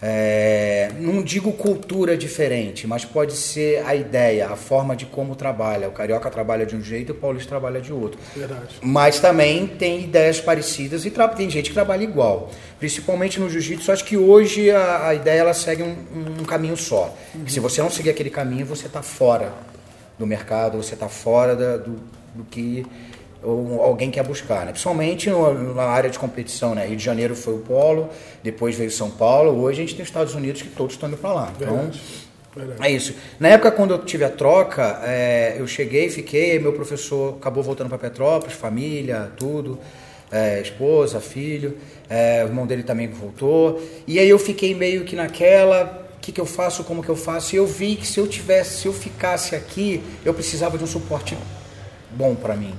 É, 0.01 0.93
não 1.01 1.23
digo 1.23 1.53
cultura 1.53 2.17
diferente, 2.17 2.87
mas 2.87 3.05
pode 3.05 3.33
ser 3.33 3.85
a 3.85 3.97
ideia, 3.97 4.49
a 4.49 4.55
forma 4.55 4.95
de 4.95 5.05
como 5.07 5.35
trabalha. 5.35 5.89
O 5.89 5.93
carioca 5.93 6.31
trabalha 6.31 6.65
de 6.65 6.77
um 6.77 6.83
jeito 6.83 7.11
e 7.11 7.13
o 7.13 7.15
paulista 7.17 7.49
trabalha 7.49 7.81
de 7.81 7.93
outro. 7.93 8.19
Verdade. 8.37 8.77
Mas 8.81 9.19
também 9.19 9.67
tem 9.67 10.05
ideias 10.05 10.41
parecidas 10.41 11.05
e 11.05 11.11
tem 11.37 11.51
gente 11.51 11.71
que 11.71 11.75
trabalha 11.75 12.05
igual. 12.05 12.51
Principalmente 12.79 13.41
no 13.41 13.51
jiu-jitsu, 13.51 13.91
acho 13.91 14.05
que 14.05 14.17
hoje 14.17 14.71
a, 14.71 15.09
a, 15.09 15.15
ideia 15.15 15.41
ela 15.41 15.55
segue 15.55 15.83
um, 15.83 15.97
um 16.41 16.45
caminho 16.45 16.77
só. 16.77 17.13
Uhum. 17.35 17.49
Se 17.49 17.59
você 17.59 17.83
não 17.83 17.91
seguir 17.91 18.11
aquele 18.11 18.31
caminho, 18.31 18.65
você 18.65 18.87
está 18.87 19.03
fora 19.03 19.53
do 20.17 20.27
mercado, 20.27 20.77
você 20.77 20.95
está 20.95 21.09
fora 21.09 21.57
da, 21.57 21.77
do, 21.77 21.99
do 22.35 22.45
que 22.45 22.87
ou 23.43 23.83
alguém 23.83 24.11
quer 24.11 24.25
buscar, 24.25 24.65
né? 24.65 24.73
Principalmente 24.73 25.31
na 25.31 25.85
área 25.85 26.11
de 26.11 26.19
competição, 26.19 26.75
né? 26.75 26.87
Rio 26.87 26.97
de 26.97 27.05
Janeiro 27.05 27.37
foi 27.37 27.55
o 27.55 27.59
polo, 27.59 28.09
depois 28.43 28.77
veio 28.77 28.91
São 28.91 29.11
Paulo, 29.11 29.61
hoje 29.61 29.81
a 29.81 29.85
gente 29.85 29.95
tem 29.95 30.03
os 30.03 30.09
Estados 30.09 30.35
Unidos 30.35 30.63
que 30.63 30.69
todos 30.69 30.95
estão 30.95 31.09
indo 31.09 31.19
para 31.19 31.33
lá. 31.33 31.53
Então, 31.57 31.77
Verdade. 31.77 32.01
Verdade. 32.57 32.83
é 32.83 32.91
isso. 32.91 33.15
Na 33.39 33.49
época 33.49 33.71
quando 33.71 33.93
eu 33.93 33.99
tive 34.05 34.25
a 34.25 34.31
troca, 34.31 35.01
é, 35.05 35.57
eu 35.59 35.67
cheguei, 35.67 36.09
fiquei, 36.09 36.59
meu 36.59 36.73
professor 36.73 37.37
acabou 37.37 37.63
voltando 37.63 37.89
para 37.89 37.99
Petrópolis, 37.99 38.57
família, 38.57 39.31
tudo, 39.37 39.79
é, 40.33 40.61
esposa, 40.61 41.21
filho, 41.21 41.77
é, 42.09 42.43
o 42.45 42.49
irmão 42.49 42.67
dele 42.67 42.83
também 42.83 43.09
voltou, 43.09 43.81
e 44.07 44.19
aí 44.19 44.29
eu 44.29 44.39
fiquei 44.39 44.75
meio 44.75 45.05
que 45.05 45.15
naquela 45.15 46.07
o 46.17 46.21
que, 46.21 46.33
que 46.33 46.41
eu 46.41 46.47
faço, 46.47 46.85
como 46.85 47.03
que 47.03 47.09
eu 47.09 47.17
faço, 47.17 47.55
e 47.55 47.59
eu 47.59 47.67
vi 47.67 47.97
que 47.97 48.07
se 48.07 48.19
eu 48.19 48.27
tivesse, 48.27 48.81
se 48.81 48.87
eu 48.87 48.93
ficasse 48.93 49.55
aqui, 49.55 50.03
eu 50.25 50.35
precisava 50.35 50.77
de 50.77 50.85
um 50.85 50.87
suporte 50.87 51.39
bom 52.11 52.35
para 52.35 52.55
mim. 52.55 52.75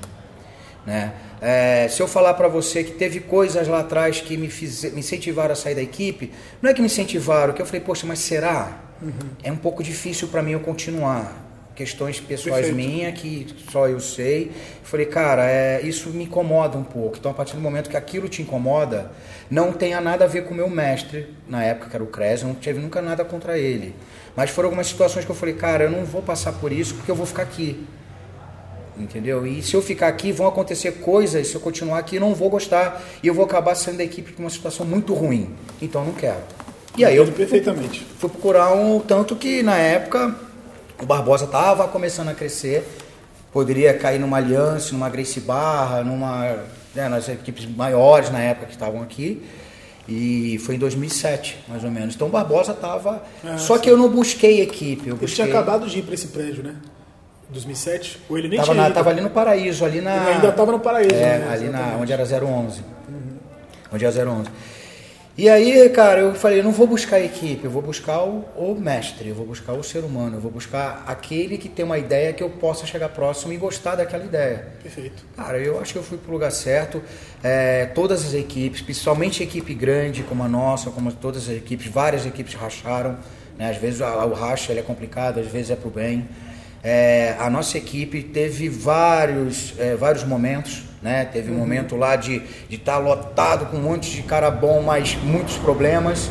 Né? 0.90 1.14
É, 1.40 1.88
se 1.88 2.02
eu 2.02 2.08
falar 2.08 2.34
para 2.34 2.48
você 2.48 2.84
que 2.84 2.94
teve 2.94 3.20
coisas 3.20 3.68
lá 3.68 3.82
atrás 3.82 4.22
que 4.22 4.36
me, 4.36 4.50
fiz, 4.50 4.92
me 4.92 5.02
incentivaram 5.02 5.54
a 5.54 5.56
sair 5.56 5.76
da 5.76 5.84
equipe, 5.84 6.32
não 6.60 6.72
é 6.72 6.74
que 6.74 6.82
me 6.82 6.88
incentivaram, 6.88 7.54
que 7.54 7.62
eu 7.62 7.66
falei, 7.68 7.82
poxa, 7.82 8.08
mas 8.08 8.18
será? 8.18 8.80
Uhum. 9.00 9.12
É 9.44 9.52
um 9.52 9.56
pouco 9.56 9.84
difícil 9.84 10.30
para 10.30 10.42
mim 10.42 10.54
eu 10.54 10.60
continuar. 10.62 11.46
Questões 11.76 12.20
pessoais 12.20 12.74
minhas 12.74 13.18
que 13.18 13.48
só 13.72 13.88
eu 13.88 14.00
sei. 14.00 14.52
Falei, 14.84 15.06
cara, 15.06 15.50
é, 15.50 15.80
isso 15.84 16.10
me 16.10 16.24
incomoda 16.24 16.76
um 16.76 16.84
pouco. 16.84 17.18
Então, 17.18 17.32
a 17.32 17.36
partir 17.36 17.56
do 17.56 17.62
momento 17.62 17.88
que 17.88 17.96
aquilo 17.96 18.28
te 18.28 18.42
incomoda, 18.42 19.12
não 19.50 19.72
tenha 19.72 20.02
nada 20.02 20.26
a 20.26 20.28
ver 20.28 20.44
com 20.46 20.54
o 20.54 20.58
meu 20.58 20.70
mestre, 20.70 21.28
na 21.48 21.64
época 21.64 21.92
que 21.92 21.96
era 21.96 22.04
o 22.04 22.08
Cres, 22.08 22.42
não 22.42 22.56
tive 22.56 22.82
nunca 22.82 23.00
nada 23.00 23.24
contra 23.24 23.60
ele. 23.60 23.96
Mas 24.36 24.50
foram 24.50 24.68
algumas 24.68 24.88
situações 24.88 25.24
que 25.24 25.32
eu 25.32 25.36
falei, 25.36 25.54
cara, 25.54 25.84
eu 25.84 25.92
não 25.92 26.04
vou 26.04 26.24
passar 26.24 26.52
por 26.54 26.72
isso 26.74 26.96
porque 26.96 27.12
eu 27.12 27.16
vou 27.16 27.28
ficar 27.28 27.44
aqui 27.44 27.88
entendeu? 29.00 29.46
E 29.46 29.62
se 29.62 29.74
eu 29.74 29.82
ficar 29.82 30.08
aqui, 30.08 30.32
vão 30.32 30.48
acontecer 30.48 30.92
coisas, 30.94 31.48
se 31.48 31.56
eu 31.56 31.62
continuar 31.62 32.00
aqui, 32.00 32.18
eu 32.18 32.22
não 32.22 32.34
vou 32.34 32.50
gostar 32.50 33.02
e 33.24 33.28
eu 33.28 33.34
vou 33.34 33.46
acabar 33.46 33.76
saindo 33.76 33.98
da 33.98 34.04
equipe 34.04 34.34
com 34.34 34.44
uma 34.44 34.50
situação 34.50 34.86
muito 34.86 35.14
ruim. 35.14 35.50
Então, 35.82 36.04
não 36.04 36.14
quero. 36.14 36.42
E 36.98 37.06
aí 37.06 37.16
eu 37.16 37.26
perfeitamente. 37.32 38.06
Fui, 38.18 38.30
procurar 38.30 38.74
um 38.74 39.00
tanto 39.00 39.36
que 39.36 39.64
na 39.64 39.78
época 39.78 40.36
o 41.02 41.06
Barbosa 41.06 41.46
estava 41.46 41.88
começando 41.88 42.30
a 42.30 42.34
crescer, 42.34 42.86
poderia 43.54 43.94
cair 43.94 44.20
numa 44.20 44.38
Aliança, 44.38 44.92
numa 44.92 45.10
Grace 45.10 45.40
Barra, 45.40 46.04
numa 46.04 46.58
né, 46.94 47.08
nas 47.08 47.30
equipes 47.30 47.66
maiores 47.66 48.30
na 48.30 48.40
época 48.40 48.68
que 48.68 48.74
estavam 48.74 49.02
aqui. 49.02 49.42
E 50.08 50.58
foi 50.66 50.76
em 50.76 50.80
2007, 50.80 51.60
mais 51.68 51.84
ou 51.84 51.92
menos. 51.92 52.16
Então 52.16 52.28
o 52.28 52.32
Barbosa 52.32 52.72
estava. 52.72 53.24
Ah, 53.44 53.58
só 53.58 53.76
sim. 53.76 53.84
que 53.84 53.90
eu 53.92 53.96
não 53.96 54.10
busquei 54.10 54.62
equipe. 54.62 55.08
Eu 55.08 55.16
busquei... 55.16 55.46
Ele 55.46 55.52
tinha 55.52 55.62
acabado 55.62 55.88
de 55.88 56.00
ir 56.00 56.02
para 56.02 56.16
esse 56.16 56.28
prédio, 56.28 56.64
né? 56.64 56.76
2007? 57.50 58.20
Ou 58.30 58.38
ele 58.38 58.48
nem 58.48 58.60
tava 58.60 58.72
tinha 58.72 58.88
na, 58.88 58.94
Tava 58.94 59.10
ali 59.10 59.22
no 59.22 59.30
Paraíso, 59.30 59.86
ali 59.86 60.02
na... 60.02 60.16
Ele 60.16 60.30
ainda 60.36 60.50
estava 60.50 60.72
no 60.72 60.80
Paraíso. 60.80 61.16
É, 61.16 61.40
né? 61.40 61.50
ali 61.52 61.70
na, 61.70 61.98
onde 62.00 62.14
era 62.14 62.24
011. 62.24 62.82
Uhum. 63.08 63.38
Onde 63.92 64.06
era 64.06 64.30
011. 64.30 64.50
E 65.42 65.48
aí, 65.48 65.88
cara, 65.92 66.20
eu 66.20 66.36
falei, 66.36 66.60
eu 66.60 66.64
não 66.66 66.74
vou 66.74 66.86
buscar 66.86 67.16
a 67.16 67.22
equipe, 67.22 67.64
eu 67.64 67.72
vou 67.72 67.82
buscar 67.82 68.24
o, 68.24 68.44
o, 68.58 68.76
mestre, 68.78 69.30
eu 69.30 69.36
vou 69.36 69.46
buscar 69.46 69.72
o 69.72 69.82
ser 69.82 70.04
humano, 70.04 70.36
eu 70.36 70.42
vou 70.42 70.52
buscar 70.52 71.02
aquele 71.08 71.58
que 71.58 71.70
tem 71.70 71.86
uma 71.86 71.98
ideia 71.98 72.34
que 72.34 72.44
eu 72.44 72.50
possa 72.50 72.86
chegar 72.86 73.08
próximo 73.08 73.54
e 73.54 73.56
gostar 73.56 73.96
daquela 73.96 74.26
ideia. 74.26 74.68
Perfeito. 74.84 75.24
Cara, 75.38 75.58
eu 75.58 75.80
acho 75.80 75.94
que 75.94 76.00
eu 76.00 76.04
fui 76.04 76.18
pro 76.18 76.34
lugar 76.34 76.52
certo. 76.52 77.02
É, 77.42 77.86
todas 77.86 78.26
as 78.26 78.34
equipes, 78.34 78.82
principalmente 78.82 79.42
a 79.42 79.46
equipe 79.46 79.74
grande 79.74 80.24
como 80.24 80.44
a 80.44 80.48
nossa, 80.50 80.90
como 80.90 81.10
todas 81.14 81.44
as 81.44 81.56
equipes, 81.56 81.88
várias 81.88 82.26
equipes 82.26 82.54
racharam. 82.56 83.18
Né? 83.58 83.70
Às 83.70 83.78
vezes 83.78 84.02
o 84.02 84.34
racha 84.34 84.74
ele 84.74 84.82
é 84.82 84.84
complicado, 84.84 85.40
às 85.40 85.48
vezes 85.48 85.72
é 85.72 85.76
pro 85.78 85.90
bem. 85.90 86.28
É, 86.84 87.36
a 87.40 87.50
nossa 87.50 87.78
equipe 87.78 88.24
teve 88.24 88.70
vários, 88.70 89.74
é, 89.78 89.96
vários 89.96 90.24
momentos, 90.24 90.84
né? 91.02 91.26
Teve 91.26 91.50
um 91.50 91.54
uhum. 91.54 91.60
momento 91.60 91.96
lá 91.96 92.16
de 92.16 92.42
estar 92.70 92.94
tá 92.94 92.98
lotado 92.98 93.66
com 93.68 93.78
um 93.78 93.82
monte 93.82 94.12
de 94.12 94.24
cara 94.24 94.50
bom, 94.50 94.82
mas 94.82 95.16
muitos 95.16 95.58
problemas. 95.58 96.30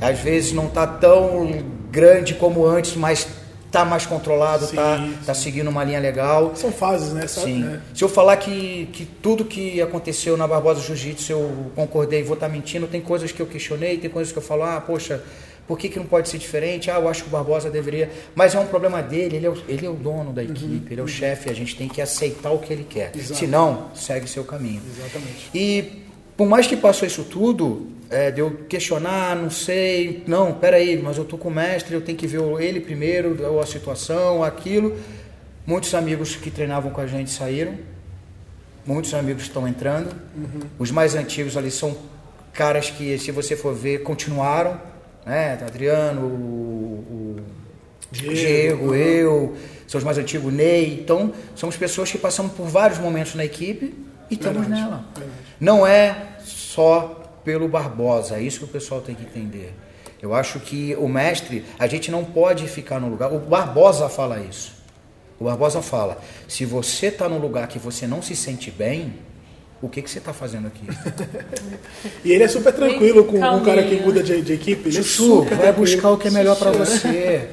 Às 0.00 0.18
vezes 0.18 0.52
não 0.52 0.66
está 0.66 0.86
tão 0.86 1.62
grande 1.90 2.34
como 2.34 2.64
antes, 2.64 2.96
mas 2.96 3.28
está 3.66 3.84
mais 3.84 4.04
controlado, 4.04 4.64
está 4.64 5.08
tá 5.24 5.32
seguindo 5.32 5.68
uma 5.68 5.84
linha 5.84 6.00
legal. 6.00 6.52
São 6.56 6.72
fases, 6.72 7.12
né? 7.12 7.26
Sim. 7.28 7.64
É. 7.64 7.80
Se 7.94 8.02
eu 8.02 8.08
falar 8.08 8.36
que, 8.36 8.88
que 8.92 9.04
tudo 9.04 9.44
que 9.44 9.80
aconteceu 9.80 10.36
na 10.36 10.46
Barbosa 10.46 10.80
Jiu-Jitsu 10.80 11.32
eu 11.32 11.72
concordei, 11.76 12.22
vou 12.22 12.34
estar 12.34 12.48
tá 12.48 12.52
mentindo, 12.52 12.88
tem 12.88 13.00
coisas 13.00 13.30
que 13.30 13.40
eu 13.40 13.46
questionei, 13.46 13.98
tem 13.98 14.10
coisas 14.10 14.32
que 14.32 14.38
eu 14.38 14.42
falo, 14.42 14.64
ah, 14.64 14.80
poxa, 14.80 15.22
por 15.70 15.78
que, 15.78 15.88
que 15.88 16.00
não 16.00 16.06
pode 16.06 16.28
ser 16.28 16.36
diferente? 16.36 16.90
Ah, 16.90 16.94
eu 16.94 17.08
acho 17.08 17.22
que 17.22 17.28
o 17.28 17.30
Barbosa 17.30 17.70
deveria. 17.70 18.10
Mas 18.34 18.56
é 18.56 18.58
um 18.58 18.66
problema 18.66 19.00
dele, 19.00 19.36
ele 19.36 19.46
é 19.46 19.50
o, 19.50 19.56
ele 19.68 19.86
é 19.86 19.88
o 19.88 19.92
dono 19.94 20.32
da 20.32 20.42
equipe, 20.42 20.64
uhum, 20.64 20.86
ele 20.90 21.00
é 21.00 21.04
o 21.04 21.06
uhum. 21.06 21.06
chefe, 21.06 21.48
a 21.48 21.54
gente 21.54 21.76
tem 21.76 21.86
que 21.86 22.02
aceitar 22.02 22.50
o 22.50 22.58
que 22.58 22.72
ele 22.72 22.82
quer. 22.82 23.12
Exato. 23.14 23.38
Senão, 23.38 23.88
segue 23.94 24.26
seu 24.26 24.42
caminho. 24.42 24.82
Exatamente. 24.84 25.48
E 25.54 26.02
por 26.36 26.48
mais 26.48 26.66
que 26.66 26.76
passou 26.76 27.06
isso 27.06 27.22
tudo, 27.22 27.86
é, 28.10 28.32
de 28.32 28.40
eu 28.40 28.50
questionar, 28.68 29.36
não 29.36 29.48
sei, 29.48 30.24
não, 30.26 30.54
peraí, 30.54 31.00
mas 31.00 31.16
eu 31.16 31.24
tô 31.24 31.38
com 31.38 31.48
o 31.48 31.52
mestre, 31.52 31.94
eu 31.94 32.00
tenho 32.00 32.18
que 32.18 32.26
ver 32.26 32.40
ele 32.58 32.80
primeiro, 32.80 33.40
ou 33.48 33.60
a 33.60 33.66
situação, 33.66 34.42
aquilo. 34.42 34.98
Muitos 35.64 35.94
amigos 35.94 36.34
que 36.34 36.50
treinavam 36.50 36.90
com 36.90 37.00
a 37.00 37.06
gente 37.06 37.30
saíram, 37.30 37.76
muitos 38.84 39.14
amigos 39.14 39.44
estão 39.44 39.68
entrando. 39.68 40.16
Uhum. 40.36 40.62
Os 40.80 40.90
mais 40.90 41.14
antigos 41.14 41.56
ali 41.56 41.70
são 41.70 41.96
caras 42.52 42.90
que, 42.90 43.16
se 43.20 43.30
você 43.30 43.54
for 43.54 43.72
ver, 43.72 44.02
continuaram 44.02 44.89
né? 45.24 45.58
Adriano, 45.64 46.22
o, 46.22 47.36
o 47.36 47.36
Diego, 48.10 48.34
Diego, 48.34 48.94
eu, 48.94 49.56
são 49.86 49.98
os 49.98 50.04
mais 50.04 50.18
antigos, 50.18 50.52
Ney. 50.52 51.00
Então, 51.00 51.32
somos 51.54 51.76
pessoas 51.76 52.10
que 52.10 52.18
passamos 52.18 52.52
por 52.52 52.66
vários 52.66 52.98
momentos 52.98 53.34
na 53.34 53.44
equipe 53.44 53.94
e 54.30 54.34
estamos 54.34 54.62
verdade, 54.62 54.82
nela. 54.82 55.04
Verdade. 55.14 55.38
Não 55.60 55.86
é 55.86 56.36
só 56.44 57.40
pelo 57.44 57.68
Barbosa, 57.68 58.36
é 58.36 58.42
isso 58.42 58.58
que 58.58 58.64
o 58.64 58.68
pessoal 58.68 59.00
tem 59.00 59.14
que 59.14 59.22
entender. 59.22 59.74
Eu 60.20 60.34
acho 60.34 60.60
que 60.60 60.94
o 60.96 61.08
mestre, 61.08 61.64
a 61.78 61.86
gente 61.86 62.10
não 62.10 62.24
pode 62.24 62.68
ficar 62.68 63.00
no 63.00 63.08
lugar. 63.08 63.32
O 63.32 63.38
Barbosa 63.38 64.08
fala 64.08 64.38
isso. 64.40 64.72
O 65.38 65.44
Barbosa 65.44 65.80
fala: 65.80 66.20
se 66.46 66.66
você 66.66 67.06
está 67.06 67.28
num 67.28 67.38
lugar 67.38 67.66
que 67.68 67.78
você 67.78 68.06
não 68.06 68.20
se 68.20 68.36
sente 68.36 68.70
bem, 68.70 69.14
o 69.82 69.88
que, 69.88 70.02
que 70.02 70.10
você 70.10 70.18
está 70.18 70.32
fazendo 70.32 70.66
aqui? 70.66 70.84
e 72.24 72.32
ele 72.32 72.44
é 72.44 72.48
super 72.48 72.72
tranquilo 72.72 73.24
com 73.24 73.38
o 73.38 73.60
cara 73.62 73.82
que 73.82 73.96
muda 73.96 74.22
de, 74.22 74.42
de 74.42 74.52
equipe. 74.52 74.88
Ele 74.88 75.02
Chuchu, 75.02 75.46
é 75.50 75.54
vai 75.54 75.72
buscar 75.72 76.10
o 76.10 76.18
que 76.18 76.28
é 76.28 76.30
melhor 76.30 76.56
para 76.56 76.70
você. 76.70 77.08
É. 77.08 77.50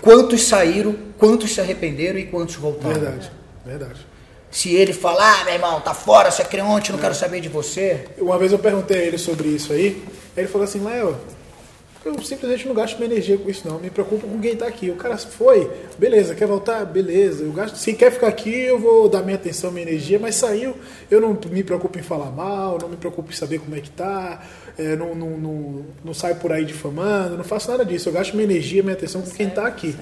Quantos 0.00 0.44
saíram, 0.44 0.94
quantos 1.18 1.52
se 1.52 1.60
arrependeram 1.60 2.18
e 2.18 2.26
quantos 2.26 2.54
voltaram? 2.54 3.00
Verdade, 3.00 3.30
verdade. 3.64 4.06
Se 4.50 4.72
ele 4.72 4.92
falar, 4.92 5.40
ah, 5.40 5.44
meu 5.44 5.54
irmão, 5.54 5.80
tá 5.80 5.92
fora, 5.92 6.30
você 6.30 6.42
é 6.42 6.44
creonte, 6.44 6.92
não 6.92 6.98
é. 7.00 7.02
quero 7.02 7.14
saber 7.14 7.40
de 7.40 7.48
você. 7.48 8.06
Uma 8.18 8.38
vez 8.38 8.52
eu 8.52 8.58
perguntei 8.58 9.00
a 9.00 9.02
ele 9.02 9.18
sobre 9.18 9.48
isso 9.48 9.72
aí, 9.72 10.00
ele 10.36 10.46
falou 10.46 10.64
assim, 10.64 10.78
Léo, 10.80 11.16
eu 12.04 12.22
simplesmente 12.22 12.68
não 12.68 12.74
gasto 12.74 12.96
minha 12.98 13.10
energia 13.10 13.38
com 13.38 13.48
isso, 13.48 13.66
não. 13.66 13.78
Me 13.78 13.88
preocupo 13.88 14.26
com 14.26 14.38
quem 14.38 14.52
está 14.52 14.66
aqui. 14.66 14.90
O 14.90 14.96
cara 14.96 15.16
foi, 15.16 15.70
beleza, 15.98 16.34
quer 16.34 16.46
voltar? 16.46 16.84
Beleza. 16.84 17.44
Eu 17.44 17.52
gasto, 17.52 17.76
se 17.76 17.94
quer 17.94 18.12
ficar 18.12 18.28
aqui, 18.28 18.50
eu 18.50 18.78
vou 18.78 19.08
dar 19.08 19.22
minha 19.22 19.36
atenção, 19.36 19.70
minha 19.70 19.86
energia, 19.86 20.18
mas 20.18 20.34
saiu, 20.34 20.76
eu 21.10 21.20
não 21.20 21.38
me 21.50 21.64
preocupo 21.64 21.98
em 21.98 22.02
falar 22.02 22.30
mal, 22.30 22.78
não 22.80 22.88
me 22.88 22.96
preocupo 22.96 23.30
em 23.30 23.34
saber 23.34 23.58
como 23.58 23.74
é 23.74 23.80
que 23.80 23.90
tá, 23.90 24.46
é, 24.78 24.94
não, 24.96 25.14
não, 25.14 25.30
não, 25.30 25.86
não 26.04 26.14
saio 26.14 26.36
por 26.36 26.52
aí 26.52 26.64
difamando, 26.64 27.36
não 27.36 27.44
faço 27.44 27.70
nada 27.70 27.84
disso. 27.84 28.08
Eu 28.08 28.12
gasto 28.12 28.34
minha 28.34 28.44
energia, 28.44 28.82
minha 28.82 28.94
atenção 28.94 29.22
com 29.22 29.30
quem 29.30 29.48
está 29.48 29.66
aqui. 29.66 29.96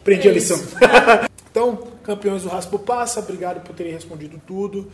Aprendi 0.00 0.28
a 0.28 0.32
lição. 0.32 0.58
então, 1.50 1.76
campeões 2.02 2.44
do 2.44 2.48
Raspo 2.48 2.78
Passa, 2.78 3.20
obrigado 3.20 3.62
por 3.62 3.74
terem 3.74 3.92
respondido 3.92 4.40
tudo. 4.46 4.90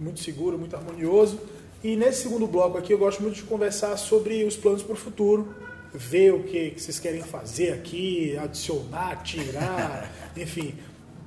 Muito 0.00 0.18
seguro, 0.18 0.58
muito 0.58 0.74
harmonioso. 0.74 1.38
E 1.84 1.96
nesse 1.96 2.22
segundo 2.22 2.46
bloco 2.46 2.78
aqui 2.78 2.94
eu 2.94 2.98
gosto 2.98 3.22
muito 3.22 3.34
de 3.34 3.42
conversar 3.42 3.94
sobre 3.98 4.42
os 4.44 4.56
planos 4.56 4.82
para 4.82 4.94
o 4.94 4.96
futuro, 4.96 5.54
ver 5.92 6.32
o 6.32 6.42
que, 6.42 6.72
vocês 6.74 6.98
querem 6.98 7.20
fazer 7.20 7.74
aqui, 7.74 8.34
adicionar, 8.38 9.22
tirar, 9.22 10.10
enfim, 10.34 10.74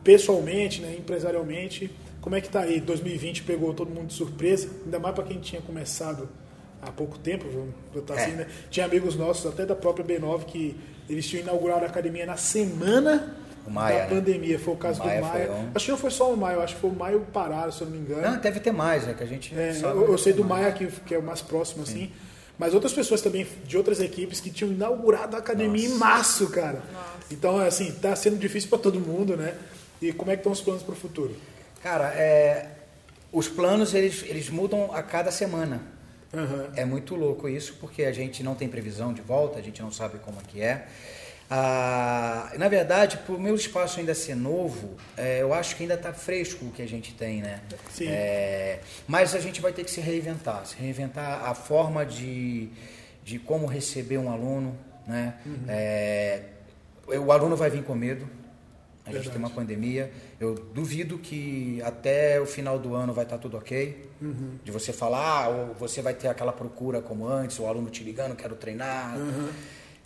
pessoalmente, 0.04 0.82
né, 0.82 0.96
empresarialmente, 0.98 1.92
como 2.20 2.36
é 2.36 2.42
que 2.42 2.50
tá 2.50 2.62
aí? 2.62 2.82
2020 2.82 3.44
pegou 3.44 3.72
todo 3.72 3.92
mundo 3.92 4.08
de 4.08 4.14
surpresa, 4.14 4.68
ainda 4.84 4.98
mais 4.98 5.14
para 5.14 5.26
quem 5.26 5.40
tinha 5.40 5.62
começado 5.62 6.28
há 6.82 6.92
pouco 6.92 7.20
tempo, 7.20 7.46
eu 7.94 8.02
tá 8.02 8.16
assim, 8.16 8.32
né? 8.32 8.48
Tinha 8.72 8.88
amigos 8.88 9.16
nossos, 9.16 9.46
até 9.46 9.64
da 9.64 9.76
própria 9.76 10.04
B9, 10.04 10.46
que 10.46 10.76
eles 11.08 11.28
tinham 11.28 11.44
inaugurado 11.44 11.86
a 11.86 11.88
academia 11.88 12.26
na 12.26 12.36
semana 12.36 13.38
Maia, 13.70 14.00
da 14.00 14.04
né? 14.04 14.10
pandemia. 14.10 14.60
Foi 14.60 14.74
o 14.74 14.78
caso 14.78 15.02
o 15.02 15.06
Maia 15.06 15.22
do 15.22 15.28
Maia. 15.28 15.52
Um... 15.52 15.72
Acho 15.76 15.86
que 15.86 15.92
não 15.92 15.98
foi 15.98 16.12
só 16.12 16.34
o 16.34 16.38
Maia, 16.38 16.60
acho 16.60 16.76
que 16.76 16.82
foi 16.82 16.90
o 16.90 16.94
Maio 16.96 17.22
Parado, 17.34 17.72
se 17.72 17.82
eu 17.82 17.88
não 17.88 17.96
me 17.96 18.00
engano. 18.00 18.22
Não, 18.22 18.40
deve 18.40 18.60
ter 18.60 18.72
mais, 18.72 19.08
é 19.08 19.14
que 19.14 19.24
a 19.24 19.28
gente. 19.28 19.58
É, 19.58 19.80
eu, 19.82 20.12
eu 20.12 20.18
sei 20.18 20.34
do 20.34 20.44
Maia, 20.44 20.72
que, 20.72 20.88
que 20.88 21.14
é 21.14 21.18
o 21.18 21.24
mais 21.24 21.42
próximo, 21.42 21.86
Sim. 21.86 21.92
assim. 21.94 22.12
Mas 22.58 22.74
outras 22.74 22.92
pessoas 22.92 23.22
também 23.22 23.46
de 23.66 23.78
outras 23.78 24.00
equipes 24.00 24.40
que 24.40 24.50
tinham 24.50 24.72
inaugurado 24.72 25.36
a 25.36 25.40
academia 25.40 25.88
Nossa. 25.88 25.96
em 25.96 26.00
março, 26.00 26.50
cara. 26.50 26.82
Nossa. 26.92 27.18
Então, 27.30 27.60
assim, 27.60 27.92
tá 27.92 28.16
sendo 28.16 28.38
difícil 28.38 28.70
para 28.70 28.80
todo 28.80 29.00
mundo, 29.00 29.38
né? 29.38 29.54
E 30.02 30.12
como 30.12 30.32
é 30.32 30.36
que 30.36 30.40
estão 30.40 30.52
os 30.52 30.62
planos 30.62 30.82
para 30.82 30.94
o 30.94 30.96
futuro? 30.96 31.36
Cara, 31.84 32.08
é, 32.16 32.70
os 33.32 33.48
planos 33.48 33.94
eles, 33.94 34.24
eles 34.28 34.50
mudam 34.50 34.92
a 34.94 35.04
cada 35.04 35.32
semana. 35.32 35.82
Uhum. 36.34 36.68
É 36.76 36.84
muito 36.84 37.16
louco 37.16 37.48
isso, 37.48 37.76
porque 37.80 38.04
a 38.04 38.12
gente 38.12 38.44
não 38.44 38.56
tem 38.56 38.68
previsão 38.68 39.14
de 39.14 39.22
volta, 39.22 39.60
a 39.60 39.62
gente 39.62 39.82
não 39.82 39.92
sabe 39.92 40.18
como 40.20 40.38
é 40.40 40.44
que 40.48 40.62
é. 40.62 40.88
Ah, 41.50 42.52
na 42.58 42.68
verdade, 42.68 43.18
por 43.26 43.40
meu 43.40 43.56
espaço 43.56 44.00
ainda 44.00 44.14
ser 44.14 44.36
novo, 44.36 44.98
é, 45.16 45.42
eu 45.42 45.54
acho 45.54 45.76
que 45.76 45.84
ainda 45.84 45.94
está 45.94 46.12
fresco 46.14 46.66
o 46.66 46.72
que 46.72 46.82
a 46.82 46.88
gente 46.88 47.14
tem, 47.14 47.42
né? 47.42 47.62
Sim. 47.90 48.08
É, 48.10 48.82
mas 49.08 49.34
a 49.34 49.40
gente 49.40 49.62
vai 49.62 49.72
ter 49.72 49.86
que 49.86 49.92
se 49.92 50.02
reinventar, 50.02 50.66
se 50.66 50.76
reinventar 50.76 51.46
a 51.46 51.54
forma 51.54 52.06
de, 52.06 52.70
de 53.24 53.40
como 53.40 53.66
receber 53.66 54.18
um 54.18 54.30
aluno, 54.30 54.78
né? 55.08 55.36
Uhum. 55.46 55.66
É, 55.70 56.42
o 57.08 57.32
aluno 57.32 57.56
vai 57.56 57.70
vir 57.70 57.84
com 57.84 57.96
medo, 57.96 58.28
a 59.06 59.12
gente 59.14 59.30
tem 59.30 59.40
uma 59.40 59.50
pandemia. 59.50 60.12
Eu 60.38 60.54
duvido 60.54 61.18
que 61.18 61.82
até 61.82 62.42
o 62.42 62.46
final 62.46 62.78
do 62.78 62.94
ano 62.94 63.14
vai 63.14 63.24
estar 63.24 63.38
tá 63.38 63.42
tudo 63.42 63.56
ok. 63.56 64.06
Uhum. 64.22 64.60
De 64.64 64.72
você 64.72 64.92
falar, 64.92 65.46
ah, 65.46 65.48
ou 65.48 65.74
você 65.76 66.02
vai 66.02 66.14
ter 66.14 66.28
aquela 66.28 66.52
procura 66.52 67.02
como 67.02 67.26
antes, 67.26 67.58
o 67.58 67.66
aluno 67.66 67.90
te 67.90 68.04
ligando, 68.04 68.36
quero 68.36 68.56
treinar. 68.56 69.18
Uhum. 69.18 69.50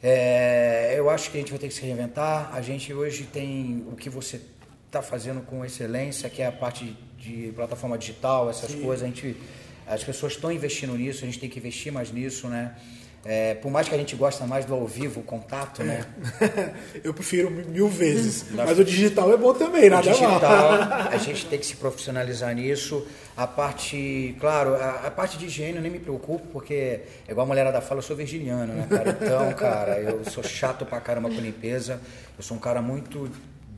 É, 0.04 0.96
eu 0.98 1.10
acho 1.10 1.30
que 1.30 1.38
a 1.38 1.40
gente 1.40 1.52
vai 1.52 1.60
ter 1.60 1.68
que 1.68 1.74
se 1.74 1.82
reinventar. 1.82 2.50
A 2.54 2.62
gente 2.62 2.94
hoje 2.94 3.26
tem 3.26 3.86
o 3.92 3.96
que 3.96 4.10
você 4.10 4.42
está 4.88 5.02
fazendo 5.02 5.42
com 5.42 5.64
excelência, 5.64 6.30
que 6.30 6.42
é 6.42 6.48
a 6.48 6.52
parte 6.52 6.98
de, 7.18 7.52
plataforma 7.56 7.98
digital, 7.98 8.50
essas 8.50 8.72
Sim. 8.72 8.82
coisas. 8.82 9.04
A 9.04 9.08
gente, 9.08 9.38
as 9.86 10.04
pessoas 10.04 10.34
estão 10.34 10.52
investindo 10.52 10.96
nisso, 10.96 11.24
a 11.24 11.28
gente 11.28 11.40
tem 11.40 11.50
que 11.50 11.60
investir 11.60 11.92
mais 11.92 12.12
nisso, 12.12 12.48
né? 12.48 12.76
É, 13.24 13.54
por 13.54 13.70
mais 13.70 13.88
que 13.88 13.94
a 13.94 13.98
gente 13.98 14.16
gosta 14.16 14.48
mais 14.48 14.66
do 14.66 14.74
ao 14.74 14.88
vivo, 14.88 15.20
o 15.20 15.24
contato, 15.24 15.84
né? 15.84 16.06
Eu 17.04 17.14
prefiro 17.14 17.52
mil 17.52 17.88
vezes. 17.88 18.46
Mas 18.52 18.80
o 18.80 18.84
digital 18.84 19.32
é 19.32 19.38
bom 19.38 19.54
também, 19.54 19.92
nada 19.92 20.10
o 20.10 20.14
digital, 20.14 20.40
mal. 20.40 21.08
a 21.12 21.18
gente 21.18 21.46
tem 21.46 21.60
que 21.60 21.66
se 21.66 21.76
profissionalizar 21.76 22.54
nisso. 22.56 23.06
A 23.38 23.46
parte, 23.46 24.36
claro, 24.40 24.74
a, 24.74 25.08
a, 25.08 25.12
parte 25.12 25.38
de 25.38 25.46
higiene 25.46 25.76
eu 25.76 25.84
nem 25.84 25.92
me 25.92 26.00
preocupo, 26.00 26.48
porque, 26.52 26.74
é 26.74 27.32
igual 27.32 27.46
a 27.46 27.48
mulherada 27.48 27.80
fala, 27.80 28.00
eu 28.00 28.04
sou 28.04 28.16
virginiano, 28.16 28.74
né, 28.74 28.88
cara? 28.90 29.18
Então, 29.22 29.54
cara, 29.54 30.00
eu 30.00 30.26
sou 30.26 30.44
chato 30.44 30.84
pra 30.84 31.00
caramba 31.00 31.30
com 31.30 31.36
limpeza. 31.36 32.02
Eu 32.36 32.44
sou 32.44 32.58
um 32.58 32.60
cara 32.60 32.82
muito 32.82 33.30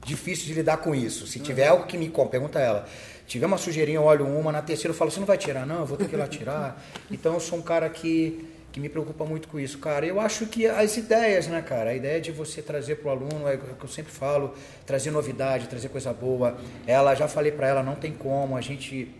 difícil 0.06 0.46
de 0.46 0.54
lidar 0.54 0.78
com 0.78 0.96
isso. 0.96 1.28
Se 1.28 1.40
tiver 1.40 1.68
algo 1.68 1.86
que 1.86 1.98
me 1.98 2.10
pergunta 2.10 2.60
ela. 2.60 2.88
Tiver 3.28 3.46
uma 3.46 3.58
sujeirinha, 3.58 3.98
eu 3.98 4.04
olho 4.04 4.26
uma, 4.26 4.52
na 4.52 4.62
terceira 4.62 4.94
eu 4.94 4.98
falo, 4.98 5.12
você 5.12 5.20
não 5.20 5.28
vai 5.28 5.38
tirar? 5.38 5.66
Não, 5.66 5.80
eu 5.80 5.86
vou 5.86 5.98
ter 5.98 6.08
que 6.08 6.16
ir 6.16 6.18
lá 6.18 6.28
tirar. 6.28 6.82
Então 7.10 7.34
eu 7.34 7.40
sou 7.40 7.60
um 7.60 7.62
cara 7.62 7.90
que 7.90 8.53
que 8.74 8.80
me 8.80 8.90
preocupa 8.90 9.24
muito 9.24 9.48
com 9.48 9.60
isso, 9.60 9.78
cara. 9.78 10.04
Eu 10.04 10.20
acho 10.20 10.48
que 10.48 10.66
as 10.66 10.98
ideias, 10.98 11.46
né, 11.48 11.62
cara? 11.62 11.92
A 11.92 11.96
ideia 11.96 12.20
de 12.20 12.32
você 12.32 12.60
trazer 12.60 12.96
para 12.96 13.10
o 13.10 13.12
aluno, 13.12 13.48
é 13.48 13.54
o 13.54 13.76
que 13.76 13.84
eu 13.84 13.88
sempre 13.88 14.12
falo, 14.12 14.56
trazer 14.84 15.12
novidade, 15.12 15.68
trazer 15.68 15.90
coisa 15.90 16.12
boa. 16.12 16.58
Ela, 16.88 17.14
já 17.14 17.28
falei 17.28 17.52
para 17.52 17.68
ela, 17.68 17.84
não 17.84 17.94
tem 17.94 18.12
como. 18.12 18.58
A 18.58 18.62
gente, 18.62 19.14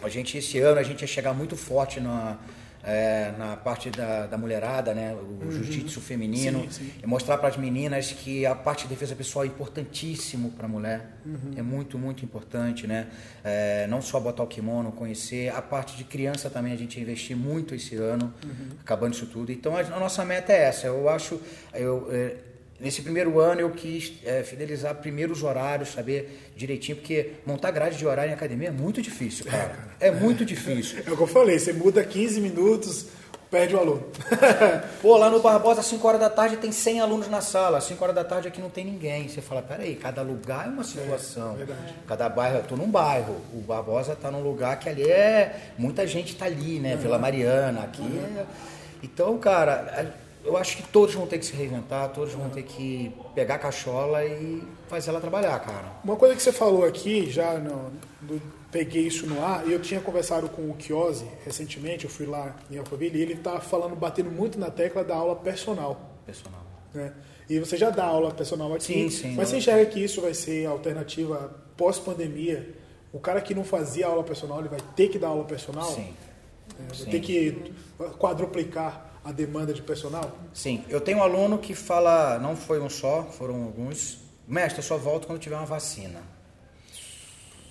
a 0.00 0.08
gente 0.08 0.38
esse 0.38 0.60
ano 0.60 0.78
a 0.78 0.84
gente 0.84 1.00
ia 1.02 1.08
chegar 1.08 1.34
muito 1.34 1.56
forte 1.56 1.98
na 1.98 2.38
é, 2.84 3.32
na 3.38 3.56
parte 3.56 3.90
da, 3.90 4.26
da, 4.26 4.36
mulherada, 4.36 4.92
né? 4.92 5.14
o 5.14 5.44
uhum. 5.44 5.50
jiu-jitsu 5.50 6.00
feminino, 6.00 6.60
sim, 6.70 6.84
sim. 6.84 6.92
e 7.02 7.06
mostrar 7.06 7.38
para 7.38 7.48
as 7.48 7.56
meninas 7.56 8.12
que 8.12 8.44
a 8.44 8.54
parte 8.54 8.82
de 8.82 8.90
defesa 8.90 9.16
pessoal 9.16 9.44
é 9.44 9.48
importantíssimo 9.48 10.50
para 10.50 10.66
a 10.66 10.68
mulher, 10.68 11.16
uhum. 11.24 11.52
é 11.56 11.62
muito, 11.62 11.98
muito 11.98 12.24
importante, 12.24 12.86
né? 12.86 13.08
É, 13.42 13.86
não 13.86 14.02
só 14.02 14.20
botar 14.20 14.42
o 14.42 14.46
kimono, 14.46 14.92
conhecer, 14.92 15.48
a 15.50 15.62
parte 15.62 15.96
de 15.96 16.04
criança 16.04 16.50
também 16.50 16.72
a 16.72 16.76
gente 16.76 17.00
investir 17.00 17.36
muito 17.36 17.74
esse 17.74 17.96
ano, 17.96 18.32
uhum. 18.44 18.76
acabando 18.80 19.14
isso 19.14 19.26
tudo. 19.26 19.50
Então 19.50 19.74
a, 19.76 19.80
a, 19.80 20.00
nossa 20.00 20.24
meta 20.24 20.52
é 20.52 20.64
essa, 20.64 20.86
eu 20.86 21.08
acho, 21.08 21.40
eu, 21.72 22.08
é, 22.12 22.36
Nesse 22.80 23.02
primeiro 23.02 23.38
ano 23.38 23.60
eu 23.60 23.70
quis 23.70 24.14
é, 24.24 24.42
fidelizar 24.42 24.94
primeiro 24.96 25.32
os 25.32 25.42
horários, 25.42 25.90
saber 25.90 26.50
direitinho, 26.56 26.96
porque 26.96 27.32
montar 27.46 27.70
grade 27.70 27.96
de 27.96 28.06
horário 28.06 28.30
em 28.30 28.34
academia 28.34 28.68
é 28.68 28.72
muito 28.72 29.00
difícil, 29.00 29.44
cara. 29.44 29.62
É, 29.62 29.66
cara. 29.68 29.96
é 30.00 30.10
muito 30.10 30.44
difícil. 30.44 31.02
É 31.06 31.10
o 31.10 31.16
que 31.16 31.22
eu 31.22 31.26
falei, 31.26 31.58
você 31.58 31.72
muda 31.72 32.02
15 32.02 32.40
minutos, 32.40 33.06
perde 33.54 33.76
o 33.76 33.78
aluno. 33.78 34.02
Pô, 35.00 35.16
lá 35.16 35.30
no 35.30 35.40
Barbosa, 35.40 35.78
às 35.78 35.86
5 35.86 36.06
horas 36.08 36.20
da 36.20 36.28
tarde, 36.28 36.56
tem 36.56 36.72
100 36.72 37.00
alunos 37.00 37.28
na 37.28 37.40
sala. 37.40 37.78
Às 37.78 37.84
5 37.84 38.02
horas 38.02 38.16
da 38.16 38.24
tarde 38.24 38.48
aqui 38.48 38.60
não 38.60 38.68
tem 38.68 38.84
ninguém. 38.84 39.28
Você 39.28 39.40
fala, 39.40 39.62
peraí, 39.62 39.94
cada 39.94 40.22
lugar 40.22 40.66
é 40.66 40.68
uma 40.68 40.82
situação. 40.82 41.56
É, 41.60 41.66
cada 42.08 42.28
bairro, 42.28 42.56
eu 42.56 42.64
tô 42.64 42.76
num 42.76 42.90
bairro. 42.90 43.36
O 43.52 43.60
Barbosa 43.60 44.16
tá 44.16 44.28
num 44.28 44.42
lugar 44.42 44.80
que 44.80 44.88
ali 44.88 45.08
é. 45.08 45.70
Muita 45.78 46.04
gente 46.04 46.34
tá 46.34 46.46
ali, 46.46 46.80
né? 46.80 46.94
Uhum. 46.94 47.00
Vila 47.02 47.18
Mariana, 47.18 47.84
aqui 47.84 48.02
é. 48.02 48.44
Então, 49.04 49.38
cara, 49.38 50.16
eu 50.44 50.56
acho 50.56 50.76
que 50.76 50.82
todos 50.84 51.14
vão 51.14 51.26
ter 51.26 51.38
que 51.38 51.46
se 51.46 51.54
reinventar, 51.54 52.10
todos 52.10 52.34
vão 52.34 52.50
ter 52.50 52.62
que 52.62 53.12
pegar 53.34 53.54
a 53.54 53.58
cachola 53.58 54.24
e 54.24 54.62
fazer 54.88 55.10
ela 55.10 55.20
trabalhar, 55.20 55.58
cara. 55.60 55.92
Uma 56.04 56.16
coisa 56.16 56.36
que 56.36 56.42
você 56.42 56.52
falou 56.52 56.84
aqui, 56.84 57.30
já 57.30 57.58
no, 57.58 57.90
do, 58.20 58.40
peguei 58.70 59.06
isso 59.06 59.26
no 59.26 59.42
ar, 59.42 59.66
e 59.66 59.72
eu 59.72 59.80
tinha 59.80 60.00
conversado 60.00 60.48
com 60.50 60.70
o 60.70 60.74
Kiosi 60.74 61.26
recentemente, 61.44 62.04
eu 62.04 62.10
fui 62.10 62.26
lá 62.26 62.54
em 62.70 62.76
Alphaville, 62.76 63.18
e 63.18 63.22
ele 63.22 63.32
está 63.32 63.58
falando, 63.58 63.96
batendo 63.96 64.30
muito 64.30 64.58
na 64.58 64.70
tecla 64.70 65.02
da 65.02 65.14
aula 65.14 65.34
personal. 65.34 66.18
Personal. 66.26 66.60
Né? 66.92 67.12
E 67.48 67.58
você 67.58 67.76
já 67.76 67.88
dá 67.88 68.04
aula 68.04 68.30
personal 68.30 68.72
aqui, 68.74 68.84
sim, 68.84 69.10
sim, 69.10 69.34
mas 69.34 69.48
você 69.48 69.56
enxerga 69.56 69.86
que 69.86 70.02
isso 70.02 70.20
vai 70.20 70.34
ser 70.34 70.66
alternativa 70.66 71.54
pós-pandemia? 71.76 72.74
O 73.12 73.18
cara 73.18 73.40
que 73.40 73.54
não 73.54 73.64
fazia 73.64 74.06
aula 74.06 74.22
personal, 74.22 74.60
ele 74.60 74.68
vai 74.68 74.80
ter 74.94 75.08
que 75.08 75.18
dar 75.18 75.28
aula 75.28 75.44
personal? 75.44 75.90
Sim. 75.90 76.14
É, 76.78 76.82
vai 76.86 76.96
sim. 76.96 77.10
ter 77.10 77.20
que 77.20 77.72
quadruplicar 78.18 79.13
a 79.24 79.32
demanda 79.32 79.72
de 79.72 79.80
personal? 79.80 80.38
Sim, 80.52 80.84
eu 80.88 81.00
tenho 81.00 81.18
um 81.18 81.22
aluno 81.22 81.58
que 81.58 81.74
fala, 81.74 82.38
não 82.38 82.54
foi 82.54 82.78
um 82.78 82.90
só, 82.90 83.24
foram 83.24 83.64
alguns, 83.64 84.18
mestre, 84.46 84.80
eu 84.80 84.84
só 84.84 84.98
volto 84.98 85.26
quando 85.26 85.38
tiver 85.38 85.56
uma 85.56 85.64
vacina. 85.64 86.20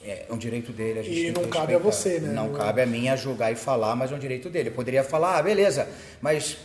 É, 0.04 0.26
é 0.28 0.34
um 0.34 0.38
direito 0.38 0.74
dele, 0.74 0.99
a 0.99 1.04
gente 1.04 1.28
E 1.28 1.32
não 1.32 1.47
cabe 1.47 1.76
a 1.76 1.78
você, 1.78 2.20
né? 2.20 2.34
Não 2.34 2.51
cabe 2.51 2.82
a 2.82 2.86
mim 2.86 3.08
a 3.08 3.16
julgar 3.16 3.51
e 3.54 3.56
falar, 3.56 3.95
mas 3.95 4.12
é 4.12 4.16
um 4.16 4.20
direito 4.20 4.49
dele. 4.49 4.70
Eu 4.70 4.74
poderia 4.74 5.04
falar, 5.04 5.38
ah, 5.38 5.43
beleza, 5.43 5.88
mas 6.20 6.58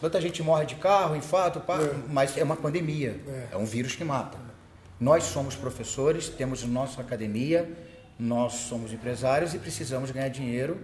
tanta 0.00 0.20
gente 0.20 0.42
morre 0.42 0.66
de 0.66 0.76
carro, 0.76 1.16
infarto, 1.16 1.58
pá, 1.60 1.80
é. 1.80 1.94
mas 2.08 2.36
é 2.36 2.44
uma 2.44 2.54
pandemia, 2.54 3.18
é. 3.26 3.54
é 3.54 3.56
um 3.56 3.64
vírus 3.64 3.96
que 3.96 4.04
mata. 4.04 4.38
Nós 5.00 5.24
somos 5.24 5.56
professores, 5.56 6.28
temos 6.28 6.62
nossa 6.64 7.00
academia, 7.00 7.68
nós 8.18 8.52
somos 8.52 8.92
empresários 8.92 9.54
e 9.54 9.58
precisamos 9.58 10.10
ganhar 10.10 10.28
dinheiro 10.28 10.78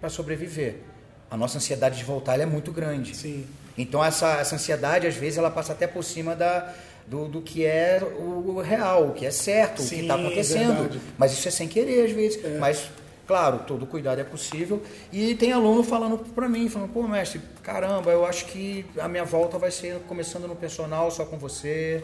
para 0.00 0.08
sobreviver 0.08 0.91
a 1.32 1.36
nossa 1.36 1.56
ansiedade 1.56 1.96
de 1.96 2.04
voltar 2.04 2.38
é 2.38 2.44
muito 2.44 2.70
grande. 2.70 3.16
Sim. 3.16 3.46
Então 3.76 4.04
essa, 4.04 4.34
essa 4.34 4.54
ansiedade, 4.54 5.06
às 5.06 5.14
vezes, 5.14 5.38
ela 5.38 5.50
passa 5.50 5.72
até 5.72 5.86
por 5.86 6.04
cima 6.04 6.36
da, 6.36 6.74
do, 7.06 7.26
do 7.26 7.40
que 7.40 7.64
é 7.64 8.02
o 8.02 8.60
real, 8.60 9.08
o 9.08 9.12
que 9.14 9.24
é 9.24 9.30
certo, 9.30 9.80
Sim, 9.80 9.86
o 9.86 9.88
que 9.88 10.02
está 10.02 10.14
acontecendo. 10.14 11.00
Mas 11.16 11.32
isso 11.32 11.48
é 11.48 11.50
sem 11.50 11.66
querer, 11.66 12.04
às 12.04 12.12
vezes. 12.12 12.44
É. 12.44 12.58
Mas, 12.58 12.90
claro, 13.26 13.60
todo 13.66 13.86
cuidado 13.86 14.20
é 14.20 14.24
possível. 14.24 14.82
E 15.10 15.34
tem 15.34 15.52
aluno 15.52 15.82
falando 15.82 16.18
para 16.18 16.46
mim, 16.50 16.68
falando, 16.68 16.92
pô, 16.92 17.08
mestre, 17.08 17.40
caramba, 17.62 18.10
eu 18.10 18.26
acho 18.26 18.44
que 18.44 18.84
a 18.98 19.08
minha 19.08 19.24
volta 19.24 19.56
vai 19.56 19.70
ser 19.70 20.00
começando 20.06 20.46
no 20.46 20.54
personal, 20.54 21.10
só 21.10 21.24
com 21.24 21.38
você. 21.38 22.02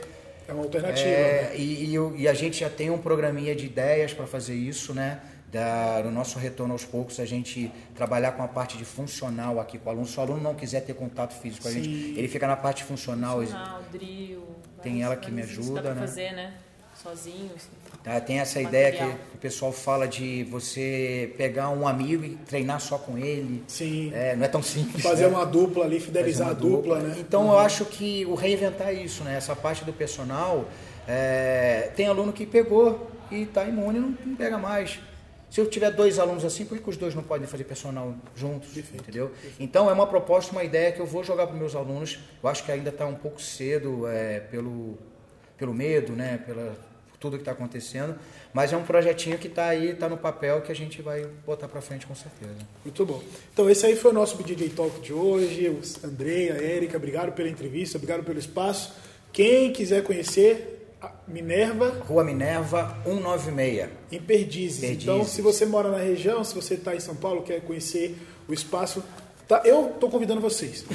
É 0.49 0.55
uma 0.55 0.63
alternativa. 0.63 1.07
É, 1.07 1.51
né? 1.51 1.53
e, 1.55 1.95
e, 1.95 2.23
e 2.23 2.27
a 2.27 2.33
gente 2.33 2.61
já 2.61 2.71
tem 2.71 2.89
um 2.89 2.97
programinha 2.97 3.55
de 3.55 3.67
ideias 3.67 4.15
para 4.15 4.27
fazer 4.27 4.55
isso, 4.55 4.95
né? 4.95 5.21
Da, 5.51 6.03
no 6.05 6.11
nosso 6.11 6.39
retorno 6.39 6.73
aos 6.73 6.85
poucos, 6.85 7.19
a 7.21 7.25
gente 7.25 7.71
trabalhar 7.95 8.33
com 8.33 8.43
a 8.43 8.49
parte 8.49 8.77
de 8.77 8.85
funcional 8.85 9.59
aqui 9.59 9.79
com 9.79 9.89
o 9.89 9.93
aluno. 9.93 10.07
Se 10.07 10.19
o 10.19 10.23
aluno 10.23 10.41
não 10.41 10.55
quiser 10.55 10.81
ter 10.81 10.95
contato 10.95 11.35
físico 11.35 11.63
com 11.63 11.69
a 11.69 11.73
gente, 11.73 11.89
ele 11.89 12.29
fica 12.29 12.47
na 12.47 12.57
parte 12.57 12.85
funcional. 12.85 13.41
Funcional, 13.41 13.83
drill. 13.91 14.45
Tem 14.83 15.03
ela 15.03 15.17
que 15.17 15.31
me 15.31 15.43
ajuda, 15.43 15.83
dá 15.83 15.95
né? 15.95 16.01
fazer, 16.01 16.33
né? 16.33 16.55
Sozinho. 17.03 17.51
Assim. 17.55 18.21
tem 18.27 18.41
essa 18.41 18.61
material. 18.61 18.91
ideia 18.91 18.93
que 18.93 19.37
o 19.37 19.39
pessoal 19.39 19.73
fala 19.73 20.07
de 20.09 20.43
você 20.45 21.33
pegar 21.39 21.71
um 21.71 21.87
amigo 21.87 22.25
e 22.25 22.31
treinar 22.37 22.81
só 22.81 22.99
com 22.99 23.17
ele. 23.17 23.63
Sim. 23.69 24.11
É, 24.13 24.35
não 24.35 24.45
é 24.45 24.49
tão 24.49 24.63
simples. 24.63 25.03
Fazer 25.03 25.29
né? 25.29 25.37
uma 25.37 25.47
dupla 25.47 25.85
ali, 25.85 26.01
fidelizar 26.01 26.49
a 26.49 26.53
dupla, 26.53 26.97
dupla, 26.97 26.99
né? 26.99 27.17
Então 27.19 27.47
uhum. 27.47 27.53
eu 27.53 27.59
acho 27.59 27.85
que 27.85 28.27
o 28.27 28.35
reinventar 28.35 28.93
isso, 28.93 29.23
né? 29.23 29.37
Essa 29.37 29.55
parte 29.55 29.85
do 29.85 29.93
personal, 29.93 30.69
é, 31.07 31.91
tem 31.95 32.09
aluno 32.09 32.33
que 32.33 32.45
pegou 32.45 33.09
e 33.31 33.43
está 33.43 33.65
imune, 33.65 34.01
não, 34.01 34.15
não 34.27 34.35
pega 34.35 34.59
mais. 34.59 34.99
Se 35.51 35.61
eu 35.61 35.67
tiver 35.69 35.91
dois 35.91 36.19
alunos 36.19 36.45
assim, 36.45 36.65
por 36.65 36.79
que 36.79 36.91
os 36.91 36.97
dois 36.97 37.15
não 37.15 37.23
podem 37.23 37.47
fazer 37.47 37.65
personal 37.65 38.15
juntos? 38.37 38.69
Perfeito, 38.69 39.03
entendeu? 39.03 39.29
Perfeito. 39.29 39.57
Então 39.61 39.89
é 39.89 39.93
uma 39.93 40.07
proposta, 40.07 40.53
uma 40.53 40.65
ideia 40.65 40.93
que 40.93 41.01
eu 41.01 41.07
vou 41.07 41.25
jogar 41.25 41.47
para 41.47 41.57
meus 41.57 41.75
alunos. 41.75 42.19
Eu 42.43 42.49
acho 42.49 42.65
que 42.65 42.71
ainda 42.71 42.91
está 42.91 43.07
um 43.07 43.15
pouco 43.15 43.41
cedo 43.41 44.07
é, 44.07 44.41
pelo, 44.41 44.99
pelo 45.57 45.73
medo, 45.73 46.13
né? 46.13 46.39
Pela, 46.45 46.77
tudo 47.21 47.37
que 47.37 47.43
está 47.43 47.53
acontecendo, 47.53 48.17
mas 48.53 48.73
é 48.73 48.77
um 48.77 48.85
projetinho 48.85 49.39
que 49.39 49.49
está 49.49 49.67
aí, 49.67 49.91
está 49.91 50.09
no 50.09 50.17
papel 50.17 50.61
que 50.63 50.71
a 50.71 50.75
gente 50.75 51.03
vai 51.03 51.27
botar 51.45 51.67
para 51.69 51.81
frente 51.81 52.07
com 52.07 52.15
certeza. 52.15 52.55
Muito 52.85 53.05
bom. 53.05 53.23
Então 53.53 53.69
esse 53.69 53.85
aí 53.85 53.97
foi 53.97 54.11
o 54.13 54.15
nosso 54.15 54.37
BJJ 54.37 54.71
Talk 54.71 55.01
de 55.01 55.13
hoje. 55.13 55.69
O 55.69 56.07
Andrei, 56.07 56.51
a 56.51 56.55
Érica, 56.55 56.97
obrigado 56.97 57.33
pela 57.33 57.49
entrevista, 57.49 57.99
obrigado 57.99 58.23
pelo 58.23 58.39
espaço. 58.39 58.95
Quem 59.33 59.73
quiser 59.73 60.03
conhecer, 60.05 60.78
Minerva. 61.27 62.03
Rua 62.07 62.25
Minerva 62.25 62.97
196. 63.05 63.89
Em 64.11 64.21
Perdizes. 64.21 64.81
Perdizes. 64.81 65.03
Então, 65.03 65.25
se 65.25 65.43
você 65.43 65.67
mora 65.67 65.91
na 65.91 65.99
região, 65.99 66.43
se 66.43 66.55
você 66.55 66.75
está 66.75 66.95
em 66.95 67.01
São 67.01 67.15
Paulo, 67.15 67.43
quer 67.43 67.61
conhecer 67.61 68.19
o 68.49 68.53
espaço, 68.53 69.03
tá, 69.47 69.63
eu 69.65 69.91
estou 69.91 70.11
convidando 70.11 70.41
vocês. 70.41 70.85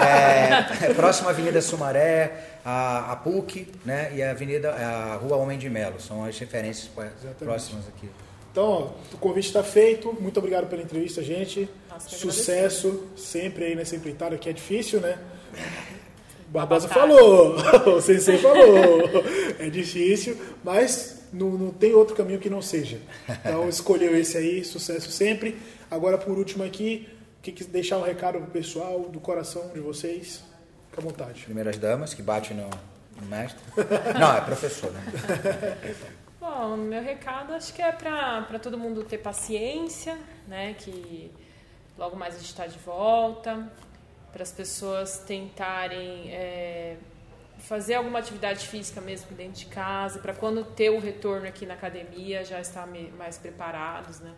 É, 0.00 0.90
é, 0.90 0.94
próxima 0.94 1.30
Avenida 1.30 1.60
Sumaré, 1.60 2.60
a, 2.64 3.12
a, 3.12 3.16
PUC 3.16 3.68
né, 3.84 4.12
e 4.14 4.22
a 4.22 4.30
Avenida 4.30 4.70
a 4.72 5.16
Rua 5.16 5.36
Homem 5.36 5.58
de 5.58 5.68
Melo. 5.68 6.00
São 6.00 6.24
as 6.24 6.38
referências 6.38 6.90
Exatamente. 6.96 7.36
próximas 7.38 7.88
aqui. 7.88 8.08
Então, 8.50 8.64
ó, 8.64 9.14
o 9.14 9.18
convite 9.18 9.48
está 9.48 9.62
feito. 9.62 10.16
Muito 10.20 10.38
obrigado 10.38 10.66
pela 10.68 10.82
entrevista, 10.82 11.22
gente. 11.22 11.68
Nossa, 11.90 12.08
Sucesso 12.08 13.08
sempre 13.16 13.66
aí 13.66 13.74
nessa 13.74 13.96
empreitada 13.96 14.36
que 14.38 14.48
é 14.48 14.52
difícil, 14.52 15.00
né? 15.00 15.18
Barbosa 16.48 16.88
falou, 16.88 17.56
o 17.96 18.00
Sensei 18.00 18.38
falou. 18.38 19.22
É 19.58 19.68
difícil, 19.68 20.36
mas 20.64 21.26
não, 21.32 21.50
não, 21.50 21.70
tem 21.70 21.92
outro 21.92 22.16
caminho 22.16 22.38
que 22.38 22.48
não 22.48 22.62
seja. 22.62 23.00
Então 23.28 23.68
escolheu 23.68 24.16
esse 24.16 24.36
aí, 24.38 24.64
sucesso 24.64 25.10
sempre. 25.10 25.58
Agora 25.90 26.16
por 26.16 26.38
último 26.38 26.64
aqui, 26.64 27.08
que, 27.42 27.52
que 27.52 27.64
deixar 27.64 27.98
um 27.98 28.02
recado 28.02 28.38
pro 28.38 28.50
pessoal 28.50 29.00
do 29.00 29.20
coração 29.20 29.70
de 29.74 29.80
vocês. 29.80 30.42
Fique 30.88 30.98
à 30.98 31.02
vontade. 31.02 31.44
Primeiras 31.44 31.76
damas 31.76 32.14
que 32.14 32.22
bate 32.22 32.54
no, 32.54 32.68
no 33.20 33.26
mestre. 33.26 33.60
Não, 34.18 34.34
é 34.34 34.40
professor, 34.40 34.90
né? 34.90 35.02
Bom, 36.40 36.76
meu 36.76 37.02
recado 37.02 37.52
acho 37.52 37.74
que 37.74 37.82
é 37.82 37.92
para 37.92 38.58
todo 38.58 38.78
mundo 38.78 39.04
ter 39.04 39.18
paciência, 39.18 40.16
né? 40.46 40.74
Que 40.78 41.30
logo 41.98 42.16
mais 42.16 42.34
a 42.36 42.38
gente 42.38 42.48
está 42.48 42.66
de 42.66 42.78
volta 42.78 43.70
para 44.32 44.42
as 44.42 44.52
pessoas 44.52 45.18
tentarem 45.26 46.30
é, 46.32 46.96
fazer 47.58 47.94
alguma 47.94 48.18
atividade 48.18 48.66
física 48.66 49.00
mesmo 49.00 49.34
dentro 49.36 49.54
de 49.54 49.66
casa, 49.66 50.18
para 50.18 50.32
quando 50.32 50.64
ter 50.64 50.90
o 50.90 50.98
retorno 50.98 51.46
aqui 51.46 51.66
na 51.66 51.74
academia 51.74 52.44
já 52.44 52.60
estar 52.60 52.86
mais 53.16 53.38
preparados, 53.38 54.20
né? 54.20 54.32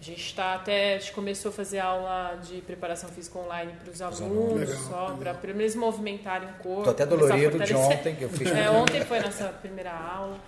A 0.00 0.02
gente 0.02 0.24
está 0.24 0.54
até, 0.54 0.94
a 0.94 0.98
gente 0.98 1.12
começou 1.12 1.50
a 1.50 1.52
fazer 1.52 1.78
aula 1.78 2.38
de 2.42 2.62
preparação 2.62 3.10
física 3.10 3.38
online 3.38 3.74
para 3.82 3.92
os 3.92 4.00
alunos, 4.00 4.70
legal, 4.70 4.82
só 4.88 5.16
para 5.34 5.52
menos 5.52 5.74
movimentarem 5.74 6.48
o 6.48 6.52
corpo. 6.54 6.78
Estou 6.78 6.92
até 6.92 7.04
dolorido 7.04 7.58
de 7.58 7.74
ontem 7.74 8.14
que 8.16 8.22
eu 8.22 8.30
fiz. 8.30 8.50
É, 8.50 8.70
ontem 8.70 9.04
foi 9.04 9.20
nossa 9.20 9.48
primeira 9.48 9.92
aula. 9.92 10.38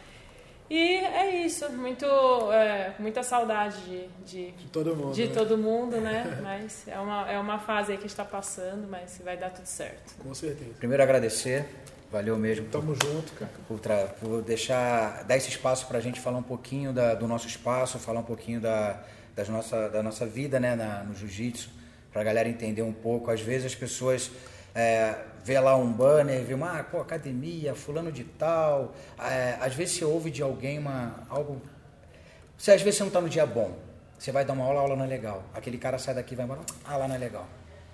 E 0.75 0.97
é 1.05 1.45
isso, 1.45 1.71
muito, 1.73 2.07
é, 2.51 2.95
muita 2.99 3.23
saudade 3.23 3.77
de, 3.85 4.09
de, 4.25 4.53
de, 4.53 4.67
todo 4.69 4.97
mundo, 4.97 5.13
de 5.13 5.27
né? 5.27 5.35
todo 5.35 5.59
mundo, 5.59 6.01
né? 6.01 6.25
Mas 6.43 6.89
é 6.89 6.99
uma, 6.99 7.31
é 7.31 7.39
uma 7.39 7.59
fase 7.59 7.93
aí 7.93 7.99
que 7.99 8.07
está 8.07 8.25
passando, 8.25 8.89
mas 8.89 9.21
vai 9.23 9.37
dar 9.37 9.51
tudo 9.51 9.67
certo. 9.67 10.15
Com 10.23 10.33
certeza. 10.33 10.71
Primeiro 10.79 11.03
agradecer, 11.03 11.67
valeu 12.11 12.39
mesmo. 12.39 12.69
Tamo 12.69 12.97
por, 12.97 13.07
junto, 13.07 13.33
cara. 13.35 13.51
Por, 13.69 13.81
por, 14.19 14.43
deixar, 14.43 15.25
dar 15.25 15.37
esse 15.37 15.51
espaço 15.51 15.87
para 15.87 15.99
a 15.99 16.01
gente 16.01 16.19
falar 16.19 16.39
um 16.39 16.43
pouquinho 16.43 16.91
da, 16.91 17.15
do 17.15 17.29
nosso 17.29 17.47
espaço, 17.47 17.99
falar 17.99 18.21
um 18.21 18.25
pouquinho 18.25 18.59
da, 18.59 18.99
das 19.37 19.51
nossa, 19.51 19.91
da 19.91 20.03
nossa 20.03 20.25
vida 20.25 20.59
né, 20.59 20.75
na, 20.75 21.05
no 21.05 21.15
jiu-jitsu, 21.15 21.69
para 22.11 22.23
a 22.23 22.25
galera 22.25 22.49
entender 22.49 22.81
um 22.81 22.95
pouco. 22.95 23.31
Às 23.31 23.43
vezes 23.43 23.67
as 23.67 23.75
pessoas 23.75 24.31
é, 24.75 25.17
vê 25.45 25.59
lá 25.59 25.77
um 25.77 25.93
banner, 25.93 26.45
vê 26.45 26.55
uma 26.55 26.79
ah, 26.79 26.85
pô, 26.85 27.01
academia, 27.01 27.75
fulano 27.75 28.13
de 28.13 28.25
tal. 28.25 28.95
É, 29.19 29.59
às 29.61 29.75
vezes 29.75 29.97
você 29.97 30.05
ouve 30.05 30.31
de 30.31 30.43
alguém 30.43 30.79
uma, 30.79 31.27
algo. 31.29 31.61
Você, 32.57 32.73
às 32.73 32.83
vezes 32.83 32.99
você 32.99 33.03
não 33.03 33.09
está 33.09 33.21
no 33.21 33.29
dia 33.29 33.47
bom. 33.47 33.77
Você 34.19 34.31
vai 34.31 34.45
dar 34.45 34.53
uma 34.53 34.65
aula, 34.65 34.79
a 34.79 34.83
aula 34.83 34.97
não 34.97 35.05
é 35.05 35.09
legal. 35.09 35.43
Aquele 35.53 35.79
cara 35.79 35.99
sai 35.99 36.15
daqui 36.15 36.35
e 36.35 36.37
vai 36.37 36.45
embora, 36.45 36.61
ah, 36.85 36.97
lá 36.97 37.09
não 37.09 37.15
é 37.17 37.19
legal. 37.19 37.47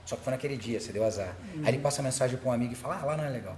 Só 0.04 0.16
que 0.16 0.22
foi 0.22 0.30
naquele 0.30 0.56
dia, 0.56 0.78
você 0.78 0.92
deu 0.92 1.04
azar. 1.04 1.34
Uhum. 1.54 1.62
Aí 1.64 1.68
ele 1.68 1.78
passa 1.78 2.02
mensagem 2.02 2.36
para 2.36 2.48
um 2.48 2.52
amigo 2.52 2.72
e 2.72 2.76
fala, 2.76 2.98
ah, 3.00 3.04
lá 3.04 3.16
não 3.16 3.24
é 3.24 3.30
legal. 3.30 3.56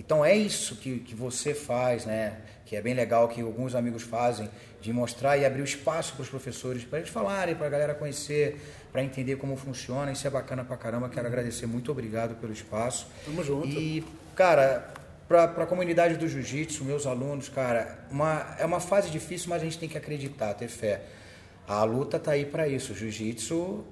Então 0.00 0.24
é 0.24 0.34
isso 0.34 0.76
que, 0.76 1.00
que 1.00 1.14
você 1.14 1.52
faz, 1.52 2.06
né? 2.06 2.38
Que 2.64 2.74
é 2.74 2.80
bem 2.80 2.94
legal 2.94 3.28
que 3.28 3.42
alguns 3.42 3.74
amigos 3.74 4.02
fazem, 4.02 4.48
de 4.80 4.92
mostrar 4.92 5.36
e 5.36 5.44
abrir 5.44 5.60
o 5.60 5.64
espaço 5.64 6.14
para 6.14 6.22
os 6.22 6.28
professores, 6.28 6.84
para 6.84 7.00
eles 7.00 7.10
falarem, 7.10 7.54
para 7.54 7.66
a 7.66 7.70
galera 7.70 7.94
conhecer, 7.94 8.58
para 8.92 9.02
entender 9.02 9.36
como 9.36 9.56
funciona. 9.56 10.12
Isso 10.12 10.26
é 10.26 10.30
bacana 10.30 10.64
pra 10.64 10.76
caramba. 10.76 11.08
Quero 11.08 11.26
agradecer, 11.26 11.66
muito 11.66 11.90
obrigado 11.90 12.34
pelo 12.36 12.52
espaço. 12.52 13.06
Tamo 13.24 13.42
junto. 13.44 13.68
E, 13.68 14.04
cara, 14.34 14.92
para 15.28 15.44
a 15.44 15.66
comunidade 15.66 16.16
do 16.16 16.26
jiu-jitsu, 16.26 16.84
meus 16.84 17.06
alunos, 17.06 17.48
cara, 17.48 18.06
uma, 18.10 18.56
é 18.58 18.66
uma 18.66 18.80
fase 18.80 19.10
difícil, 19.10 19.48
mas 19.48 19.62
a 19.62 19.64
gente 19.64 19.78
tem 19.78 19.88
que 19.88 19.96
acreditar, 19.96 20.54
ter 20.54 20.68
fé. 20.68 21.02
A 21.68 21.84
luta 21.84 22.18
tá 22.18 22.32
aí 22.32 22.44
para 22.44 22.66
isso. 22.66 22.92
O 22.92 22.96
jiu-jitsu 22.96 23.84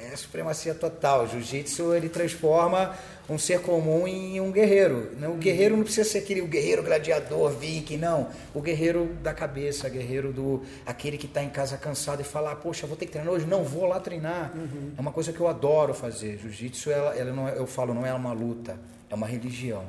é 0.00 0.16
supremacia 0.16 0.74
total. 0.74 1.26
Jiu-jitsu 1.26 1.94
ele 1.94 2.08
transforma 2.08 2.96
um 3.28 3.38
ser 3.38 3.60
comum 3.60 4.08
em 4.08 4.40
um 4.40 4.50
guerreiro. 4.50 5.10
Né? 5.16 5.28
O 5.28 5.34
guerreiro 5.34 5.76
não 5.76 5.84
precisa 5.84 6.08
ser 6.08 6.18
aquele 6.18 6.40
o 6.40 6.46
guerreiro 6.46 6.82
gladiador, 6.82 7.50
viking, 7.50 7.96
não. 7.96 8.28
O 8.54 8.60
guerreiro 8.60 9.14
da 9.22 9.32
cabeça, 9.32 9.88
guerreiro 9.88 10.32
do 10.32 10.62
aquele 10.84 11.16
que 11.16 11.26
está 11.26 11.42
em 11.42 11.50
casa 11.50 11.76
cansado 11.76 12.20
e 12.20 12.24
fala, 12.24 12.54
poxa, 12.56 12.86
vou 12.86 12.96
ter 12.96 13.06
que 13.06 13.12
treinar 13.12 13.32
hoje, 13.32 13.46
não 13.46 13.62
vou 13.62 13.86
lá 13.86 14.00
treinar. 14.00 14.52
Uhum. 14.54 14.92
É 14.96 15.00
uma 15.00 15.12
coisa 15.12 15.32
que 15.32 15.40
eu 15.40 15.46
adoro 15.46 15.94
fazer. 15.94 16.38
Jiu-jitsu, 16.38 16.90
ela, 16.90 17.14
ela 17.14 17.32
não 17.32 17.48
é, 17.48 17.56
eu 17.56 17.66
falo, 17.66 17.94
não 17.94 18.04
é 18.04 18.12
uma 18.12 18.32
luta, 18.32 18.78
é 19.08 19.14
uma 19.14 19.26
religião. 19.26 19.84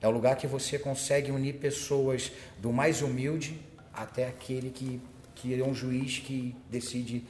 É 0.00 0.08
o 0.08 0.10
lugar 0.10 0.36
que 0.36 0.46
você 0.46 0.78
consegue 0.78 1.30
unir 1.30 1.54
pessoas 1.54 2.30
do 2.58 2.72
mais 2.72 3.02
humilde 3.02 3.58
até 3.92 4.26
aquele 4.26 4.70
que, 4.70 5.00
que 5.34 5.58
é 5.58 5.64
um 5.64 5.74
juiz 5.74 6.18
que 6.18 6.54
decide 6.70 7.24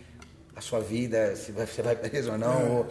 a 0.56 0.60
sua 0.62 0.80
vida, 0.80 1.36
se 1.36 1.52
você 1.52 1.82
vai 1.82 1.94
preso 1.94 2.32
ou 2.32 2.38
não. 2.38 2.60
É. 2.60 2.64
Ou... 2.64 2.86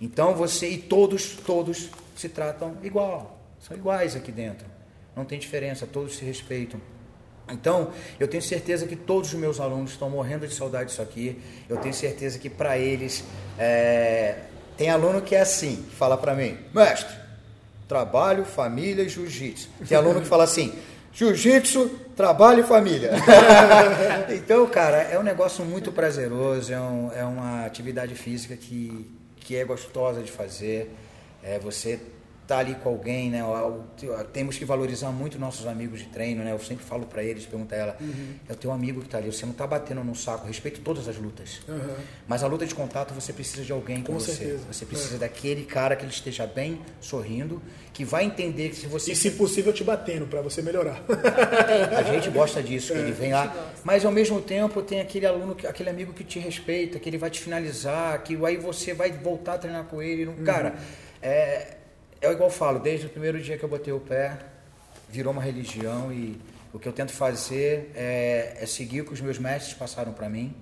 Então 0.00 0.34
você 0.34 0.68
e 0.70 0.78
todos, 0.78 1.36
todos 1.46 1.90
se 2.16 2.28
tratam 2.28 2.76
igual, 2.82 3.38
são 3.60 3.76
iguais 3.76 4.16
aqui 4.16 4.32
dentro. 4.32 4.66
Não 5.14 5.24
tem 5.24 5.38
diferença, 5.38 5.86
todos 5.86 6.16
se 6.16 6.24
respeitam. 6.24 6.80
Então, 7.52 7.90
eu 8.18 8.28
tenho 8.28 8.42
certeza 8.42 8.86
que 8.86 8.94
todos 8.94 9.34
os 9.34 9.38
meus 9.38 9.58
alunos 9.58 9.90
estão 9.90 10.08
morrendo 10.08 10.46
de 10.46 10.54
saudade 10.54 10.90
disso 10.90 11.02
aqui. 11.02 11.40
Eu 11.68 11.76
tenho 11.78 11.92
certeza 11.92 12.38
que 12.38 12.48
para 12.48 12.78
eles 12.78 13.24
é... 13.58 14.36
tem 14.76 14.88
aluno 14.88 15.20
que 15.20 15.34
é 15.34 15.40
assim, 15.40 15.84
fala 15.98 16.16
para 16.16 16.34
mim, 16.34 16.56
mestre, 16.72 17.12
trabalho, 17.88 18.44
família 18.44 19.02
e 19.02 19.08
jiu-jitsu. 19.08 19.68
Tem 19.88 19.98
aluno 19.98 20.20
que 20.20 20.28
fala 20.28 20.44
assim, 20.44 20.72
Jiu-jitsu, 21.12 21.88
trabalho 22.16 22.60
e 22.60 22.66
família. 22.66 23.10
então, 24.30 24.66
cara, 24.66 24.98
é 24.98 25.18
um 25.18 25.22
negócio 25.22 25.64
muito 25.64 25.90
prazeroso, 25.90 26.72
é, 26.72 26.80
um, 26.80 27.12
é 27.12 27.24
uma 27.24 27.64
atividade 27.64 28.14
física 28.14 28.56
que, 28.56 29.10
que 29.36 29.56
é 29.56 29.64
gostosa 29.64 30.22
de 30.22 30.30
fazer. 30.30 30.94
É, 31.42 31.58
você 31.58 31.98
tá 32.50 32.58
ali 32.58 32.74
com 32.74 32.88
alguém, 32.88 33.30
né? 33.30 33.44
Temos 34.32 34.58
que 34.58 34.64
valorizar 34.64 35.12
muito 35.12 35.38
nossos 35.38 35.68
amigos 35.68 36.00
de 36.00 36.06
treino, 36.06 36.42
né? 36.42 36.50
Eu 36.50 36.58
sempre 36.58 36.84
falo 36.84 37.06
para 37.06 37.22
eles, 37.22 37.46
pergunta 37.46 37.76
a 37.76 37.78
ela, 37.78 37.96
uhum. 38.00 38.34
é 38.48 38.52
o 38.52 38.56
teu 38.56 38.72
amigo 38.72 38.98
que 39.00 39.06
está 39.06 39.18
ali, 39.18 39.32
você 39.32 39.46
não 39.46 39.52
está 39.52 39.68
batendo 39.68 40.02
no 40.02 40.16
saco, 40.16 40.48
respeito 40.48 40.80
todas 40.80 41.06
as 41.06 41.16
lutas. 41.16 41.60
Uhum. 41.68 41.94
Mas 42.26 42.42
a 42.42 42.48
luta 42.48 42.66
de 42.66 42.74
contato 42.74 43.14
você 43.14 43.32
precisa 43.32 43.62
de 43.62 43.70
alguém 43.70 43.98
com, 44.02 44.14
com 44.14 44.18
você. 44.18 44.32
Certeza. 44.32 44.64
Você 44.68 44.84
precisa 44.84 45.14
é. 45.14 45.18
daquele 45.18 45.62
cara 45.62 45.94
que 45.94 46.02
ele 46.02 46.10
esteja 46.10 46.44
bem, 46.44 46.80
sorrindo, 47.00 47.62
que 47.92 48.04
vai 48.04 48.24
entender 48.24 48.70
que 48.70 48.76
se 48.76 48.88
você... 48.88 49.12
E 49.12 49.14
se 49.16 49.30
possível 49.30 49.72
te 49.72 49.84
batendo, 49.84 50.26
para 50.26 50.42
você 50.42 50.60
melhorar. 50.60 51.04
a 51.96 52.02
gente 52.02 52.30
gosta 52.30 52.60
disso, 52.60 52.92
que 52.92 52.98
é. 52.98 53.02
ele 53.02 53.12
vem 53.12 53.32
lá, 53.32 53.72
mas 53.84 54.04
ao 54.04 54.10
mesmo 54.10 54.40
tempo 54.40 54.82
tem 54.82 55.00
aquele 55.00 55.24
aluno, 55.24 55.56
aquele 55.68 55.88
amigo 55.88 56.12
que 56.12 56.24
te 56.24 56.40
respeita, 56.40 56.98
que 56.98 57.08
ele 57.08 57.18
vai 57.18 57.30
te 57.30 57.40
finalizar, 57.40 58.20
que 58.24 58.36
aí 58.44 58.56
você 58.56 58.92
vai 58.92 59.12
voltar 59.12 59.54
a 59.54 59.58
treinar 59.58 59.84
com 59.84 60.02
ele. 60.02 60.26
Uhum. 60.26 60.42
Cara, 60.42 60.74
é, 61.22 61.76
é 62.20 62.30
igual 62.30 62.48
eu 62.48 62.54
falo, 62.54 62.78
desde 62.78 63.06
o 63.06 63.08
primeiro 63.08 63.40
dia 63.40 63.56
que 63.56 63.64
eu 63.64 63.68
botei 63.68 63.92
o 63.92 64.00
pé, 64.00 64.38
virou 65.08 65.32
uma 65.32 65.42
religião 65.42 66.12
e 66.12 66.40
o 66.72 66.78
que 66.78 66.86
eu 66.86 66.92
tento 66.92 67.12
fazer 67.12 67.90
é, 67.94 68.58
é 68.60 68.66
seguir 68.66 69.00
o 69.00 69.04
que 69.04 69.12
os 69.12 69.20
meus 69.20 69.38
mestres 69.38 69.74
passaram 69.74 70.12
para 70.12 70.28
mim, 70.28 70.54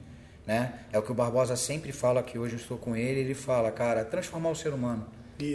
né? 0.46 0.72
É 0.92 0.98
o 0.98 1.02
que 1.02 1.11
o 1.11 1.14
Barbosa 1.14 1.56
sempre 1.56 1.92
fala, 1.92 2.22
que 2.22 2.38
hoje 2.38 2.54
eu 2.54 2.61
estou 2.61 2.78
com 2.78 2.96
ele, 2.96 3.20
ele 3.20 3.34
fala, 3.34 3.70
cara, 3.70 4.04
transformar 4.04 4.50
o 4.50 4.56
ser 4.56 4.72
humano. 4.72 5.06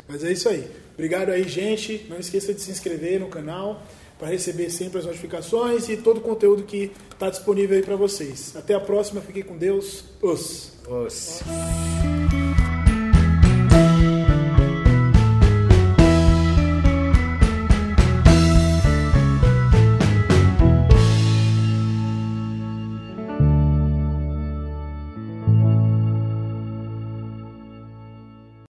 Mas 0.08 0.24
é 0.24 0.32
isso 0.32 0.48
aí. 0.48 0.70
Obrigado 0.94 1.30
aí, 1.30 1.48
gente. 1.48 2.06
Não 2.10 2.18
esqueça 2.18 2.54
de 2.54 2.62
se 2.62 2.72
inscrever 2.72 3.20
no 3.20 3.28
canal 3.28 3.82
para 4.18 4.30
receber 4.30 4.70
sempre 4.70 5.00
as 5.00 5.06
notificações 5.06 5.90
e 5.90 5.98
todo 5.98 6.18
o 6.18 6.22
conteúdo 6.22 6.64
que 6.64 6.92
está 7.12 7.30
disponível 7.30 7.76
aí 7.76 7.84
para 7.84 7.96
vocês. 7.96 8.56
Até 8.56 8.74
a 8.74 8.80
próxima. 8.80 9.20
Fiquem 9.20 9.44
com 9.44 9.58
Deus. 9.58 10.06
Os. 10.22 10.74
Os. 10.88 11.42